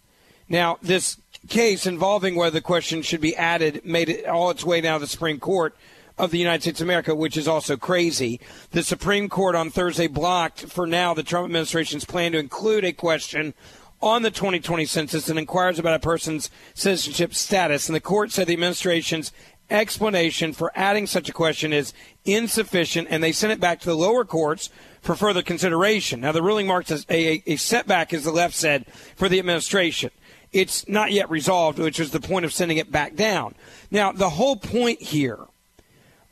Now, 0.49 0.79
this 0.81 1.17
case 1.47 1.85
involving 1.85 2.35
whether 2.35 2.51
the 2.51 2.61
question 2.61 3.01
should 3.01 3.21
be 3.21 3.35
added 3.35 3.85
made 3.85 4.09
it 4.09 4.25
all 4.25 4.49
its 4.49 4.63
way 4.63 4.81
down 4.81 4.99
to 4.99 5.05
the 5.05 5.09
Supreme 5.09 5.39
Court 5.39 5.75
of 6.17 6.31
the 6.31 6.37
United 6.37 6.61
States 6.61 6.81
of 6.81 6.87
America, 6.87 7.15
which 7.15 7.37
is 7.37 7.47
also 7.47 7.75
crazy. 7.75 8.39
The 8.71 8.83
Supreme 8.83 9.29
Court 9.29 9.55
on 9.55 9.69
Thursday 9.69 10.07
blocked, 10.07 10.61
for 10.61 10.85
now, 10.85 11.13
the 11.13 11.23
Trump 11.23 11.45
administration's 11.45 12.05
plan 12.05 12.33
to 12.33 12.39
include 12.39 12.85
a 12.85 12.93
question 12.93 13.53
on 14.01 14.21
the 14.21 14.31
2020 14.31 14.85
census 14.85 15.29
and 15.29 15.39
inquires 15.39 15.79
about 15.79 15.95
a 15.95 15.99
person's 15.99 16.49
citizenship 16.73 17.33
status. 17.33 17.87
And 17.87 17.95
the 17.95 18.01
court 18.01 18.31
said 18.31 18.47
the 18.47 18.53
administration's 18.53 19.31
explanation 19.69 20.53
for 20.53 20.71
adding 20.75 21.07
such 21.07 21.29
a 21.29 21.33
question 21.33 21.73
is 21.73 21.93
insufficient, 22.25 23.07
and 23.09 23.23
they 23.23 23.31
sent 23.31 23.53
it 23.53 23.59
back 23.59 23.79
to 23.79 23.85
the 23.85 23.95
lower 23.95 24.25
courts 24.25 24.69
for 25.01 25.15
further 25.15 25.41
consideration. 25.41 26.19
Now, 26.19 26.31
the 26.31 26.43
ruling 26.43 26.67
marks 26.67 26.91
a, 26.91 27.03
a, 27.09 27.43
a 27.47 27.55
setback, 27.55 28.13
as 28.13 28.23
the 28.25 28.31
left 28.31 28.55
said, 28.55 28.85
for 29.15 29.29
the 29.29 29.39
administration. 29.39 30.11
It's 30.51 30.87
not 30.87 31.11
yet 31.11 31.29
resolved, 31.31 31.79
which 31.79 31.97
was 31.97 32.11
the 32.11 32.19
point 32.19 32.45
of 32.45 32.53
sending 32.53 32.77
it 32.77 32.91
back 32.91 33.15
down. 33.15 33.55
Now, 33.89 34.11
the 34.11 34.29
whole 34.29 34.55
point 34.55 35.01
here 35.01 35.47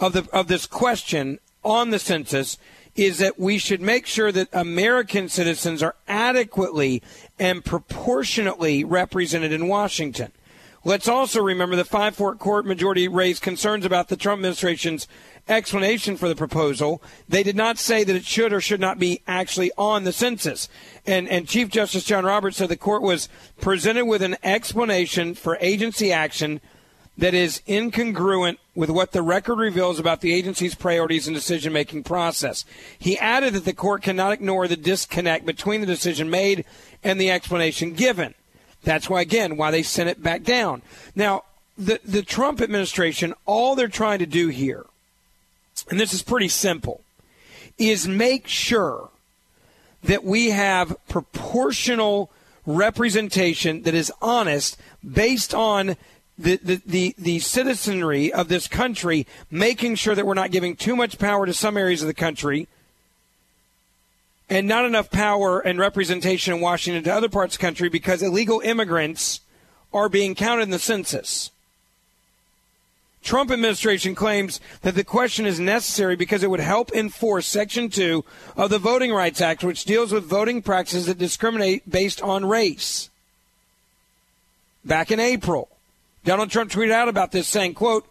of 0.02 0.14
the 0.14 0.28
of 0.34 0.48
this 0.48 0.66
question 0.66 1.40
on 1.64 1.92
the 1.92 2.00
census 2.00 2.58
is 2.96 3.20
that 3.20 3.40
we 3.40 3.58
should 3.58 3.82
make 3.82 4.06
sure 4.06 4.32
that 4.34 4.50
American 4.52 5.30
citizens 5.30 5.82
are 5.82 5.96
adequately 6.10 7.02
and 7.40 7.64
proportionately 7.64 8.84
represented 8.84 9.54
in 9.54 9.70
Washington. 9.70 10.30
Let's 10.84 11.08
also 11.08 11.42
remember 11.42 11.76
the 11.76 11.86
5 11.86 12.16
4 12.16 12.36
court 12.36 12.66
majority 12.66 13.08
raised 13.08 13.44
concerns 13.44 13.86
about 13.86 14.10
the 14.10 14.18
Trump 14.18 14.40
administration's 14.40 15.08
explanation 15.48 16.18
for 16.18 16.28
the 16.28 16.36
proposal. 16.36 17.04
They 17.30 17.44
did 17.44 17.56
not 17.56 17.78
say 17.78 18.04
that 18.04 18.16
it 18.16 18.26
should 18.26 18.52
or 18.52 18.60
should 18.60 18.80
not 18.80 18.98
be 18.98 19.22
actually 19.28 19.72
on 19.78 20.04
the 20.04 20.12
census. 20.12 20.68
And, 21.06 21.30
and 21.30 21.48
Chief 21.48 21.70
Justice 21.70 22.04
John 22.04 22.26
Roberts 22.26 22.58
said 22.58 22.70
the 22.70 22.78
court 22.78 23.04
was 23.04 23.30
presented 23.62 24.06
with 24.06 24.24
an 24.24 24.38
explanation 24.44 25.36
for 25.36 25.58
agency 25.62 26.12
action 26.12 26.62
that 27.22 27.36
is 27.36 27.62
incongruent 27.68 28.58
with 28.74 28.90
what 28.90 29.12
the 29.12 29.22
record 29.22 29.60
reveals 29.60 30.00
about 30.00 30.22
the 30.22 30.34
agency's 30.34 30.74
priorities 30.74 31.28
and 31.28 31.36
decision 31.36 31.72
making 31.72 32.04
process. 32.04 32.66
He 32.98 33.16
added 33.20 33.54
that 33.54 33.64
the 33.64 33.74
court 33.74 34.02
cannot 34.02 34.34
ignore 34.34 34.68
the 34.68 34.76
disconnect 34.76 35.46
between 35.46 35.82
the 35.82 35.88
decision 35.88 36.32
made 36.32 36.66
and 37.04 37.22
the 37.22 37.30
explanation 37.30 37.94
given. 37.94 38.34
That's 38.84 39.08
why, 39.08 39.22
again, 39.22 39.56
why 39.56 39.70
they 39.70 39.84
sent 39.84 40.10
it 40.10 40.24
back 40.24 40.42
down. 40.42 40.82
Now, 41.16 41.44
the, 41.78 42.00
the 42.04 42.24
Trump 42.24 42.60
administration, 42.60 43.36
all 43.46 43.76
they're 43.76 43.88
trying 43.88 44.20
to 44.20 44.26
do 44.26 44.48
here, 44.48 44.88
and 45.92 46.00
this 46.00 46.16
is 46.16 46.24
pretty 46.24 46.48
simple, 46.48 47.02
is 47.78 48.08
make 48.08 48.48
sure 48.48 49.10
that 50.04 50.24
we 50.24 50.50
have 50.50 50.98
proportional 51.08 52.32
representation 52.66 53.84
that 53.84 53.94
is 53.94 54.12
honest 54.24 54.76
based 55.08 55.54
on 55.54 55.96
the, 56.42 56.58
the, 56.58 56.82
the, 56.86 57.16
the, 57.18 57.40
citizenry 57.40 58.32
of 58.34 58.48
this 58.48 58.68
country, 58.68 59.28
making 59.50 59.96
sure 59.96 60.16
that 60.16 60.26
we're 60.26 60.34
not 60.34 60.52
giving 60.52 60.76
too 60.76 60.96
much 60.96 61.18
power 61.18 61.46
to 61.46 61.54
some 61.54 61.78
areas 61.78 62.02
of 62.02 62.08
the 62.08 62.14
country 62.14 62.68
and 64.50 64.68
not 64.68 64.86
enough 64.86 65.10
power 65.10 65.62
and 65.62 65.80
representation 65.80 66.54
in 66.54 66.60
Washington 66.60 67.04
to 67.04 67.14
other 67.14 67.30
parts 67.30 67.56
of 67.56 67.60
the 67.60 67.66
country 67.66 67.88
because 67.88 68.22
illegal 68.22 68.60
immigrants 68.60 69.40
are 69.94 70.10
being 70.10 70.36
counted 70.36 70.64
in 70.64 70.70
the 70.72 70.80
census. 70.80 71.52
Trump 73.24 73.52
administration 73.52 74.14
claims 74.14 74.60
that 74.82 74.96
the 74.96 75.04
question 75.04 75.46
is 75.46 75.60
necessary 75.60 76.16
because 76.16 76.44
it 76.44 76.50
would 76.50 76.60
help 76.60 76.92
enforce 76.92 77.46
Section 77.46 77.90
2 77.90 78.26
of 78.58 78.70
the 78.70 78.80
Voting 78.80 79.14
Rights 79.14 79.40
Act, 79.40 79.64
which 79.64 79.86
deals 79.86 80.12
with 80.12 80.26
voting 80.26 80.62
practices 80.62 81.06
that 81.06 81.18
discriminate 81.18 81.90
based 81.90 82.22
on 82.22 82.44
race. 82.46 83.10
Back 84.84 85.12
in 85.12 85.20
April, 85.20 85.70
Donald 86.24 86.52
Trump 86.52 86.72
tweeted 86.72 86.92
out 86.92 87.10
about 87.10 87.32
this 87.32 87.48
saying, 87.48 87.74
quote, 87.74 88.08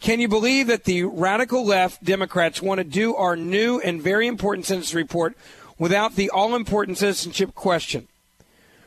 can 0.00 0.20
you 0.20 0.28
believe 0.28 0.68
that 0.68 0.84
the 0.84 1.04
radical 1.04 1.64
left 1.64 2.04
Democrats 2.04 2.62
want 2.62 2.78
to 2.78 2.84
do 2.84 3.16
our 3.16 3.36
new 3.36 3.80
and 3.80 4.00
very 4.00 4.26
important 4.26 4.66
census 4.66 4.94
report 4.94 5.36
without 5.78 6.14
the 6.14 6.30
all 6.30 6.54
important 6.54 6.98
citizenship 6.98 7.54
question? 7.54 8.06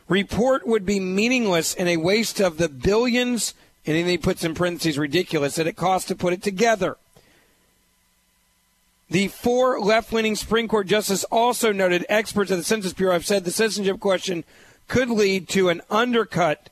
Report 0.08 0.66
would 0.68 0.86
be 0.86 1.00
meaningless 1.00 1.74
and 1.74 1.90
a 1.90 1.98
waste 1.98 2.40
of 2.40 2.58
the 2.58 2.70
billions, 2.70 3.54
and 3.86 3.98
then 3.98 4.06
he 4.08 4.18
puts 4.18 4.44
in 4.44 4.54
parentheses 4.54 4.98
ridiculous, 4.98 5.56
that 5.56 5.68
it 5.68 5.76
costs 5.76 6.08
to 6.08 6.16
put 6.16 6.34
it 6.34 6.44
together. 6.44 6.98
The 9.10 9.28
four 9.28 9.80
left 9.82 10.14
leaning 10.14 10.36
Supreme 10.36 10.70
Court 10.70 10.88
justices 10.88 11.26
also 11.26 11.74
noted 11.74 12.06
experts 12.08 12.52
at 12.52 12.58
the 12.58 12.64
Census 12.64 12.94
Bureau 12.94 13.14
have 13.14 13.26
said 13.26 13.44
the 13.44 13.52
citizenship 13.52 14.00
question 14.00 14.46
could 14.88 15.10
lead 15.10 15.50
to 15.50 15.68
an 15.68 15.82
undercut 15.90 16.70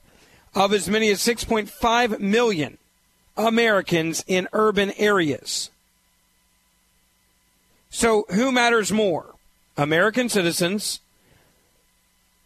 of 0.56 0.74
as 0.74 0.90
many 0.90 1.10
as 1.10 1.20
6.5 1.20 2.20
million 2.20 2.78
Americans 3.38 4.24
in 4.28 4.48
urban 4.54 4.92
areas. 4.98 5.70
So, 7.90 8.26
who 8.30 8.52
matters 8.52 8.92
more? 8.92 9.36
American 9.78 10.30
citizens 10.30 11.00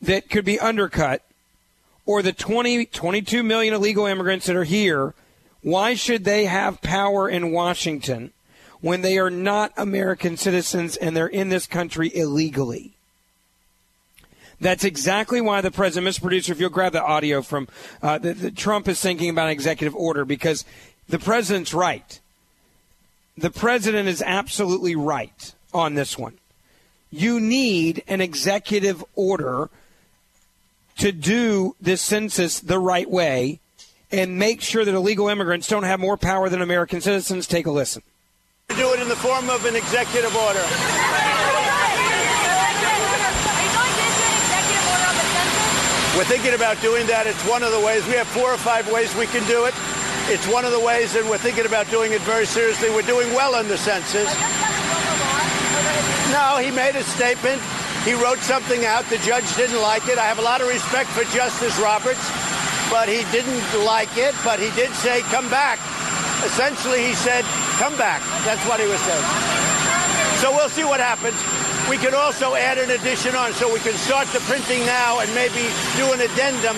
that 0.02 0.30
could 0.30 0.46
be 0.46 0.60
undercut 0.60 1.24
or 2.06 2.22
the 2.22 2.34
20, 2.34 2.86
22 2.86 3.44
million 3.44 3.74
illegal 3.74 4.06
immigrants 4.06 4.46
that 4.46 4.56
are 4.56 4.64
here? 4.64 5.14
Why 5.62 5.94
should 5.94 6.26
they 6.26 6.46
have 6.46 6.82
power 6.82 7.30
in 7.30 7.52
Washington 7.52 8.34
when 8.82 9.02
they 9.02 9.18
are 9.18 9.30
not 9.30 9.72
American 9.78 10.36
citizens 10.36 10.98
and 10.98 11.16
they're 11.16 11.28
in 11.28 11.50
this 11.50 11.66
country 11.66 12.14
illegally? 12.14 12.94
That's 14.64 14.86
exactly 14.86 15.42
why 15.42 15.60
the 15.60 15.72
president, 15.72 16.16
Mr. 16.16 16.22
Producer, 16.22 16.54
if 16.54 16.60
you'll 16.60 16.70
grab 16.70 16.94
the 16.94 17.04
audio 17.04 17.42
from 17.42 17.68
uh, 18.02 18.18
the, 18.18 18.34
the 18.34 18.50
Trump 18.52 18.88
is 18.88 19.02
thinking 19.02 19.30
about 19.30 19.48
an 19.48 19.52
executive 19.52 19.94
order 19.94 20.24
because 20.24 20.64
the 21.10 21.20
president's 21.20 21.74
right. 21.74 22.20
The 23.38 23.50
president 23.50 24.08
is 24.08 24.22
absolutely 24.22 24.96
right 24.96 25.54
on 25.74 25.96
this 25.96 26.18
one. 26.18 26.38
You 27.12 27.42
need 27.42 28.04
an 28.08 28.22
executive 28.22 29.04
order 29.16 29.70
to 30.98 31.12
do 31.12 31.76
this 31.82 32.02
census 32.02 32.62
the 32.62 32.80
right 32.80 33.10
way 33.10 33.60
and 34.14 34.40
make 34.40 34.62
sure 34.62 34.86
that 34.86 34.96
illegal 34.96 35.28
immigrants 35.28 35.68
don't 35.68 35.84
have 35.84 36.00
more 36.00 36.16
power 36.16 36.48
than 36.48 36.62
American 36.62 37.02
citizens. 37.02 37.48
Take 37.48 37.66
a 37.66 37.72
listen. 37.72 38.02
Do 38.70 38.94
it 38.94 39.02
in 39.02 39.10
the 39.10 39.16
form 39.18 39.50
of 39.50 39.66
an 39.66 39.76
executive 39.76 40.34
order. 40.34 41.33
We're 46.16 46.30
thinking 46.30 46.54
about 46.54 46.80
doing 46.82 47.08
that. 47.08 47.26
It's 47.26 47.42
one 47.50 47.64
of 47.64 47.72
the 47.72 47.82
ways. 47.82 48.06
We 48.06 48.14
have 48.14 48.28
four 48.28 48.54
or 48.54 48.58
five 48.58 48.86
ways 48.92 49.10
we 49.16 49.26
can 49.26 49.42
do 49.50 49.66
it. 49.66 49.74
It's 50.30 50.48
one 50.48 50.64
of 50.64 50.72
the 50.72 50.80
ways, 50.80 51.16
and 51.16 51.28
we're 51.28 51.42
thinking 51.42 51.66
about 51.66 51.90
doing 51.90 52.14
it 52.14 52.22
very 52.22 52.46
seriously. 52.46 52.90
We're 52.92 53.02
doing 53.10 53.34
well 53.34 53.60
in 53.60 53.68
the 53.68 53.78
census. 53.78 54.30
No, 56.32 56.62
he 56.62 56.70
made 56.70 56.96
a 56.96 57.04
statement. 57.04 57.60
He 58.06 58.14
wrote 58.14 58.40
something 58.40 58.86
out. 58.86 59.06
The 59.10 59.18
judge 59.26 59.48
didn't 59.56 59.82
like 59.82 60.08
it. 60.08 60.18
I 60.18 60.26
have 60.30 60.38
a 60.38 60.46
lot 60.46 60.62
of 60.62 60.68
respect 60.68 61.10
for 61.10 61.26
Justice 61.34 61.80
Roberts. 61.80 62.22
but 62.94 63.10
he 63.10 63.26
didn't 63.32 63.64
like 63.84 64.16
it. 64.18 64.36
But 64.46 64.60
he 64.60 64.70
did 64.78 64.92
say, 65.02 65.22
come 65.34 65.50
back. 65.50 65.80
Essentially, 66.46 67.04
he 67.04 67.14
said, 67.16 67.44
come 67.82 67.98
back. 67.98 68.22
That's 68.46 68.62
what 68.70 68.80
he 68.80 68.86
was 68.86 69.00
saying. 69.02 69.26
So 70.38 70.54
we'll 70.54 70.70
see 70.70 70.84
what 70.84 71.00
happens. 71.00 71.40
We 71.90 71.98
can 71.98 72.16
also 72.16 72.56
add 72.56 72.78
an 72.78 72.92
addition 72.92 73.36
on, 73.36 73.54
so 73.54 73.72
we 73.72 73.80
can 73.80 73.94
start 73.94 74.28
the 74.30 74.40
printing 74.48 74.86
now 74.86 75.20
and 75.20 75.30
maybe 75.36 75.68
do 76.00 76.12
an 76.16 76.22
addendum 76.22 76.78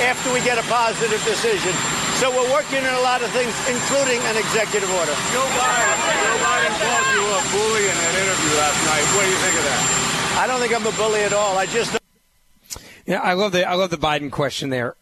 after 0.00 0.32
we 0.32 0.40
get 0.40 0.58
a 0.58 0.66
positive 0.68 1.22
decision. 1.24 1.72
So 2.16 2.32
we're 2.32 2.50
working 2.50 2.80
on 2.80 2.94
a 2.96 3.04
lot 3.04 3.20
of 3.20 3.30
things, 3.36 3.52
including 3.68 4.20
an 4.32 4.36
executive 4.40 4.88
order. 4.88 5.12
Joe 5.32 5.44
Biden, 5.60 5.96
Joe 6.24 6.38
Biden 6.40 6.72
called 6.80 7.08
you 7.12 7.22
a 7.28 7.40
bully 7.52 7.84
in 7.84 7.96
an 7.96 8.14
interview 8.24 8.52
last 8.56 8.80
night. 8.88 9.04
What 9.12 9.24
do 9.24 9.30
you 9.30 9.40
think 9.44 9.54
of 9.60 9.64
that? 9.68 10.36
I 10.40 10.46
don't 10.46 10.60
think 10.60 10.74
I'm 10.74 10.86
a 10.86 10.96
bully 10.96 11.20
at 11.20 11.32
all. 11.32 11.58
I 11.58 11.66
just 11.66 11.98
Yeah, 13.04 13.20
I 13.20 13.34
love 13.34 13.52
the 13.52 13.68
I 13.68 13.74
love 13.74 13.90
the 13.90 13.98
Biden 13.98 14.30
question 14.30 14.70
there. 14.70 14.96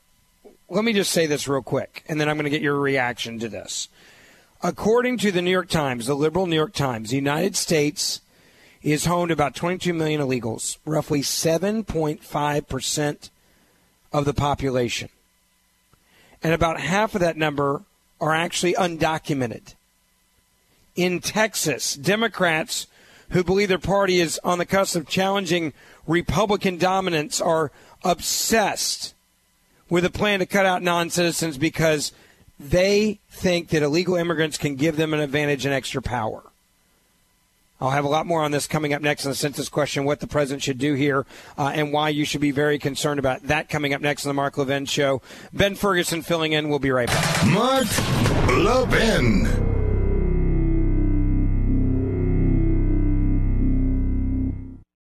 Let 0.69 0.85
me 0.85 0.93
just 0.93 1.13
say 1.13 1.27
this 1.27 1.47
real 1.47 1.63
quick, 1.63 2.05
and 2.09 2.21
then 2.21 2.29
I'm 2.29 2.37
going 2.37 2.45
to 2.45 2.51
get 2.51 2.63
your 2.63 2.79
reaction 2.79 3.39
to 3.39 3.49
this. 3.49 3.89
According 4.63 5.19
to 5.19 5.31
the 5.31 5.43
New 5.43 5.51
York 5.51 5.69
Times, 5.69 6.07
the 6.07 6.15
liberal 6.15 6.47
New 6.47 6.57
York 6.57 6.73
Times, 6.73 7.11
the 7.11 7.17
United 7.17 7.55
States 7.55 8.21
is 8.93 9.07
home 9.07 9.29
to 9.29 9.35
about 9.35 9.57
22 9.57 9.93
million 9.93 10.21
illegals, 10.21 10.77
roughly 10.85 11.23
7.5 11.23 12.69
percent 12.69 13.31
of 14.13 14.25
the 14.25 14.35
population, 14.35 15.09
and 16.43 16.53
about 16.53 16.79
half 16.79 17.15
of 17.15 17.21
that 17.21 17.37
number 17.37 17.83
are 18.21 18.35
actually 18.35 18.75
undocumented. 18.75 19.75
In 20.95 21.19
Texas, 21.21 21.95
Democrats 21.95 22.87
who 23.31 23.43
believe 23.43 23.69
their 23.69 23.79
party 23.79 24.21
is 24.21 24.39
on 24.45 24.59
the 24.59 24.67
cusp 24.67 24.95
of 24.95 25.09
challenging 25.09 25.73
Republican 26.07 26.79
dominance 26.79 27.41
are 27.41 27.73
obsessed 28.05 29.15
with 29.89 30.05
a 30.05 30.11
plan 30.11 30.39
to 30.39 30.47
cut 30.47 30.67
out 30.67 30.83
non 30.83 31.11
citizens 31.11 31.59
because 31.59 32.13
they 32.61 33.19
think 33.29 33.69
that 33.69 33.83
illegal 33.83 34.15
immigrants 34.15 34.59
can 34.59 34.77
give 34.77 34.97
them 34.97 35.13
an 35.13 35.21
advantage 35.21 35.65
and 35.65 35.75
extra 35.75 36.01
power. 36.01 36.43
I'll 37.85 37.91
have 37.91 38.07
a 38.07 38.09
lot 38.09 38.25
more 38.25 38.43
on 38.43 38.51
this 38.51 38.67
coming 38.67 38.95
up 38.95 39.03
next 39.03 39.27
in 39.27 39.31
the 39.31 39.35
census 39.35 39.69
question, 39.69 40.07
what 40.07 40.21
the 40.21 40.27
president 40.27 40.63
should 40.63 40.79
do 40.79 40.95
here, 40.95 41.27
uh, 41.59 41.71
and 41.75 41.93
why 41.93 42.09
you 42.09 42.25
should 42.25 42.41
be 42.41 42.51
very 42.51 42.79
concerned 42.79 43.19
about 43.19 43.43
that 43.43 43.69
coming 43.69 43.93
up 43.93 44.01
next 44.01 44.25
on 44.25 44.31
the 44.31 44.35
Mark 44.35 44.57
Levin 44.57 44.87
Show. 44.87 45.21
Ben 45.53 45.75
Ferguson 45.75 46.23
filling 46.23 46.55
in. 46.55 46.71
We'll 46.71 46.79
be 46.79 46.91
right 46.91 47.09
back. 47.09 47.47
Mark 47.47 47.87
Levin. 48.49 49.45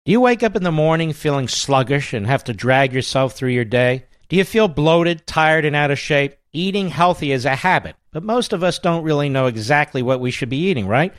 Do 0.03 0.11
you 0.11 0.19
wake 0.19 0.43
up 0.43 0.57
in 0.57 0.64
the 0.64 0.72
morning 0.73 1.14
feeling 1.14 1.47
sluggish 1.47 2.11
and 2.11 2.27
have 2.27 2.43
to 2.43 2.53
drag 2.53 2.91
yourself 2.91 3.35
through 3.35 3.52
your 3.52 3.64
day? 3.64 4.03
Do 4.27 4.35
you 4.35 4.43
feel 4.43 4.68
bloated, 4.68 5.26
tired, 5.26 5.64
and 5.64 5.77
out 5.77 5.91
of 5.91 5.99
shape? 5.99 6.35
Eating 6.52 6.89
healthy 6.89 7.31
is 7.31 7.45
a 7.45 7.56
habit, 7.56 7.95
but 8.11 8.22
most 8.22 8.52
of 8.52 8.65
us 8.65 8.80
don't 8.80 9.03
really 9.03 9.30
know 9.30 9.45
exactly 9.45 10.02
what 10.02 10.19
we 10.19 10.30
should 10.30 10.49
be 10.49 10.57
eating, 10.57 10.88
right? 10.88 11.14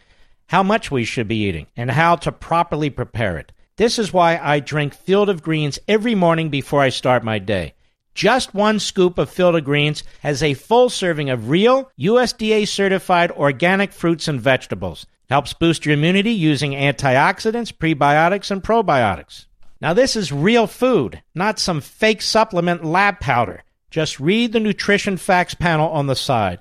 How 0.49 0.63
much 0.63 0.91
we 0.91 1.05
should 1.05 1.27
be 1.27 1.45
eating, 1.45 1.67
and 1.77 1.91
how 1.91 2.17
to 2.17 2.31
properly 2.31 2.89
prepare 2.89 3.37
it. 3.37 3.51
This 3.77 3.99
is 3.99 4.13
why 4.13 4.39
I 4.39 4.61
drink 4.61 4.95
Field 4.95 5.29
of 5.29 5.43
Greens 5.43 5.79
every 5.89 6.15
morning 6.15 6.51
before 6.51 6.81
I 6.81 6.89
start 6.89 7.25
my 7.25 7.39
day. 7.39 7.75
Just 8.15 8.55
one 8.55 8.79
scoop 8.79 9.19
of 9.19 9.29
Field 9.29 9.57
of 9.57 9.65
Greens 9.65 10.03
has 10.21 10.43
a 10.43 10.55
full 10.55 10.89
serving 10.89 11.29
of 11.29 11.51
real, 11.51 11.91
USDA 11.99 12.67
certified 12.67 13.31
organic 13.33 13.93
fruits 13.93 14.29
and 14.29 14.41
vegetables. 14.41 15.05
Helps 15.29 15.53
boost 15.53 15.85
your 15.85 15.95
immunity 15.95 16.31
using 16.31 16.73
antioxidants, 16.73 17.73
prebiotics, 17.77 18.51
and 18.51 18.63
probiotics. 18.63 19.47
Now, 19.81 19.93
this 19.93 20.17
is 20.17 20.33
real 20.33 20.67
food, 20.67 21.23
not 21.35 21.59
some 21.59 21.81
fake 21.81 22.23
supplement 22.23 22.85
lab 22.85 23.21
powder. 23.21 23.65
Just 23.91 24.21
read 24.21 24.53
the 24.53 24.61
nutrition 24.61 25.17
facts 25.17 25.55
panel 25.55 25.91
on 25.91 26.07
the 26.07 26.17
side. 26.17 26.61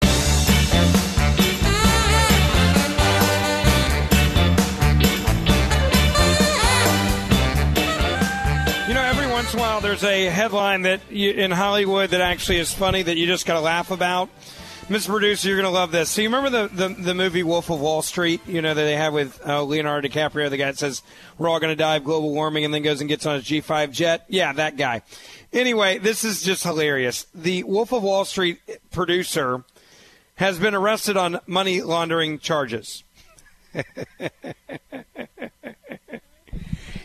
There's 9.91 10.03
a 10.05 10.23
headline 10.27 10.83
that 10.83 11.01
you, 11.09 11.31
in 11.31 11.51
Hollywood 11.51 12.11
that 12.11 12.21
actually 12.21 12.59
is 12.59 12.73
funny 12.73 13.01
that 13.01 13.17
you 13.17 13.25
just 13.27 13.45
got 13.45 13.55
to 13.55 13.59
laugh 13.59 13.91
about. 13.91 14.29
Mr. 14.87 15.07
Producer, 15.07 15.49
you're 15.49 15.57
going 15.57 15.67
to 15.67 15.69
love 15.69 15.91
this. 15.91 16.09
So 16.09 16.21
you 16.21 16.29
remember 16.29 16.49
the, 16.49 16.87
the, 16.87 16.95
the 16.95 17.13
movie 17.13 17.43
Wolf 17.43 17.69
of 17.69 17.81
Wall 17.81 18.01
Street? 18.01 18.39
You 18.47 18.61
know 18.61 18.73
that 18.73 18.81
they 18.81 18.95
have 18.95 19.11
with 19.11 19.45
uh, 19.45 19.61
Leonardo 19.63 20.07
DiCaprio, 20.07 20.49
the 20.49 20.55
guy 20.55 20.67
that 20.67 20.77
says 20.77 21.03
we're 21.37 21.49
all 21.49 21.59
going 21.59 21.73
to 21.73 21.75
die 21.75 21.97
of 21.97 22.05
global 22.05 22.31
warming, 22.31 22.63
and 22.63 22.73
then 22.73 22.83
goes 22.83 23.01
and 23.01 23.09
gets 23.09 23.25
on 23.25 23.35
his 23.35 23.43
G5 23.43 23.91
jet. 23.91 24.23
Yeah, 24.29 24.53
that 24.53 24.77
guy. 24.77 25.01
Anyway, 25.51 25.97
this 25.97 26.23
is 26.23 26.41
just 26.41 26.63
hilarious. 26.63 27.27
The 27.35 27.63
Wolf 27.63 27.91
of 27.91 28.01
Wall 28.01 28.23
Street 28.23 28.61
producer 28.91 29.65
has 30.35 30.57
been 30.57 30.73
arrested 30.73 31.17
on 31.17 31.41
money 31.47 31.81
laundering 31.81 32.39
charges. 32.39 33.03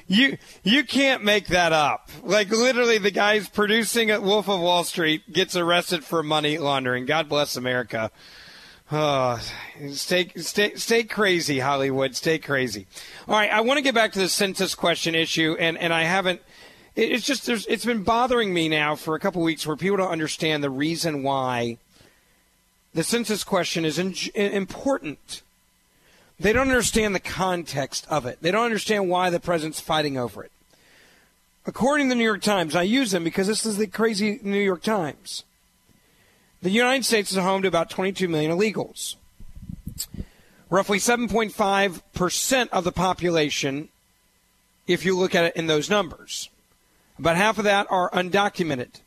You 0.08 0.38
you 0.62 0.84
can't 0.84 1.24
make 1.24 1.48
that 1.48 1.72
up. 1.72 2.10
Like 2.22 2.50
literally, 2.50 2.98
the 2.98 3.10
guy's 3.10 3.48
producing 3.48 4.10
at 4.10 4.22
Wolf 4.22 4.48
of 4.48 4.60
Wall 4.60 4.84
Street 4.84 5.32
gets 5.32 5.56
arrested 5.56 6.04
for 6.04 6.22
money 6.22 6.58
laundering. 6.58 7.06
God 7.06 7.28
bless 7.28 7.56
America. 7.56 8.10
Oh, 8.92 9.40
stay 9.90 10.30
stay 10.36 10.76
stay 10.76 11.02
crazy, 11.02 11.58
Hollywood. 11.58 12.14
Stay 12.14 12.38
crazy. 12.38 12.86
All 13.26 13.34
right, 13.34 13.50
I 13.50 13.60
want 13.62 13.78
to 13.78 13.82
get 13.82 13.96
back 13.96 14.12
to 14.12 14.20
the 14.20 14.28
census 14.28 14.76
question 14.76 15.16
issue, 15.16 15.56
and 15.58 15.76
and 15.76 15.92
I 15.92 16.04
haven't. 16.04 16.40
It's 16.94 17.26
just 17.26 17.44
there's 17.46 17.66
it's 17.66 17.84
been 17.84 18.04
bothering 18.04 18.54
me 18.54 18.68
now 18.68 18.94
for 18.94 19.16
a 19.16 19.20
couple 19.20 19.42
weeks 19.42 19.66
where 19.66 19.76
people 19.76 19.96
don't 19.96 20.12
understand 20.12 20.62
the 20.62 20.70
reason 20.70 21.24
why 21.24 21.78
the 22.94 23.02
census 23.02 23.42
question 23.42 23.84
is 23.84 23.98
in, 23.98 24.14
important. 24.34 25.42
They 26.38 26.52
don't 26.52 26.68
understand 26.68 27.14
the 27.14 27.20
context 27.20 28.06
of 28.10 28.26
it. 28.26 28.38
They 28.42 28.50
don't 28.50 28.64
understand 28.64 29.08
why 29.08 29.30
the 29.30 29.40
president's 29.40 29.80
fighting 29.80 30.18
over 30.18 30.44
it. 30.44 30.52
According 31.64 32.06
to 32.06 32.08
the 32.10 32.18
New 32.18 32.24
York 32.24 32.42
Times, 32.42 32.76
I 32.76 32.82
use 32.82 33.10
them 33.10 33.24
because 33.24 33.46
this 33.46 33.66
is 33.66 33.76
the 33.76 33.86
crazy 33.86 34.38
New 34.42 34.60
York 34.60 34.82
Times. 34.82 35.44
The 36.62 36.70
United 36.70 37.04
States 37.04 37.32
is 37.32 37.38
home 37.38 37.62
to 37.62 37.68
about 37.68 37.90
22 37.90 38.28
million 38.28 38.52
illegals. 38.52 39.16
Roughly 40.68 40.98
7.5% 40.98 42.68
of 42.68 42.84
the 42.84 42.92
population, 42.92 43.88
if 44.86 45.04
you 45.04 45.16
look 45.16 45.34
at 45.34 45.44
it 45.44 45.56
in 45.56 45.66
those 45.66 45.90
numbers. 45.90 46.50
About 47.18 47.36
half 47.36 47.58
of 47.58 47.64
that 47.64 47.86
are 47.90 48.10
undocumented. 48.10 49.00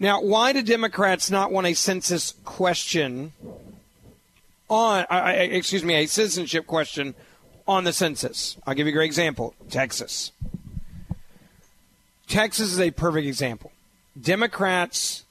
Now, 0.00 0.20
why 0.22 0.52
do 0.52 0.62
Democrats 0.62 1.30
not 1.30 1.52
want 1.52 1.66
a 1.66 1.74
census 1.74 2.34
question 2.44 3.32
on, 4.68 5.06
excuse 5.10 5.84
me, 5.84 5.94
a 5.94 6.06
citizenship 6.06 6.66
question 6.66 7.14
on 7.66 7.84
the 7.84 7.92
census. 7.92 8.56
I'll 8.66 8.74
give 8.74 8.86
you 8.86 8.92
a 8.92 8.94
great 8.94 9.06
example 9.06 9.54
Texas. 9.70 10.32
Texas 12.26 12.72
is 12.72 12.80
a 12.80 12.90
perfect 12.90 13.26
example. 13.26 13.72
Democrats 14.20 15.24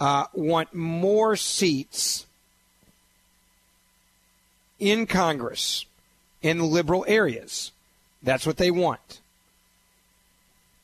uh, 0.00 0.26
want 0.32 0.74
more 0.74 1.36
seats 1.36 2.26
in 4.78 5.06
Congress 5.06 5.86
in 6.42 6.60
liberal 6.60 7.04
areas. 7.08 7.72
That's 8.22 8.46
what 8.46 8.56
they 8.56 8.70
want. 8.70 9.20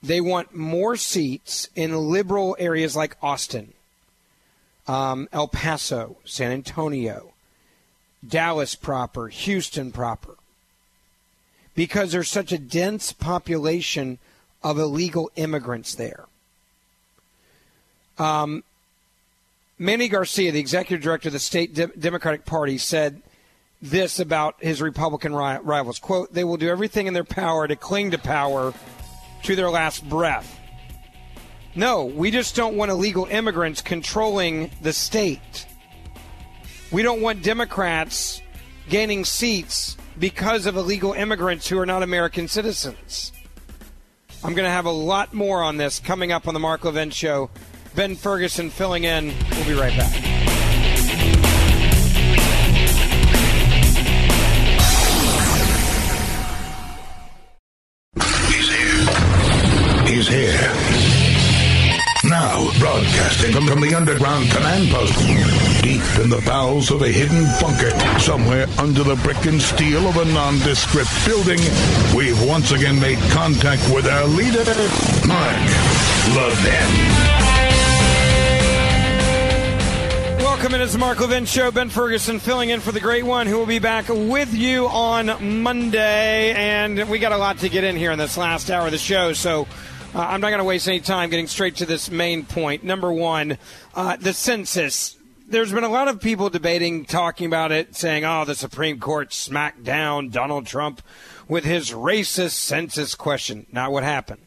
They 0.02 0.20
want 0.20 0.54
more 0.54 0.96
seats 0.96 1.68
in 1.74 1.96
liberal 1.96 2.56
areas 2.58 2.96
like 2.96 3.16
Austin, 3.22 3.72
um, 4.88 5.28
El 5.32 5.48
Paso, 5.48 6.16
San 6.24 6.50
Antonio, 6.50 7.31
Dallas 8.26 8.74
proper, 8.74 9.28
Houston 9.28 9.90
proper, 9.92 10.36
because 11.74 12.12
there's 12.12 12.28
such 12.28 12.52
a 12.52 12.58
dense 12.58 13.12
population 13.12 14.18
of 14.62 14.78
illegal 14.78 15.30
immigrants 15.36 15.94
there. 15.94 16.26
Um, 18.18 18.62
Manny 19.78 20.08
Garcia, 20.08 20.52
the 20.52 20.60
executive 20.60 21.02
director 21.02 21.28
of 21.28 21.32
the 21.32 21.40
state 21.40 21.74
De- 21.74 21.88
Democratic 21.88 22.44
Party, 22.44 22.78
said 22.78 23.22
this 23.80 24.20
about 24.20 24.54
his 24.60 24.80
Republican 24.80 25.34
ri- 25.34 25.58
rivals: 25.62 25.98
"quote 25.98 26.32
They 26.32 26.44
will 26.44 26.56
do 26.56 26.68
everything 26.68 27.08
in 27.08 27.14
their 27.14 27.24
power 27.24 27.66
to 27.66 27.74
cling 27.74 28.12
to 28.12 28.18
power 28.18 28.72
to 29.42 29.56
their 29.56 29.70
last 29.70 30.08
breath." 30.08 30.60
No, 31.74 32.04
we 32.04 32.30
just 32.30 32.54
don't 32.54 32.76
want 32.76 32.90
illegal 32.90 33.26
immigrants 33.26 33.80
controlling 33.80 34.70
the 34.82 34.92
state. 34.92 35.66
We 36.92 37.02
don't 37.02 37.22
want 37.22 37.42
Democrats 37.42 38.42
gaining 38.90 39.24
seats 39.24 39.96
because 40.18 40.66
of 40.66 40.76
illegal 40.76 41.14
immigrants 41.14 41.66
who 41.66 41.78
are 41.78 41.86
not 41.86 42.02
American 42.02 42.48
citizens. 42.48 43.32
I'm 44.44 44.52
going 44.52 44.66
to 44.66 44.70
have 44.70 44.84
a 44.84 44.90
lot 44.90 45.32
more 45.32 45.62
on 45.62 45.78
this 45.78 46.00
coming 46.00 46.32
up 46.32 46.46
on 46.46 46.52
the 46.52 46.60
Mark 46.60 46.84
Levin 46.84 47.08
Show. 47.08 47.48
Ben 47.94 48.14
Ferguson 48.14 48.68
filling 48.68 49.04
in. 49.04 49.32
We'll 49.52 49.64
be 49.64 49.72
right 49.72 49.96
back. 49.96 50.12
He's 60.06 60.28
here. 60.28 60.60
Now, 60.60 61.21
broadcasting 62.78 63.52
from, 63.52 63.80
the 63.80 63.94
underground 63.94 64.50
command 64.50 64.88
post, 64.90 65.18
deep 65.82 66.02
in 66.22 66.30
the 66.30 66.42
bowels 66.46 66.90
of 66.90 67.02
a 67.02 67.08
hidden 67.08 67.44
bunker, 67.60 67.90
somewhere 68.18 68.66
under 68.78 69.02
the 69.02 69.16
brick 69.16 69.44
and 69.46 69.60
steel 69.60 70.06
of 70.06 70.16
a 70.16 70.24
nondescript 70.26 71.10
building, 71.26 71.58
we've 72.16 72.40
once 72.46 72.70
again 72.72 73.00
made 73.00 73.18
contact 73.30 73.82
with 73.92 74.06
our 74.06 74.26
leader, 74.26 74.64
Mark 75.26 75.56
Levin. 76.36 77.32
Welcome 80.38 80.74
in 80.74 80.86
to 80.86 80.92
the 80.92 80.98
Mark 80.98 81.18
Levin 81.18 81.44
Show. 81.44 81.72
Ben 81.72 81.88
Ferguson 81.88 82.38
filling 82.38 82.68
in 82.68 82.78
for 82.78 82.92
the 82.92 83.00
great 83.00 83.24
one 83.24 83.48
who 83.48 83.58
will 83.58 83.66
be 83.66 83.80
back 83.80 84.08
with 84.08 84.54
you 84.54 84.86
on 84.86 85.60
Monday. 85.60 86.52
And 86.52 87.08
we 87.10 87.18
got 87.18 87.32
a 87.32 87.36
lot 87.36 87.58
to 87.58 87.68
get 87.68 87.82
in 87.82 87.96
here 87.96 88.12
in 88.12 88.18
this 88.18 88.36
last 88.36 88.70
hour 88.70 88.86
of 88.86 88.92
the 88.92 88.98
show, 88.98 89.32
so 89.32 89.66
uh, 90.14 90.20
I'm 90.20 90.42
not 90.42 90.50
going 90.50 90.58
to 90.58 90.64
waste 90.64 90.88
any 90.88 91.00
time 91.00 91.30
getting 91.30 91.46
straight 91.46 91.76
to 91.76 91.86
this 91.86 92.10
main 92.10 92.44
point. 92.44 92.84
Number 92.84 93.10
one, 93.10 93.56
uh, 93.94 94.16
the 94.16 94.34
census. 94.34 95.16
There's 95.48 95.72
been 95.72 95.84
a 95.84 95.88
lot 95.88 96.08
of 96.08 96.20
people 96.20 96.50
debating, 96.50 97.04
talking 97.04 97.46
about 97.46 97.72
it, 97.72 97.96
saying, 97.96 98.24
oh, 98.24 98.44
the 98.44 98.54
Supreme 98.54 99.00
Court 99.00 99.32
smacked 99.32 99.84
down 99.84 100.28
Donald 100.28 100.66
Trump 100.66 101.02
with 101.48 101.64
his 101.64 101.90
racist 101.90 102.52
census 102.52 103.14
question. 103.14 103.66
Not 103.72 103.90
what 103.90 104.02
happened. 104.02 104.46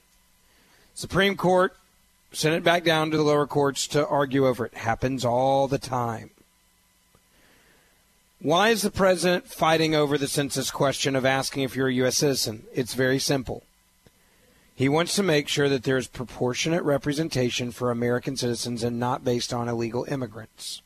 Supreme 0.93 1.35
Court 1.35 1.75
sent 2.31 2.55
it 2.55 2.63
back 2.63 2.83
down 2.83 3.11
to 3.11 3.17
the 3.17 3.23
lower 3.23 3.47
courts 3.47 3.87
to 3.87 4.07
argue 4.07 4.47
over 4.47 4.65
it. 4.65 4.73
Happens 4.75 5.25
all 5.25 5.67
the 5.67 5.77
time. 5.77 6.29
Why 8.39 8.69
is 8.69 8.83
the 8.83 8.91
president 8.91 9.47
fighting 9.47 9.95
over 9.95 10.17
the 10.17 10.27
census 10.27 10.69
question 10.69 11.15
of 11.15 11.25
asking 11.25 11.63
if 11.63 11.75
you're 11.75 11.87
a 11.87 11.93
U.S. 11.93 12.17
citizen? 12.17 12.63
It's 12.73 12.93
very 12.93 13.17
simple. 13.17 13.63
He 14.75 14.89
wants 14.89 15.15
to 15.15 15.23
make 15.23 15.47
sure 15.47 15.69
that 15.69 15.83
there's 15.83 16.07
proportionate 16.07 16.83
representation 16.83 17.71
for 17.71 17.91
American 17.91 18.35
citizens 18.35 18.83
and 18.83 18.99
not 18.99 19.23
based 19.23 19.53
on 19.53 19.69
illegal 19.69 20.05
immigrants. 20.09 20.81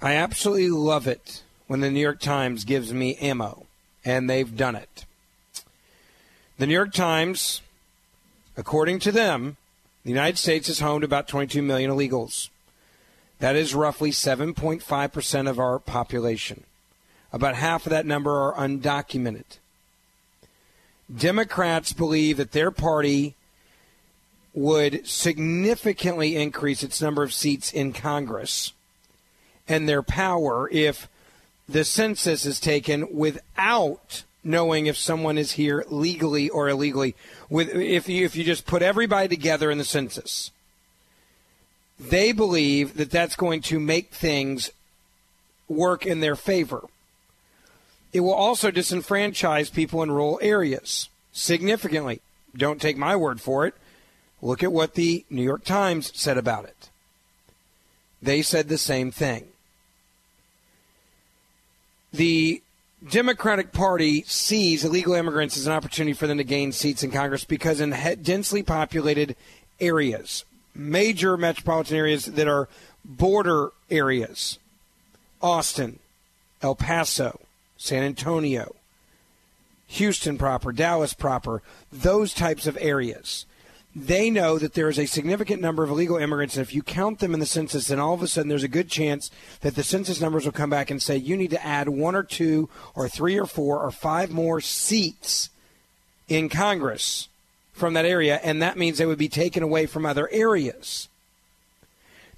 I 0.00 0.14
absolutely 0.14 0.70
love 0.70 1.06
it 1.06 1.42
when 1.68 1.80
the 1.80 1.90
New 1.90 2.00
York 2.00 2.20
Times 2.20 2.64
gives 2.64 2.92
me 2.92 3.14
ammo, 3.16 3.66
and 4.04 4.28
they've 4.28 4.56
done 4.56 4.74
it. 4.74 5.04
The 6.58 6.66
New 6.66 6.74
York 6.74 6.92
Times 6.92 7.62
According 8.56 8.98
to 9.00 9.12
them, 9.12 9.56
the 10.04 10.10
United 10.10 10.36
States 10.36 10.68
is 10.68 10.80
home 10.80 11.00
to 11.00 11.06
about 11.06 11.28
22 11.28 11.62
million 11.62 11.90
illegals. 11.90 12.50
That 13.38 13.56
is 13.56 13.74
roughly 13.74 14.10
7.5% 14.10 15.48
of 15.48 15.58
our 15.58 15.78
population. 15.78 16.64
About 17.32 17.54
half 17.54 17.86
of 17.86 17.90
that 17.90 18.06
number 18.06 18.30
are 18.30 18.54
undocumented. 18.54 19.58
Democrats 21.14 21.92
believe 21.92 22.36
that 22.36 22.52
their 22.52 22.70
party 22.70 23.34
would 24.54 25.06
significantly 25.06 26.36
increase 26.36 26.82
its 26.82 27.00
number 27.00 27.22
of 27.22 27.32
seats 27.32 27.72
in 27.72 27.92
Congress 27.92 28.72
and 29.66 29.88
their 29.88 30.02
power 30.02 30.68
if 30.70 31.08
the 31.68 31.84
census 31.84 32.44
is 32.44 32.60
taken 32.60 33.14
without 33.14 34.24
knowing 34.44 34.86
if 34.86 34.96
someone 34.96 35.38
is 35.38 35.52
here 35.52 35.84
legally 35.88 36.48
or 36.48 36.68
illegally. 36.68 37.14
With 37.48 37.70
if 37.70 38.08
you 38.08 38.24
if 38.24 38.36
you 38.36 38.44
just 38.44 38.66
put 38.66 38.82
everybody 38.82 39.28
together 39.28 39.70
in 39.70 39.78
the 39.78 39.84
census, 39.84 40.50
they 41.98 42.32
believe 42.32 42.96
that 42.96 43.10
that's 43.10 43.36
going 43.36 43.62
to 43.62 43.78
make 43.78 44.10
things 44.10 44.70
work 45.68 46.04
in 46.04 46.20
their 46.20 46.36
favor. 46.36 46.84
It 48.12 48.20
will 48.20 48.34
also 48.34 48.70
disenfranchise 48.70 49.72
people 49.72 50.02
in 50.02 50.10
rural 50.10 50.38
areas 50.42 51.08
significantly. 51.32 52.20
Don't 52.56 52.80
take 52.80 52.96
my 52.96 53.16
word 53.16 53.40
for 53.40 53.66
it. 53.66 53.74
Look 54.42 54.62
at 54.62 54.72
what 54.72 54.94
the 54.94 55.24
New 55.30 55.42
York 55.42 55.64
Times 55.64 56.12
said 56.14 56.36
about 56.36 56.64
it. 56.64 56.90
They 58.20 58.42
said 58.42 58.68
the 58.68 58.78
same 58.78 59.10
thing. 59.10 59.48
The 62.12 62.62
Democratic 63.08 63.72
Party 63.72 64.22
sees 64.26 64.84
illegal 64.84 65.14
immigrants 65.14 65.56
as 65.56 65.66
an 65.66 65.72
opportunity 65.72 66.12
for 66.12 66.26
them 66.26 66.38
to 66.38 66.44
gain 66.44 66.72
seats 66.72 67.02
in 67.02 67.10
Congress 67.10 67.44
because 67.44 67.80
in 67.80 67.90
densely 68.22 68.62
populated 68.62 69.34
areas, 69.80 70.44
major 70.74 71.36
metropolitan 71.36 71.96
areas 71.96 72.26
that 72.26 72.46
are 72.46 72.68
border 73.04 73.70
areas, 73.90 74.58
Austin, 75.40 75.98
El 76.60 76.76
Paso, 76.76 77.40
San 77.82 78.02
Antonio, 78.02 78.74
Houston 79.88 80.38
proper, 80.38 80.72
Dallas 80.72 81.14
proper, 81.14 81.62
those 81.92 82.32
types 82.32 82.66
of 82.66 82.78
areas 82.80 83.46
they 83.94 84.30
know 84.30 84.58
that 84.58 84.72
there 84.72 84.88
is 84.88 84.98
a 84.98 85.06
significant 85.06 85.60
number 85.60 85.82
of 85.82 85.90
illegal 85.90 86.16
immigrants, 86.16 86.56
and 86.56 86.62
if 86.62 86.74
you 86.74 86.82
count 86.82 87.18
them 87.18 87.34
in 87.34 87.40
the 87.40 87.46
census, 87.46 87.88
then 87.88 87.98
all 87.98 88.14
of 88.14 88.22
a 88.22 88.28
sudden 88.28 88.48
there's 88.48 88.62
a 88.62 88.68
good 88.68 88.88
chance 88.88 89.30
that 89.60 89.74
the 89.74 89.82
census 89.82 90.20
numbers 90.20 90.44
will 90.44 90.52
come 90.52 90.70
back 90.70 90.90
and 90.90 91.02
say 91.02 91.16
you 91.16 91.36
need 91.36 91.50
to 91.50 91.64
add 91.64 91.88
one 91.90 92.14
or 92.14 92.22
two 92.22 92.70
or 92.94 93.08
three 93.08 93.38
or 93.38 93.44
four 93.44 93.80
or 93.80 93.90
five 93.90 94.30
more 94.30 94.60
seats 94.62 95.50
in 96.26 96.48
Congress 96.48 97.28
from 97.72 97.92
that 97.92 98.06
area, 98.06 98.40
and 98.42 98.62
that 98.62 98.78
means 98.78 98.96
they 98.96 99.06
would 99.06 99.18
be 99.18 99.28
taken 99.28 99.62
away 99.62 99.84
from 99.84 100.06
other 100.06 100.28
areas. 100.32 101.08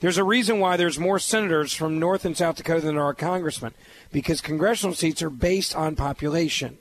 There's 0.04 0.18
a 0.18 0.22
reason 0.22 0.60
why 0.60 0.76
there's 0.76 0.98
more 0.98 1.18
senators 1.18 1.72
from 1.72 1.98
North 1.98 2.26
and 2.26 2.36
South 2.36 2.56
Dakota 2.56 2.82
than 2.82 2.96
there 2.96 3.04
are 3.04 3.14
congressmen, 3.14 3.72
because 4.12 4.42
congressional 4.42 4.94
seats 4.94 5.22
are 5.22 5.30
based 5.30 5.74
on 5.74 5.96
population. 5.96 6.76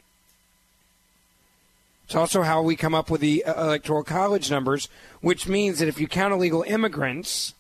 It's 2.04 2.16
also 2.16 2.42
how 2.42 2.62
we 2.62 2.76
come 2.76 2.94
up 2.94 3.10
with 3.10 3.22
the 3.22 3.46
uh, 3.46 3.64
electoral 3.64 4.04
college 4.04 4.52
numbers, 4.52 4.90
which 5.22 5.48
means 5.48 5.80
that 5.80 5.88
if 5.88 6.02
you 6.02 6.08
count 6.10 6.34
illegal 6.34 6.64
immigrants, 6.64 7.54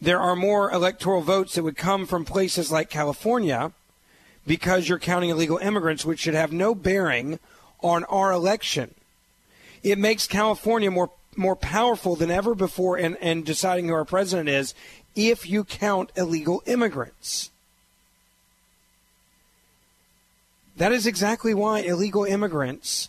there 0.00 0.20
are 0.20 0.36
more 0.36 0.70
electoral 0.70 1.20
votes 1.20 1.56
that 1.56 1.64
would 1.64 1.76
come 1.76 2.06
from 2.06 2.24
places 2.24 2.70
like 2.70 2.88
California 2.88 3.72
because 4.46 4.88
you're 4.88 5.00
counting 5.00 5.30
illegal 5.30 5.58
immigrants, 5.58 6.04
which 6.04 6.20
should 6.20 6.34
have 6.34 6.52
no 6.52 6.72
bearing 6.72 7.40
on 7.80 8.04
our 8.04 8.30
election. 8.30 8.94
It 9.82 9.98
makes 9.98 10.28
California 10.28 10.92
more 10.92 11.10
more 11.36 11.56
powerful 11.56 12.16
than 12.16 12.30
ever 12.30 12.54
before 12.54 12.98
in, 12.98 13.16
in 13.16 13.42
deciding 13.42 13.88
who 13.88 13.94
our 13.94 14.04
president 14.04 14.48
is 14.48 14.74
if 15.14 15.48
you 15.48 15.64
count 15.64 16.10
illegal 16.16 16.62
immigrants. 16.66 17.50
That 20.76 20.92
is 20.92 21.06
exactly 21.06 21.54
why 21.54 21.80
illegal 21.80 22.24
immigrants 22.24 23.08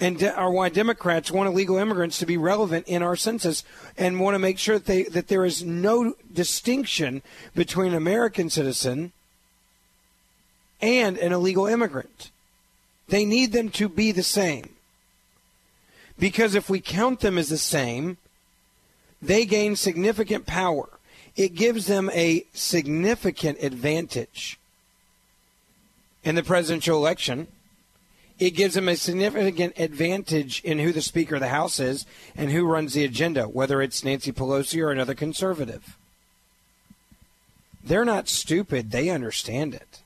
and 0.00 0.18
de- 0.18 0.40
or 0.40 0.50
why 0.50 0.68
Democrats 0.68 1.30
want 1.30 1.48
illegal 1.48 1.76
immigrants 1.76 2.18
to 2.18 2.26
be 2.26 2.36
relevant 2.36 2.88
in 2.88 3.02
our 3.02 3.14
census 3.14 3.62
and 3.96 4.18
want 4.18 4.34
to 4.34 4.38
make 4.38 4.58
sure 4.58 4.78
that 4.78 4.86
they 4.86 5.04
that 5.04 5.28
there 5.28 5.44
is 5.44 5.62
no 5.62 6.14
distinction 6.32 7.22
between 7.54 7.92
an 7.92 7.98
American 7.98 8.50
citizen 8.50 9.12
and 10.80 11.18
an 11.18 11.32
illegal 11.32 11.66
immigrant. 11.66 12.30
They 13.08 13.24
need 13.24 13.52
them 13.52 13.68
to 13.70 13.88
be 13.88 14.10
the 14.10 14.22
same. 14.22 14.70
Because 16.22 16.54
if 16.54 16.70
we 16.70 16.78
count 16.78 17.18
them 17.18 17.36
as 17.36 17.48
the 17.48 17.58
same, 17.58 18.16
they 19.20 19.44
gain 19.44 19.74
significant 19.74 20.46
power. 20.46 20.88
It 21.34 21.56
gives 21.56 21.86
them 21.88 22.08
a 22.14 22.46
significant 22.52 23.60
advantage 23.60 24.56
in 26.22 26.36
the 26.36 26.44
presidential 26.44 26.96
election. 26.96 27.48
It 28.38 28.50
gives 28.50 28.74
them 28.74 28.88
a 28.88 28.94
significant 28.94 29.76
advantage 29.76 30.62
in 30.62 30.78
who 30.78 30.92
the 30.92 31.02
Speaker 31.02 31.34
of 31.34 31.40
the 31.40 31.48
House 31.48 31.80
is 31.80 32.06
and 32.36 32.52
who 32.52 32.66
runs 32.66 32.92
the 32.92 33.04
agenda, 33.04 33.48
whether 33.48 33.82
it's 33.82 34.04
Nancy 34.04 34.30
Pelosi 34.30 34.80
or 34.80 34.92
another 34.92 35.16
conservative. 35.16 35.98
They're 37.82 38.04
not 38.04 38.28
stupid, 38.28 38.92
they 38.92 39.10
understand 39.10 39.74
it. 39.74 40.02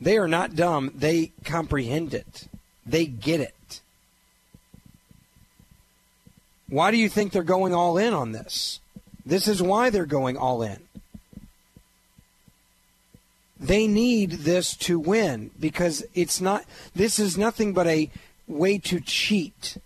They 0.00 0.16
are 0.16 0.26
not 0.26 0.56
dumb, 0.56 0.90
they 0.94 1.32
comprehend 1.44 2.14
it, 2.14 2.48
they 2.86 3.06
get 3.06 3.40
it. 3.40 3.80
Why 6.68 6.90
do 6.90 6.96
you 6.96 7.08
think 7.08 7.32
they're 7.32 7.42
going 7.42 7.74
all 7.74 7.98
in 7.98 8.14
on 8.14 8.32
this? 8.32 8.80
This 9.26 9.46
is 9.46 9.62
why 9.62 9.90
they're 9.90 10.06
going 10.06 10.36
all 10.36 10.62
in. 10.62 10.78
They 13.60 13.86
need 13.86 14.30
this 14.30 14.74
to 14.78 14.98
win 14.98 15.50
because 15.60 16.04
it's 16.14 16.40
not, 16.40 16.64
this 16.94 17.18
is 17.18 17.38
nothing 17.38 17.72
but 17.72 17.86
a 17.86 18.10
way 18.48 18.78
to 18.78 19.00
cheat. 19.00 19.76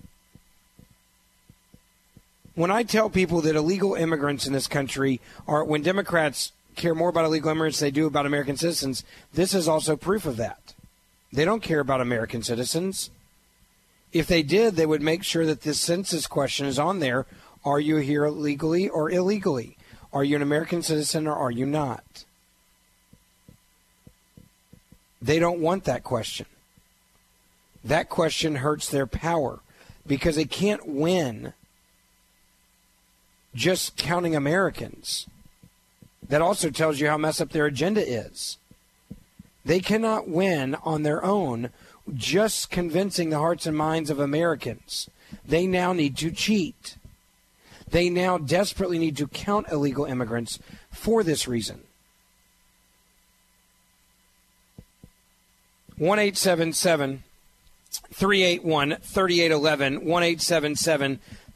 When 2.55 2.70
I 2.70 2.85
tell 2.85 3.10
people 3.10 3.43
that 3.43 3.55
illegal 3.55 3.94
immigrants 3.94 4.47
in 4.47 4.55
this 4.55 4.66
country 4.66 5.20
are, 5.47 5.62
when 5.62 5.82
Democrats 5.82 6.52
care 6.74 6.94
more 6.94 7.10
about 7.10 7.27
illegal 7.27 7.51
immigrants 7.51 7.81
than 7.81 7.89
they 7.89 7.90
do 7.90 8.06
about 8.06 8.24
American 8.24 8.56
citizens, 8.56 9.05
this 9.35 9.52
is 9.52 9.68
also 9.68 9.97
proof 9.97 10.24
of 10.24 10.39
that. 10.39 10.65
They 11.32 11.44
don't 11.44 11.62
care 11.62 11.81
about 11.81 12.01
American 12.01 12.43
citizens. 12.43 13.11
If 14.12 14.27
they 14.27 14.43
did, 14.43 14.77
they 14.77 14.86
would 14.86 15.03
make 15.03 15.23
sure 15.23 15.47
that 15.47 15.62
this 15.62 15.81
census 15.81 16.27
question 16.27 16.66
is 16.66 16.78
on 16.78 17.01
there. 17.01 17.27
Are 17.65 17.81
you 17.81 17.97
here 17.97 18.28
legally 18.28 18.89
or 18.89 19.11
illegally? 19.11 19.77
Are 20.12 20.24
you 20.24 20.36
an 20.36 20.43
American 20.43 20.82
citizen 20.82 21.27
or 21.27 21.35
are 21.35 21.51
you 21.51 21.66
not? 21.66 22.24
They 25.20 25.39
don't 25.39 25.61
want 25.61 25.85
that 25.85 26.05
question. 26.05 26.47
That 27.85 28.09
question 28.09 28.57
hurts 28.57 28.89
their 28.89 29.07
power 29.07 29.61
because 30.07 30.36
they 30.36 30.44
can't 30.44 30.86
win 30.86 31.53
just 33.55 33.97
counting 33.97 34.36
Americans. 34.36 35.27
That 36.28 36.43
also 36.43 36.70
tells 36.70 37.01
you 37.01 37.09
how 37.09 37.16
messed 37.16 37.40
up 37.40 37.51
their 37.51 37.66
agenda 37.66 38.07
is. 38.07 38.59
They 39.66 39.80
cannot 39.80 40.28
win 40.28 40.76
on 40.76 41.02
their 41.02 41.24
own 41.24 41.70
just 42.14 42.70
convincing 42.70 43.30
the 43.30 43.38
hearts 43.38 43.66
and 43.66 43.76
minds 43.76 44.10
of 44.10 44.20
Americans. 44.20 45.10
They 45.44 45.66
now 45.66 45.93
need 45.93 46.16
to 46.18 46.30
cheat. 46.30 46.97
They 47.90 48.09
now 48.09 48.38
desperately 48.38 49.01
need 49.01 49.16
to 49.16 49.26
count 49.26 49.66
illegal 49.72 50.05
immigrants 50.05 50.60
for 50.93 51.24
this 51.24 51.48
reason. 51.48 51.80
1 55.98 56.16
381 58.12 58.97
3811. 59.02 60.05
1 60.05 60.22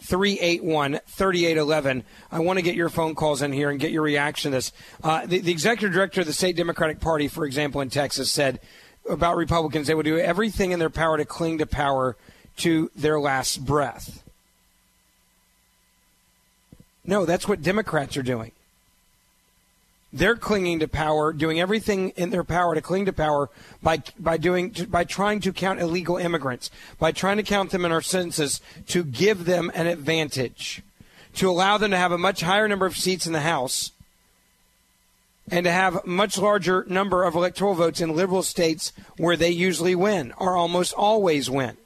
381 0.02 1.01
3811. 1.06 2.05
I 2.32 2.40
want 2.40 2.59
to 2.59 2.62
get 2.62 2.74
your 2.74 2.89
phone 2.89 3.14
calls 3.14 3.43
in 3.43 3.52
here 3.52 3.70
and 3.70 3.78
get 3.78 3.90
your 3.90 4.02
reaction 4.02 4.51
to 4.51 4.56
this. 4.56 4.72
Uh, 5.02 5.27
the, 5.27 5.40
the 5.40 5.52
executive 5.52 5.93
director 5.93 6.22
of 6.22 6.27
the 6.27 6.32
state 6.32 6.56
Democratic 6.56 7.01
Party, 7.01 7.28
for 7.28 7.44
example, 7.44 7.81
in 7.81 7.90
Texas, 7.90 8.31
said 8.31 8.60
about 9.09 9.36
Republicans 9.36 9.86
they 9.86 9.94
would 9.94 10.05
do 10.05 10.18
everything 10.18 10.72
in 10.72 10.78
their 10.78 10.90
power 10.90 11.16
to 11.16 11.24
cling 11.24 11.59
to 11.59 11.66
power 11.66 12.16
to 12.59 12.90
their 12.94 13.18
last 13.18 13.64
breath. 13.64 14.22
No, 17.05 17.24
that's 17.24 17.48
what 17.48 17.62
Democrats 17.62 18.16
are 18.16 18.22
doing. 18.22 18.52
They're 20.12 20.37
clinging 20.37 20.81
to 20.81 20.89
power, 20.89 21.32
doing 21.32 21.61
everything 21.61 22.11
in 22.11 22.31
their 22.31 22.43
power 22.43 22.74
to 22.74 22.82
cling 22.82 23.07
to 23.07 23.12
power 23.12 23.49
by 23.81 24.03
by 24.19 24.39
doing 24.39 24.74
by 24.89 25.05
trying 25.05 25.41
to 25.41 25.53
count 25.53 25.81
illegal 25.81 26.16
immigrants, 26.16 26.70
by 26.99 27.12
trying 27.12 27.37
to 27.37 27.45
count 27.45 27.70
them 27.70 27.85
in 27.85 27.93
our 27.93 28.03
census 28.03 28.61
to 28.89 29.05
give 29.05 29.45
them 29.45 29.70
an 29.73 29.87
advantage, 29.87 30.82
to 31.37 31.49
allow 31.49 31.78
them 31.78 31.93
to 31.93 31.97
have 31.97 32.11
a 32.11 32.19
much 32.19 32.41
higher 32.41 32.66
number 32.66 32.87
of 32.87 32.97
seats 32.97 33.27
in 33.27 33.32
the 33.32 33.41
House, 33.41 33.93
and 35.49 35.65
to 35.65 35.70
have 35.70 36.05
much 36.05 36.37
larger 36.37 36.85
number 36.89 37.23
of 37.23 37.37
electoral 37.37 37.74
votes 37.74 38.01
in 38.01 38.16
liberal 38.16 38.43
states 38.43 38.93
where 39.16 39.37
they 39.37 39.51
usually 39.51 39.95
win 39.95 40.32
or 40.39 40.57
almost 40.57 40.93
always 40.93 41.49
win. 41.49 41.77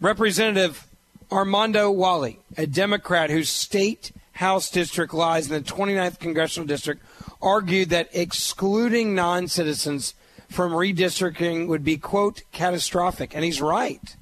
Representative 0.00 0.88
Armando 1.30 1.92
Walle, 1.92 2.38
a 2.56 2.66
Democrat 2.66 3.30
whose 3.30 3.48
state 3.48 4.10
House 4.32 4.70
district 4.70 5.12
lies 5.12 5.50
in 5.50 5.62
the 5.62 5.68
29th 5.68 6.18
congressional 6.18 6.66
district, 6.66 7.02
argued 7.42 7.90
that 7.90 8.08
excluding 8.12 9.14
non 9.14 9.48
citizens 9.48 10.14
from 10.48 10.72
redistricting 10.72 11.68
would 11.68 11.84
be, 11.84 11.96
quote, 11.96 12.42
catastrophic. 12.52 13.34
And 13.34 13.44
he's 13.44 13.60
right. 13.60 14.16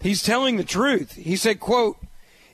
He's 0.00 0.22
telling 0.22 0.56
the 0.56 0.64
truth. 0.64 1.12
He 1.12 1.36
said, 1.36 1.60
quote, 1.60 1.96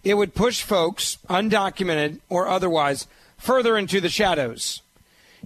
it 0.05 0.15
would 0.15 0.35
push 0.35 0.63
folks, 0.63 1.19
undocumented 1.29 2.21
or 2.29 2.49
otherwise, 2.49 3.07
further 3.37 3.77
into 3.77 4.01
the 4.01 4.09
shadows. 4.09 4.83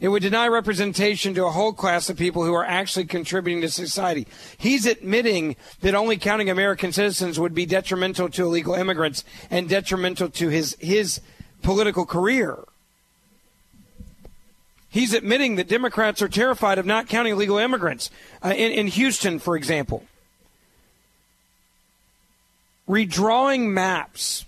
It 0.00 0.08
would 0.08 0.22
deny 0.22 0.48
representation 0.48 1.34
to 1.34 1.44
a 1.44 1.50
whole 1.50 1.72
class 1.72 2.08
of 2.08 2.16
people 2.16 2.44
who 2.44 2.54
are 2.54 2.64
actually 2.64 3.04
contributing 3.04 3.60
to 3.60 3.68
society. 3.68 4.26
He's 4.56 4.86
admitting 4.86 5.56
that 5.80 5.94
only 5.94 6.16
counting 6.16 6.48
American 6.48 6.92
citizens 6.92 7.38
would 7.38 7.54
be 7.54 7.66
detrimental 7.66 8.28
to 8.30 8.44
illegal 8.44 8.74
immigrants 8.74 9.22
and 9.50 9.68
detrimental 9.68 10.30
to 10.30 10.48
his, 10.48 10.76
his 10.80 11.20
political 11.62 12.06
career. 12.06 12.58
He's 14.88 15.14
admitting 15.14 15.56
that 15.56 15.68
Democrats 15.68 16.20
are 16.20 16.28
terrified 16.28 16.78
of 16.78 16.86
not 16.86 17.08
counting 17.08 17.32
illegal 17.32 17.58
immigrants. 17.58 18.10
Uh, 18.44 18.48
in, 18.48 18.72
in 18.72 18.86
Houston, 18.88 19.38
for 19.38 19.56
example, 19.56 20.04
redrawing 22.88 23.68
maps 23.68 24.44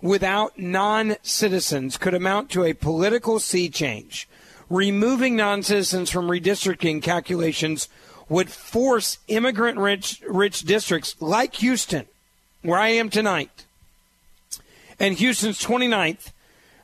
without 0.00 0.58
non 0.58 1.16
citizens 1.22 1.96
could 1.96 2.14
amount 2.14 2.50
to 2.50 2.64
a 2.64 2.74
political 2.74 3.40
sea 3.40 3.68
change 3.68 4.28
removing 4.68 5.36
non 5.36 5.62
citizens 5.62 6.10
from 6.10 6.28
redistricting 6.28 7.02
calculations 7.02 7.88
would 8.28 8.50
force 8.50 9.18
immigrant 9.28 9.78
rich, 9.78 10.22
rich 10.28 10.62
districts 10.62 11.14
like 11.20 11.54
Houston, 11.56 12.06
where 12.62 12.78
I 12.78 12.88
am 12.88 13.08
tonight, 13.08 13.66
and 14.98 15.14
Houston's 15.14 15.62
29th, 15.62 16.32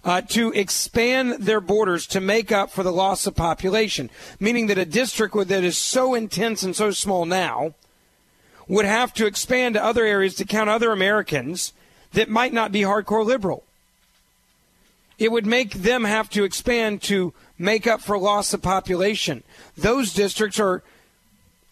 uh, 0.05 0.21
to 0.21 0.53
expand 0.53 1.45
their 1.45 1.61
borders 1.61 2.07
to 2.09 2.21
make 2.21 2.51
up 2.51 2.71
for 2.71 2.83
the 2.83 2.93
loss 2.93 3.27
of 3.27 3.37
population, 3.37 4.11
meaning 4.41 4.67
that 4.67 4.79
a 4.79 4.85
district 4.85 5.35
that 5.35 5.65
is 5.65 5.79
so 5.79 6.15
intense 6.15 6.63
and 6.63 6.75
so 6.75 6.91
small 6.91 7.25
now 7.25 7.75
would 8.69 8.85
have 8.85 9.13
to 9.15 9.27
expand 9.27 9.75
to 9.75 9.85
other 9.85 10.05
areas 10.05 10.35
to 10.37 10.45
count 10.45 10.71
other 10.71 10.93
Americans 10.93 11.73
that 12.13 12.29
might 12.29 12.53
not 12.53 12.73
be 12.73 12.81
hardcore 12.81 13.25
liberal. 13.25 13.65
It 15.19 15.31
would 15.31 15.47
make 15.47 15.75
them 15.75 16.05
have 16.05 16.29
to 16.31 16.45
expand 16.45 17.03
to 17.03 17.33
make 17.63 17.87
up 17.87 18.01
for 18.01 18.19
loss 18.19 18.53
of 18.53 18.61
population. 18.61 19.43
Those 19.77 20.13
districts 20.13 20.59
are 20.59 20.83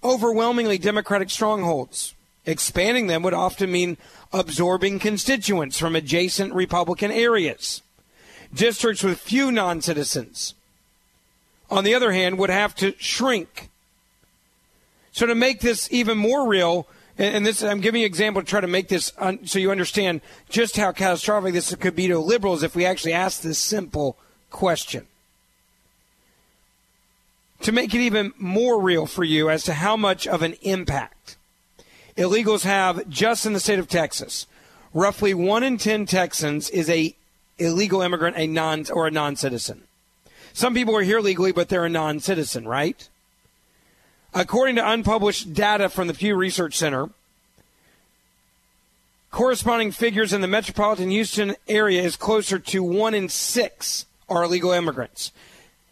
overwhelmingly 0.03 0.79
Democratic 0.79 1.29
strongholds. 1.29 2.15
Expanding 2.47 3.09
them 3.09 3.23
would 3.23 3.35
often 3.35 3.71
mean 3.71 3.99
absorbing 4.33 4.99
constituents 4.99 5.79
from 5.79 5.95
adjacent 5.95 6.55
Republican 6.55 7.11
areas. 7.11 7.83
Districts 8.55 9.03
with 9.03 9.19
few 9.19 9.53
non 9.53 9.83
citizens, 9.83 10.55
on 11.71 11.85
the 11.85 11.95
other 11.95 12.13
hand, 12.13 12.39
would 12.39 12.51
have 12.51 12.75
to 12.77 12.95
shrink. 12.99 13.69
So, 15.13 15.27
to 15.27 15.35
make 15.35 15.61
this 15.61 15.89
even 15.93 16.17
more 16.17 16.49
real, 16.49 16.87
and 17.19 17.45
this 17.45 17.63
I'm 17.63 17.81
giving 17.81 18.01
you 18.01 18.07
an 18.07 18.11
example 18.11 18.43
to 18.43 18.49
try 18.49 18.61
to 18.61 18.67
make 18.67 18.89
this 18.89 19.13
un, 19.19 19.47
so 19.47 19.59
you 19.59 19.71
understand 19.71 20.21
just 20.49 20.77
how 20.77 20.93
catastrophic 20.93 21.53
this 21.53 21.75
could 21.77 21.95
be 21.95 22.09
to 22.09 22.19
liberals 22.19 22.63
if 22.63 22.75
we 22.75 22.87
actually 22.87 23.13
ask 23.13 23.43
this 23.43 23.59
simple 23.59 24.17
question 24.51 25.07
to 27.61 27.73
make 27.73 27.95
it 27.95 28.01
even 28.01 28.33
more 28.39 28.81
real 28.81 29.07
for 29.07 29.25
you 29.25 29.51
as 29.51 29.65
to 29.65 29.75
how 29.75 29.97
much 29.97 30.27
of 30.27 30.43
an 30.43 30.55
impact 30.63 31.37
illegals 32.17 32.65
have 32.65 33.09
just 33.09 33.47
in 33.47 33.53
the 33.53 33.61
state 33.61 33.79
of 33.79 33.89
Texas. 33.89 34.47
Roughly 34.93 35.33
one 35.33 35.63
in 35.63 35.79
ten 35.79 36.05
Texans 36.05 36.69
is 36.71 36.91
a 36.91 37.15
illegal 37.59 38.03
immigrant, 38.03 38.37
a 38.37 38.47
non 38.47 38.87
or 38.91 39.07
a 39.07 39.11
non-citizen. 39.11 39.83
Some 40.53 40.75
people 40.75 40.97
are 40.97 41.03
here 41.03 41.21
legally, 41.21 41.53
but 41.53 41.69
they're 41.69 41.85
a 41.85 41.91
non-citizen, 41.91 42.67
right? 42.67 43.09
According 44.35 44.77
to 44.77 44.91
unpublished 44.91 45.55
data 45.55 45.89
from 45.89 46.09
the 46.09 46.15
Pew 46.15 46.35
Research 46.35 46.77
Center, 46.77 47.11
corresponding 49.31 49.93
figures 49.93 50.33
in 50.33 50.41
the 50.41 50.49
metropolitan 50.49 51.11
Houston 51.11 51.55
area 51.69 52.03
is 52.03 52.17
closer 52.17 52.59
to 52.59 52.83
one 52.83 53.15
in 53.15 53.29
six 53.29 54.07
are 54.29 54.45
illegal 54.45 54.73
immigrants. 54.73 55.33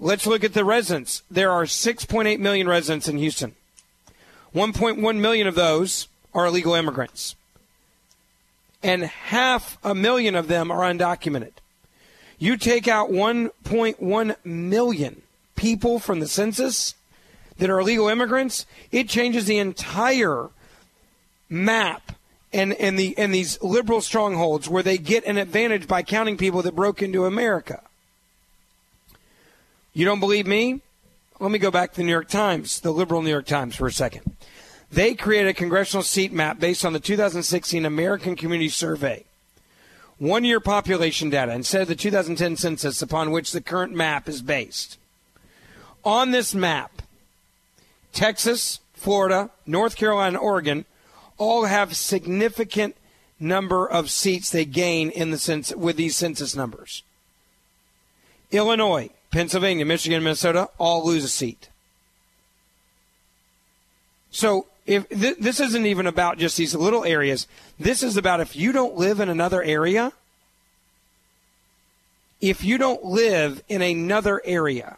Let's 0.00 0.26
look 0.26 0.44
at 0.44 0.54
the 0.54 0.64
residents. 0.64 1.22
There 1.30 1.50
are 1.50 1.64
6.8 1.64 2.38
million 2.38 2.68
residents 2.68 3.08
in 3.08 3.18
Houston. 3.18 3.54
1.1 4.54 5.16
million 5.16 5.46
of 5.46 5.54
those 5.54 6.08
are 6.32 6.46
illegal 6.46 6.74
immigrants. 6.74 7.34
And 8.82 9.04
half 9.04 9.76
a 9.82 9.94
million 9.94 10.36
of 10.36 10.46
them 10.48 10.70
are 10.70 10.80
undocumented. 10.80 11.52
You 12.38 12.56
take 12.56 12.86
out 12.86 13.10
1.1 13.10 14.36
million 14.44 15.22
people 15.56 15.98
from 15.98 16.20
the 16.20 16.28
census 16.28 16.94
that 17.58 17.68
are 17.68 17.80
illegal 17.80 18.08
immigrants, 18.08 18.66
it 18.92 19.08
changes 19.08 19.46
the 19.46 19.58
entire 19.58 20.50
map 21.48 22.12
and, 22.52 22.72
and, 22.74 22.96
the, 22.96 23.18
and 23.18 23.34
these 23.34 23.60
liberal 23.60 24.00
strongholds 24.00 24.68
where 24.68 24.82
they 24.82 24.96
get 24.96 25.24
an 25.24 25.36
advantage 25.36 25.88
by 25.88 26.02
counting 26.02 26.36
people 26.36 26.62
that 26.62 26.76
broke 26.76 27.02
into 27.02 27.26
America. 27.26 27.82
You 29.92 30.04
don't 30.04 30.20
believe 30.20 30.46
me? 30.46 30.80
Let 31.40 31.50
me 31.50 31.58
go 31.58 31.70
back 31.70 31.92
to 31.92 31.98
the 31.98 32.04
New 32.04 32.12
York 32.12 32.28
Times, 32.28 32.80
the 32.80 32.92
liberal 32.92 33.22
New 33.22 33.30
York 33.30 33.46
Times, 33.46 33.76
for 33.76 33.86
a 33.86 33.92
second. 33.92 34.36
They 34.90 35.14
created 35.14 35.50
a 35.50 35.54
congressional 35.54 36.02
seat 36.02 36.32
map 36.32 36.58
based 36.58 36.84
on 36.84 36.92
the 36.92 37.00
2016 37.00 37.84
American 37.84 38.36
Community 38.36 38.70
Survey. 38.70 39.24
One 40.18 40.44
year 40.44 40.60
population 40.60 41.30
data 41.30 41.52
instead 41.52 41.82
of 41.82 41.88
the 41.88 41.94
2010 41.94 42.56
census 42.56 43.02
upon 43.02 43.30
which 43.30 43.52
the 43.52 43.60
current 43.60 43.94
map 43.94 44.28
is 44.28 44.42
based. 44.42 44.98
On 46.04 46.32
this 46.32 46.54
map, 46.54 47.02
Texas, 48.12 48.80
Florida, 48.94 49.50
North 49.66 49.94
Carolina, 49.94 50.38
Oregon 50.38 50.86
all 51.36 51.66
have 51.66 51.96
significant 51.96 52.96
number 53.38 53.88
of 53.88 54.10
seats 54.10 54.50
they 54.50 54.64
gain 54.64 55.10
in 55.10 55.30
the 55.30 55.38
census 55.38 55.76
with 55.76 55.96
these 55.96 56.16
census 56.16 56.56
numbers. 56.56 57.04
Illinois, 58.50 59.10
Pennsylvania, 59.30 59.84
Michigan, 59.84 60.22
Minnesota 60.22 60.68
all 60.78 61.04
lose 61.06 61.24
a 61.24 61.28
seat. 61.28 61.68
So 64.30 64.66
if 64.86 65.08
th- 65.08 65.36
this 65.38 65.60
isn't 65.60 65.86
even 65.86 66.06
about 66.06 66.38
just 66.38 66.56
these 66.56 66.74
little 66.74 67.04
areas, 67.04 67.46
this 67.78 68.02
is 68.02 68.16
about 68.16 68.40
if 68.40 68.56
you 68.56 68.72
don't 68.72 68.96
live 68.96 69.20
in 69.20 69.28
another 69.28 69.62
area, 69.62 70.12
if 72.40 72.64
you 72.64 72.78
don't 72.78 73.04
live 73.04 73.62
in 73.68 73.82
another 73.82 74.40
area 74.44 74.96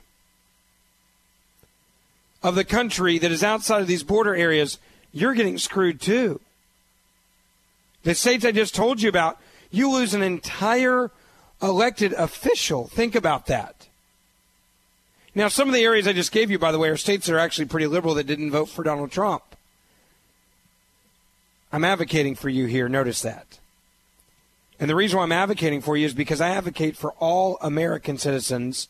of 2.42 2.54
the 2.54 2.64
country 2.64 3.18
that 3.18 3.32
is 3.32 3.42
outside 3.42 3.80
of 3.80 3.86
these 3.86 4.02
border 4.02 4.34
areas, 4.34 4.78
you're 5.12 5.34
getting 5.34 5.58
screwed 5.58 6.00
too. 6.00 6.40
The 8.02 8.14
states 8.14 8.44
I 8.44 8.52
just 8.52 8.74
told 8.74 9.02
you 9.02 9.08
about, 9.08 9.38
you 9.70 9.90
lose 9.90 10.14
an 10.14 10.22
entire 10.22 11.10
elected 11.60 12.12
official. 12.14 12.88
Think 12.88 13.14
about 13.14 13.46
that. 13.46 13.88
Now, 15.34 15.48
some 15.48 15.68
of 15.68 15.74
the 15.74 15.84
areas 15.84 16.08
I 16.08 16.12
just 16.12 16.32
gave 16.32 16.50
you, 16.50 16.58
by 16.58 16.72
the 16.72 16.78
way, 16.78 16.88
are 16.88 16.96
states 16.96 17.26
that 17.26 17.34
are 17.34 17.38
actually 17.38 17.66
pretty 17.66 17.86
liberal 17.86 18.14
that 18.14 18.26
didn't 18.26 18.50
vote 18.50 18.68
for 18.68 18.82
Donald 18.82 19.12
Trump. 19.12 19.42
I'm 21.72 21.84
advocating 21.84 22.34
for 22.34 22.48
you 22.48 22.66
here. 22.66 22.88
Notice 22.88 23.22
that. 23.22 23.60
And 24.80 24.90
the 24.90 24.96
reason 24.96 25.18
why 25.18 25.24
I'm 25.24 25.32
advocating 25.32 25.82
for 25.82 25.96
you 25.96 26.06
is 26.06 26.14
because 26.14 26.40
I 26.40 26.48
advocate 26.48 26.96
for 26.96 27.12
all 27.20 27.58
American 27.60 28.18
citizens, 28.18 28.88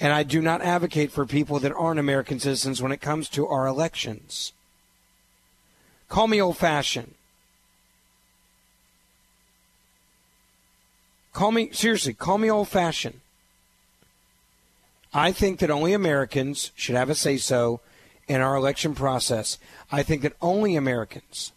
and 0.00 0.12
I 0.12 0.22
do 0.22 0.40
not 0.40 0.62
advocate 0.62 1.10
for 1.10 1.26
people 1.26 1.58
that 1.58 1.72
aren't 1.72 2.00
American 2.00 2.38
citizens 2.38 2.80
when 2.80 2.92
it 2.92 3.00
comes 3.00 3.28
to 3.30 3.46
our 3.46 3.66
elections. 3.66 4.52
Call 6.08 6.28
me 6.28 6.40
old 6.40 6.56
fashioned. 6.56 7.14
Call 11.34 11.52
me, 11.52 11.70
seriously, 11.72 12.14
call 12.14 12.38
me 12.38 12.50
old 12.50 12.68
fashioned. 12.68 13.20
I 15.16 15.32
think 15.32 15.60
that 15.60 15.70
only 15.70 15.94
Americans 15.94 16.72
should 16.76 16.94
have 16.94 17.08
a 17.08 17.14
say 17.14 17.38
so 17.38 17.80
in 18.28 18.42
our 18.42 18.54
election 18.54 18.94
process. 18.94 19.56
I 19.90 20.02
think 20.02 20.20
that 20.20 20.36
only 20.42 20.76
Americans 20.76 21.52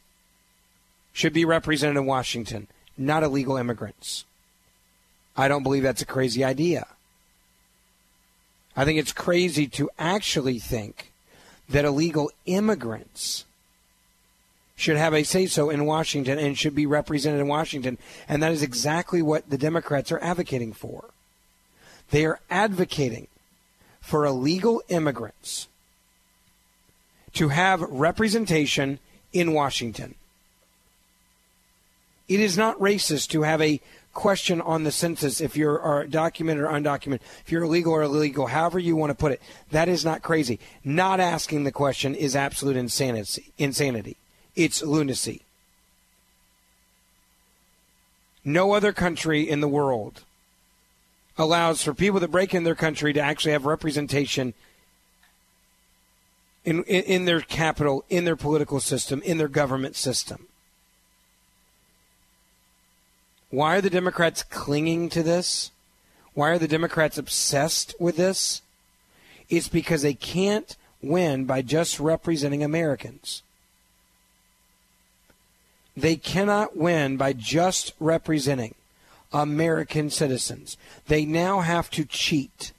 should 1.12 1.34
be 1.34 1.44
represented 1.44 1.98
in 1.98 2.06
Washington, 2.06 2.70
not 2.98 3.22
illegal 3.22 3.58
immigrants. 3.58 4.24
I 5.36 5.50
don't 5.50 5.64
believe 5.64 5.84
that's 5.84 6.02
a 6.02 6.06
crazy 6.06 6.42
idea. 6.42 6.88
I 8.78 8.86
think 8.86 8.98
it's 8.98 9.12
crazy 9.12 9.68
to 9.68 9.90
actually 10.00 10.60
think 10.60 11.12
that 11.68 11.84
illegal 11.84 12.32
immigrants 12.46 13.44
should 14.78 14.96
have 14.96 15.14
a 15.14 15.24
say 15.24 15.48
so 15.48 15.70
in 15.70 15.86
Washington 15.86 16.40
and 16.40 16.58
should 16.58 16.76
be 16.76 16.86
represented 16.86 17.42
in 17.42 17.50
Washington. 17.50 17.98
And 18.30 18.42
that 18.42 18.54
is 18.54 18.64
exactly 18.64 19.22
what 19.22 19.50
the 19.50 19.58
Democrats 19.58 20.14
are 20.14 20.24
advocating 20.24 20.72
for. 20.72 21.10
They 22.12 22.26
are 22.26 22.40
advocating 22.50 23.28
for 24.10 24.26
illegal 24.26 24.82
immigrants 24.90 25.68
to 27.32 27.50
have 27.50 27.82
representation 27.82 28.98
in 29.32 29.54
Washington. 29.54 30.16
It 32.28 32.40
is 32.40 32.58
not 32.58 32.80
racist 32.80 33.30
to 33.30 33.44
have 33.44 33.62
a 33.62 33.80
question 34.16 34.62
on 34.62 34.84
the 34.84 34.92
census 34.92 35.40
if 35.40 35.56
you're 35.56 35.80
are 35.80 36.08
documented 36.08 36.64
or 36.64 36.70
undocumented, 36.70 37.20
if 37.46 37.52
you're 37.52 37.62
illegal 37.62 37.94
or 37.94 38.02
illegal, 38.02 38.48
however 38.48 38.80
you 38.80 38.96
want 38.96 39.12
to 39.12 39.16
put 39.16 39.32
it. 39.32 39.42
That 39.70 39.88
is 39.88 40.04
not 40.04 40.24
crazy. 40.24 40.60
Not 40.84 41.20
asking 41.20 41.64
the 41.64 41.72
question 41.72 42.16
is 42.16 42.36
absolute 42.36 42.78
insanity. 42.78 43.54
Insanity. 43.60 44.18
It's 44.56 44.82
lunacy. 44.82 45.44
No 48.44 48.72
other 48.74 48.92
country 48.92 49.48
in 49.48 49.62
the 49.62 49.68
world 49.68 50.24
allows 51.40 51.82
for 51.82 51.94
people 51.94 52.20
that 52.20 52.30
break 52.30 52.54
in 52.54 52.66
their 52.66 52.76
country 52.76 53.14
to 53.14 53.22
actually 53.22 53.54
have 53.54 53.66
representation 53.66 54.54
in, 56.66 56.84
in, 56.84 57.04
in 57.04 57.26
their 57.26 57.40
capital, 57.40 58.04
in 58.10 58.26
their 58.26 58.36
political 58.36 58.82
system, 58.82 59.22
in 59.24 59.38
their 59.38 59.48
government 59.48 59.96
system. 59.96 60.48
Why 63.50 63.78
are 63.78 63.82
the 63.82 63.90
Democrats 63.90 64.44
clinging 64.44 65.10
to 65.10 65.24
this? 65.24 65.72
Why 66.34 66.50
are 66.50 66.60
the 66.60 66.68
Democrats 66.68 67.18
obsessed 67.18 67.96
with 68.00 68.18
this? 68.18 68.62
It's 69.50 69.70
because 69.70 70.02
they 70.02 70.14
can't 70.14 70.76
win 71.02 71.46
by 71.46 71.62
just 71.62 72.00
representing 72.00 72.64
Americans. 72.64 73.42
They 75.96 76.18
cannot 76.18 76.78
win 76.78 77.18
by 77.18 77.34
just 77.34 77.94
representing 78.00 78.76
American 79.32 80.10
citizens. 80.10 80.78
They 81.08 81.26
now 81.26 81.62
have 81.62 81.90
to 81.92 82.06
cheat. 82.06 82.74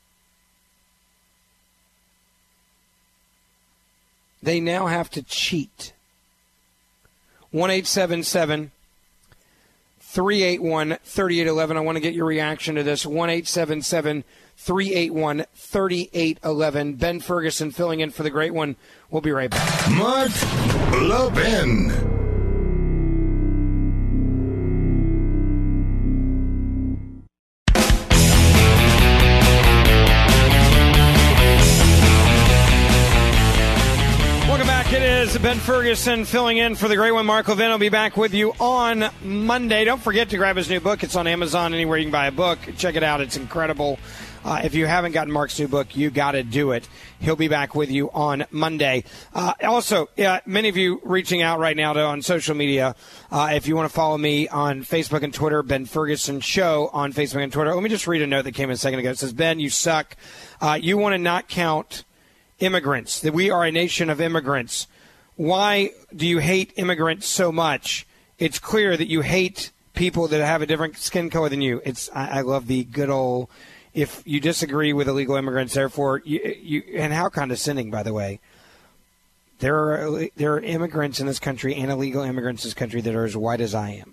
They 4.42 4.60
now 4.60 4.86
have 4.86 5.10
to 5.10 5.22
cheat. 5.22 5.92
1 7.50 7.70
381 10.00 10.98
3811. 11.04 11.76
I 11.76 11.80
want 11.80 11.96
to 11.96 12.00
get 12.00 12.14
your 12.14 12.26
reaction 12.26 12.74
to 12.76 12.82
this. 12.82 13.06
1 13.06 13.28
381 14.56 15.44
3811. 15.54 16.94
Ben 16.94 17.20
Ferguson 17.20 17.70
filling 17.70 18.00
in 18.00 18.10
for 18.10 18.22
the 18.22 18.30
great 18.30 18.54
one. 18.54 18.76
We'll 19.10 19.22
be 19.22 19.30
right 19.30 19.50
back. 19.50 19.90
Mark 19.90 20.32
Levin. 21.00 22.19
Is 35.34 35.38
Ben 35.38 35.58
Ferguson 35.58 36.24
filling 36.24 36.56
in 36.56 36.74
for 36.74 36.88
the 36.88 36.96
great 36.96 37.12
one. 37.12 37.26
Mark 37.26 37.46
Levin 37.46 37.70
I'll 37.70 37.78
be 37.78 37.88
back 37.88 38.16
with 38.16 38.34
you 38.34 38.52
on 38.58 39.10
Monday. 39.22 39.84
Don't 39.84 40.00
forget 40.00 40.30
to 40.30 40.36
grab 40.36 40.56
his 40.56 40.68
new 40.68 40.80
book. 40.80 41.04
It's 41.04 41.14
on 41.14 41.26
Amazon, 41.26 41.72
anywhere 41.74 41.98
you 41.98 42.04
can 42.04 42.12
buy 42.12 42.26
a 42.26 42.32
book. 42.32 42.58
Check 42.76 42.96
it 42.96 43.02
out. 43.02 43.20
It's 43.20 43.36
incredible. 43.36 43.98
Uh, 44.44 44.62
if 44.64 44.74
you 44.74 44.86
haven't 44.86 45.12
gotten 45.12 45.32
Mark's 45.32 45.58
new 45.60 45.68
book, 45.68 45.94
you 45.94 46.10
got 46.10 46.32
to 46.32 46.42
do 46.42 46.72
it. 46.72 46.88
He'll 47.20 47.36
be 47.36 47.48
back 47.48 47.74
with 47.74 47.90
you 47.90 48.10
on 48.10 48.44
Monday. 48.50 49.04
Uh, 49.34 49.52
also, 49.62 50.08
uh, 50.18 50.40
many 50.46 50.68
of 50.68 50.76
you 50.76 51.00
reaching 51.04 51.42
out 51.42 51.60
right 51.60 51.76
now 51.76 51.92
to, 51.92 52.00
on 52.00 52.22
social 52.22 52.56
media. 52.56 52.96
Uh, 53.30 53.50
if 53.52 53.68
you 53.68 53.76
want 53.76 53.88
to 53.88 53.94
follow 53.94 54.18
me 54.18 54.48
on 54.48 54.82
Facebook 54.82 55.22
and 55.22 55.34
Twitter, 55.34 55.62
Ben 55.62 55.84
Ferguson 55.84 56.40
Show 56.40 56.90
on 56.92 57.12
Facebook 57.12 57.42
and 57.42 57.52
Twitter. 57.52 57.72
Let 57.72 57.82
me 57.82 57.90
just 57.90 58.06
read 58.06 58.22
a 58.22 58.26
note 58.26 58.42
that 58.42 58.52
came 58.52 58.70
in 58.70 58.74
a 58.74 58.78
second 58.78 58.98
ago. 58.98 59.10
It 59.10 59.18
says, 59.18 59.32
Ben, 59.32 59.60
you 59.60 59.70
suck. 59.70 60.16
Uh, 60.60 60.78
you 60.80 60.96
want 60.96 61.12
to 61.12 61.18
not 61.18 61.48
count 61.48 62.04
immigrants, 62.58 63.20
that 63.20 63.32
we 63.32 63.50
are 63.50 63.64
a 63.64 63.72
nation 63.72 64.10
of 64.10 64.20
immigrants. 64.20 64.86
Why 65.40 65.92
do 66.14 66.26
you 66.26 66.36
hate 66.36 66.74
immigrants 66.76 67.26
so 67.26 67.50
much? 67.50 68.06
It's 68.38 68.58
clear 68.58 68.94
that 68.94 69.08
you 69.08 69.22
hate 69.22 69.70
people 69.94 70.28
that 70.28 70.44
have 70.44 70.60
a 70.60 70.66
different 70.66 70.98
skin 70.98 71.30
color 71.30 71.48
than 71.48 71.62
you. 71.62 71.80
It's 71.82 72.10
I, 72.12 72.26
I 72.26 72.40
love 72.42 72.66
the 72.66 72.84
good 72.84 73.08
old. 73.08 73.48
If 73.94 74.22
you 74.26 74.38
disagree 74.38 74.92
with 74.92 75.08
illegal 75.08 75.36
immigrants, 75.36 75.72
therefore 75.72 76.20
you, 76.26 76.40
you 76.62 76.82
and 76.94 77.14
how 77.14 77.30
condescending, 77.30 77.90
by 77.90 78.02
the 78.02 78.12
way. 78.12 78.38
There 79.60 79.76
are 79.76 80.28
there 80.36 80.52
are 80.56 80.60
immigrants 80.60 81.20
in 81.20 81.26
this 81.26 81.38
country 81.38 81.74
and 81.74 81.90
illegal 81.90 82.22
immigrants 82.22 82.62
in 82.62 82.68
this 82.68 82.74
country 82.74 83.00
that 83.00 83.14
are 83.14 83.24
as 83.24 83.34
white 83.34 83.62
as 83.62 83.74
I 83.74 83.92
am. 83.92 84.12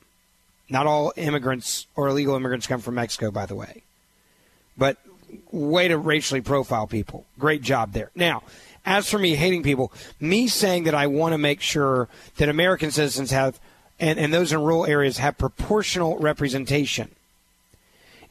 Not 0.69 0.87
all 0.87 1.11
immigrants 1.17 1.87
or 1.97 2.07
illegal 2.07 2.37
immigrants 2.37 2.67
come 2.67 2.79
from 2.79 2.95
Mexico, 2.95 3.31
by 3.31 3.47
the 3.47 3.55
way. 3.55 3.83
But 4.77 4.95
way 5.51 5.89
to 5.89 5.97
racially 5.97 6.39
profile 6.39 6.87
people. 6.87 7.25
Great 7.37 7.63
job 7.63 7.91
there. 7.91 8.11
Now, 8.15 8.43
as 8.87 9.09
for 9.09 9.19
me 9.19 9.35
hating 9.35 9.63
people, 9.63 9.91
me 10.19 10.47
saying 10.47 10.85
that 10.85 10.95
I 10.95 11.07
want 11.07 11.33
to 11.33 11.37
make 11.37 11.59
sure 11.59 12.07
that 12.37 12.47
American 12.47 12.89
citizens 12.89 13.31
have, 13.31 13.59
and, 13.99 14.17
and 14.17 14.33
those 14.33 14.53
in 14.53 14.61
rural 14.61 14.85
areas 14.85 15.17
have 15.17 15.37
proportional 15.37 16.17
representation. 16.17 17.11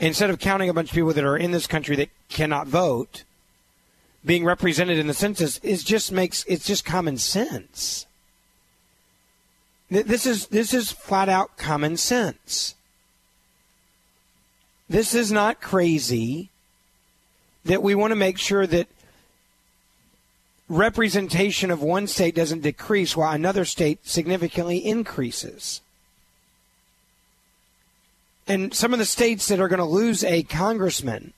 Instead 0.00 0.30
of 0.30 0.38
counting 0.38 0.70
a 0.70 0.74
bunch 0.74 0.88
of 0.88 0.94
people 0.94 1.12
that 1.12 1.24
are 1.24 1.36
in 1.36 1.52
this 1.52 1.66
country 1.66 1.94
that 1.96 2.08
cannot 2.30 2.66
vote, 2.66 3.24
being 4.24 4.44
represented 4.44 4.98
in 4.98 5.06
the 5.06 5.14
census 5.14 5.58
is 5.58 5.84
just 5.84 6.10
makes 6.10 6.44
it's 6.48 6.66
just 6.66 6.84
common 6.84 7.18
sense. 7.18 8.06
This 9.90 10.26
is 10.26 10.48
this 10.48 10.74
is 10.74 10.90
flat 10.90 11.28
out 11.28 11.56
common 11.56 11.96
sense. 11.96 12.74
This 14.88 15.14
is 15.14 15.30
not 15.30 15.60
crazy 15.60 16.50
that 17.64 17.82
we 17.82 17.94
want 17.94 18.10
to 18.10 18.16
make 18.16 18.38
sure 18.38 18.66
that 18.66 18.88
representation 20.68 21.70
of 21.70 21.82
one 21.82 22.06
state 22.06 22.34
doesn't 22.34 22.62
decrease 22.62 23.16
while 23.16 23.32
another 23.32 23.64
state 23.64 24.06
significantly 24.06 24.78
increases. 24.78 25.80
And 28.48 28.72
some 28.74 28.92
of 28.92 28.98
the 28.98 29.04
states 29.04 29.48
that 29.48 29.60
are 29.60 29.68
going 29.68 29.78
to 29.78 29.84
lose 29.84 30.22
a 30.22 30.42
congressman 30.44 31.32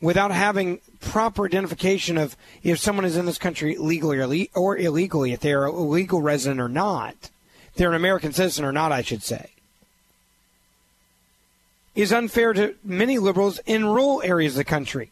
without 0.00 0.32
having 0.32 0.80
proper 1.00 1.46
identification 1.46 2.16
of 2.16 2.36
if 2.62 2.78
someone 2.78 3.04
is 3.04 3.16
in 3.16 3.26
this 3.26 3.38
country 3.38 3.76
legally 3.76 4.50
or, 4.54 4.76
illegally, 4.76 5.32
if 5.32 5.40
they're 5.40 5.66
a 5.66 5.72
legal 5.72 6.22
resident 6.22 6.60
or 6.60 6.68
not, 6.68 7.30
they're 7.76 7.90
an 7.90 7.96
American 7.96 8.32
citizen 8.32 8.64
or 8.64 8.72
not, 8.72 8.92
I 8.92 9.02
should 9.02 9.22
say, 9.22 9.50
is 11.94 12.12
unfair 12.12 12.52
to 12.52 12.74
many 12.82 13.18
liberals 13.18 13.60
in 13.66 13.84
rural 13.84 14.22
areas 14.24 14.54
of 14.54 14.58
the 14.58 14.64
country. 14.64 15.10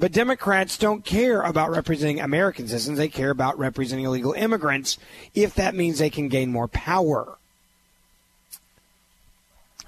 But 0.00 0.12
Democrats 0.12 0.78
don't 0.78 1.04
care 1.04 1.42
about 1.42 1.70
representing 1.70 2.20
American 2.20 2.66
citizens. 2.66 2.96
They 2.96 3.08
care 3.08 3.28
about 3.28 3.58
representing 3.58 4.06
illegal 4.06 4.32
immigrants 4.32 4.96
if 5.34 5.54
that 5.56 5.74
means 5.74 5.98
they 5.98 6.08
can 6.08 6.28
gain 6.28 6.50
more 6.50 6.68
power. 6.68 7.36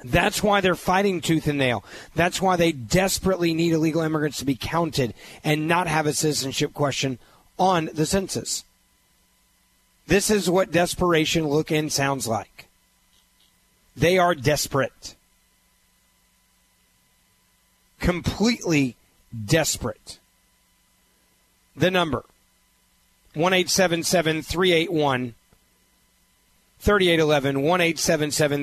That's 0.05 0.43
why 0.43 0.60
they're 0.60 0.74
fighting 0.74 1.22
tooth 1.22 1.47
and 1.47 1.56
nail. 1.56 1.82
That's 2.14 2.43
why 2.43 2.56
they 2.56 2.72
desperately 2.72 3.55
need 3.55 3.72
illegal 3.72 4.02
immigrants 4.02 4.36
to 4.40 4.44
be 4.44 4.55
counted 4.55 5.14
and 5.43 5.66
not 5.66 5.86
have 5.86 6.05
a 6.06 6.12
citizenship 6.12 6.74
question 6.74 7.18
on 7.59 7.89
the 7.94 8.05
census. 8.05 8.64
This 10.09 10.28
is 10.28 10.51
what 10.51 10.72
desperation 10.72 11.48
look 11.48 11.70
and 11.70 11.90
sounds 11.90 12.28
like. 12.28 12.68
They 13.97 14.18
are 14.18 14.34
desperate. 14.34 15.14
Completely 17.98 18.97
desperate. 19.46 20.18
The 21.74 21.90
number 21.90 22.24
1 23.34 23.52
381 23.64 25.34
3811 26.80 27.62
1 27.62 27.94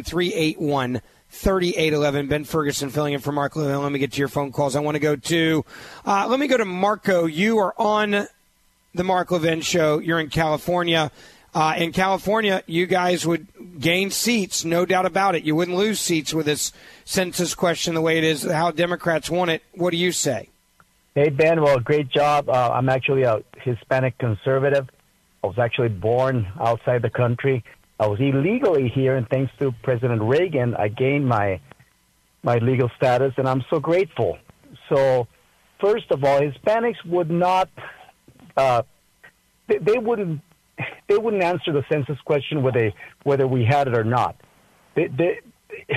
381 0.03 1.01
3811. 1.31 2.27
Ben 2.27 2.43
Ferguson 2.43 2.89
filling 2.89 3.13
in 3.13 3.19
for 3.19 3.31
Mark 3.31 3.55
Levin. 3.55 3.81
Let 3.81 3.91
me 3.91 3.99
get 3.99 4.11
to 4.13 4.19
your 4.19 4.27
phone 4.27 4.51
calls. 4.51 4.75
I 4.75 4.79
want 4.79 4.95
to 4.95 4.99
go 4.99 5.15
to, 5.15 5.65
uh, 6.05 6.27
let 6.27 6.39
me 6.39 6.47
go 6.47 6.57
to 6.57 6.65
Marco. 6.65 7.25
You 7.25 7.59
are 7.59 7.73
on 7.77 8.27
the 8.93 9.03
Mark 9.03 9.31
Levin 9.31 9.61
show. 9.61 9.99
You're 9.99 10.19
in 10.19 10.29
California. 10.29 11.11
Uh, 11.53 11.73
in 11.77 11.91
California, 11.91 12.61
you 12.67 12.85
guys 12.85 13.25
would 13.25 13.47
gain 13.79 14.11
seats, 14.11 14.63
no 14.63 14.85
doubt 14.85 15.05
about 15.05 15.33
it. 15.33 15.43
You 15.43 15.55
wouldn't 15.55 15.77
lose 15.77 15.99
seats 15.99 16.31
with 16.31 16.45
this 16.45 16.71
census 17.05 17.55
question 17.55 17.95
the 17.95 18.01
way 18.01 18.19
it 18.19 18.23
is, 18.23 18.43
how 18.43 18.69
Democrats 18.69 19.31
want 19.31 19.49
it. 19.49 19.63
What 19.73 19.89
do 19.89 19.97
you 19.97 20.11
say? 20.11 20.49
Hey, 21.15 21.30
Ben. 21.30 21.61
Well, 21.61 21.80
great 21.80 22.10
job. 22.10 22.49
Uh, 22.49 22.72
I'm 22.72 22.88
actually 22.88 23.23
a 23.23 23.41
Hispanic 23.57 24.18
conservative. 24.19 24.88
I 25.44 25.48
was 25.48 25.57
actually 25.57 25.90
born 25.90 26.48
outside 26.60 27.02
the 27.02 27.10
country. 27.10 27.64
I 27.99 28.06
was 28.06 28.19
illegally 28.19 28.90
here, 28.90 29.15
and 29.15 29.27
thanks 29.27 29.52
to 29.60 29.73
President 29.84 30.22
Reagan, 30.22 30.76
I 30.76 30.88
gained 30.88 31.27
my 31.27 31.60
my 32.44 32.57
legal 32.60 32.90
status, 32.95 33.34
and 33.38 33.49
I'm 33.49 33.64
so 33.69 33.80
grateful. 33.80 34.38
So, 34.88 35.27
first 35.81 36.10
of 36.11 36.23
all, 36.23 36.40
Hispanics 36.40 37.03
would 37.06 37.30
not 37.30 37.69
uh, 38.56 38.84
they, 39.68 39.77
they 39.80 39.98
wouldn't 39.98 40.41
they 41.07 41.18
wouldn't 41.18 41.44
answer 41.44 41.72
the 41.73 41.84
census 41.91 42.19
question 42.23 42.61
whether 42.61 42.91
whether 43.23 43.48
we 43.48 43.65
had 43.65 43.88
it 43.88 43.98
or 43.98 44.03
not. 44.03 44.36
They, 44.95 45.07
they, 45.07 45.40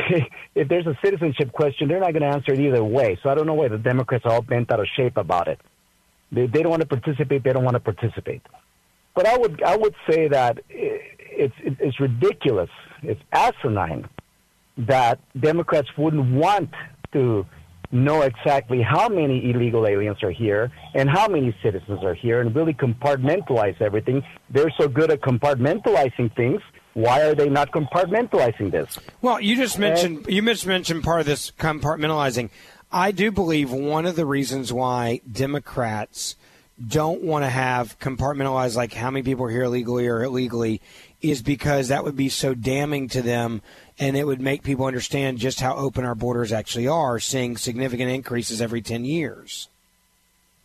if 0.54 0.68
there's 0.68 0.86
a 0.86 0.96
citizenship 1.04 1.52
question, 1.52 1.88
they're 1.88 2.00
not 2.00 2.12
going 2.12 2.22
to 2.22 2.28
answer 2.28 2.52
it 2.52 2.60
either 2.60 2.84
way. 2.84 3.18
So 3.22 3.30
I 3.30 3.34
don't 3.34 3.46
know 3.46 3.54
why 3.54 3.68
the 3.68 3.78
Democrats 3.78 4.24
are 4.26 4.32
all 4.32 4.42
bent 4.42 4.70
out 4.70 4.80
of 4.80 4.86
shape 4.96 5.16
about 5.16 5.48
it. 5.48 5.60
They, 6.30 6.46
they 6.46 6.62
don't 6.62 6.70
want 6.70 6.82
to 6.82 6.88
participate. 6.88 7.44
They 7.44 7.52
don't 7.52 7.64
want 7.64 7.74
to 7.74 7.80
participate. 7.80 8.42
But 9.14 9.26
I 9.26 9.36
would 9.36 9.62
I 9.62 9.76
would 9.76 9.94
say 10.08 10.28
that 10.28 10.58
it's 10.70 11.54
it's 11.60 12.00
ridiculous. 12.00 12.70
It's 13.02 13.20
asinine 13.32 14.08
that 14.78 15.20
Democrats 15.38 15.88
wouldn't 15.98 16.32
want 16.32 16.70
to 17.12 17.44
know 17.90 18.22
exactly 18.22 18.80
how 18.80 19.08
many 19.08 19.50
illegal 19.50 19.86
aliens 19.86 20.22
are 20.22 20.30
here 20.30 20.72
and 20.94 21.10
how 21.10 21.28
many 21.28 21.54
citizens 21.62 22.02
are 22.02 22.14
here 22.14 22.40
and 22.40 22.56
really 22.56 22.72
compartmentalize 22.72 23.78
everything. 23.82 24.22
They're 24.48 24.72
so 24.80 24.88
good 24.88 25.10
at 25.10 25.20
compartmentalizing 25.20 26.34
things. 26.34 26.62
Why 26.94 27.23
are 27.23 27.35
they 27.35 27.48
not 27.48 27.70
compartmentalizing 27.73 28.70
this? 28.70 28.98
Well, 29.23 29.40
you 29.40 29.56
just 29.56 29.78
mentioned 29.78 30.27
you 30.28 30.43
just 30.43 30.66
mentioned 30.66 31.02
part 31.05 31.20
of 31.20 31.27
this 31.27 31.51
compartmentalizing. 31.52 32.51
I 32.90 33.10
do 33.10 33.32
believe 33.32 33.73
one 33.73 34.05
of 34.05 34.16
the 34.16 34.27
reasons 34.27 34.73
why 34.73 35.23
Democrats 35.31 36.36
don't 36.86 37.23
want 37.23 37.44
to 37.44 37.48
have 37.48 37.98
compartmentalized 37.98 38.77
like 38.77 38.93
how 38.93 39.10
many 39.10 39.23
people 39.23 39.47
are 39.47 39.51
here 39.51 39.69
legally 39.69 40.06
or 40.06 40.23
illegally 40.23 40.81
is 41.20 41.43
because 41.43 41.89
that 41.89 42.05
would 42.05 42.16
be 42.16 42.28
so 42.28 42.55
damning 42.55 43.09
to 43.09 43.23
them 43.23 43.62
and 43.98 44.16
it 44.16 44.27
would 44.27 44.40
make 44.40 44.62
people 44.62 44.86
understand 44.86 45.39
just 45.39 45.60
how 45.60 45.77
open 45.77 46.05
our 46.05 46.14
borders 46.14 46.52
actually 46.52 46.89
are, 46.89 47.20
seeing 47.20 47.56
significant 47.56 48.10
increases 48.10 48.60
every 48.60 48.82
10 48.82 49.05
years. 49.05 49.69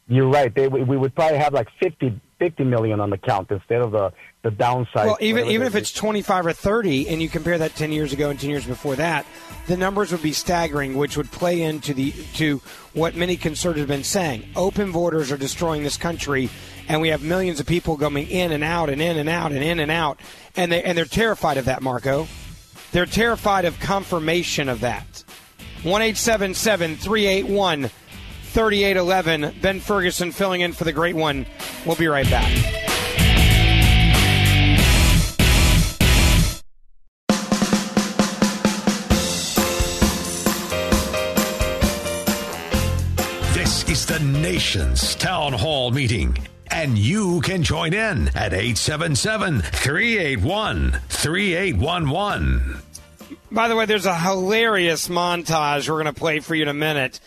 You're 0.08 0.30
right. 0.30 0.54
They, 0.54 0.68
we 0.68 0.98
would 0.98 1.14
probably 1.14 1.38
have 1.38 1.54
like 1.54 1.70
50, 1.80 2.20
50 2.40 2.64
million 2.64 3.00
on 3.00 3.10
the 3.10 3.18
count 3.18 3.50
instead 3.50 3.82
of 3.82 3.92
the, 3.92 4.12
the 4.44 4.52
downside. 4.52 5.08
Well, 5.08 5.18
even 5.20 5.48
even 5.48 5.66
if 5.68 5.76
it's 5.76 5.92
25 5.92 6.48
or 6.48 6.54
30, 6.54 7.10
and 7.10 7.22
you 7.22 7.30
compare 7.30 7.58
that 7.58 7.76
10 7.76 7.92
years 7.92 8.14
ago 8.14 8.30
and 8.30 8.40
10 8.40 8.50
years 8.50 8.66
before 8.66 8.96
that, 8.96 9.26
the 9.68 9.78
numbers 9.78 10.12
would 10.12 10.22
be 10.22 10.34
staggering, 10.34 10.96
which 10.96 11.18
would 11.18 11.32
play 11.32 11.62
into 11.62 11.94
the 11.94 12.12
to 12.36 12.62
what 12.94 13.16
many 13.16 13.38
conservatives 13.38 13.82
have 13.82 13.88
been 13.88 14.04
saying. 14.04 14.48
Open 14.56 14.92
borders 14.92 15.32
are 15.32 15.38
destroying 15.38 15.84
this 15.84 15.98
country, 15.98 16.50
and 16.88 17.02
we 17.02 17.10
have 17.10 17.24
millions 17.24 17.60
of 17.60 17.66
people 17.66 17.98
going 17.98 18.28
in 18.28 18.52
and 18.52 18.64
out 18.64 18.90
and 18.90 19.02
in 19.02 19.18
and 19.18 19.30
out 19.30 19.52
and 19.52 19.64
in 19.64 19.80
and 19.80 19.92
out, 19.92 20.20
and 20.56 20.72
they 20.72 20.84
and 20.84 20.98
they're 20.98 21.06
terrified 21.06 21.58
of 21.58 21.66
that, 21.66 21.82
Marco. 21.82 22.28
They're 22.92 23.06
terrified 23.06 23.66
of 23.66 23.80
confirmation 23.80 24.70
of 24.70 24.82
that. 24.82 25.24
One 25.84 26.02
eight 26.02 26.18
seven 26.18 26.54
seven 26.54 26.96
three 26.96 27.26
eight 27.26 27.48
one 27.48 27.90
thirty 28.58 28.84
eight 28.84 28.98
eleven. 28.98 29.54
Ben 29.62 29.80
Ferguson 29.80 30.32
filling 30.32 30.62
in 30.62 30.74
for 30.74 30.84
the 30.84 30.92
great 30.92 31.16
one. 31.16 31.46
We'll 31.86 31.96
be 31.96 32.08
right 32.08 32.28
back. 32.28 32.52
This 43.54 43.88
is 43.88 44.08
the 44.08 44.20
nation's 44.20 45.14
town 45.14 45.54
hall 45.54 45.92
meeting 45.92 46.36
and 46.72 46.98
you 46.98 47.42
can 47.42 47.62
join 47.62 47.94
in 47.94 48.30
at 48.30 48.54
877 48.54 49.62
381 49.62 51.00
3811. 51.10 52.82
By 53.52 53.68
the 53.68 53.76
way, 53.76 53.86
there's 53.86 54.08
a 54.08 54.18
hilarious 54.18 55.10
montage 55.10 55.88
we're 55.88 56.02
going 56.02 56.12
to 56.12 56.20
play 56.20 56.40
for 56.40 56.56
you 56.56 56.64
in 56.64 56.70
a 56.70 56.74
minute 56.74 57.20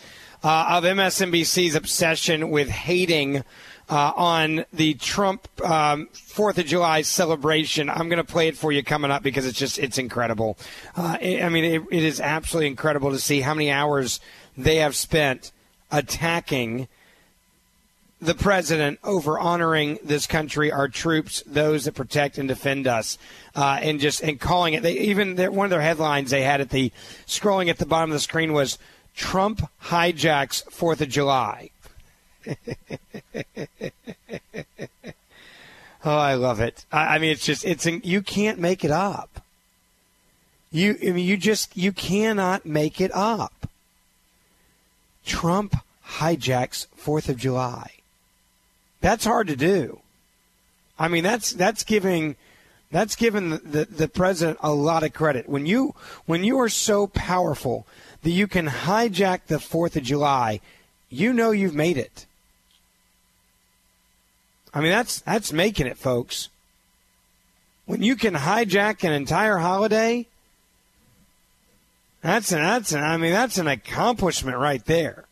uh, 0.43 0.65
of 0.69 0.83
MSNBC's 0.83 1.75
obsession 1.75 2.49
with 2.49 2.69
hating. 2.69 3.43
Uh, 3.89 4.13
on 4.15 4.63
the 4.71 4.93
Trump 4.93 5.49
um, 5.69 6.07
Fourth 6.13 6.57
of 6.57 6.65
July 6.65 7.01
celebration. 7.01 7.89
I'm 7.89 8.07
going 8.07 8.23
to 8.25 8.31
play 8.31 8.47
it 8.47 8.55
for 8.55 8.71
you 8.71 8.85
coming 8.85 9.11
up 9.11 9.21
because 9.21 9.45
it's 9.45 9.59
just 9.59 9.77
it's 9.79 9.97
incredible. 9.97 10.57
Uh, 10.95 11.17
I 11.21 11.49
mean, 11.49 11.65
it, 11.65 11.81
it 11.91 12.03
is 12.03 12.21
absolutely 12.21 12.67
incredible 12.67 13.11
to 13.11 13.19
see 13.19 13.41
how 13.41 13.53
many 13.53 13.69
hours 13.69 14.21
they 14.55 14.77
have 14.77 14.95
spent 14.95 15.51
attacking 15.91 16.87
the 18.21 18.35
president 18.35 18.99
over 19.03 19.39
honoring 19.39 19.97
this 20.03 20.27
country, 20.27 20.71
our 20.71 20.87
troops, 20.87 21.43
those 21.47 21.85
that 21.85 21.95
protect 21.95 22.37
and 22.37 22.47
defend 22.47 22.85
us, 22.87 23.17
uh, 23.55 23.79
and 23.81 23.99
just 23.99 24.21
and 24.21 24.39
calling 24.39 24.75
it. 24.75 24.83
They 24.83 24.93
even 24.99 25.35
one 25.53 25.65
of 25.65 25.71
their 25.71 25.81
headlines 25.81 26.29
they 26.29 26.43
had 26.43 26.61
at 26.61 26.69
the 26.69 26.91
scrolling 27.25 27.69
at 27.69 27.79
the 27.79 27.85
bottom 27.85 28.11
of 28.11 28.13
the 28.13 28.19
screen 28.19 28.53
was 28.53 28.77
Trump 29.15 29.61
hijacks 29.85 30.63
Fourth 30.71 31.01
of 31.01 31.09
July. 31.09 31.69
oh, 36.03 36.17
I 36.17 36.33
love 36.35 36.59
it. 36.59 36.85
I, 36.91 37.15
I, 37.15 37.19
mean, 37.19 37.31
it's 37.31 37.45
just 37.45 37.65
it's 37.65 37.85
you 37.85 38.21
can't 38.21 38.59
make 38.59 38.83
it 38.83 38.91
up. 38.91 39.43
You 40.71 40.97
I 41.01 41.11
mean, 41.11 41.27
you 41.27 41.37
just 41.37 41.75
you 41.75 41.91
cannot 41.91 42.65
make 42.65 43.01
it 43.01 43.11
up. 43.13 43.69
Trump 45.25 45.75
hijacks 46.17 46.87
Fourth 46.95 47.29
of 47.29 47.37
July. 47.37 47.91
That's 49.01 49.25
hard 49.25 49.47
to 49.47 49.55
do. 49.55 49.99
I 50.97 51.07
mean, 51.07 51.23
that's 51.23 51.51
that's 51.51 51.83
giving 51.83 52.35
that's 52.91 53.15
given 53.15 53.49
the, 53.49 53.57
the, 53.57 53.85
the, 53.85 54.07
president 54.07 54.59
a 54.61 54.73
lot 54.73 55.03
of 55.03 55.13
credit. 55.13 55.47
When 55.47 55.65
you 55.65 55.95
when 56.25 56.43
you 56.43 56.59
are 56.59 56.69
so 56.69 57.07
powerful 57.07 57.87
that 58.23 58.31
you 58.31 58.47
can 58.47 58.67
hijack 58.67 59.45
the 59.47 59.59
Fourth 59.59 59.95
of 59.95 60.03
July, 60.03 60.59
you 61.09 61.33
know 61.33 61.51
you've 61.51 61.75
made 61.75 61.97
it. 61.97 62.25
I 64.73 64.79
mean, 64.79 64.91
that's 64.91 65.21
that's 65.21 65.51
making 65.51 65.87
it, 65.87 65.97
folks. 65.97 66.49
When 67.85 68.03
you 68.03 68.15
can 68.15 68.35
hijack 68.35 69.03
an 69.03 69.11
entire 69.11 69.57
holiday, 69.57 70.27
that's 72.21 72.51
an, 72.51 72.59
that's 72.61 72.93
an, 72.93 73.03
I 73.03 73.17
mean 73.17 73.33
that's 73.33 73.57
an 73.57 73.67
accomplishment 73.67 74.57
right 74.57 74.83
there. 74.85 75.25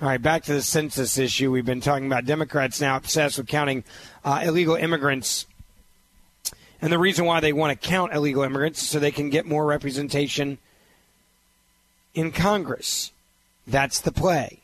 All 0.00 0.08
right, 0.08 0.20
back 0.20 0.42
to 0.44 0.52
the 0.52 0.62
census 0.62 1.16
issue. 1.16 1.52
We've 1.52 1.64
been 1.64 1.80
talking 1.80 2.06
about 2.06 2.26
Democrats 2.26 2.80
now 2.80 2.96
obsessed 2.96 3.38
with 3.38 3.46
counting 3.46 3.84
uh, 4.24 4.42
illegal 4.44 4.74
immigrants. 4.74 5.46
And 6.80 6.92
the 6.92 6.98
reason 6.98 7.24
why 7.24 7.38
they 7.38 7.52
want 7.52 7.80
to 7.80 7.88
count 7.88 8.12
illegal 8.12 8.42
immigrants 8.42 8.82
is 8.82 8.88
so 8.88 8.98
they 8.98 9.12
can 9.12 9.30
get 9.30 9.46
more 9.46 9.64
representation 9.64 10.58
in 12.14 12.32
Congress. 12.32 13.12
That's 13.66 14.00
the 14.00 14.12
play. 14.12 14.60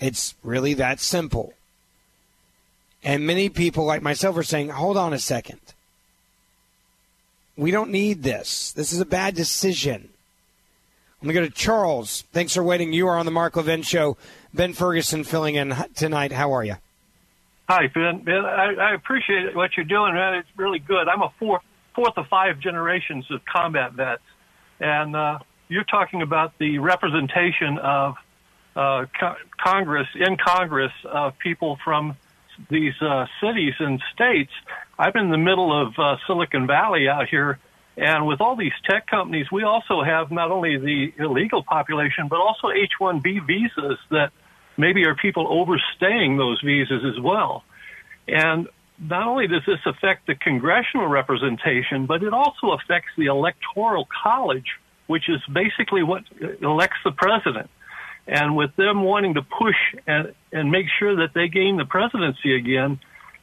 It's 0.00 0.34
really 0.42 0.74
that 0.74 1.00
simple. 1.00 1.54
And 3.04 3.26
many 3.26 3.48
people 3.48 3.84
like 3.84 4.02
myself 4.02 4.36
are 4.36 4.42
saying, 4.42 4.68
hold 4.68 4.96
on 4.96 5.12
a 5.12 5.18
second. 5.18 5.60
We 7.56 7.70
don't 7.70 7.90
need 7.90 8.22
this. 8.22 8.72
This 8.72 8.92
is 8.92 9.00
a 9.00 9.06
bad 9.06 9.34
decision. 9.34 10.08
Let 11.20 11.28
me 11.28 11.34
go 11.34 11.40
to 11.40 11.50
Charles. 11.50 12.24
Thanks 12.32 12.54
for 12.54 12.62
waiting. 12.62 12.92
You 12.92 13.06
are 13.08 13.16
on 13.16 13.26
the 13.26 13.32
Mark 13.32 13.56
Levin 13.56 13.82
Show. 13.82 14.16
Ben 14.52 14.72
Ferguson 14.72 15.24
filling 15.24 15.54
in 15.54 15.74
tonight. 15.94 16.32
How 16.32 16.52
are 16.52 16.64
you? 16.64 16.76
Hi, 17.68 17.86
Ben. 17.94 18.24
Ben, 18.24 18.44
I, 18.44 18.74
I 18.74 18.94
appreciate 18.94 19.54
what 19.54 19.76
you're 19.76 19.86
doing, 19.86 20.14
man. 20.14 20.34
It's 20.34 20.48
really 20.56 20.80
good. 20.80 21.08
I'm 21.08 21.22
a 21.22 21.32
fourth, 21.38 21.62
fourth 21.94 22.14
of 22.16 22.26
five 22.26 22.58
generations 22.58 23.24
of 23.30 23.40
combat 23.44 23.92
vets, 23.92 24.22
and 24.80 25.14
uh, 25.14 25.38
you're 25.72 25.84
talking 25.84 26.22
about 26.22 26.58
the 26.58 26.78
representation 26.78 27.78
of 27.78 28.16
uh, 28.76 29.06
co- 29.18 29.36
Congress 29.58 30.06
in 30.14 30.36
Congress 30.36 30.92
of 31.04 31.38
people 31.38 31.78
from 31.84 32.16
these 32.68 32.94
uh, 33.00 33.26
cities 33.40 33.74
and 33.78 34.00
states. 34.14 34.52
I'm 34.98 35.16
in 35.16 35.30
the 35.30 35.38
middle 35.38 35.72
of 35.72 35.94
uh, 35.98 36.16
Silicon 36.26 36.66
Valley 36.66 37.08
out 37.08 37.28
here, 37.28 37.58
and 37.96 38.26
with 38.26 38.40
all 38.40 38.56
these 38.56 38.72
tech 38.88 39.06
companies, 39.06 39.50
we 39.50 39.64
also 39.64 40.02
have 40.02 40.30
not 40.30 40.50
only 40.50 40.76
the 40.76 41.12
illegal 41.18 41.62
population, 41.62 42.28
but 42.28 42.40
also 42.40 42.70
H-1B 42.70 43.46
visas 43.46 43.98
that 44.10 44.32
maybe 44.76 45.04
are 45.06 45.14
people 45.14 45.46
overstaying 45.50 46.36
those 46.36 46.60
visas 46.62 47.02
as 47.04 47.20
well. 47.20 47.64
And 48.28 48.68
not 48.98 49.26
only 49.26 49.48
does 49.48 49.62
this 49.66 49.80
affect 49.84 50.26
the 50.26 50.34
congressional 50.34 51.08
representation, 51.08 52.06
but 52.06 52.22
it 52.22 52.32
also 52.32 52.70
affects 52.70 53.10
the 53.16 53.26
electoral 53.26 54.06
college, 54.22 54.66
which 55.06 55.28
is 55.28 55.40
basically 55.52 56.02
what 56.02 56.24
elects 56.60 56.98
the 57.04 57.12
president. 57.12 57.70
And 58.26 58.56
with 58.56 58.74
them 58.76 59.02
wanting 59.02 59.34
to 59.34 59.42
push 59.42 59.76
and, 60.06 60.32
and 60.52 60.70
make 60.70 60.86
sure 60.98 61.16
that 61.16 61.34
they 61.34 61.48
gain 61.48 61.76
the 61.76 61.84
presidency 61.84 62.54
again 62.54 63.00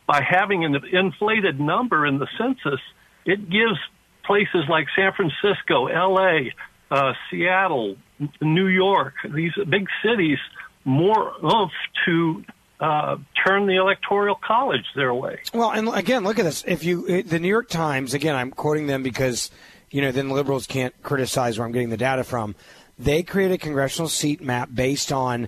by 0.07 0.21
having 0.21 0.63
an 0.63 0.75
inflated 0.91 1.59
number 1.59 2.05
in 2.05 2.17
the 2.17 2.27
census, 2.37 2.79
it 3.25 3.49
gives 3.49 3.77
places 4.23 4.63
like 4.69 4.87
San 4.95 5.11
Francisco, 5.13 5.87
LA, 5.87 6.49
uh, 6.91 7.13
Seattle, 7.29 7.97
New 8.41 8.67
York, 8.67 9.13
these 9.33 9.51
big 9.67 9.87
cities, 10.03 10.39
more 10.85 11.33
oomph 11.43 11.71
to 12.05 12.43
uh, 12.79 13.17
turn 13.45 13.67
the 13.67 13.75
electoral 13.75 14.35
college 14.35 14.85
their 14.95 15.13
way. 15.13 15.39
Well, 15.53 15.71
and 15.71 15.89
again, 15.89 16.23
look 16.23 16.39
at 16.39 16.43
this. 16.43 16.63
If 16.65 16.83
you, 16.83 17.23
the 17.23 17.39
New 17.39 17.47
York 17.47 17.69
Times, 17.69 18.13
again, 18.13 18.35
I'm 18.35 18.51
quoting 18.51 18.87
them 18.87 19.03
because, 19.03 19.51
you 19.91 20.01
know, 20.01 20.11
then 20.11 20.29
liberals 20.29 20.67
can't 20.67 20.93
criticize 21.03 21.57
where 21.57 21.65
I'm 21.65 21.71
getting 21.71 21.89
the 21.89 21.97
data 21.97 22.23
from. 22.23 22.55
They 22.97 23.23
create 23.23 23.51
a 23.51 23.57
congressional 23.57 24.09
seat 24.09 24.41
map 24.41 24.69
based 24.73 25.11
on 25.11 25.47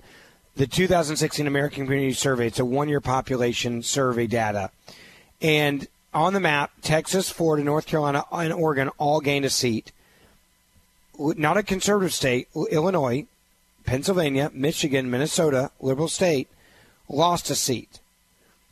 the 0.56 0.66
2016 0.66 1.46
American 1.46 1.84
Community 1.84 2.12
Survey. 2.12 2.46
It's 2.46 2.58
a 2.58 2.64
one 2.64 2.88
year 2.88 3.00
population 3.00 3.82
survey 3.82 4.26
data. 4.26 4.70
And 5.40 5.86
on 6.14 6.34
the 6.34 6.40
map, 6.40 6.72
Texas, 6.82 7.30
Florida, 7.30 7.64
North 7.64 7.86
Carolina, 7.86 8.24
and 8.30 8.52
Oregon 8.52 8.90
all 8.98 9.20
gained 9.20 9.44
a 9.44 9.50
seat. 9.50 9.92
Not 11.18 11.56
a 11.56 11.62
conservative 11.62 12.12
state, 12.12 12.48
Illinois, 12.70 13.26
Pennsylvania, 13.84 14.50
Michigan, 14.54 15.10
Minnesota, 15.10 15.70
liberal 15.80 16.08
state, 16.08 16.48
lost 17.08 17.50
a 17.50 17.54
seat. 17.54 18.00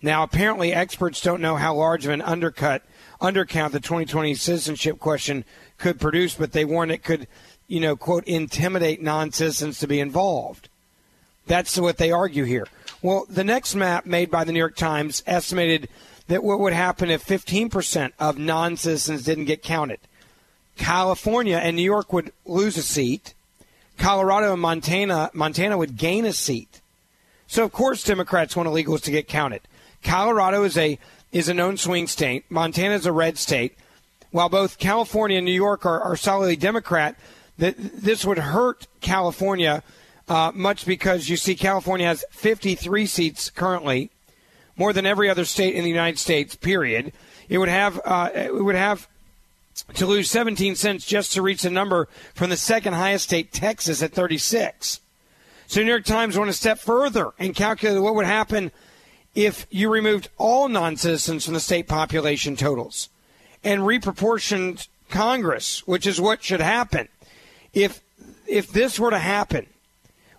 Now, 0.02 0.22
apparently, 0.22 0.72
experts 0.72 1.20
don't 1.20 1.42
know 1.42 1.56
how 1.56 1.74
large 1.74 2.06
of 2.06 2.12
an 2.12 2.22
undercut, 2.22 2.82
undercount 3.20 3.72
the 3.72 3.80
2020 3.80 4.34
citizenship 4.34 4.98
question 4.98 5.44
could 5.78 6.00
produce, 6.00 6.34
but 6.34 6.52
they 6.52 6.64
warn 6.64 6.90
it 6.90 7.02
could, 7.02 7.26
you 7.68 7.80
know, 7.80 7.96
quote, 7.96 8.24
intimidate 8.24 9.02
non 9.02 9.32
citizens 9.32 9.78
to 9.78 9.86
be 9.86 10.00
involved. 10.00 10.68
That's 11.46 11.78
what 11.78 11.98
they 11.98 12.10
argue 12.10 12.44
here. 12.44 12.66
Well, 13.02 13.26
the 13.28 13.44
next 13.44 13.74
map 13.74 14.06
made 14.06 14.30
by 14.30 14.44
the 14.44 14.52
New 14.52 14.58
York 14.58 14.76
Times 14.76 15.22
estimated 15.26 15.88
that 16.28 16.44
what 16.44 16.60
would 16.60 16.72
happen 16.72 17.10
if 17.10 17.26
15% 17.26 18.12
of 18.18 18.38
non 18.38 18.76
citizens 18.76 19.24
didn't 19.24 19.46
get 19.46 19.62
counted. 19.62 19.98
California 20.76 21.56
and 21.56 21.76
New 21.76 21.82
York 21.82 22.12
would 22.12 22.32
lose 22.46 22.76
a 22.76 22.82
seat. 22.82 23.34
Colorado 23.98 24.52
and 24.52 24.62
Montana, 24.62 25.30
Montana 25.34 25.76
would 25.76 25.96
gain 25.96 26.24
a 26.24 26.32
seat. 26.32 26.80
So 27.46 27.64
of 27.64 27.72
course 27.72 28.04
Democrats 28.04 28.56
want 28.56 28.68
illegals 28.68 29.02
to 29.02 29.10
get 29.10 29.28
counted. 29.28 29.60
Colorado 30.02 30.62
is 30.64 30.78
a 30.78 30.98
is 31.32 31.48
a 31.48 31.54
known 31.54 31.76
swing 31.76 32.06
state. 32.06 32.44
Montana 32.50 32.94
is 32.94 33.06
a 33.06 33.12
red 33.12 33.38
state. 33.38 33.76
While 34.30 34.48
both 34.48 34.78
California 34.78 35.38
and 35.38 35.46
New 35.46 35.52
York 35.52 35.84
are, 35.84 36.00
are 36.00 36.16
solidly 36.16 36.56
Democrat, 36.56 37.16
that 37.58 37.76
this 37.78 38.24
would 38.24 38.38
hurt 38.38 38.86
California 39.00 39.82
uh, 40.28 40.52
much 40.54 40.86
because 40.86 41.28
you 41.28 41.36
see 41.36 41.56
California 41.56 42.06
has 42.06 42.24
53 42.30 43.04
seats 43.06 43.50
currently, 43.50 44.10
more 44.76 44.92
than 44.92 45.04
every 45.04 45.28
other 45.28 45.44
state 45.44 45.74
in 45.74 45.82
the 45.82 45.90
United 45.90 46.18
States. 46.18 46.54
Period. 46.54 47.12
It 47.48 47.58
would 47.58 47.68
have 47.68 48.00
uh, 48.04 48.30
it 48.32 48.54
would 48.54 48.76
have 48.76 49.08
to 49.94 50.06
lose 50.06 50.30
17 50.30 50.76
cents 50.76 51.04
just 51.04 51.32
to 51.32 51.42
reach 51.42 51.62
the 51.62 51.70
number 51.70 52.08
from 52.34 52.50
the 52.50 52.56
second 52.56 52.92
highest 52.94 53.24
state, 53.24 53.52
Texas, 53.52 54.02
at 54.02 54.12
36. 54.12 55.00
So 55.66 55.80
New 55.80 55.88
York 55.88 56.04
Times 56.04 56.38
went 56.38 56.50
a 56.50 56.54
step 56.54 56.78
further 56.78 57.30
and 57.38 57.54
calculated 57.54 58.00
what 58.00 58.14
would 58.14 58.26
happen 58.26 58.70
if 59.34 59.66
you 59.70 59.90
removed 59.90 60.28
all 60.38 60.68
non-citizens 60.68 61.44
from 61.44 61.54
the 61.54 61.60
state 61.60 61.86
population 61.86 62.56
totals 62.56 63.08
and 63.62 63.82
reproportioned 63.82 64.88
Congress, 65.08 65.86
which 65.86 66.06
is 66.06 66.20
what 66.20 66.42
should 66.42 66.60
happen. 66.60 67.08
If 67.72 68.00
if 68.46 68.72
this 68.72 68.98
were 68.98 69.10
to 69.10 69.18
happen, 69.18 69.66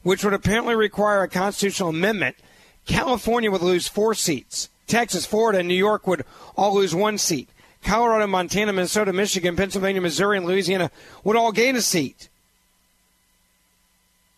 which 0.04 0.24
would 0.24 0.34
apparently 0.34 0.76
require 0.76 1.24
a 1.24 1.30
constitutional 1.30 1.90
amendment, 1.90 2.36
California 2.86 3.50
would 3.50 3.62
lose 3.62 3.88
four 3.88 4.14
seats. 4.14 4.70
Texas, 4.88 5.26
Florida, 5.26 5.60
and 5.60 5.68
New 5.68 5.76
York 5.76 6.08
would 6.08 6.26
all 6.58 6.76
lose 6.76 6.94
one 6.94 7.18
seat. 7.18 7.48
Colorado, 7.84 8.28
Montana, 8.28 8.74
Minnesota, 8.74 9.14
Michigan, 9.14 9.56
Pennsylvania, 9.56 10.02
Missouri, 10.02 10.38
and 10.38 10.46
Louisiana 10.46 10.92
would 11.24 11.36
all 11.36 11.52
gain 11.52 11.76
a 11.76 11.82
seat. 11.82 12.30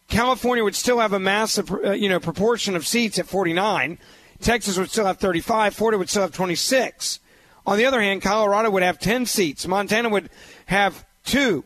California 0.08 0.64
would 0.64 0.76
still 0.76 1.00
have 1.00 1.14
a 1.14 1.20
massive, 1.20 1.72
uh, 1.72 1.92
you 1.92 2.08
know, 2.08 2.20
proportion 2.20 2.76
of 2.76 2.86
seats 2.86 3.18
at 3.18 3.26
49. 3.26 3.98
Texas 4.44 4.78
would 4.78 4.90
still 4.90 5.06
have 5.06 5.18
35. 5.18 5.74
Florida 5.74 5.98
would 5.98 6.10
still 6.10 6.22
have 6.22 6.34
26. 6.34 7.20
On 7.66 7.78
the 7.78 7.86
other 7.86 8.02
hand, 8.02 8.22
Colorado 8.22 8.70
would 8.70 8.84
have 8.84 9.00
10 9.00 9.26
seats. 9.26 9.68
Montana 9.68 10.10
would 10.10 10.30
have 10.66 11.06
two. 11.26 11.64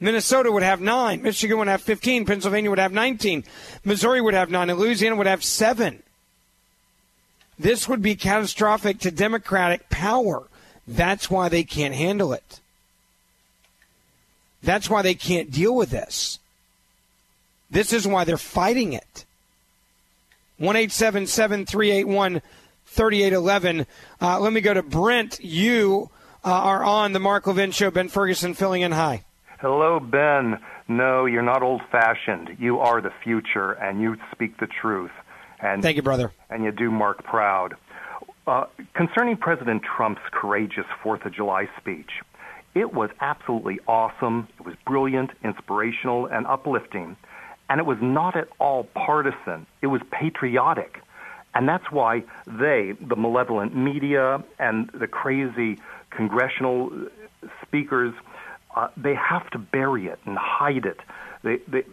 Minnesota 0.00 0.52
would 0.52 0.62
have 0.62 0.80
nine. 0.80 1.22
Michigan 1.22 1.58
would 1.58 1.68
have 1.68 1.82
15. 1.82 2.24
Pennsylvania 2.26 2.70
would 2.70 2.78
have 2.78 2.92
19. 2.92 3.44
Missouri 3.84 4.20
would 4.20 4.34
have 4.34 4.50
nine. 4.50 4.70
And 4.70 4.78
Louisiana 4.78 5.16
would 5.16 5.26
have 5.26 5.42
seven. 5.42 6.02
This 7.58 7.88
would 7.88 8.02
be 8.02 8.14
catastrophic 8.14 9.00
to 9.00 9.10
Democratic 9.10 9.88
power. 9.88 10.46
That's 10.86 11.30
why 11.30 11.48
they 11.48 11.64
can't 11.64 11.94
handle 11.94 12.32
it. 12.32 12.60
That's 14.62 14.88
why 14.88 15.02
they 15.02 15.14
can't 15.14 15.50
deal 15.50 15.74
with 15.74 15.90
this. 15.90 16.38
This 17.70 17.92
is 17.92 18.06
why 18.06 18.24
they're 18.24 18.38
fighting 18.38 18.92
it. 18.92 19.24
1 20.58 20.88
381 20.88 22.42
3811. 22.86 23.86
Uh, 24.20 24.40
let 24.40 24.52
me 24.52 24.60
go 24.60 24.74
to 24.74 24.82
Brent. 24.82 25.38
You 25.40 26.10
uh, 26.44 26.50
are 26.50 26.84
on 26.84 27.12
the 27.12 27.20
Mark 27.20 27.46
Levin 27.46 27.70
Show. 27.70 27.90
Ben 27.90 28.08
Ferguson 28.08 28.54
filling 28.54 28.82
in. 28.82 28.92
Hi. 28.92 29.24
Hello, 29.60 30.00
Ben. 30.00 30.58
No, 30.88 31.26
you're 31.26 31.42
not 31.42 31.62
old 31.62 31.82
fashioned. 31.90 32.56
You 32.58 32.78
are 32.78 33.00
the 33.00 33.12
future, 33.22 33.72
and 33.72 34.00
you 34.00 34.16
speak 34.32 34.58
the 34.58 34.66
truth. 34.66 35.10
And 35.60 35.82
Thank 35.82 35.96
you, 35.96 36.02
brother. 36.02 36.32
And 36.48 36.64
you 36.64 36.72
do 36.72 36.90
Mark 36.90 37.24
proud. 37.24 37.76
Uh, 38.46 38.64
concerning 38.94 39.36
President 39.36 39.82
Trump's 39.82 40.22
courageous 40.32 40.86
Fourth 41.02 41.26
of 41.26 41.34
July 41.34 41.68
speech, 41.78 42.10
it 42.74 42.94
was 42.94 43.10
absolutely 43.20 43.78
awesome. 43.86 44.48
It 44.58 44.64
was 44.64 44.74
brilliant, 44.86 45.30
inspirational, 45.44 46.26
and 46.26 46.46
uplifting. 46.46 47.16
And 47.68 47.80
it 47.80 47.86
was 47.86 47.98
not 48.00 48.36
at 48.36 48.48
all 48.58 48.84
partisan. 48.84 49.66
It 49.82 49.88
was 49.88 50.00
patriotic. 50.10 51.02
And 51.54 51.68
that's 51.68 51.90
why 51.90 52.24
they, 52.46 52.92
the 53.00 53.16
malevolent 53.16 53.76
media 53.76 54.42
and 54.58 54.88
the 54.90 55.06
crazy 55.06 55.78
congressional 56.10 56.92
speakers, 57.62 58.14
uh, 58.76 58.88
they 58.96 59.14
have 59.14 59.48
to 59.50 59.58
bury 59.58 60.06
it 60.06 60.18
and 60.24 60.38
hide 60.38 60.86
it. 60.86 61.00
They, 61.42 61.58
they, 61.68 61.84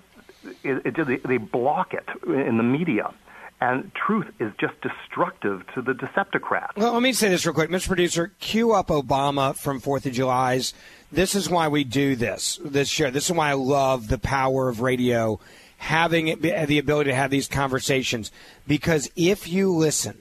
it, 0.64 0.97
it, 0.97 1.23
they 1.23 1.38
block 1.38 1.93
it 1.93 2.07
in 2.27 2.57
the 2.57 2.64
media. 2.64 3.14
And 3.61 3.91
truth 3.95 4.27
is 4.39 4.52
just 4.60 4.73
destructive 4.81 5.64
to 5.73 5.81
the 5.81 5.93
Decepticrats. 5.93 6.76
Well, 6.76 6.93
let 6.93 7.02
me 7.02 7.14
say 7.14 7.30
this 7.30 7.45
real 7.45 7.56
quick. 7.56 7.69
Mr. 7.69 7.88
Producer, 7.88 8.34
cue 8.39 8.73
up 8.73 8.89
Obama 8.89 9.56
from 9.56 9.80
4th 9.80 10.06
of 10.06 10.11
July's. 10.11 10.73
This 11.11 11.35
is 11.35 11.49
why 11.49 11.69
we 11.69 11.85
do 11.85 12.15
this, 12.18 12.60
this 12.64 12.89
show. 12.89 13.10
This 13.10 13.30
is 13.30 13.35
why 13.35 13.52
I 13.52 13.53
love 13.53 14.10
the 14.10 14.18
power 14.18 14.68
of 14.68 14.81
radio, 14.81 15.39
having 15.77 16.39
the 16.39 16.77
ability 16.80 17.10
to 17.10 17.15
have 17.15 17.31
these 17.31 17.47
conversations. 17.47 18.31
Because 18.68 19.10
if 19.15 19.47
you 19.47 19.73
listen 19.73 20.18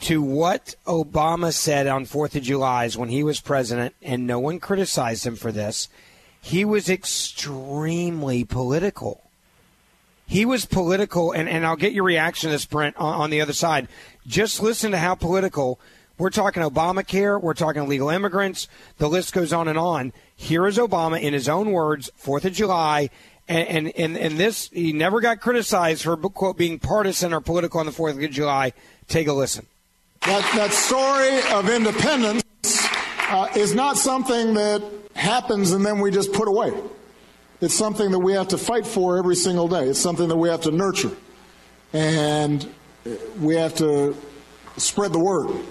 to 0.00 0.20
what 0.20 0.74
Obama 0.86 1.52
said 1.52 1.86
on 1.86 2.06
4th 2.06 2.34
of 2.34 2.42
July's 2.42 2.96
when 2.96 3.08
he 3.08 3.22
was 3.22 3.40
president, 3.40 3.94
and 4.02 4.26
no 4.26 4.40
one 4.40 4.58
criticized 4.58 5.24
him 5.26 5.36
for 5.36 5.52
this, 5.52 5.88
he 6.40 6.64
was 6.64 6.88
extremely 6.90 8.42
political 8.44 9.22
He 10.26 10.46
was 10.46 10.64
political, 10.64 11.32
and, 11.32 11.48
and 11.48 11.66
I'll 11.66 11.76
get 11.76 11.92
your 11.92 12.04
reaction 12.04 12.48
to 12.48 12.54
this, 12.54 12.64
Brent, 12.64 12.96
on, 12.96 13.14
on 13.14 13.30
the 13.30 13.42
other 13.42 13.52
side. 13.52 13.86
Just 14.26 14.62
listen 14.62 14.92
to 14.92 14.98
how 14.98 15.14
political. 15.14 15.78
We're 16.16 16.30
talking 16.30 16.62
Obamacare. 16.62 17.40
We're 17.40 17.52
talking 17.52 17.86
legal 17.86 18.08
immigrants. 18.08 18.66
The 18.96 19.08
list 19.08 19.34
goes 19.34 19.52
on 19.52 19.68
and 19.68 19.78
on. 19.78 20.12
Here 20.34 20.66
is 20.66 20.78
Obama 20.78 21.20
in 21.20 21.34
his 21.34 21.48
own 21.48 21.70
words, 21.70 22.10
Fourth 22.16 22.44
of 22.44 22.54
July, 22.54 23.10
and 23.52 23.92
and 23.96 24.16
and, 24.16 24.38
this 24.38 24.68
he 24.72 24.92
never 24.92 25.20
got 25.20 25.40
criticized 25.40 26.02
for 26.02 26.16
quote 26.16 26.56
being 26.56 26.78
partisan 26.78 27.32
or 27.32 27.40
political 27.40 27.80
on 27.80 27.86
the 27.86 27.92
Fourth 27.92 28.22
of 28.22 28.30
July. 28.30 28.72
Take 29.08 29.28
a 29.28 29.32
listen. 29.32 29.66
That 30.22 30.42
that 30.56 30.72
story 30.72 31.40
of 31.52 31.68
independence 31.68 32.42
uh, 33.28 33.48
is 33.54 33.74
not 33.74 33.98
something 33.98 34.54
that 34.54 34.82
happens 35.14 35.72
and 35.72 35.84
then 35.84 36.00
we 36.00 36.10
just 36.10 36.32
put 36.32 36.48
away. 36.48 36.72
It's 37.60 37.74
something 37.74 38.10
that 38.10 38.18
we 38.18 38.32
have 38.32 38.48
to 38.48 38.58
fight 38.58 38.86
for 38.86 39.18
every 39.18 39.36
single 39.36 39.68
day. 39.68 39.88
It's 39.88 40.00
something 40.00 40.28
that 40.28 40.36
we 40.36 40.48
have 40.48 40.62
to 40.62 40.72
nurture, 40.72 41.12
and 41.92 42.68
we 43.38 43.54
have 43.56 43.74
to 43.76 44.16
spread 44.78 45.12
the 45.12 45.20
word, 45.20 45.64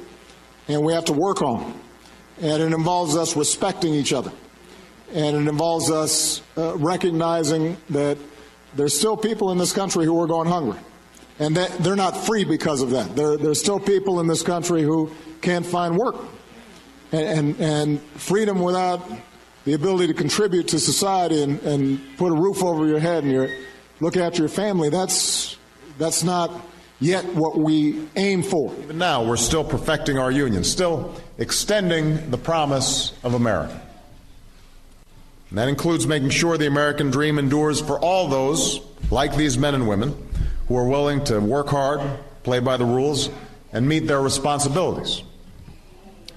and 0.67 0.85
we 0.85 0.93
have 0.93 1.05
to 1.05 1.13
work 1.13 1.41
on. 1.41 1.79
And 2.39 2.63
it 2.63 2.73
involves 2.73 3.17
us 3.17 3.35
respecting 3.35 3.93
each 3.93 4.13
other 4.13 4.31
and 5.13 5.35
it 5.35 5.49
involves 5.49 5.91
us 5.91 6.41
uh, 6.57 6.75
recognizing 6.77 7.77
that 7.89 8.17
there's 8.75 8.97
still 8.97 9.17
people 9.17 9.51
in 9.51 9.57
this 9.57 9.73
country 9.73 10.05
who 10.05 10.19
are 10.21 10.27
going 10.27 10.47
hungry. 10.47 10.79
And 11.39 11.57
that 11.57 11.71
they're 11.79 11.95
not 11.95 12.15
free 12.15 12.43
because 12.43 12.81
of 12.81 12.91
that. 12.91 13.15
There, 13.15 13.35
there's 13.35 13.59
still 13.59 13.79
people 13.79 14.19
in 14.19 14.27
this 14.27 14.43
country 14.43 14.83
who 14.83 15.11
can't 15.41 15.65
find 15.65 15.97
work. 15.97 16.15
And, 17.11 17.21
and, 17.21 17.59
and 17.59 18.01
freedom 18.15 18.61
without 18.61 19.01
the 19.65 19.73
ability 19.73 20.07
to 20.07 20.13
contribute 20.13 20.69
to 20.69 20.79
society 20.79 21.41
and, 21.41 21.61
and 21.63 22.17
put 22.17 22.31
a 22.31 22.35
roof 22.35 22.63
over 22.63 22.85
your 22.85 22.99
head 22.99 23.23
and 23.23 23.31
your, 23.31 23.49
look 23.99 24.17
after 24.17 24.39
your 24.39 24.49
family, 24.49 24.89
that's, 24.89 25.57
that's 25.97 26.23
not 26.23 26.51
yet 26.99 27.25
what 27.33 27.57
we 27.57 28.07
aim 28.15 28.43
for. 28.43 28.73
Even 28.83 28.97
now, 28.97 29.23
we're 29.23 29.35
still 29.35 29.63
perfecting 29.63 30.17
our 30.17 30.31
union, 30.31 30.63
still 30.63 31.15
extending 31.37 32.29
the 32.31 32.37
promise 32.37 33.13
of 33.23 33.33
America. 33.33 33.81
And 35.51 35.57
that 35.57 35.67
includes 35.67 36.07
making 36.07 36.29
sure 36.29 36.57
the 36.57 36.65
American 36.65 37.11
dream 37.11 37.37
endures 37.37 37.81
for 37.81 37.99
all 37.99 38.29
those, 38.29 38.79
like 39.11 39.35
these 39.35 39.57
men 39.57 39.75
and 39.75 39.85
women, 39.85 40.15
who 40.69 40.77
are 40.77 40.87
willing 40.87 41.25
to 41.25 41.39
work 41.39 41.67
hard, 41.67 41.99
play 42.43 42.59
by 42.59 42.77
the 42.77 42.85
rules, 42.85 43.29
and 43.73 43.85
meet 43.85 44.07
their 44.07 44.21
responsibilities. 44.21 45.23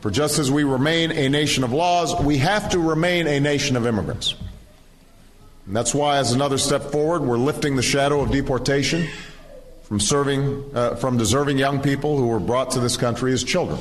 For 0.00 0.10
just 0.10 0.40
as 0.40 0.50
we 0.50 0.64
remain 0.64 1.12
a 1.12 1.28
nation 1.28 1.62
of 1.62 1.72
laws, 1.72 2.20
we 2.24 2.38
have 2.38 2.70
to 2.70 2.80
remain 2.80 3.28
a 3.28 3.38
nation 3.38 3.76
of 3.76 3.86
immigrants. 3.86 4.34
And 5.66 5.76
that's 5.76 5.94
why, 5.94 6.18
as 6.18 6.32
another 6.32 6.58
step 6.58 6.82
forward, 6.82 7.22
we're 7.22 7.38
lifting 7.38 7.76
the 7.76 7.82
shadow 7.82 8.20
of 8.20 8.32
deportation 8.32 9.08
from 9.84 10.00
serving, 10.00 10.72
uh, 10.74 10.96
from 10.96 11.18
deserving 11.18 11.58
young 11.58 11.80
people 11.80 12.18
who 12.18 12.26
were 12.26 12.40
brought 12.40 12.72
to 12.72 12.80
this 12.80 12.96
country 12.96 13.32
as 13.32 13.44
children. 13.44 13.78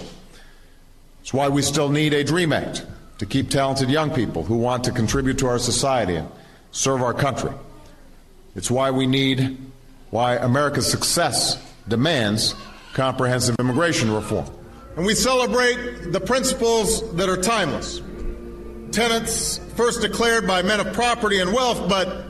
It's 1.21 1.33
why 1.33 1.49
we 1.49 1.63
still 1.63 1.89
need 1.89 2.13
a 2.13 2.23
DREAM 2.23 2.53
Act 2.53 2.85
to 3.23 3.29
keep 3.29 3.49
talented 3.49 3.89
young 3.89 4.11
people 4.11 4.43
who 4.43 4.57
want 4.57 4.83
to 4.83 4.91
contribute 4.91 5.37
to 5.37 5.47
our 5.47 5.57
society 5.57 6.15
and 6.15 6.29
serve 6.71 7.01
our 7.01 7.13
country. 7.13 7.53
It's 8.53 8.69
why 8.69 8.91
we 8.91 9.07
need, 9.07 9.57
why 10.09 10.35
America's 10.35 10.91
success 10.91 11.57
demands 11.87 12.53
comprehensive 12.91 13.55
immigration 13.61 14.11
reform. 14.11 14.45
And 14.97 15.05
we 15.05 15.15
celebrate 15.15 16.11
the 16.11 16.19
principles 16.19 17.15
that 17.15 17.29
are 17.29 17.41
timeless. 17.41 18.01
Tenets 18.91 19.57
first 19.77 20.01
declared 20.01 20.45
by 20.45 20.61
men 20.61 20.81
of 20.81 20.91
property 20.91 21.39
and 21.39 21.53
wealth, 21.53 21.87
but 21.87 22.25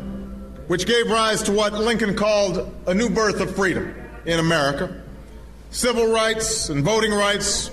which 0.67 0.85
gave 0.85 1.09
rise 1.09 1.41
to 1.43 1.53
what 1.53 1.73
Lincoln 1.73 2.15
called 2.15 2.71
a 2.85 2.93
new 2.93 3.09
birth 3.09 3.39
of 3.39 3.55
freedom 3.55 3.95
in 4.25 4.39
America. 4.39 5.01
Civil 5.71 6.13
rights 6.13 6.69
and 6.69 6.85
voting 6.85 7.11
rights, 7.11 7.71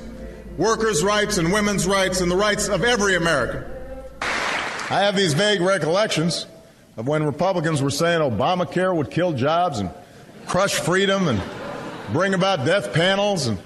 workers' 0.61 1.03
rights 1.03 1.39
and 1.39 1.51
women's 1.51 1.87
rights, 1.87 2.21
and 2.21 2.31
the 2.31 2.37
rights 2.37 2.69
of 2.69 2.85
every 2.85 3.17
American. 3.17 3.65
I 4.21 5.01
have 5.01 5.17
these 5.17 5.33
vague 5.33 5.63
recollections 5.63 6.47
of 6.99 7.09
when 7.09 7.25
Republicans 7.25 7.81
were 7.81 7.91
saying 7.91 8.21
Obamacare 8.21 8.95
would 8.95 9.11
kill 9.11 9.33
jobs 9.33 9.79
and 9.79 9.91
crush 10.47 10.75
freedom 10.75 11.29
and 11.29 11.41
bring 12.13 12.35
about 12.35 12.67
death 12.67 12.93
panels. 12.93 13.47
And 13.47 13.59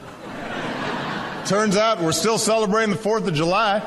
turns 1.47 1.77
out 1.77 2.01
we're 2.01 2.13
still 2.13 2.39
celebrating 2.39 2.95
the 2.95 3.01
4th 3.01 3.27
of 3.27 3.35
July. 3.35 3.81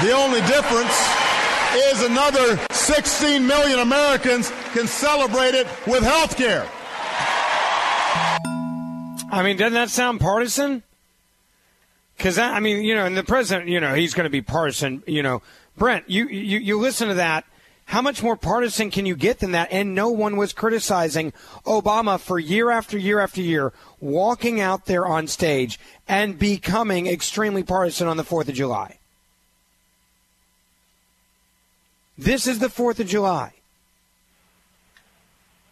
The 0.00 0.12
only 0.12 0.42
difference 0.42 0.96
is 1.74 2.02
another 2.04 2.64
16 2.70 3.44
million 3.44 3.80
Americans 3.80 4.52
can 4.72 4.86
celebrate 4.86 5.54
it 5.54 5.66
with 5.88 6.04
health 6.04 6.36
care. 6.36 6.68
I 9.34 9.42
mean, 9.42 9.56
doesn't 9.56 9.74
that 9.74 9.90
sound 9.90 10.20
partisan? 10.20 10.82
Because 12.16 12.38
I 12.38 12.60
mean, 12.60 12.84
you 12.84 12.94
know, 12.94 13.04
and 13.04 13.16
the 13.16 13.24
president, 13.24 13.68
you 13.68 13.80
know, 13.80 13.92
he's 13.94 14.14
going 14.14 14.24
to 14.24 14.30
be 14.30 14.40
partisan. 14.40 15.02
You 15.06 15.22
know, 15.22 15.42
Brent, 15.76 16.08
you, 16.08 16.28
you 16.28 16.58
you 16.58 16.78
listen 16.78 17.08
to 17.08 17.14
that. 17.14 17.44
How 17.86 18.00
much 18.00 18.22
more 18.22 18.36
partisan 18.36 18.90
can 18.90 19.04
you 19.04 19.16
get 19.16 19.40
than 19.40 19.50
that? 19.50 19.68
And 19.70 19.94
no 19.94 20.08
one 20.08 20.36
was 20.36 20.52
criticizing 20.52 21.32
Obama 21.66 22.18
for 22.18 22.38
year 22.38 22.70
after 22.70 22.96
year 22.96 23.18
after 23.18 23.42
year, 23.42 23.72
walking 24.00 24.60
out 24.60 24.86
there 24.86 25.04
on 25.04 25.26
stage 25.26 25.78
and 26.08 26.38
becoming 26.38 27.06
extremely 27.06 27.62
partisan 27.62 28.06
on 28.06 28.16
the 28.16 28.24
Fourth 28.24 28.48
of 28.48 28.54
July. 28.54 28.98
This 32.16 32.46
is 32.46 32.60
the 32.60 32.70
Fourth 32.70 33.00
of 33.00 33.08
July. 33.08 33.52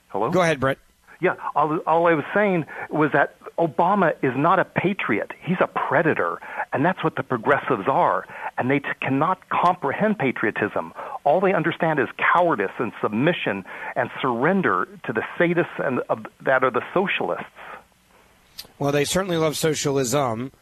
Hello. 0.09 0.31
Go 0.31 0.43
ahead, 0.43 0.61
Brett. 0.61 0.79
Yeah, 1.21 1.37
all, 1.55 1.79
all 1.87 2.09
I 2.09 2.15
was 2.15 2.25
saying 2.35 2.67
was 2.91 3.11
that 3.13 3.37
Obama 3.59 4.15
is 4.23 4.33
not 4.37 4.59
a 4.59 4.65
patriot. 4.65 5.33
He's 5.41 5.59
a 5.61 5.67
predator. 5.67 6.39
And 6.73 6.85
that's 6.85 7.03
what 7.05 7.17
the 7.17 7.23
progressives 7.23 7.89
are. 7.89 8.27
And 8.59 8.71
they 8.71 8.79
t- 8.79 8.89
cannot 9.01 9.49
comprehend 9.49 10.19
patriotism. 10.19 10.93
All 11.25 11.41
they 11.41 11.53
understand 11.53 11.99
is 11.99 12.09
cowardice 12.35 12.73
and 12.79 12.93
submission 13.01 13.65
and 13.97 14.11
surrender 14.21 14.89
to 15.05 15.13
the 15.13 15.23
sadists 15.39 15.85
and 15.85 16.01
uh, 16.09 16.17
that 16.41 16.65
are 16.65 16.71
the 16.71 16.83
socialists. 16.95 17.47
Well, 18.79 18.93
they 18.93 19.05
certainly 19.05 19.37
love 19.37 19.57
socialism. 19.57 20.53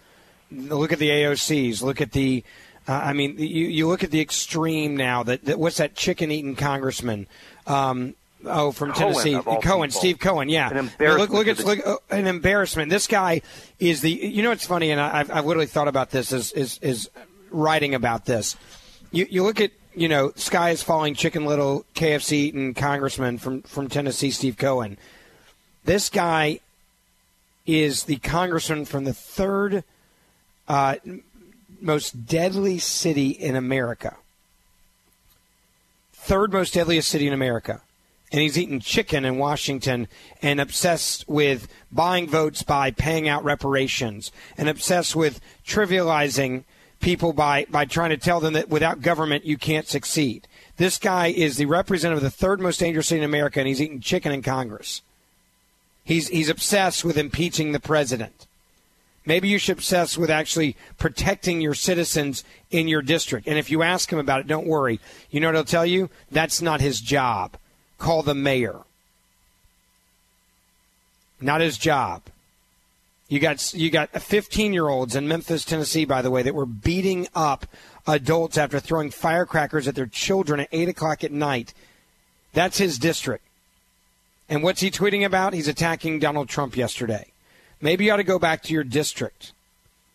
Look 0.51 0.93
at 0.93 0.99
the 0.99 1.11
AOCs. 1.11 1.83
Look 1.83 2.01
at 2.01 2.13
the. 2.13 2.45
Uh, 2.89 2.93
I 2.93 3.13
mean, 3.13 3.39
you, 3.39 3.67
you 3.67 3.87
look 3.87 4.03
at 4.03 4.11
the 4.11 4.21
extreme 4.21 4.97
now. 4.97 5.23
That, 5.23 5.45
that 5.45 5.59
what's 5.59 5.77
that 5.77 5.95
chicken-eating 5.95 6.57
congressman? 6.57 7.29
Um, 7.67 8.15
Oh, 8.45 8.73
from 8.73 8.93
Cohen, 8.93 9.13
Tennessee, 9.15 9.33
Cohen, 9.35 9.61
people. 9.61 9.91
Steve 9.91 10.19
Cohen. 10.19 10.49
Yeah, 10.49 10.71
An 10.71 10.77
embarrassment 10.79 11.31
look, 11.33 11.47
look 11.47 11.59
at 11.59 11.65
look, 11.65 11.79
oh, 11.85 11.99
an 12.11 12.27
embarrassment. 12.27 12.91
This 12.91 13.07
guy 13.07 13.43
is 13.79 14.01
the. 14.01 14.11
You 14.11 14.43
know, 14.43 14.51
it's 14.51 14.67
funny, 14.67 14.91
and 14.91 15.01
I- 15.01 15.21
I've, 15.21 15.31
I've 15.31 15.47
literally 15.47 15.67
thought 15.67 15.89
about 15.89 16.11
this 16.11 16.33
as 16.33 16.53
is 16.53 16.79
is 16.79 17.11
writing 17.51 17.95
about 17.95 18.25
this. 18.25 18.57
You 19.13 19.27
you 19.29 19.43
look 19.43 19.61
at 19.61 19.73
you 19.95 20.09
know, 20.09 20.33
sky 20.37 20.71
is 20.71 20.83
falling, 20.83 21.15
Chicken 21.15 21.45
Little, 21.45 21.85
KFC 21.95 22.33
eating 22.33 22.75
congressman 22.75 23.39
from 23.39 23.63
from 23.63 23.89
Tennessee, 23.89 24.31
Steve 24.31 24.57
Cohen. 24.57 24.97
This 25.85 26.09
guy 26.09 26.61
is 27.67 28.05
the 28.05 28.17
congressman 28.17 28.85
from 28.85 29.05
the 29.05 29.13
third 29.15 29.85
uh, 30.69 30.97
most 31.81 32.27
deadly 32.27 32.79
city 32.79 33.31
in 33.31 33.57
America. 33.57 34.17
Third 36.13 36.53
most 36.53 36.75
deadliest 36.75 37.09
city 37.09 37.27
in 37.27 37.33
America. 37.33 37.83
And 38.33 38.41
he's 38.41 38.59
eating 38.59 38.81
chicken 38.81 39.25
in 39.25 39.39
Washington 39.39 40.07
and 40.41 40.61
obsessed 40.61 41.29
with 41.29 41.67
buying 41.91 42.29
votes 42.29 42.63
by 42.63 42.93
paying 42.93 43.29
out 43.29 43.43
reparations 43.43 44.31
and 44.57 44.69
obsessed 44.69 45.17
with 45.17 45.41
trivializing 45.67 46.65
people 47.01 47.33
by, 47.33 47.67
by 47.71 47.85
trying 47.87 48.11
to 48.11 48.17
tell 48.17 48.41
them 48.41 48.53
that 48.53 48.69
without 48.69 49.01
government 49.01 49.45
you 49.45 49.57
can't 49.57 49.89
succeed. 49.89 50.47
This 50.77 50.99
guy 50.99 51.29
is 51.29 51.57
the 51.57 51.67
representative 51.67 52.19
of 52.19 52.23
the 52.23 52.31
third 52.31 52.61
most 52.61 52.79
dangerous 52.79 53.09
city 53.09 53.21
in 53.21 53.25
America 53.25 53.59
and 53.59 53.67
he's 53.67 53.81
eating 53.81 54.01
chicken 54.01 54.33
in 54.33 54.43
Congress. 54.43 55.03
He's, 56.05 56.29
he's 56.29 56.49
obsessed 56.49 57.05
with 57.05 57.19
impeaching 57.19 57.73
the 57.73 57.81
president. 57.81 58.47
Maybe 59.27 59.49
you 59.49 59.59
should 59.59 59.77
obsess 59.77 60.17
with 60.17 60.31
actually 60.31 60.77
protecting 60.99 61.61
your 61.61 61.75
citizens 61.75 62.43
in 62.71 62.89
your 62.89 63.03
district. 63.03 63.47
And 63.47 63.59
if 63.59 63.71
you 63.71 63.83
ask 63.83 64.11
him 64.11 64.19
about 64.19 64.41
it, 64.41 64.47
don't 64.47 64.67
worry. 64.67 64.99
You 65.31 65.41
know 65.41 65.49
what 65.49 65.55
he'll 65.57 65.65
tell 65.65 65.87
you? 65.87 66.09
That's 66.31 66.63
not 66.63 66.81
his 66.81 67.01
job. 67.01 67.57
Call 68.01 68.23
the 68.23 68.35
mayor. 68.35 68.81
Not 71.39 71.61
his 71.61 71.77
job. 71.77 72.23
You 73.29 73.39
got 73.39 73.75
you 73.75 73.91
got 73.91 74.11
15 74.11 74.73
year 74.73 74.89
olds 74.89 75.15
in 75.15 75.29
Memphis, 75.29 75.65
Tennessee, 75.67 76.07
by 76.07 76.23
the 76.23 76.31
way, 76.31 76.43
that 76.43 76.55
were 76.55 76.67
beating 76.67 77.29
up 77.35 77.67
adults 78.07 78.57
after 78.57 78.81
throwing 78.81 79.11
firecrackers 79.11 79.87
at 79.87 79.95
their 79.95 80.07
children 80.07 80.61
at 80.61 80.69
eight 80.73 80.89
o'clock 80.89 81.23
at 81.23 81.31
night. 81.31 81.75
That's 82.55 82.79
his 82.79 82.99
district. 82.99 83.45
And 84.49 84.63
what's 84.63 84.81
he 84.81 84.91
tweeting 84.91 85.25
about? 85.25 85.53
He's 85.53 85.69
attacking 85.69 86.19
Donald 86.19 86.49
Trump 86.49 86.77
yesterday. 86.77 87.27
Maybe 87.83 88.07
you 88.07 88.13
ought 88.13 88.17
to 88.17 88.25
go 88.25 88.39
back 88.39 88.63
to 88.65 88.73
your 88.73 88.83
district, 88.83 89.53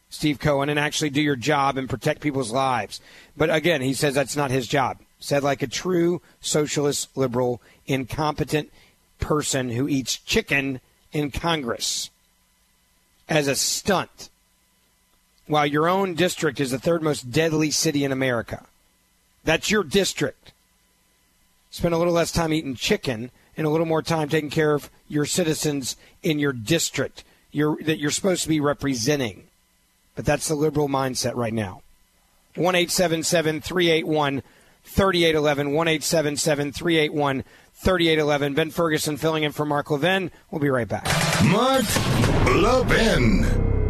Steve 0.09 0.39
Cohen, 0.39 0.69
and 0.69 0.79
actually 0.79 1.11
do 1.11 1.21
your 1.21 1.35
job 1.35 1.77
and 1.77 1.87
protect 1.87 2.19
people's 2.19 2.51
lives. 2.51 2.99
But 3.37 3.53
again, 3.53 3.81
he 3.81 3.93
says 3.93 4.15
that's 4.15 4.35
not 4.35 4.49
his 4.49 4.67
job. 4.67 4.97
Said 5.19 5.43
like 5.43 5.61
a 5.61 5.67
true 5.67 6.21
socialist, 6.41 7.15
liberal, 7.15 7.61
incompetent 7.87 8.71
person 9.19 9.69
who 9.69 9.87
eats 9.87 10.17
chicken 10.17 10.81
in 11.11 11.31
Congress 11.31 12.09
as 13.27 13.47
a 13.47 13.55
stunt 13.55 14.29
while 15.47 15.65
your 15.65 15.87
own 15.87 16.15
district 16.15 16.59
is 16.59 16.71
the 16.71 16.79
third 16.79 17.01
most 17.01 17.31
deadly 17.31 17.71
city 17.71 18.03
in 18.03 18.11
America. 18.11 18.65
That's 19.43 19.71
your 19.71 19.83
district. 19.83 20.51
Spend 21.71 21.93
a 21.93 21.97
little 21.97 22.13
less 22.13 22.31
time 22.31 22.53
eating 22.53 22.75
chicken 22.75 23.31
and 23.57 23.65
a 23.65 23.69
little 23.69 23.85
more 23.85 24.01
time 24.01 24.27
taking 24.27 24.49
care 24.49 24.73
of 24.73 24.89
your 25.07 25.25
citizens 25.25 25.95
in 26.23 26.39
your 26.39 26.53
district 26.53 27.23
you're, 27.55 27.77
that 27.83 27.99
you're 27.99 28.11
supposed 28.11 28.43
to 28.43 28.49
be 28.49 28.59
representing. 28.59 29.43
But 30.15 30.25
that's 30.25 30.49
the 30.49 30.55
liberal 30.55 30.89
mindset 30.89 31.35
right 31.35 31.53
now. 31.53 31.81
1 32.55 32.73
381 32.73 34.43
3811. 34.85 35.71
1 35.73 35.87
381 36.71 37.43
3811. 37.73 38.53
Ben 38.53 38.71
Ferguson 38.71 39.17
filling 39.17 39.43
in 39.43 39.51
for 39.51 39.65
Mark 39.65 39.91
Levin. 39.91 40.31
We'll 40.51 40.61
be 40.61 40.69
right 40.69 40.87
back. 40.87 41.05
Mark 41.43 41.85
Levin. 42.55 43.84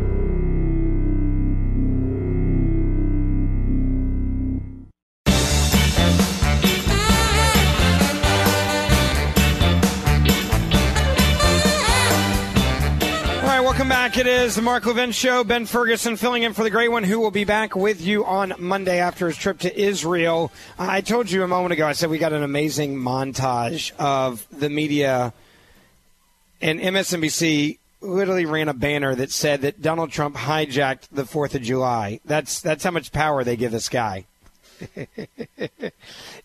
Welcome 13.86 14.02
back. 14.02 14.18
It 14.18 14.26
is 14.26 14.56
the 14.56 14.64
Mark 14.64 14.84
Levin 14.88 15.12
Show. 15.12 15.44
Ben 15.44 15.68
Ferguson 15.68 16.18
filling 16.18 16.42
in 16.42 16.54
for 16.54 16.64
the 16.64 16.72
great 16.72 16.90
one 16.90 17.04
who 17.04 17.20
will 17.20 17.30
be 17.30 17.44
back 17.44 17.76
with 17.76 18.02
you 18.02 18.26
on 18.26 18.56
Monday 18.58 18.98
after 18.98 19.28
his 19.28 19.38
trip 19.38 19.60
to 19.60 19.80
Israel. 19.80 20.52
I 20.80 21.02
told 21.02 21.30
you 21.30 21.44
a 21.44 21.48
moment 21.48 21.74
ago, 21.74 21.86
I 21.86 21.92
said 21.92 22.10
we 22.10 22.18
got 22.18 22.34
an 22.34 22.42
amazing 22.42 22.96
montage 22.96 23.92
of 24.00 24.48
the 24.50 24.72
media 24.72 25.34
and 26.62 26.80
MSNBC 26.80 27.78
literally 28.02 28.48
ran 28.48 28.70
a 28.70 28.74
banner 28.74 29.14
that 29.14 29.30
said 29.30 29.62
that 29.62 29.84
Donald 29.84 30.12
Trump 30.12 30.36
hijacked 30.36 31.10
the 31.12 31.24
4th 31.24 31.54
of 31.54 31.62
July. 31.62 32.22
That's, 32.26 32.62
that's 32.62 32.84
how 32.84 32.90
much 32.90 33.12
power 33.12 33.44
they 33.44 33.56
give 33.56 33.72
this 33.72 33.88
guy. 33.88 34.26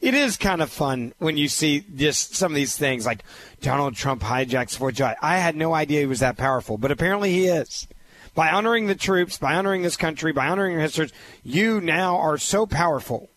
it 0.01 0.15
is 0.15 0.37
kind 0.37 0.63
of 0.63 0.71
fun 0.71 1.13
when 1.19 1.37
you 1.37 1.49
see 1.49 1.85
just 1.97 2.35
some 2.35 2.53
of 2.53 2.57
these 2.57 2.77
things 2.77 3.07
like 3.07 3.25
Donald 3.61 3.95
Trump 3.97 4.23
hijacks 4.23 4.79
4th 4.79 4.89
of 4.91 4.95
July. 4.95 5.17
I 5.21 5.39
had 5.39 5.57
no 5.57 5.75
idea 5.75 6.01
he 6.01 6.07
was 6.07 6.21
that 6.21 6.37
powerful, 6.37 6.79
but 6.79 6.91
apparently 6.91 7.33
he 7.33 7.47
is. 7.47 7.87
By 8.35 8.51
honoring 8.51 8.87
the 8.87 8.95
troops, 8.95 9.39
by 9.39 9.55
honoring 9.55 9.83
this 9.83 9.97
country, 9.97 10.33
by 10.33 10.49
honoring 10.49 10.73
your 10.73 10.81
history, 10.81 11.11
you 11.43 11.81
now 11.81 12.17
are 12.17 12.39
so 12.39 12.67
powerful, 12.67 13.29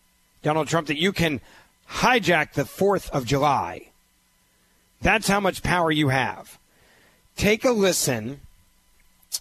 Donald 0.42 0.68
Trump, 0.68 0.86
that 0.86 1.00
you 1.00 1.12
can 1.12 1.40
hijack 1.90 2.52
the 2.52 2.62
4th 2.62 3.10
of 3.10 3.26
July. 3.26 3.88
That's 5.02 5.28
how 5.28 5.40
much 5.40 5.62
power 5.62 5.90
you 5.90 6.08
have. 6.08 6.58
Take 7.36 7.64
a 7.64 7.72
listen 7.72 8.40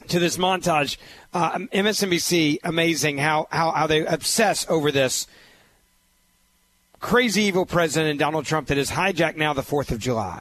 to 0.07 0.19
this 0.19 0.37
montage. 0.37 0.97
Uh, 1.33 1.59
MSNBC, 1.59 2.59
amazing 2.63 3.17
how, 3.19 3.47
how, 3.51 3.71
how 3.71 3.87
they 3.87 4.05
obsess 4.05 4.65
over 4.69 4.91
this 4.91 5.27
crazy 7.03 7.43
evil 7.43 7.65
president 7.65 8.17
Donald 8.17 8.45
Trump 8.45 8.69
that 8.69 8.77
has 8.77 8.89
hijacked 8.89 9.35
now 9.35 9.53
the 9.53 9.61
4th 9.61 9.91
of 9.91 9.99
July. 9.99 10.39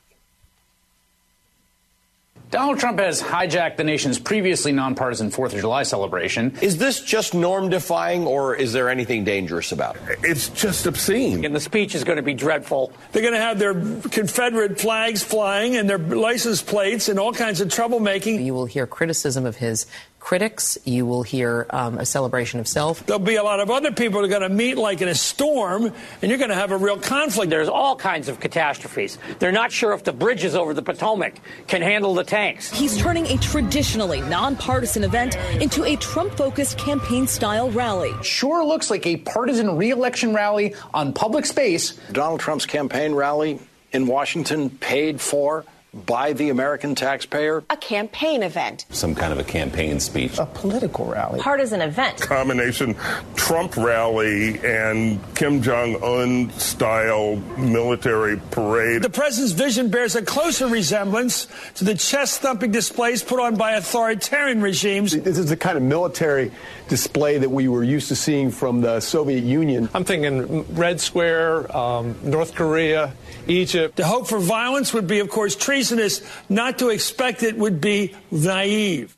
Donald 2.52 2.78
Trump 2.78 3.00
has 3.00 3.20
hijacked 3.22 3.78
the 3.78 3.84
nation's 3.84 4.18
previously 4.18 4.72
nonpartisan 4.72 5.30
4th 5.30 5.54
of 5.54 5.60
July 5.60 5.82
celebration. 5.82 6.54
Is 6.60 6.76
this 6.76 7.00
just 7.00 7.34
norm 7.34 7.70
defying, 7.70 8.26
or 8.26 8.54
is 8.54 8.74
there 8.74 8.90
anything 8.90 9.24
dangerous 9.24 9.72
about 9.72 9.96
it? 10.08 10.18
It's 10.22 10.50
just 10.50 10.86
obscene. 10.86 11.44
And 11.44 11.54
the 11.54 11.60
speech 11.60 11.94
is 11.94 12.04
going 12.04 12.16
to 12.16 12.22
be 12.22 12.34
dreadful. 12.34 12.92
They're 13.10 13.22
going 13.22 13.34
to 13.34 13.40
have 13.40 13.58
their 13.58 13.72
Confederate 13.72 14.78
flags 14.78 15.24
flying 15.24 15.76
and 15.76 15.88
their 15.88 15.98
license 15.98 16.62
plates 16.62 17.08
and 17.08 17.18
all 17.18 17.32
kinds 17.32 17.62
of 17.62 17.68
troublemaking. 17.68 18.44
You 18.44 18.52
will 18.52 18.66
hear 18.66 18.86
criticism 18.86 19.46
of 19.46 19.56
his 19.56 19.86
critics. 20.22 20.78
You 20.84 21.04
will 21.04 21.24
hear 21.24 21.66
um, 21.70 21.98
a 21.98 22.06
celebration 22.06 22.60
of 22.60 22.68
self. 22.68 23.04
There'll 23.04 23.18
be 23.18 23.34
a 23.34 23.42
lot 23.42 23.58
of 23.58 23.70
other 23.70 23.90
people 23.90 24.20
who 24.20 24.26
are 24.26 24.28
going 24.28 24.42
to 24.42 24.48
meet 24.48 24.78
like 24.78 25.02
in 25.02 25.08
a 25.08 25.16
storm, 25.16 25.92
and 26.22 26.30
you're 26.30 26.38
going 26.38 26.50
to 26.50 26.54
have 26.54 26.70
a 26.70 26.76
real 26.76 26.96
conflict. 26.96 27.50
There's 27.50 27.68
all 27.68 27.96
kinds 27.96 28.28
of 28.28 28.38
catastrophes. 28.38 29.18
They're 29.40 29.50
not 29.50 29.72
sure 29.72 29.92
if 29.92 30.04
the 30.04 30.12
bridges 30.12 30.54
over 30.54 30.74
the 30.74 30.82
Potomac 30.82 31.40
can 31.66 31.82
handle 31.82 32.14
the 32.14 32.22
tanks. 32.22 32.70
He's 32.70 32.96
turning 32.96 33.26
a 33.26 33.36
traditionally 33.38 34.20
nonpartisan 34.20 35.02
event 35.02 35.34
into 35.60 35.84
a 35.84 35.96
Trump 35.96 36.34
focused 36.34 36.78
campaign 36.78 37.26
style 37.26 37.70
rally. 37.72 38.12
Sure 38.22 38.64
looks 38.64 38.90
like 38.90 39.06
a 39.06 39.16
partisan 39.16 39.76
reelection 39.76 40.32
rally 40.32 40.76
on 40.94 41.12
public 41.12 41.46
space. 41.46 41.98
Donald 42.12 42.38
Trump's 42.38 42.64
campaign 42.64 43.12
rally 43.12 43.58
in 43.90 44.06
Washington 44.06 44.70
paid 44.70 45.20
for 45.20 45.64
by 45.92 46.32
the 46.32 46.50
American 46.50 46.94
taxpayer? 46.94 47.62
A 47.68 47.76
campaign 47.76 48.42
event. 48.42 48.86
Some 48.90 49.14
kind 49.14 49.32
of 49.32 49.38
a 49.38 49.44
campaign 49.44 50.00
speech. 50.00 50.38
A 50.38 50.46
political 50.46 51.06
rally. 51.06 51.40
Partisan 51.40 51.82
event. 51.82 52.20
Combination 52.20 52.96
Trump 53.34 53.76
rally 53.76 54.58
and 54.64 55.20
Kim 55.34 55.60
Jong 55.62 56.02
un 56.02 56.50
style 56.52 57.36
military 57.58 58.40
parade. 58.50 59.02
The 59.02 59.10
president's 59.10 59.52
vision 59.52 59.90
bears 59.90 60.16
a 60.16 60.22
closer 60.22 60.66
resemblance 60.66 61.46
to 61.74 61.84
the 61.84 61.94
chest 61.94 62.40
thumping 62.40 62.70
displays 62.70 63.22
put 63.22 63.40
on 63.40 63.56
by 63.56 63.72
authoritarian 63.72 64.62
regimes. 64.62 65.12
This 65.12 65.38
is 65.38 65.50
the 65.50 65.56
kind 65.56 65.76
of 65.76 65.82
military 65.82 66.50
display 66.88 67.38
that 67.38 67.50
we 67.50 67.68
were 67.68 67.84
used 67.84 68.08
to 68.08 68.16
seeing 68.16 68.50
from 68.50 68.80
the 68.80 69.00
Soviet 69.00 69.44
Union. 69.44 69.88
I'm 69.94 70.04
thinking 70.04 70.64
Red 70.74 71.00
Square, 71.00 71.74
um, 71.76 72.16
North 72.22 72.54
Korea, 72.54 73.14
Egypt. 73.46 73.96
The 73.96 74.06
hope 74.06 74.28
for 74.28 74.38
violence 74.38 74.92
would 74.94 75.06
be, 75.06 75.20
of 75.20 75.28
course, 75.28 75.56
treasonous. 75.88 76.22
Not 76.48 76.78
to 76.78 76.88
expect 76.90 77.42
it 77.42 77.58
would 77.58 77.80
be 77.80 78.14
naive. 78.30 79.16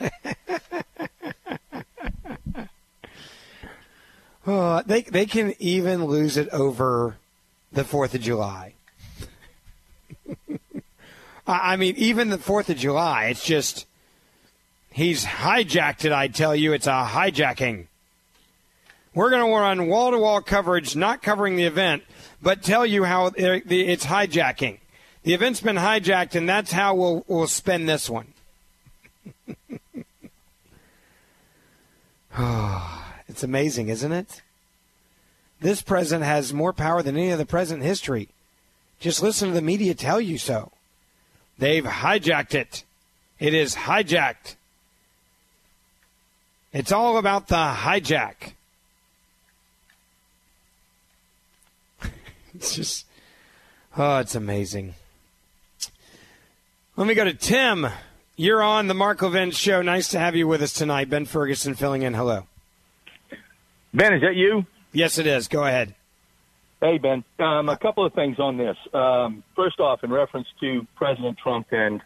uh, 4.46 4.82
they 4.86 5.02
they 5.02 5.26
can 5.26 5.54
even 5.58 6.06
lose 6.06 6.38
it 6.38 6.48
over 6.50 7.16
the 7.72 7.84
Fourth 7.84 8.14
of 8.14 8.20
July. 8.20 8.74
I 11.46 11.76
mean, 11.76 11.94
even 11.96 12.30
the 12.30 12.38
Fourth 12.38 12.70
of 12.70 12.78
July, 12.78 13.26
it's 13.26 13.44
just 13.44 13.86
he's 14.90 15.24
hijacked 15.24 16.04
it. 16.04 16.12
I 16.12 16.28
tell 16.28 16.56
you, 16.56 16.72
it's 16.72 16.86
a 16.86 17.06
hijacking. 17.06 17.88
We're 19.14 19.30
going 19.30 19.46
to 19.48 19.56
run 19.56 19.86
wall 19.86 20.10
to 20.10 20.18
wall 20.18 20.40
coverage, 20.40 20.96
not 20.96 21.22
covering 21.22 21.54
the 21.54 21.64
event, 21.64 22.02
but 22.42 22.64
tell 22.64 22.84
you 22.84 23.04
how 23.04 23.30
it's 23.36 24.04
hijacking. 24.04 24.78
The 25.24 25.32
event's 25.32 25.60
been 25.62 25.76
hijacked, 25.76 26.34
and 26.34 26.46
that's 26.46 26.70
how 26.70 26.94
we'll, 26.94 27.24
we'll 27.26 27.46
spend 27.46 27.88
this 27.88 28.10
one. 28.10 28.34
it's 33.26 33.42
amazing, 33.42 33.88
isn't 33.88 34.12
it? 34.12 34.42
This 35.62 35.80
president 35.80 36.26
has 36.26 36.52
more 36.52 36.74
power 36.74 37.02
than 37.02 37.16
any 37.16 37.32
other 37.32 37.46
president 37.46 37.84
in 37.84 37.88
history. 37.88 38.28
Just 39.00 39.22
listen 39.22 39.48
to 39.48 39.54
the 39.54 39.62
media 39.62 39.94
tell 39.94 40.20
you 40.20 40.36
so. 40.36 40.72
They've 41.56 41.84
hijacked 41.84 42.54
it. 42.54 42.84
It 43.38 43.54
is 43.54 43.74
hijacked. 43.74 44.56
It's 46.70 46.92
all 46.92 47.16
about 47.16 47.48
the 47.48 47.54
hijack. 47.54 48.52
it's 52.54 52.74
just, 52.76 53.06
oh, 53.96 54.18
it's 54.18 54.34
amazing. 54.34 54.94
Let 56.96 57.08
me 57.08 57.14
go 57.14 57.24
to 57.24 57.34
Tim. 57.34 57.88
You're 58.36 58.62
on 58.62 58.86
the 58.86 58.94
Mark 58.94 59.20
Levin 59.20 59.50
show. 59.50 59.82
Nice 59.82 60.06
to 60.10 60.18
have 60.20 60.36
you 60.36 60.46
with 60.46 60.62
us 60.62 60.72
tonight. 60.72 61.10
Ben 61.10 61.24
Ferguson 61.24 61.74
filling 61.74 62.02
in. 62.02 62.14
Hello. 62.14 62.46
Ben, 63.92 64.14
is 64.14 64.22
that 64.22 64.36
you? 64.36 64.64
Yes, 64.92 65.18
it 65.18 65.26
is. 65.26 65.48
Go 65.48 65.64
ahead. 65.64 65.96
Hey, 66.80 66.98
Ben. 66.98 67.24
Um, 67.40 67.68
a 67.68 67.76
couple 67.76 68.06
of 68.06 68.12
things 68.12 68.38
on 68.38 68.58
this. 68.58 68.76
Um, 68.92 69.42
first 69.56 69.80
off, 69.80 70.04
in 70.04 70.12
reference 70.12 70.46
to 70.60 70.86
President 70.94 71.36
Trump 71.36 71.66
and 71.72 72.00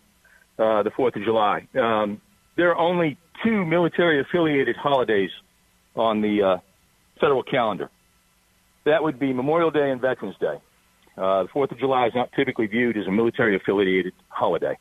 uh, 0.58 0.82
the 0.82 0.90
4th 0.98 1.16
of 1.16 1.22
July, 1.22 1.68
um, 1.78 2.22
there 2.56 2.70
are 2.70 2.78
only 2.78 3.18
two 3.44 3.66
military 3.66 4.22
affiliated 4.22 4.76
holidays 4.76 5.30
on 5.96 6.22
the 6.22 6.42
uh, 6.42 6.56
federal 7.20 7.42
calendar. 7.42 7.90
That 8.86 9.02
would 9.02 9.18
be 9.18 9.34
Memorial 9.34 9.70
Day 9.70 9.90
and 9.90 10.00
Veterans 10.00 10.36
Day. 10.40 10.56
Uh, 11.18 11.42
the 11.42 11.48
Fourth 11.48 11.72
of 11.72 11.78
July 11.78 12.06
is 12.06 12.14
not 12.14 12.30
typically 12.32 12.66
viewed 12.66 12.96
as 12.96 13.06
a 13.06 13.10
military 13.10 13.56
affiliated 13.56 14.12
holiday. 14.28 14.78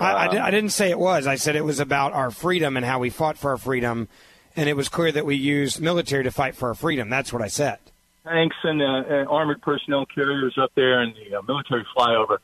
I, 0.00 0.12
I, 0.12 0.46
I, 0.46 0.50
didn't 0.50 0.70
say 0.70 0.90
it 0.90 0.98
was. 0.98 1.26
I 1.26 1.36
said 1.36 1.56
it 1.56 1.64
was 1.64 1.80
about 1.80 2.12
our 2.12 2.30
freedom 2.30 2.76
and 2.76 2.84
how 2.84 2.98
we 2.98 3.10
fought 3.10 3.36
for 3.38 3.50
our 3.50 3.56
freedom, 3.56 4.08
and 4.54 4.68
it 4.68 4.76
was 4.76 4.88
clear 4.88 5.12
that 5.12 5.26
we 5.26 5.36
used 5.36 5.80
military 5.80 6.24
to 6.24 6.30
fight 6.30 6.54
for 6.54 6.68
our 6.68 6.74
freedom. 6.74 7.10
That's 7.10 7.32
what 7.32 7.42
I 7.42 7.48
said. 7.48 7.78
Tanks 8.24 8.56
and, 8.62 8.82
uh, 8.82 9.04
and 9.08 9.28
armored 9.28 9.62
personnel 9.62 10.06
carriers 10.06 10.56
up 10.60 10.72
there 10.74 11.00
and 11.00 11.14
the 11.14 11.38
uh, 11.38 11.42
military 11.42 11.86
flyover. 11.96 12.38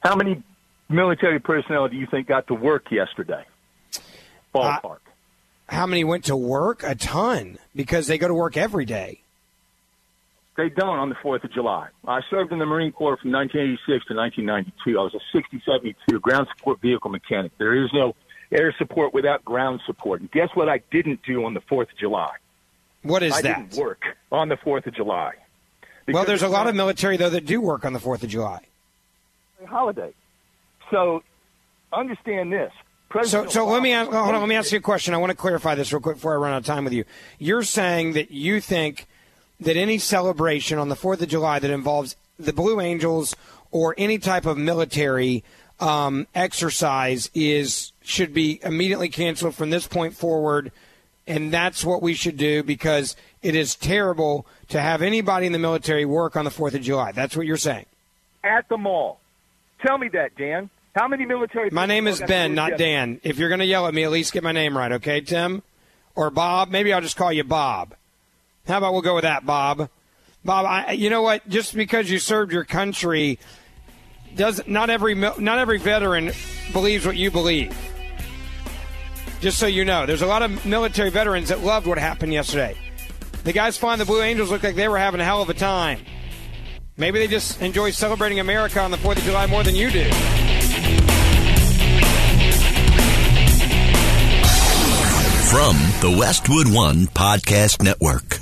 How 0.00 0.16
many 0.16 0.42
military 0.88 1.40
personnel 1.40 1.88
do 1.88 1.96
you 1.96 2.06
think 2.06 2.28
got 2.28 2.46
to 2.48 2.54
work 2.54 2.90
yesterday? 2.90 3.44
Ballpark. 4.54 4.84
Uh, 4.84 4.96
how 5.68 5.86
many 5.86 6.04
went 6.04 6.26
to 6.26 6.36
work? 6.36 6.82
A 6.82 6.94
ton, 6.94 7.58
because 7.74 8.06
they 8.06 8.18
go 8.18 8.28
to 8.28 8.34
work 8.34 8.56
every 8.56 8.84
day. 8.84 9.23
They 10.56 10.68
don't 10.68 10.98
on 10.98 11.08
the 11.08 11.16
4th 11.16 11.42
of 11.44 11.52
July. 11.52 11.88
I 12.06 12.20
served 12.30 12.52
in 12.52 12.58
the 12.60 12.66
Marine 12.66 12.92
Corps 12.92 13.16
from 13.16 13.32
1986 13.32 14.06
to 14.06 14.14
1992. 14.14 14.98
I 14.98 15.02
was 15.02 15.14
a 15.14 15.20
6072 15.32 16.20
ground 16.20 16.46
support 16.56 16.80
vehicle 16.80 17.10
mechanic. 17.10 17.52
There 17.58 17.74
is 17.74 17.90
no 17.92 18.14
air 18.52 18.72
support 18.78 19.12
without 19.12 19.44
ground 19.44 19.80
support. 19.84 20.20
And 20.20 20.30
guess 20.30 20.48
what 20.54 20.68
I 20.68 20.80
didn't 20.92 21.20
do 21.26 21.44
on 21.44 21.54
the 21.54 21.60
4th 21.60 21.90
of 21.90 21.98
July? 21.98 22.30
What 23.02 23.22
is 23.24 23.32
I 23.32 23.42
that? 23.42 23.70
didn't 23.70 23.82
work 23.82 24.02
on 24.30 24.48
the 24.48 24.56
4th 24.56 24.86
of 24.86 24.94
July. 24.94 25.32
Well, 26.08 26.24
there's 26.24 26.42
a 26.42 26.48
lot 26.48 26.66
of 26.66 26.74
military 26.74 27.16
though 27.16 27.30
that 27.30 27.46
do 27.46 27.60
work 27.60 27.84
on 27.84 27.92
the 27.92 28.00
Fourth 28.00 28.22
of 28.22 28.28
July. 28.28 28.60
holiday. 29.66 30.12
So 30.90 31.22
understand 31.92 32.52
this. 32.52 32.70
So, 32.72 33.18
President 33.20 33.52
so 33.52 33.66
let 33.66 33.82
me 33.82 33.92
ask, 33.92 34.10
hold 34.10 34.34
on. 34.34 34.40
Let 34.40 34.48
me 34.48 34.56
ask 34.56 34.72
you 34.72 34.78
a 34.78 34.82
question. 34.82 35.14
I 35.14 35.18
want 35.18 35.30
to 35.30 35.36
clarify 35.36 35.76
this 35.76 35.92
real 35.92 36.00
quick 36.00 36.16
before 36.16 36.34
I 36.34 36.36
run 36.36 36.52
out 36.52 36.58
of 36.58 36.64
time 36.66 36.84
with 36.84 36.92
you. 36.92 37.04
You're 37.38 37.62
saying 37.62 38.14
that 38.14 38.32
you 38.32 38.60
think 38.60 39.06
that 39.60 39.76
any 39.76 39.98
celebration 39.98 40.78
on 40.78 40.88
the 40.88 40.96
Fourth 40.96 41.22
of 41.22 41.28
July 41.28 41.58
that 41.58 41.70
involves 41.70 42.16
the 42.38 42.52
Blue 42.52 42.80
Angels 42.80 43.34
or 43.70 43.94
any 43.98 44.18
type 44.18 44.46
of 44.46 44.58
military 44.58 45.44
um, 45.80 46.26
exercise 46.34 47.30
is 47.34 47.92
should 48.02 48.32
be 48.34 48.60
immediately 48.62 49.08
canceled 49.08 49.54
from 49.54 49.70
this 49.70 49.86
point 49.86 50.14
forward, 50.14 50.70
and 51.26 51.52
that's 51.52 51.84
what 51.84 52.02
we 52.02 52.14
should 52.14 52.36
do 52.36 52.62
because 52.62 53.16
it 53.42 53.54
is 53.54 53.74
terrible 53.74 54.46
to 54.68 54.80
have 54.80 55.02
anybody 55.02 55.46
in 55.46 55.52
the 55.52 55.58
military 55.58 56.04
work 56.04 56.36
on 56.36 56.44
the 56.44 56.50
Fourth 56.50 56.74
of 56.74 56.82
July. 56.82 57.12
That's 57.12 57.36
what 57.36 57.46
you're 57.46 57.56
saying. 57.56 57.86
at 58.42 58.68
the 58.68 58.76
mall. 58.76 59.20
Tell 59.84 59.98
me 59.98 60.08
that, 60.08 60.36
Dan. 60.36 60.70
How 60.94 61.08
many 61.08 61.26
military? 61.26 61.70
My 61.70 61.86
name 61.86 62.06
is 62.06 62.20
Ben, 62.20 62.54
not 62.54 62.78
Dan. 62.78 63.20
If 63.24 63.38
you're 63.38 63.48
going 63.48 63.58
to 63.58 63.66
yell 63.66 63.86
at 63.86 63.94
me, 63.94 64.04
at 64.04 64.10
least 64.10 64.32
get 64.32 64.44
my 64.44 64.52
name 64.52 64.78
right, 64.78 64.92
okay, 64.92 65.20
Tim? 65.20 65.62
Or 66.14 66.30
Bob. 66.30 66.70
Maybe 66.70 66.92
I'll 66.92 67.00
just 67.00 67.16
call 67.16 67.32
you 67.32 67.42
Bob. 67.42 67.94
How 68.66 68.78
about 68.78 68.92
we'll 68.92 69.02
go 69.02 69.14
with 69.14 69.24
that, 69.24 69.44
Bob? 69.44 69.90
Bob, 70.44 70.66
I, 70.66 70.92
you 70.92 71.10
know 71.10 71.22
what? 71.22 71.46
Just 71.48 71.74
because 71.74 72.10
you 72.10 72.18
served 72.18 72.52
your 72.52 72.64
country, 72.64 73.38
does 74.36 74.60
not 74.66 74.90
every 74.90 75.14
not 75.14 75.58
every 75.58 75.78
veteran 75.78 76.32
believes 76.72 77.06
what 77.06 77.16
you 77.16 77.30
believe. 77.30 77.76
Just 79.40 79.58
so 79.58 79.66
you 79.66 79.84
know, 79.84 80.06
there's 80.06 80.22
a 80.22 80.26
lot 80.26 80.42
of 80.42 80.64
military 80.64 81.10
veterans 81.10 81.48
that 81.48 81.60
loved 81.60 81.86
what 81.86 81.98
happened 81.98 82.32
yesterday. 82.32 82.76
The 83.44 83.52
guys 83.52 83.76
flying 83.76 83.98
the 83.98 84.06
Blue 84.06 84.22
Angels 84.22 84.50
looked 84.50 84.64
like 84.64 84.74
they 84.74 84.88
were 84.88 84.98
having 84.98 85.20
a 85.20 85.24
hell 85.24 85.42
of 85.42 85.50
a 85.50 85.54
time. 85.54 86.00
Maybe 86.96 87.18
they 87.18 87.26
just 87.26 87.60
enjoy 87.60 87.90
celebrating 87.90 88.40
America 88.40 88.80
on 88.80 88.90
the 88.90 88.96
4th 88.96 89.18
of 89.18 89.24
July 89.24 89.46
more 89.46 89.62
than 89.62 89.74
you 89.74 89.90
do. 89.90 90.10
From 95.50 95.76
the 96.00 96.16
Westwood 96.18 96.72
One 96.72 97.06
Podcast 97.06 97.82
Network. 97.82 98.40